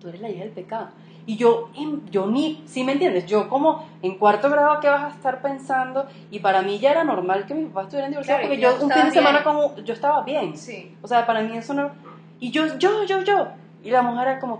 Tú 0.01 0.07
eres 0.09 0.21
la 0.21 0.29
hija 0.29 0.39
del 0.45 0.51
pecado. 0.53 0.89
Y 1.25 1.37
yo, 1.37 1.69
yo 2.11 2.27
ni, 2.27 2.61
¿sí 2.65 2.83
me 2.83 2.93
entiendes? 2.93 3.25
Yo 3.25 3.47
como 3.47 3.87
en 4.01 4.17
cuarto 4.17 4.49
grado, 4.49 4.79
¿qué 4.81 4.89
vas 4.89 5.03
a 5.03 5.15
estar 5.15 5.41
pensando? 5.41 6.05
Y 6.31 6.39
para 6.39 6.61
mí 6.61 6.79
ya 6.79 6.91
era 6.91 7.03
normal 7.05 7.45
que 7.45 7.53
mis 7.53 7.67
papás 7.67 7.85
estuvieran 7.85 8.11
divorciados 8.11 8.41
Claro, 8.41 8.49
porque 8.49 8.61
yo 8.61 8.85
un 8.85 8.91
fin 8.91 9.05
de 9.05 9.11
semana 9.11 9.43
como, 9.43 9.75
yo 9.77 9.93
estaba 9.93 10.23
bien. 10.23 10.57
Sí. 10.57 10.95
O 11.01 11.07
sea, 11.07 11.25
para 11.25 11.41
mí 11.41 11.55
eso 11.57 11.73
no... 11.73 11.91
Y 12.39 12.51
yo, 12.51 12.77
yo, 12.77 13.05
yo, 13.05 13.21
yo. 13.21 13.47
Y 13.83 13.91
la 13.91 14.01
mujer 14.01 14.27
era 14.27 14.39
como, 14.39 14.59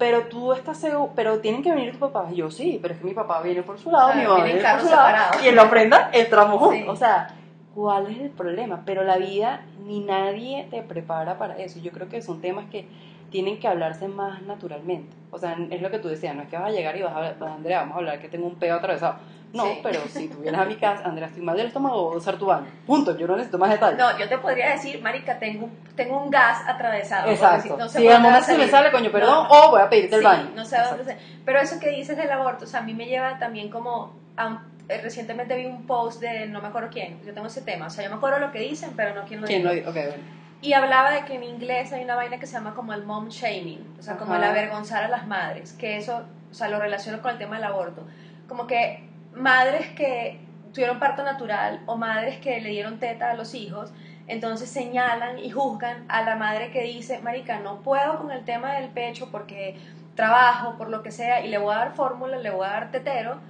pero 0.00 0.22
tú 0.28 0.54
estás 0.54 0.78
seguro, 0.78 1.12
pero 1.14 1.40
tienen 1.40 1.62
que 1.62 1.70
venir 1.70 1.90
tus 1.90 2.00
papás. 2.00 2.32
Y 2.32 2.36
yo, 2.36 2.50
sí, 2.50 2.78
pero 2.80 2.94
es 2.94 3.00
que 3.00 3.06
mi 3.06 3.12
papá 3.12 3.42
viene 3.42 3.62
por 3.62 3.78
su 3.78 3.90
lado, 3.90 4.14
mi 4.14 4.22
mamá 4.22 4.44
viene 4.44 4.60
por 4.62 4.80
su 4.80 4.86
lado. 4.86 5.08
separados. 5.08 5.44
Y 5.44 5.48
en 5.48 5.56
la 5.56 5.62
ofrenda 5.64 6.10
entramos 6.14 6.58
juntos. 6.58 6.78
Sí. 6.78 6.88
O 6.88 6.96
sea, 6.96 7.34
¿cuál 7.74 8.06
es 8.06 8.18
el 8.18 8.30
problema? 8.30 8.82
Pero 8.86 9.04
la 9.04 9.18
vida, 9.18 9.66
ni 9.84 10.00
nadie 10.00 10.66
te 10.70 10.80
prepara 10.82 11.36
para 11.36 11.58
eso. 11.58 11.80
Yo 11.80 11.92
creo 11.92 12.08
que 12.08 12.22
son 12.22 12.40
temas 12.40 12.64
que 12.70 12.88
tienen 13.30 13.58
que 13.58 13.68
hablarse 13.68 14.08
más 14.08 14.42
naturalmente. 14.42 15.16
O 15.30 15.38
sea, 15.38 15.56
es 15.70 15.80
lo 15.80 15.90
que 15.90 15.98
tú 15.98 16.08
decías, 16.08 16.34
no 16.34 16.42
es 16.42 16.48
que 16.48 16.56
vas 16.56 16.66
a 16.66 16.70
llegar 16.70 16.96
y 16.96 17.02
vas 17.02 17.12
a 17.12 17.16
hablar, 17.16 17.36
Andrea, 17.40 17.80
vamos 17.80 17.94
a 17.94 17.98
hablar 17.98 18.20
que 18.20 18.28
tengo 18.28 18.46
un 18.46 18.56
pedo 18.56 18.74
atravesado. 18.76 19.16
No, 19.52 19.64
Sí. 19.64 19.80
pero 19.82 20.00
si 20.08 20.28
tú 20.28 20.38
vienes 20.38 20.60
a 20.60 20.64
mi 20.64 20.76
casa, 20.76 21.02
Andrea, 21.04 21.26
estoy 21.26 21.42
mal 21.42 21.56
del 21.56 21.66
estómago, 21.68 22.04
voy 22.04 22.14
a 22.14 22.18
usar 22.18 22.36
tu 22.36 22.46
baño. 22.46 22.66
Punto, 22.86 23.16
yo 23.18 23.26
no 23.26 23.34
necesito 23.34 23.58
más 23.58 23.70
detalles. 23.70 23.98
No, 23.98 24.16
yo 24.16 24.28
te 24.28 24.38
podría 24.38 24.70
decir, 24.70 25.00
marica, 25.02 25.38
tengo 25.40 25.68
tengo 25.96 26.22
un 26.22 26.30
gas 26.30 26.62
atravesado. 26.68 27.28
Exacto. 27.30 27.68
porque 27.68 27.82
no 27.82 27.88
sé 27.88 27.98
si 27.98 28.08
al 28.08 28.22
momento 28.22 28.46
se 28.46 28.56
me 28.58 28.68
sale, 28.68 28.90
coño, 28.92 29.10
perdón, 29.10 29.48
No. 29.50 29.66
o 29.66 29.70
voy 29.70 29.80
a 29.82 29.88
pedirte 29.88 30.14
el 30.16 30.20
Sí, 30.22 30.26
baño. 30.26 30.50
No 30.54 30.64
sé 30.64 30.76
a 30.76 30.88
dónde 30.88 31.04
se- 31.04 31.18
Pero 31.44 31.58
eso 31.60 31.78
que 31.80 31.90
dices 31.90 32.16
del 32.16 32.30
aborto, 32.30 32.64
o 32.64 32.68
sea, 32.68 32.80
a 32.80 32.82
mí 32.82 32.94
me 32.94 33.06
lleva 33.06 33.38
también 33.38 33.70
como. 33.70 34.12
a 34.36 34.46
un- 34.46 34.58
eh, 34.88 35.00
recientemente 35.02 35.54
vi 35.56 35.66
un 35.66 35.86
post 35.86 36.20
de 36.20 36.46
no 36.46 36.60
me 36.62 36.68
acuerdo 36.68 36.88
quién, 36.90 37.20
yo 37.26 37.34
tengo 37.34 37.46
ese 37.48 37.60
tema, 37.62 37.86
o 37.86 37.90
sea, 37.90 38.04
yo 38.04 38.10
me 38.10 38.16
acuerdo 38.16 38.38
lo 38.38 38.50
que 38.50 38.58
dicen, 38.60 38.92
pero 38.96 39.14
no 39.14 39.24
quién 39.26 39.40
lo 39.42 39.46
¿Quién 39.46 39.60
dijo. 39.62 39.68
lo 39.68 39.74
dijo? 39.74 39.90
Ok, 39.90 39.96
bueno. 39.96 40.39
Y 40.62 40.74
hablaba 40.74 41.10
de 41.10 41.24
que 41.24 41.34
en 41.36 41.42
inglés 41.42 41.92
hay 41.92 42.04
una 42.04 42.16
vaina 42.16 42.38
que 42.38 42.46
se 42.46 42.52
llama 42.52 42.74
como 42.74 42.92
el 42.92 43.04
mom 43.04 43.28
shaming, 43.28 43.96
o 43.98 44.02
sea, 44.02 44.16
como 44.16 44.34
el 44.34 44.44
avergonzar 44.44 45.04
a 45.04 45.08
las 45.08 45.26
madres, 45.26 45.72
que 45.72 45.96
eso, 45.96 46.22
o 46.50 46.54
sea, 46.54 46.68
lo 46.68 46.78
relaciono 46.78 47.22
con 47.22 47.30
el 47.30 47.38
tema 47.38 47.56
del 47.56 47.64
aborto. 47.64 48.06
Como 48.46 48.66
que 48.66 49.08
madres 49.34 49.88
que 49.96 50.40
tuvieron 50.74 50.98
parto 50.98 51.22
natural 51.22 51.80
o 51.86 51.96
madres 51.96 52.38
que 52.38 52.60
le 52.60 52.70
dieron 52.70 52.98
teta 52.98 53.30
a 53.30 53.34
los 53.34 53.54
hijos, 53.54 53.92
entonces 54.26 54.70
señalan 54.70 55.38
y 55.38 55.50
juzgan 55.50 56.04
a 56.08 56.22
la 56.22 56.36
madre 56.36 56.70
que 56.70 56.82
dice, 56.82 57.20
marica, 57.20 57.58
no 57.60 57.80
puedo 57.80 58.18
con 58.18 58.30
el 58.30 58.44
tema 58.44 58.74
del 58.74 58.90
pecho 58.90 59.28
porque 59.32 59.76
trabajo, 60.14 60.76
por 60.76 60.90
lo 60.90 61.02
que 61.02 61.10
sea, 61.10 61.44
y 61.44 61.48
le 61.48 61.58
voy 61.58 61.74
a 61.74 61.78
dar 61.78 61.94
fórmula, 61.94 62.36
le 62.36 62.50
voy 62.50 62.66
a 62.66 62.70
dar 62.70 62.90
tetero, 62.90 63.40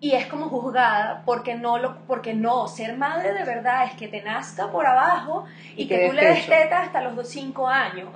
y 0.00 0.12
es 0.12 0.26
como 0.26 0.48
juzgada 0.48 1.22
porque 1.24 1.54
no 1.56 1.78
lo 1.78 1.96
porque 2.06 2.32
no 2.34 2.68
ser 2.68 2.96
madre 2.96 3.32
de 3.34 3.44
verdad 3.44 3.84
es 3.86 3.94
que 3.94 4.06
te 4.08 4.22
nazca 4.22 4.70
por 4.70 4.86
abajo 4.86 5.44
y, 5.76 5.82
Y 5.82 5.88
que, 5.88 5.98
que 5.98 6.06
tú 6.08 6.12
le 6.14 6.24
des 6.24 6.46
teta 6.46 6.82
hasta 6.82 7.00
los 7.02 7.28
5 7.28 7.66
años 7.68 8.08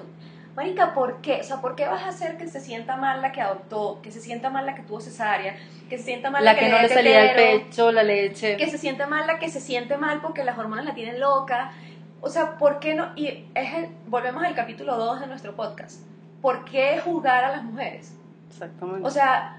Marica, 0.54 0.92
¿por 0.92 1.22
qué? 1.22 1.40
O 1.40 1.44
sea, 1.44 1.62
¿por 1.62 1.74
qué 1.76 1.88
vas 1.88 2.02
a 2.02 2.08
hacer 2.08 2.36
que 2.36 2.46
se 2.46 2.60
sienta 2.60 2.96
mal 2.96 3.22
la 3.22 3.32
que 3.32 3.40
adoptó, 3.40 4.00
que 4.02 4.10
se 4.12 4.20
sienta 4.20 4.50
mal 4.50 4.66
la 4.66 4.74
que 4.74 4.82
tuvo 4.82 5.00
cesárea, 5.00 5.56
que 5.88 5.96
se 5.96 6.04
sienta 6.04 6.30
mal 6.30 6.44
la, 6.44 6.52
La 6.52 6.58
que 6.58 6.68
no 6.68 6.78
le 6.78 6.90
salía 6.90 7.32
el 7.32 7.36
pecho, 7.62 7.90
la 7.90 8.02
leche. 8.02 8.58
que 8.58 8.68
se 8.68 8.76
siente 8.76 9.06
mal 9.06 9.26
la 9.26 9.38
que 9.38 9.48
se 9.48 9.60
siente 9.60 9.96
mal 9.96 10.20
porque 10.20 10.44
las 10.44 10.58
hormonas 10.58 10.84
la 10.84 10.92
tienen 10.92 11.18
loca? 11.20 11.72
O 12.20 12.28
sea, 12.28 12.58
¿por 12.58 12.80
qué 12.80 12.94
no? 12.94 13.12
Y 13.16 13.46
es 13.54 13.74
el- 13.74 13.88
volvemos 14.08 14.44
al 14.44 14.54
capítulo 14.54 14.96
2 14.98 15.20
de 15.20 15.26
nuestro 15.26 15.56
podcast. 15.56 16.02
¿Por 16.42 16.66
qué 16.66 17.00
juzgar 17.02 17.44
a 17.44 17.52
las 17.52 17.62
mujeres? 17.64 18.14
Exactamente. 18.50 19.08
O 19.08 19.10
sea, 19.10 19.56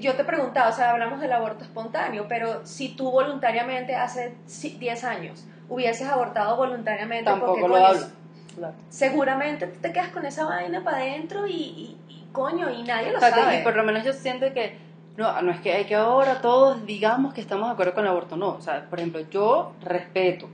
yo 0.00 0.14
te 0.14 0.24
preguntaba, 0.24 0.68
o 0.70 0.72
sea, 0.72 0.90
hablamos 0.90 1.20
del 1.20 1.32
aborto 1.32 1.64
espontáneo, 1.64 2.26
pero 2.28 2.64
si 2.66 2.90
tú 2.90 3.10
voluntariamente 3.10 3.94
hace 3.94 4.34
ci- 4.48 4.78
10 4.78 5.04
años 5.04 5.46
hubieses 5.68 6.08
abortado 6.08 6.56
voluntariamente, 6.56 7.24
Tampoco 7.30 7.52
porque 7.60 7.68
lo 7.68 7.76
hablo. 7.86 8.06
Claro. 8.54 8.74
seguramente 8.88 9.66
te 9.66 9.92
quedas 9.92 10.08
con 10.08 10.24
esa 10.24 10.44
vaina 10.46 10.82
para 10.82 10.98
adentro 10.98 11.46
y, 11.46 11.52
y- 11.52 11.96
y 12.08 12.24
coño, 12.32 12.70
y 12.70 12.82
nadie 12.82 13.08
lo 13.10 13.14
Exacto, 13.18 13.40
sabe. 13.42 13.60
Y 13.60 13.64
por 13.64 13.76
lo 13.76 13.82
menos 13.84 14.04
yo 14.04 14.12
siento 14.12 14.52
que 14.54 14.76
no, 15.16 15.42
no 15.42 15.50
es 15.50 15.60
que 15.60 15.72
hay 15.72 15.84
que 15.84 15.94
ahora 15.94 16.40
todos 16.40 16.84
digamos 16.86 17.34
que 17.34 17.40
estamos 17.40 17.68
de 17.68 17.72
acuerdo 17.72 17.94
con 17.94 18.04
el 18.04 18.10
aborto, 18.10 18.36
no. 18.36 18.50
O 18.50 18.60
sea, 18.60 18.84
por 18.88 18.98
ejemplo, 18.98 19.20
yo 19.30 19.72
respeto 19.82 20.48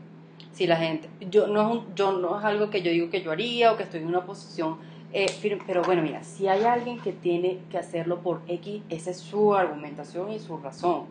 si 0.52 0.66
la 0.66 0.76
gente, 0.76 1.08
yo 1.20 1.46
no 1.46 1.60
es, 1.62 1.66
un- 1.68 1.94
yo 1.94 2.12
no 2.12 2.38
es 2.38 2.44
algo 2.44 2.70
que 2.70 2.82
yo 2.82 2.90
digo 2.90 3.08
que 3.10 3.22
yo 3.22 3.30
haría 3.32 3.72
o 3.72 3.76
que 3.76 3.84
estoy 3.84 4.00
en 4.00 4.06
una 4.08 4.22
posición 4.22 4.78
eh, 5.12 5.26
pero 5.66 5.82
bueno, 5.82 6.02
mira, 6.02 6.22
si 6.22 6.48
hay 6.48 6.64
alguien 6.64 6.98
que 7.00 7.12
tiene 7.12 7.58
que 7.70 7.78
hacerlo 7.78 8.20
por 8.20 8.40
X, 8.48 8.82
esa 8.88 9.10
es 9.10 9.18
su 9.18 9.54
argumentación 9.54 10.30
y 10.32 10.38
su 10.38 10.56
razón. 10.58 11.04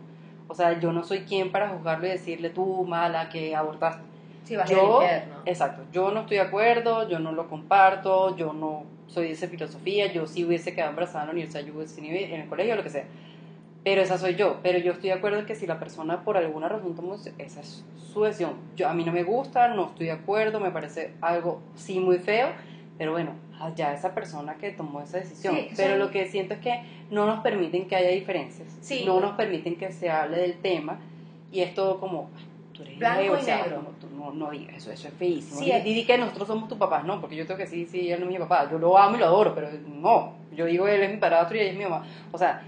O 0.47 0.55
sea, 0.55 0.79
yo 0.79 0.91
no 0.91 1.03
soy 1.03 1.19
quien 1.21 1.51
para 1.51 1.69
juzgarlo 1.69 2.07
y 2.07 2.09
decirle 2.09 2.49
tú, 2.49 2.83
mala, 2.85 3.29
que 3.29 3.55
abortaste. 3.55 4.03
si 4.43 4.55
vas 4.55 4.69
yo, 4.69 4.99
al 4.99 5.03
infierno. 5.03 5.35
exacto, 5.45 5.83
yo 5.91 6.11
no 6.11 6.21
estoy 6.21 6.37
de 6.37 6.43
acuerdo, 6.43 7.07
yo 7.07 7.19
no 7.19 7.31
lo 7.31 7.47
comparto, 7.47 8.35
yo 8.35 8.51
no 8.53 8.83
soy 9.07 9.27
de 9.27 9.31
esa 9.33 9.47
filosofía, 9.47 10.11
yo 10.11 10.25
si 10.27 10.43
hubiese 10.43 10.73
quedado 10.73 10.89
embarazada 10.89 11.23
en 11.23 11.27
la 11.27 11.33
universidad, 11.33 11.63
yo 11.63 11.73
hubiese 11.75 12.01
en 12.01 12.41
el 12.41 12.49
colegio, 12.49 12.75
lo 12.75 12.83
que 12.83 12.89
sea. 12.89 13.05
Pero 13.83 14.01
esa 14.01 14.17
soy 14.17 14.35
yo, 14.35 14.59
pero 14.61 14.77
yo 14.77 14.93
estoy 14.93 15.09
de 15.09 15.15
acuerdo 15.15 15.39
en 15.39 15.45
que 15.45 15.55
si 15.55 15.65
la 15.65 15.79
persona 15.79 16.23
por 16.23 16.37
alguna 16.37 16.69
razón 16.69 16.95
toma 16.95 17.15
esa 17.37 17.59
es 17.61 17.83
su 18.11 18.23
decisión. 18.23 18.53
Yo, 18.75 18.87
a 18.87 18.93
mí 18.93 19.03
no 19.03 19.11
me 19.11 19.23
gusta, 19.23 19.69
no 19.69 19.87
estoy 19.87 20.07
de 20.07 20.11
acuerdo, 20.11 20.59
me 20.59 20.71
parece 20.71 21.13
algo 21.21 21.61
sí 21.75 21.99
muy 21.99 22.19
feo, 22.19 22.49
pero 22.97 23.11
bueno, 23.13 23.33
ya 23.75 23.93
esa 23.93 24.13
persona 24.13 24.57
que 24.57 24.71
tomó 24.71 25.01
esa 25.01 25.17
decisión. 25.17 25.55
Sí, 25.55 25.69
pero 25.77 25.97
lo 25.97 26.11
que 26.11 26.25
siento 26.27 26.53
es 26.55 26.59
que 26.59 26.81
no 27.09 27.25
nos 27.25 27.41
permiten 27.41 27.87
que 27.87 27.95
haya 27.95 28.09
diferencias, 28.09 28.77
Sí. 28.81 29.03
no 29.05 29.19
nos 29.19 29.33
permiten 29.35 29.75
que 29.75 29.91
se 29.91 30.09
hable 30.09 30.37
del 30.37 30.55
tema 30.59 30.99
y 31.51 31.61
es 31.61 31.73
todo 31.73 31.99
como, 31.99 32.29
"Ay, 32.35 32.43
tú 32.73 32.83
eres 32.83 32.97
Blanco 32.97 33.19
gay", 33.19 33.29
o 33.29 33.37
y 33.37 33.41
sea, 33.41 33.57
negro. 33.63 33.81
No, 33.81 33.89
tú 33.99 34.07
no, 34.15 34.31
no 34.31 34.49
digas 34.51 34.75
eso, 34.77 34.91
eso 34.91 35.07
es 35.09 35.13
feísimo. 35.13 35.59
Sí, 35.59 35.65
Di- 35.65 35.71
es- 35.71 35.83
di, 35.83 36.05
que 36.05 36.17
nosotros 36.17 36.47
somos 36.47 36.67
tus 36.69 36.77
papás, 36.77 37.03
no, 37.05 37.19
porque 37.21 37.35
yo 37.35 37.45
tengo 37.45 37.57
que 37.57 37.67
sí, 37.67 37.85
sí, 37.85 38.11
él 38.11 38.19
no 38.19 38.25
es 38.27 38.31
mi 38.31 38.39
papá, 38.39 38.69
yo 38.69 38.77
lo 38.79 38.97
amo 38.97 39.15
y 39.15 39.19
lo 39.19 39.25
adoro, 39.25 39.53
pero 39.53 39.69
no, 39.85 40.33
yo 40.51 40.65
digo 40.65 40.87
él 40.87 41.03
es 41.03 41.11
mi 41.11 41.17
padrastro 41.17 41.57
y 41.57 41.61
ella 41.61 41.71
es 41.71 41.77
mi 41.77 41.83
mamá. 41.83 42.03
O 42.31 42.37
sea, 42.37 42.63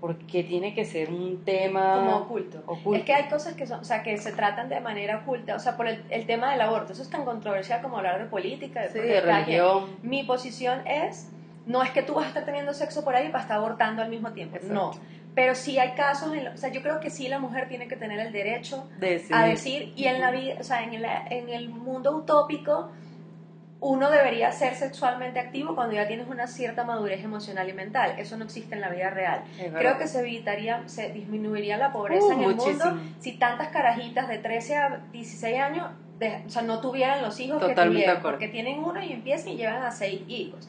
¿por 0.00 0.16
qué 0.18 0.44
tiene 0.44 0.74
que 0.74 0.84
ser 0.84 1.10
un 1.10 1.44
tema 1.44 1.94
como 1.96 2.16
oculto. 2.18 2.62
oculto? 2.66 2.98
Es 2.98 3.04
que 3.04 3.14
hay 3.14 3.28
cosas 3.28 3.54
que 3.54 3.66
son, 3.66 3.80
o 3.80 3.84
sea, 3.84 4.02
que 4.02 4.16
se 4.18 4.32
tratan 4.32 4.68
de 4.68 4.80
manera 4.80 5.18
oculta, 5.18 5.56
o 5.56 5.58
sea, 5.58 5.76
por 5.76 5.88
el, 5.88 6.04
el 6.10 6.26
tema 6.26 6.52
del 6.52 6.60
aborto, 6.60 6.92
eso 6.92 7.02
es 7.02 7.10
tan 7.10 7.24
controversial 7.24 7.82
como 7.82 7.96
hablar 7.98 8.18
de 8.22 8.26
política, 8.26 8.80
de 8.82 8.88
Sí, 8.88 8.94
porque 8.94 9.08
de 9.12 9.20
religión. 9.20 9.84
Mi 10.02 10.22
posición 10.24 10.86
es, 10.86 11.28
no 11.66 11.82
es 11.82 11.90
que 11.90 12.02
tú 12.02 12.14
vas 12.14 12.26
a 12.26 12.28
estar 12.28 12.44
teniendo 12.44 12.72
sexo 12.74 13.04
por 13.04 13.14
ahí 13.16 13.28
para 13.28 13.42
estar 13.42 13.58
abortando 13.58 14.02
al 14.02 14.08
mismo 14.08 14.32
tiempo, 14.32 14.56
Exacto. 14.56 14.74
no. 14.74 14.90
Pero 15.34 15.54
sí 15.54 15.78
hay 15.78 15.90
casos, 15.92 16.32
en 16.34 16.44
lo- 16.46 16.52
o 16.54 16.56
sea, 16.56 16.70
yo 16.70 16.82
creo 16.82 16.98
que 17.00 17.10
sí 17.10 17.28
la 17.28 17.38
mujer 17.38 17.68
tiene 17.68 17.86
que 17.88 17.96
tener 17.96 18.18
el 18.20 18.32
derecho 18.32 18.88
de 18.98 19.22
a 19.32 19.44
decir, 19.46 19.92
y 19.94 20.06
en 20.06 20.20
la 20.20 20.30
vida, 20.30 20.54
o 20.60 20.64
sea, 20.64 20.82
en, 20.82 21.00
la- 21.02 21.24
en 21.28 21.48
el 21.48 21.68
mundo 21.68 22.16
utópico, 22.16 22.90
uno 23.80 24.10
debería 24.10 24.50
ser 24.50 24.74
sexualmente 24.74 25.38
activo 25.38 25.74
cuando 25.76 25.94
ya 25.94 26.08
tienes 26.08 26.26
una 26.26 26.48
cierta 26.48 26.82
madurez 26.84 27.22
emocional 27.22 27.68
y 27.68 27.72
mental. 27.72 28.14
Eso 28.18 28.36
no 28.36 28.44
existe 28.44 28.74
en 28.74 28.80
la 28.80 28.88
vida 28.90 29.10
real. 29.10 29.44
Creo 29.76 29.98
que 29.98 30.08
se 30.08 30.18
evitaría, 30.20 30.82
se 30.86 31.10
disminuiría 31.12 31.76
la 31.76 31.92
pobreza 31.92 32.26
Uh, 32.26 32.32
en 32.32 32.40
el 32.42 32.56
muchísimo. 32.56 32.84
mundo 32.90 33.02
si 33.20 33.32
tantas 33.38 33.68
carajitas 33.68 34.26
de 34.28 34.38
13 34.38 34.76
a 34.76 35.00
16 35.12 35.60
años 35.60 35.86
de- 36.18 36.42
o 36.44 36.50
sea, 36.50 36.62
no 36.62 36.80
tuvieran 36.80 37.22
los 37.22 37.38
hijos 37.38 37.60
que 37.62 37.68
Totalmente 37.68 38.08
acuerdo. 38.10 38.30
porque 38.30 38.48
tienen 38.48 38.80
uno 38.80 39.00
y 39.00 39.12
empiezan 39.12 39.50
y 39.50 39.56
llevan 39.56 39.82
a 39.84 39.92
seis 39.92 40.22
hijos. 40.26 40.68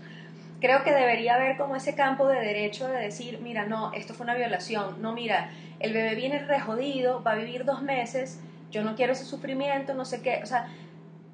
Creo 0.61 0.83
que 0.83 0.91
debería 0.93 1.35
haber 1.35 1.57
como 1.57 1.75
ese 1.75 1.95
campo 1.95 2.27
de 2.27 2.39
derecho 2.39 2.87
de 2.87 2.99
decir, 2.99 3.39
mira, 3.41 3.65
no, 3.65 3.91
esto 3.93 4.13
fue 4.13 4.25
una 4.25 4.35
violación, 4.35 5.01
no, 5.01 5.13
mira, 5.13 5.49
el 5.79 5.93
bebé 5.93 6.13
viene 6.13 6.37
re 6.39 6.59
jodido, 6.59 7.23
va 7.23 7.31
a 7.31 7.35
vivir 7.35 7.65
dos 7.65 7.81
meses, 7.81 8.39
yo 8.69 8.83
no 8.83 8.95
quiero 8.95 9.13
ese 9.13 9.25
sufrimiento, 9.25 9.95
no 9.95 10.05
sé 10.05 10.21
qué, 10.21 10.41
o 10.43 10.45
sea, 10.45 10.67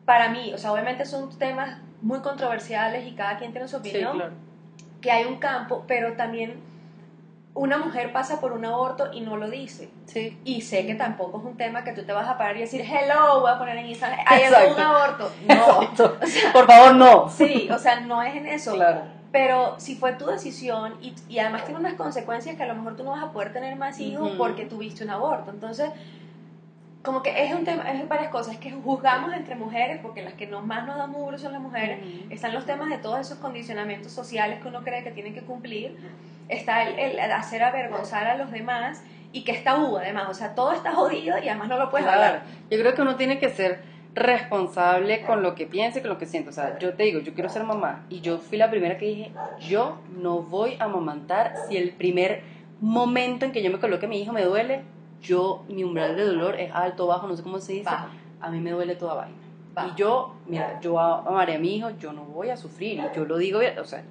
para 0.06 0.30
mí, 0.30 0.54
o 0.54 0.58
sea, 0.58 0.72
obviamente 0.72 1.06
son 1.06 1.30
temas 1.38 1.78
muy 2.02 2.20
controversiales 2.20 3.06
y 3.08 3.14
cada 3.16 3.38
quien 3.38 3.52
tiene 3.52 3.68
su 3.68 3.80
Sí, 3.82 3.90
opinión, 3.90 4.18
claro. 4.18 4.34
que 5.02 5.12
hay 5.12 5.26
un 5.26 5.38
campo, 5.38 5.84
pero 5.88 6.14
también 6.14 6.60
una 7.56 7.78
mujer 7.78 8.12
pasa 8.12 8.42
por 8.42 8.52
un 8.52 8.66
aborto 8.66 9.12
y 9.14 9.22
no 9.22 9.38
lo 9.38 9.50
dice. 9.50 9.90
Sí. 10.08 10.38
Y 10.44 10.62
sé 10.62 10.86
que 10.86 10.94
tampoco 10.96 11.40
es 11.40 11.46
un 11.46 11.56
tema 11.56 11.84
que 11.86 11.94
tú 11.94 12.04
te 12.04 12.12
vas 12.12 12.28
a 12.28 12.38
parar 12.38 12.58
y 12.58 12.62
decir, 12.62 12.82
hello, 12.82 13.40
voy 13.40 13.50
a 13.52 13.58
poner 13.58 13.78
en 13.78 13.88
Instagram, 13.88 14.20
hay 14.28 14.44
un 14.74 14.80
aborto. 14.80 15.32
No. 15.48 15.82
Exacto. 15.84 16.18
Por 16.54 16.66
favor, 16.68 16.96
no. 16.96 17.30
Sí, 17.30 17.70
o 17.72 17.80
sea, 17.80 18.02
no 18.02 18.22
es 18.22 18.36
en 18.36 18.46
eso. 18.46 18.74
Claro. 18.74 19.02
Pero 19.32 19.76
si 19.80 19.96
fue 19.96 20.14
tu 20.14 20.26
decisión 20.28 20.96
y, 21.02 21.14
y 21.30 21.40
además 21.40 21.64
tiene 21.66 21.80
unas 21.80 21.94
consecuencias 21.96 22.56
que 22.56 22.64
a 22.64 22.68
lo 22.68 22.76
mejor 22.76 22.96
tú 22.98 23.04
no 23.04 23.12
vas 23.12 23.24
a 23.24 23.32
poder 23.32 23.52
tener 23.54 23.76
más 23.78 24.00
hijos 24.00 24.28
Ujú. 24.30 24.38
porque 24.38 24.66
tuviste 24.66 25.04
un 25.04 25.10
aborto. 25.10 25.52
Entonces, 25.52 25.90
como 27.06 27.22
que 27.24 27.44
es 27.46 27.54
un 27.54 27.64
tema, 27.64 27.90
es 27.92 28.08
varias 28.10 28.30
cosas. 28.30 28.56
Es 28.56 28.60
que 28.60 28.72
juzgamos 28.72 29.34
entre 29.34 29.56
mujeres 29.56 30.00
porque 30.02 30.22
las 30.24 30.34
que 30.34 30.48
no, 30.48 30.62
más 30.62 30.86
nos 30.86 30.98
dan 30.98 31.12
muy 31.12 31.22
duro 31.22 31.38
son 31.38 31.54
las 31.54 31.62
mujeres. 31.62 32.00
Están 32.30 32.54
los 32.54 32.66
temas 32.66 32.90
de 32.90 32.98
todos 32.98 33.20
esos 33.20 33.38
condicionamientos 33.38 34.12
sociales 34.12 34.60
que 34.62 34.68
uno 34.68 34.84
cree 34.84 35.04
que 35.04 35.12
tienen 35.12 35.34
que 35.34 35.42
cumplir. 35.42 35.96
Está 36.50 36.84
el, 36.84 37.00
el 37.20 37.32
hacer 37.32 37.64
avergonzar 37.64 38.28
a 38.28 38.36
los 38.36 38.52
demás 38.52 39.02
y 39.32 39.44
que 39.44 39.52
es 39.54 39.64
tabú 39.64 39.98
además. 39.98 40.28
O 40.30 40.34
sea, 40.34 40.56
todo 40.56 40.74
está 40.74 40.94
jodido 40.94 41.38
y 41.38 41.48
además 41.48 41.70
no 41.70 41.78
lo 41.78 41.90
puedes 41.90 42.06
Claro. 42.06 42.22
hablar. 42.24 42.44
Yo 42.70 42.78
creo 42.80 42.94
que 42.94 43.02
uno 43.02 43.16
tiene 43.16 43.40
que 43.40 43.50
ser 43.50 43.80
responsable 44.14 45.22
con 45.22 45.44
lo 45.44 45.56
que 45.56 45.66
piensa 45.68 46.00
y 46.00 46.02
con 46.02 46.10
lo 46.10 46.18
que 46.18 46.26
siente. 46.26 46.50
O 46.50 46.54
sea, 46.54 46.78
yo 46.80 46.94
te 46.94 47.04
digo, 47.04 47.20
yo 47.20 47.34
quiero 47.34 47.50
ser 47.50 47.64
mamá 47.64 48.06
y 48.10 48.22
yo 48.22 48.38
fui 48.40 48.58
la 48.58 48.70
primera 48.70 48.98
que 48.98 49.06
dije, 49.06 49.32
yo 49.68 49.98
no 50.18 50.40
voy 50.42 50.76
a 50.80 50.86
amamantar 50.86 51.54
si 51.68 51.78
el 51.78 51.92
primer 51.92 52.42
momento 52.82 53.46
en 53.46 53.52
que 53.52 53.62
yo 53.64 53.72
me 53.72 53.80
coloque 53.80 54.06
a 54.06 54.10
mi 54.10 54.22
hijo 54.22 54.32
me 54.34 54.44
duele, 54.44 54.82
yo, 55.26 55.64
mi 55.68 55.84
umbral 55.84 56.16
de 56.16 56.24
dolor 56.26 56.56
es 56.60 56.72
alto, 56.74 57.08
bajo, 57.08 57.28
no 57.28 57.36
sé 57.36 57.44
cómo 57.44 57.60
se 57.60 57.74
dice, 57.74 57.86
Bajo. 57.86 58.08
a 58.42 58.50
mí 58.50 58.60
me 58.60 58.72
duele 58.72 58.96
toda 58.96 59.14
vaina. 59.16 59.36
Bajo. 59.74 59.90
Y 59.90 59.96
yo, 60.00 60.36
mira, 60.48 60.80
yo 60.82 60.98
amaré 61.00 61.56
a 61.56 61.60
mi 61.60 61.76
hijo, 61.76 61.90
yo 62.00 62.14
no 62.14 62.24
voy 62.24 62.50
a 62.50 62.58
sufrir, 62.58 63.00
y 63.00 63.16
yo 63.16 63.26
lo 63.26 63.38
digo, 63.38 63.60
o 63.82 63.86
sea, 63.86 64.04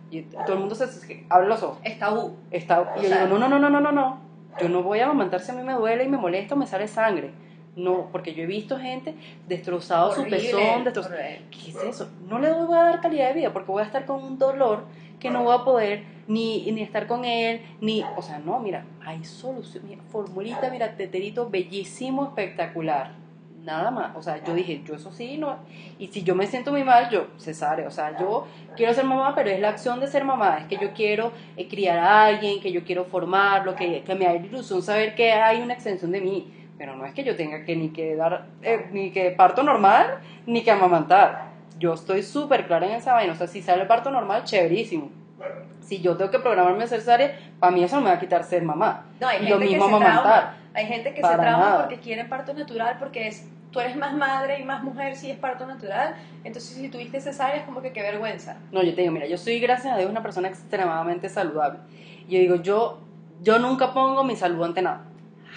todo 0.45 0.55
el 0.55 0.59
mundo 0.61 0.75
se, 0.75 0.87
se 0.89 1.25
abre 1.31 1.49
los 1.49 1.63
ojos. 1.63 1.79
Es 1.83 1.99
tabú. 1.99 2.37
Está, 2.51 2.93
y 2.99 3.03
yo 3.03 3.09
sea- 3.09 3.25
digo, 3.27 3.39
no, 3.39 3.49
no, 3.49 3.59
no, 3.59 3.71
no, 3.71 3.71
no, 3.71 3.81
no, 3.81 3.93
no. 3.93 4.19
Yo 4.61 4.69
no 4.69 4.83
voy 4.83 5.01
a 5.01 5.05
amamantar 5.07 5.41
si 5.41 5.51
a 5.51 5.55
mí 5.55 5.63
me 5.63 5.73
duele 5.73 6.05
y 6.05 6.09
me 6.09 6.17
molesta 6.19 6.55
o 6.55 6.59
me 6.59 6.67
sale 6.67 6.87
sangre. 6.87 7.33
No, 7.77 8.09
porque 8.13 8.35
yo 8.35 8.45
he 8.45 8.47
visto 8.47 8.79
gente 8.79 9.17
destrozado 9.49 10.13
su 10.15 10.23
pezón, 10.25 10.85
destrozado. 10.85 11.17
horrible. 11.17 11.43
¿Qué 11.51 11.71
es 11.71 11.83
eso? 11.83 12.09
No 12.29 12.39
le 12.39 12.53
voy 12.53 12.77
a 12.79 12.83
dar 12.85 13.01
calidad 13.01 13.29
de 13.29 13.35
vida 13.35 13.53
porque 13.53 13.73
voy 13.73 13.83
a 13.83 13.87
estar 13.87 14.07
con 14.07 14.23
un 14.23 14.39
dolor 14.39 14.85
que 15.19 15.29
no 15.31 15.43
voy 15.43 15.57
a 15.59 15.65
poder 15.65 16.05
ni, 16.27 16.71
ni 16.73 16.83
estar 16.83 17.07
con 17.07 17.25
él, 17.25 17.63
ni, 17.81 18.05
o 18.17 18.23
sea, 18.23 18.39
no, 18.39 18.59
mira, 18.61 18.85
hay 19.05 19.25
solución, 19.25 19.85
mira, 19.89 20.03
formulita, 20.11 20.71
mira, 20.71 20.97
teterito 20.97 21.49
bellísimo, 21.51 22.25
espectacular. 22.25 23.13
Nada 23.65 23.91
más, 23.91 24.15
o 24.15 24.23
sea, 24.23 24.45
yo 24.45 24.53
dije, 24.53 24.83
yo 24.85 24.95
eso 24.95 25.11
sí, 25.11 25.39
no. 25.39 25.57
Y 25.99 26.09
si 26.09 26.23
yo 26.23 26.35
me 26.35 26.47
siento 26.47 26.71
muy 26.71 26.85
mal, 26.85 27.09
yo, 27.09 27.29
cesárea, 27.39 27.89
o 27.89 27.91
sea, 27.91 28.19
yo 28.19 28.47
quiero 28.77 28.93
ser 28.93 29.05
mamá, 29.05 29.35
pero 29.35 29.49
es 29.49 29.59
la 29.59 29.71
acción 29.71 30.01
de 30.01 30.07
ser 30.07 30.23
mamá, 30.25 30.59
es 30.59 30.67
que 30.67 30.77
yo 30.77 30.93
quiero 30.93 31.33
eh, 31.57 31.67
criar 31.67 31.99
a 31.99 32.27
alguien, 32.27 32.61
que 32.61 32.73
yo 32.73 32.85
quiero 32.85 33.07
formarlo, 33.07 33.75
que, 33.75 34.03
que 34.03 34.15
me 34.15 34.27
da 34.27 34.35
ilusión 34.35 34.83
saber 34.83 35.15
que 35.15 35.33
hay 35.33 35.63
una 35.63 35.73
extensión 35.73 36.13
de 36.13 36.21
mí. 36.21 36.53
Pero 36.77 36.97
no 36.97 37.07
es 37.07 37.15
que 37.15 37.25
yo 37.25 37.37
tenga 37.37 37.65
que 37.65 37.77
ni 37.77 37.91
que 37.91 38.17
dar, 38.17 38.49
eh, 38.63 38.89
ni 38.93 39.11
que 39.13 39.31
parto 39.31 39.63
normal, 39.63 40.19
ni 40.47 40.63
que 40.63 40.71
amamantar. 40.71 41.53
Yo 41.79 41.95
estoy 41.95 42.23
súper 42.23 42.67
clara 42.67 42.87
en 42.87 42.93
esa 42.93 43.15
vaina. 43.15 43.33
O 43.33 43.37
sea, 43.37 43.47
si 43.47 43.63
sale 43.63 43.83
el 43.83 43.89
parto 43.89 44.11
normal, 44.11 44.45
chéverísimo. 44.45 45.24
Si 45.81 46.01
yo 46.01 46.17
tengo 46.17 46.31
que 46.31 46.39
programarme 46.39 46.85
a 46.85 46.87
cesárea, 46.87 47.39
para 47.61 47.71
mí 47.73 47.85
eso 47.85 47.97
no 47.97 48.03
me 48.03 48.09
va 48.11 48.17
a 48.17 48.21
quitar 48.21 48.43
ser 48.45 48.63
mamá. 48.63 49.07
No, 49.21 49.29
hay 49.29 49.37
Y 49.37 49.47
gente 49.47 49.55
lo 49.55 49.61
mismo 49.61 49.87
que 49.99 50.05
se 50.05 50.11
trauma. 50.11 50.55
Hay 50.75 50.87
gente 50.87 51.15
que 51.15 51.23
se 51.23 51.35
trauma 51.37 51.77
porque 51.79 51.99
quieren 52.01 52.29
parto 52.29 52.55
natural, 52.55 52.97
porque 52.99 53.29
es, 53.29 53.47
tú 53.71 53.81
eres 53.81 53.95
más 53.97 54.15
madre 54.15 54.59
y 54.61 54.65
más 54.65 54.83
mujer 54.83 55.15
si 55.15 55.31
es 55.31 55.37
parto 55.39 55.67
natural. 55.67 56.15
Entonces, 56.43 56.75
si 56.77 56.89
tuviste 56.89 57.21
cesárea, 57.21 57.57
es 57.57 57.63
como 57.65 57.83
que 57.83 57.93
qué 57.93 58.03
vergüenza. 58.03 58.57
No, 58.73 58.83
yo 58.83 58.95
te 58.95 59.03
digo, 59.03 59.13
mira, 59.13 59.27
yo 59.27 59.37
soy, 59.37 59.61
gracias 59.61 59.93
a 59.95 59.99
Dios, 59.99 60.11
una 60.11 60.23
persona 60.23 60.49
extremadamente 60.49 61.29
saludable. 61.29 61.81
Y 62.29 62.33
yo 62.35 62.39
digo, 62.41 62.57
yo, 62.57 63.01
yo 63.43 63.59
nunca 63.59 63.93
pongo 63.93 64.25
mi 64.25 64.37
salud 64.37 64.65
ante 64.65 64.81
nada. 64.83 65.03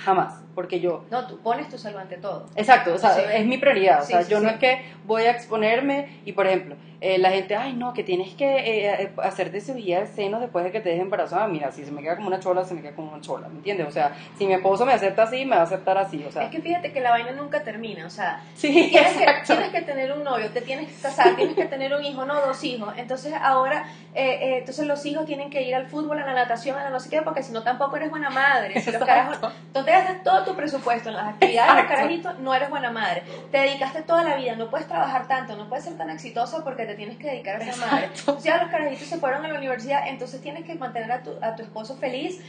Jamás. 0.03 0.43
Porque 0.53 0.79
yo, 0.79 1.05
No, 1.11 1.25
tú 1.27 1.37
pones 1.39 1.69
tu 1.69 1.77
salud 1.77 1.97
ante 1.99 2.17
todo. 2.17 2.45
Exacto, 2.55 2.93
o 2.93 2.97
sea, 2.97 3.11
Sí. 3.13 3.21
es 3.31 3.45
mi 3.45 3.57
prioridad. 3.59 4.01
O 4.01 4.05
Sí, 4.05 4.13
sea, 4.13 4.23
sí, 4.23 4.31
yo 4.31 4.39
no 4.39 4.49
sí. 4.49 4.55
es 4.55 4.59
que 4.59 4.85
voy 5.05 5.23
a 5.23 5.31
exponerme 5.31 6.19
y, 6.25 6.31
por 6.33 6.47
ejemplo, 6.47 6.75
eh, 6.99 7.19
la 7.19 7.29
gente, 7.29 7.55
ay, 7.55 7.73
no, 7.73 7.93
que 7.93 8.03
tienes 8.03 8.33
que 8.33 8.45
eh, 8.45 9.03
eh, 9.03 9.11
hacerte 9.23 9.61
cirugía 9.61 9.99
de 9.99 10.07
senos 10.07 10.41
después 10.41 10.65
de 10.65 10.71
que 10.71 10.79
te 10.79 10.89
dejes 10.89 11.03
embarazada. 11.03 11.47
Mira, 11.47 11.71
si 11.71 11.85
se 11.85 11.91
me 11.91 12.01
queda 12.01 12.15
como 12.15 12.27
una 12.27 12.39
chola, 12.39 12.65
se 12.65 12.73
me 12.73 12.81
queda 12.81 12.95
como 12.95 13.11
una 13.11 13.21
chola, 13.21 13.47
¿me 13.49 13.57
entiendes? 13.57 13.87
O 13.87 13.91
sea, 13.91 14.15
si 14.35 14.47
mi 14.47 14.53
esposo 14.53 14.83
me 14.83 14.93
acepta 14.93 15.23
así, 15.23 15.45
me 15.45 15.55
va 15.55 15.61
a 15.61 15.65
aceptar 15.65 15.95
así, 15.99 16.23
o 16.27 16.31
sea. 16.31 16.43
Es 16.43 16.49
que 16.49 16.59
fíjate 16.59 16.91
que 16.91 16.99
la 16.99 17.11
vaina 17.11 17.33
nunca 17.33 17.61
termina, 17.61 18.05
o 18.07 18.09
sea, 18.09 18.41
sí, 18.55 18.89
tienes 18.91 19.13
que, 19.13 19.25
tienes 19.45 19.69
que 19.69 19.81
tener 19.81 20.11
un 20.11 20.23
novio, 20.23 20.49
te 20.49 20.61
tienes 20.61 20.87
que 20.87 20.99
casar, 20.99 21.35
tienes 21.35 21.55
que 21.55 21.65
tener 21.65 21.93
un 21.93 22.03
hijo, 22.03 22.25
no 22.25 22.41
dos 22.41 22.63
hijos. 22.63 22.91
Entonces 22.97 23.31
ahora, 23.39 23.85
eh, 24.15 24.39
eh, 24.41 24.57
entonces 24.57 24.87
los 24.87 25.05
hijos 25.05 25.27
tienen 25.27 25.51
que 25.51 25.61
ir 25.61 25.75
al 25.75 25.85
fútbol, 25.85 26.19
a 26.19 26.25
la 26.25 26.33
natación, 26.33 26.79
a 26.79 26.83
la 26.83 26.89
no 26.89 26.99
sé 26.99 27.11
qué, 27.11 27.21
porque 27.21 27.43
si 27.43 27.51
no 27.51 27.61
tampoco 27.61 27.95
eres 27.97 28.09
buena 28.09 28.31
madre. 28.31 28.81
Si 28.81 28.91
los 28.91 29.03
carajos, 29.03 29.39
tú 29.71 29.83
te 29.83 29.91
gastas 29.91 30.23
todo 30.23 30.43
tu 30.45 30.55
presupuesto 30.55 31.09
en 31.09 31.15
las 31.15 31.27
actividades 31.27 31.75
de 31.75 31.81
Exacto. 31.81 32.01
carajito, 32.01 32.33
no 32.41 32.55
eres 32.55 32.71
buena 32.71 32.89
madre. 32.89 33.21
Te 33.51 33.59
dedicaste 33.59 34.01
toda 34.01 34.23
la 34.23 34.35
vida, 34.35 34.55
no 34.55 34.71
puedes 34.71 34.87
trabajar 34.87 35.27
tanto, 35.27 35.55
no 35.55 35.69
puedes 35.69 35.85
ser 35.85 35.95
tan 35.95 36.09
exitoso 36.09 36.63
porque 36.63 36.86
te 36.87 36.95
tienes 36.95 37.17
que 37.17 37.27
dedicar 37.27 37.61
a 37.61 37.65
ser 37.65 37.77
madre. 37.77 38.09
Entonces 38.15 38.43
ya 38.43 38.61
los 38.61 38.71
carajitos 38.71 39.07
se 39.07 39.17
fueron 39.17 39.45
a 39.45 39.47
la 39.47 39.57
universidad, 39.57 40.07
entonces 40.07 40.41
tienes 40.41 40.65
que 40.65 40.75
mantener 40.75 41.11
a 41.11 41.21
tu, 41.21 41.31
a 41.41 41.55
tu 41.55 41.63
esposo 41.63 41.97
feliz 41.97 42.41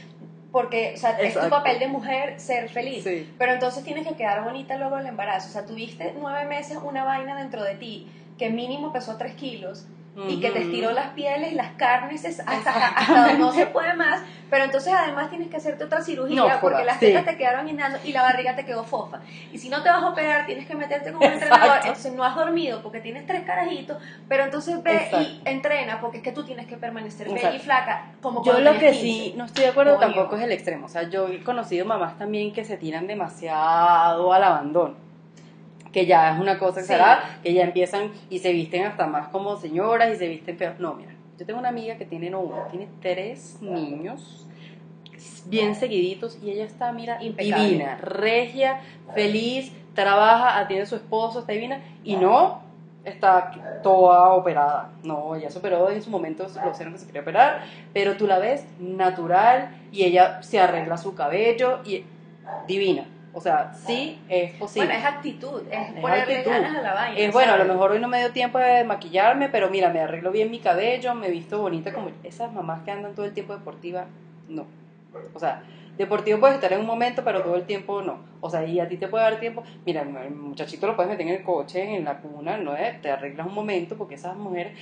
porque 0.51 0.93
o 0.95 0.97
sea, 0.97 1.11
es 1.19 1.39
tu 1.39 1.49
papel 1.49 1.79
de 1.79 1.87
mujer 1.87 2.39
ser 2.39 2.69
feliz. 2.69 3.03
Sí. 3.03 3.31
Pero 3.37 3.53
entonces 3.53 3.83
tienes 3.83 4.07
que 4.07 4.15
quedar 4.15 4.43
bonita 4.43 4.77
luego 4.77 4.97
del 4.97 5.05
embarazo. 5.05 5.49
O 5.49 5.51
sea, 5.51 5.65
tuviste 5.65 6.15
nueve 6.19 6.45
meses 6.45 6.77
una 6.83 7.03
vaina 7.03 7.37
dentro 7.37 7.63
de 7.63 7.75
ti 7.75 8.07
que 8.37 8.49
mínimo 8.49 8.91
pesó 8.91 9.17
tres 9.17 9.33
kilos 9.33 9.85
y 10.27 10.39
que 10.41 10.49
te 10.51 10.59
estiró 10.63 10.91
las 10.91 11.09
pieles, 11.11 11.53
las 11.53 11.71
carnes, 11.77 12.25
es- 12.25 12.41
hasta, 12.45 12.87
hasta 12.89 13.13
donde 13.21 13.37
no 13.37 13.51
se 13.53 13.67
puede 13.67 13.93
más. 13.93 14.21
Pero 14.49 14.63
entonces 14.65 14.91
además 14.97 15.29
tienes 15.29 15.47
que 15.47 15.57
hacerte 15.57 15.83
otra 15.83 16.01
cirugía 16.01 16.35
No, 16.35 16.59
porque 16.59 16.83
las 16.83 16.97
sí. 16.99 17.05
tetas 17.05 17.23
te 17.25 17.37
quedaron 17.37 17.67
guindando 17.67 17.99
y 18.03 18.11
la 18.11 18.23
barriga 18.23 18.55
te 18.55 18.65
quedó 18.65 18.83
fofa. 18.83 19.19
Y 19.53 19.59
si 19.59 19.69
no 19.69 19.83
te 19.83 19.89
vas 19.89 20.01
a 20.01 20.07
operar, 20.09 20.45
tienes 20.47 20.65
que 20.67 20.75
meterte 20.75 21.11
con 21.13 21.23
un 21.25 21.31
entrenador. 21.33 21.65
Exacto. 21.67 21.87
Entonces 21.87 22.13
no 22.13 22.23
has 22.23 22.35
dormido 22.35 22.81
porque 22.81 22.99
tienes 22.99 23.27
tres 23.27 23.43
carajitos, 23.43 23.97
pero 24.27 24.43
entonces 24.43 24.81
ve 24.81 24.95
Exacto. 24.95 25.21
y 25.21 25.41
entrena 25.45 26.01
porque 26.01 26.17
es 26.17 26.23
que 26.23 26.31
tú 26.31 26.43
tienes 26.43 26.65
que 26.65 26.77
permanecer 26.77 27.29
bella 27.31 27.53
y 27.53 27.59
flaca 27.59 28.07
como 28.21 28.43
Yo 28.43 28.59
lo 28.59 28.77
que 28.79 28.93
sí 28.95 29.19
15. 29.25 29.37
no 29.37 29.45
estoy 29.45 29.63
de 29.65 29.69
acuerdo 29.69 29.97
tampoco 29.99 30.35
es 30.35 30.41
el 30.41 30.51
extremo. 30.51 30.87
O 30.87 30.89
sea, 30.89 31.03
yo 31.03 31.27
he 31.27 31.43
conocido 31.43 31.85
mamás 31.85 32.17
también 32.17 32.51
que 32.51 32.65
se 32.65 32.75
tiran 32.77 33.05
demasiado 33.07 34.33
al 34.33 34.43
abandono. 34.43 34.95
Que 35.91 36.05
ya 36.05 36.33
es 36.33 36.39
una 36.39 36.59
cosa 36.59 36.75
Sí. 36.75 36.79
exagerada, 36.81 37.39
que 37.43 37.53
ya 37.53 37.63
empiezan 37.63 38.11
y 38.29 38.39
se 38.39 38.51
visten 38.51 38.85
hasta 38.85 39.07
más 39.07 39.29
como 39.29 39.57
señoras 39.57 40.13
y 40.13 40.17
se 40.17 40.27
visten 40.27 40.55
peor. 40.57 40.75
No, 40.79 40.93
mira, 40.93 41.11
yo 41.37 41.45
tengo 41.45 41.59
una 41.59 41.69
amiga 41.69 41.95
que 41.97 42.05
tiene 42.05 42.29
no 42.29 42.41
uno, 42.41 42.55
tiene 42.69 42.87
tres 43.01 43.57
niños 43.61 44.45
bien 45.45 45.75
seguiditos 45.75 46.37
y 46.41 46.51
ella 46.51 46.63
está, 46.65 46.91
mira, 46.91 47.21
Impecable. 47.21 47.65
divina, 47.67 47.97
regia, 47.97 48.79
feliz, 49.13 49.71
trabaja, 49.95 50.59
atiende 50.59 50.83
a 50.83 50.85
su 50.85 50.95
esposo, 50.95 51.39
está 51.39 51.53
divina 51.53 51.81
y 52.03 52.15
no 52.15 52.61
está 53.03 53.51
toda 53.81 54.29
operada. 54.33 54.91
No, 55.03 55.35
ella 55.35 55.49
se 55.49 55.57
operó 55.59 55.89
en 55.89 56.01
su 56.01 56.09
momento 56.09 56.45
los 56.63 56.77
senos 56.77 56.93
que 56.93 56.99
se 56.99 57.05
quería 57.07 57.21
operar, 57.21 57.63
pero 57.93 58.15
tú 58.15 58.27
la 58.27 58.39
ves 58.39 58.65
natural 58.79 59.75
y 59.91 60.03
ella 60.03 60.41
se 60.43 60.59
arregla 60.59 60.97
su 60.97 61.15
cabello 61.15 61.79
y 61.85 62.03
divina. 62.67 63.05
O 63.33 63.41
sea, 63.41 63.73
sí 63.73 64.19
es 64.27 64.53
posible. 64.53 64.87
Bueno, 64.87 64.99
es 64.99 65.05
actitud, 65.05 65.61
es, 65.69 65.89
Es 65.95 66.01
ponerle 66.01 66.37
actitud. 66.37 66.51
ganas 66.51 66.75
a 66.77 66.81
la 66.81 66.93
vaina. 66.93 67.19
Es 67.19 67.31
bueno, 67.31 67.53
a 67.53 67.57
lo 67.57 67.65
mejor 67.65 67.91
hoy 67.91 67.99
no 67.99 68.07
me 68.07 68.19
dio 68.19 68.31
tiempo 68.31 68.57
de 68.57 68.83
maquillarme, 68.83 69.49
pero 69.49 69.69
mira, 69.69 69.89
me 69.89 69.99
arreglo 69.99 70.31
bien 70.31 70.49
mi 70.49 70.59
cabello, 70.59 71.13
me 71.13 71.27
he 71.27 71.31
visto 71.31 71.61
bonita 71.61 71.93
como 71.93 72.09
esas 72.23 72.51
mamás 72.51 72.81
que 72.83 72.91
andan 72.91 73.13
todo 73.13 73.25
el 73.25 73.33
tiempo 73.33 73.53
deportiva, 73.53 74.05
no. 74.47 74.65
O 75.33 75.39
sea, 75.39 75.61
deportivo 75.97 76.39
puedes 76.39 76.55
estar 76.55 76.73
en 76.73 76.79
un 76.79 76.85
momento, 76.87 77.23
pero 77.23 77.43
todo 77.43 77.55
el 77.55 77.63
tiempo 77.65 78.01
no. 78.01 78.17
O 78.41 78.49
sea, 78.49 78.63
y 78.65 78.79
a 78.79 78.87
ti 78.87 78.97
te 78.97 79.07
puede 79.07 79.23
dar 79.23 79.39
tiempo, 79.39 79.63
mira, 79.85 80.01
el 80.01 80.31
muchachito 80.31 80.87
lo 80.87 80.95
puedes 80.95 81.11
meter 81.11 81.27
en 81.27 81.33
el 81.33 81.43
coche, 81.43 81.95
en 81.95 82.05
la 82.05 82.17
cuna, 82.17 82.57
¿no? 82.57 82.75
es? 82.75 83.01
Te 83.01 83.11
arreglas 83.11 83.47
un 83.47 83.53
momento, 83.53 83.97
porque 83.97 84.15
esas 84.15 84.35
mujeres, 84.35 84.73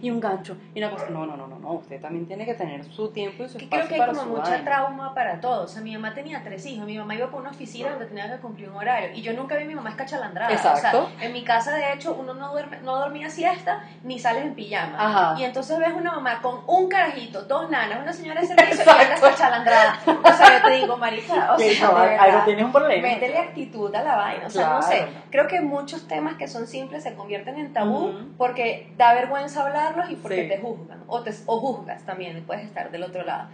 y 0.00 0.10
un 0.10 0.20
gancho, 0.20 0.56
y 0.74 0.78
una 0.78 0.90
cosa, 0.90 1.10
no, 1.10 1.26
no, 1.26 1.36
no, 1.36 1.46
no, 1.46 1.58
no, 1.58 1.72
usted 1.72 2.00
también 2.00 2.26
tiene 2.26 2.44
que 2.44 2.54
tener 2.54 2.84
su 2.84 3.10
tiempo 3.10 3.44
y 3.44 3.48
su 3.48 3.58
que 3.58 3.64
espacio 3.64 3.86
creo 3.86 3.88
que 3.88 3.94
hay 3.94 4.00
para 4.00 4.12
como 4.12 4.36
mucha 4.36 4.62
trauma 4.64 5.14
para 5.14 5.40
todos. 5.40 5.70
O 5.70 5.74
sea, 5.74 5.82
mi 5.82 5.92
mamá 5.92 6.14
tenía 6.14 6.42
tres 6.42 6.64
hijos. 6.66 6.86
Mi 6.86 6.98
mamá 6.98 7.14
iba 7.14 7.30
por 7.30 7.40
una 7.40 7.50
oficina 7.50 7.90
donde 7.90 8.06
tenía 8.06 8.30
que 8.30 8.40
cumplir 8.40 8.68
un 8.68 8.76
horario. 8.76 9.10
Y 9.14 9.22
yo 9.22 9.32
nunca 9.32 9.56
vi 9.56 9.64
a 9.64 9.66
mi 9.66 9.74
mamá 9.74 9.90
escachalandrada. 9.90 10.52
Exacto. 10.52 11.04
O 11.04 11.08
sea, 11.08 11.26
en 11.26 11.32
mi 11.32 11.44
casa, 11.44 11.74
de 11.74 11.92
hecho, 11.92 12.14
uno 12.14 12.34
no, 12.34 12.52
duerme, 12.52 12.80
no 12.82 12.96
dormía 12.96 13.28
siesta 13.30 13.84
ni 14.02 14.18
sales 14.18 14.44
en 14.44 14.54
pijama. 14.54 14.96
Ajá. 14.98 15.40
Y 15.40 15.44
entonces 15.44 15.78
ves 15.78 15.92
una 15.94 16.12
mamá 16.12 16.40
con 16.40 16.60
un 16.66 16.88
carajito, 16.88 17.42
dos 17.42 17.70
nanas, 17.70 18.00
una 18.00 18.12
señora 18.12 18.40
de 18.40 18.46
servicio 18.48 18.76
y 18.76 18.80
Exacto. 18.80 19.26
escachalandrada. 19.26 20.00
O 20.06 20.32
sea, 20.32 20.58
yo 20.58 20.68
te 20.68 20.70
digo, 20.76 20.96
marica, 20.96 21.54
o 21.54 21.58
sea, 21.58 21.90
no, 21.92 22.36
de 22.36 22.42
tienes 22.44 22.64
un 22.64 22.72
problema. 22.72 23.01
Métele 23.02 23.38
actitud 23.38 23.94
a 23.94 24.02
la 24.02 24.16
vaina. 24.16 24.46
O 24.46 24.50
sea, 24.50 24.70
no 24.70 24.82
sé. 24.82 25.06
Creo 25.30 25.46
que 25.48 25.60
muchos 25.60 26.06
temas 26.08 26.36
que 26.36 26.48
son 26.48 26.66
simples 26.66 27.02
se 27.02 27.14
convierten 27.14 27.58
en 27.58 27.72
tabú 27.72 28.12
porque 28.38 28.92
da 28.96 29.12
vergüenza 29.14 29.62
hablarlos 29.64 30.10
y 30.10 30.16
porque 30.16 30.42
Sí. 30.44 30.48
te 30.48 30.58
juzgan. 30.58 31.02
O, 31.06 31.22
te, 31.22 31.30
o 31.46 31.58
juzgas 31.60 32.04
también, 32.04 32.42
puedes 32.44 32.64
estar 32.64 32.90
del 32.90 33.02
otro 33.02 33.24
lado. 33.24 33.48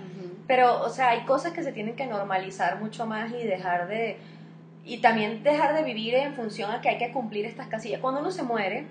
Pero, 0.47 0.83
o 0.83 0.89
sea, 0.89 1.11
hay 1.11 1.21
cosas 1.25 1.53
que 1.53 1.63
se 1.63 1.73
tienen 1.73 1.97
que 1.97 2.07
normalizar 2.07 2.81
mucho 2.81 3.07
más 3.07 3.31
y 3.33 3.45
dejar 3.47 3.89
de... 3.89 4.19
Y 4.85 4.99
también 5.03 5.43
dejar 5.43 5.75
de 5.75 5.83
vivir 5.83 6.15
en 6.15 6.35
función 6.35 6.71
a 6.71 6.81
que 6.81 6.89
hay 6.89 6.99
que 6.99 7.13
cumplir 7.13 7.45
estas 7.45 7.67
casillas. 7.67 8.01
Cuando 8.01 8.21
uno 8.21 8.31
se 8.31 8.43
muere, 8.43 8.87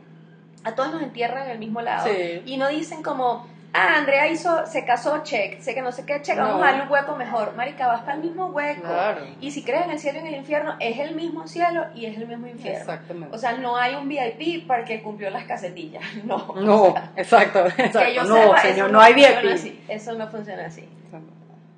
a 0.63 0.75
todos 0.75 0.91
nos 0.91 1.01
entierran 1.01 1.45
en 1.45 1.51
el 1.51 1.59
mismo 1.59 1.81
lado. 1.81 2.07
Sí. 2.07 2.41
Y 2.45 2.57
no 2.57 2.67
dicen 2.67 3.01
como, 3.01 3.47
ah, 3.77 3.97
Andrea 3.97 4.27
hizo, 4.27 4.65
se 4.65 4.83
casó, 4.85 5.23
check, 5.23 5.59
sé 5.59 5.73
que 5.73 5.81
no 5.81 5.91
sé 5.91 6.05
qué, 6.05 6.21
check, 6.21 6.37
vamos 6.37 6.57
No. 6.57 6.63
a 6.63 6.67
darle 6.67 6.83
un 6.83 6.89
hueco 6.91 7.15
mejor. 7.15 7.55
Marica, 7.55 7.87
vas 7.87 8.01
para 8.01 8.13
el 8.15 8.21
mismo 8.23 8.47
hueco. 8.47 8.81
Claro. 8.81 9.21
Y 9.41 9.51
si 9.51 9.63
crees 9.63 9.85
en 9.85 9.91
el 9.91 9.99
cielo 9.99 10.17
y 10.19 10.21
en 10.21 10.27
el 10.27 10.35
infierno, 10.35 10.75
es 10.79 10.99
el 10.99 11.15
mismo 11.15 11.47
cielo 11.47 11.85
y 11.95 12.05
es 12.05 12.17
el 12.17 12.27
mismo 12.27 12.47
infierno. 12.47 12.79
Exactamente. 12.79 13.35
O 13.35 13.39
sea, 13.39 13.53
no 13.53 13.77
hay 13.77 13.95
un 13.95 14.07
VIP 14.09 14.67
para 14.67 14.81
el 14.81 14.87
que 14.87 15.01
cumplió 15.01 15.29
las 15.29 15.43
casetillas. 15.45 16.03
No. 16.25 16.53
no, 16.55 16.83
O 16.83 16.93
sea, 16.93 17.11
exacto, 17.15 17.63
que 17.75 17.83
exacto. 17.83 18.11
yo 18.13 18.23
no, 18.23 18.35
sepa, 18.35 18.61
señor, 18.61 18.91
no 18.91 18.99
hay 18.99 19.13
VIP. 19.13 19.51
así. 19.53 19.81
Eso 19.87 20.13
no 20.13 20.27
funciona 20.29 20.65
así. 20.65 20.87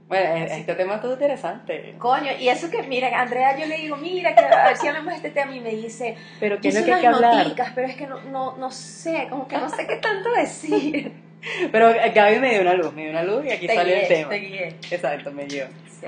Bueno, 0.07 0.35
e- 0.37 0.59
este 0.61 0.73
tema 0.73 0.95
es 0.95 1.01
todo 1.01 1.13
interesante. 1.13 1.93
Coño, 1.99 2.31
y 2.39 2.49
eso 2.49 2.71
que, 2.71 2.81
mira, 2.81 3.09
Andrea, 3.21 3.55
yo 3.55 3.67
le 3.67 3.77
digo, 3.77 3.95
mira, 3.95 4.33
que 4.33 4.43
a 4.43 4.65
ver 4.69 4.75
si 4.77 4.87
hablamos 4.87 5.11
de 5.11 5.17
este 5.17 5.29
tema 5.29 5.53
y 5.55 5.59
me 5.59 5.69
dice, 5.69 6.15
Pero 6.39 6.59
¿qué 6.59 6.69
es 6.69 6.73
dice 6.75 6.79
lo 6.79 6.85
que 6.87 6.93
hay 6.93 7.07
unas 7.07 7.19
que 7.19 7.25
hablar? 7.27 7.43
noticas, 7.45 7.71
pero 7.75 7.87
es 7.87 7.95
que 7.95 8.07
no, 8.07 8.19
no, 8.23 8.57
no 8.57 8.71
sé, 8.71 9.27
como 9.29 9.47
que 9.47 9.57
no 9.59 9.69
sé 9.69 9.85
qué 9.85 9.97
tanto 9.97 10.31
decir. 10.31 11.13
Pero 11.71 11.93
Gaby 12.13 12.39
me 12.39 12.51
dio 12.51 12.61
una 12.61 12.73
luz, 12.73 12.93
me 12.93 13.03
dio 13.03 13.11
una 13.11 13.23
luz 13.23 13.45
y 13.45 13.51
aquí 13.51 13.67
te 13.67 13.75
sale 13.75 13.91
guié, 13.91 14.01
el 14.01 14.07
tema. 14.07 14.29
te 14.29 14.39
guié. 14.39 14.75
Exacto, 14.91 15.31
me 15.31 15.45
dio. 15.45 15.67
Sí. 15.99 16.07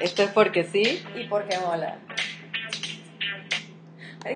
Esto 0.00 0.22
es 0.22 0.30
porque 0.30 0.64
sí. 0.64 1.04
Y 1.16 1.24
por 1.24 1.46
qué 1.48 1.58
mola. 1.58 1.98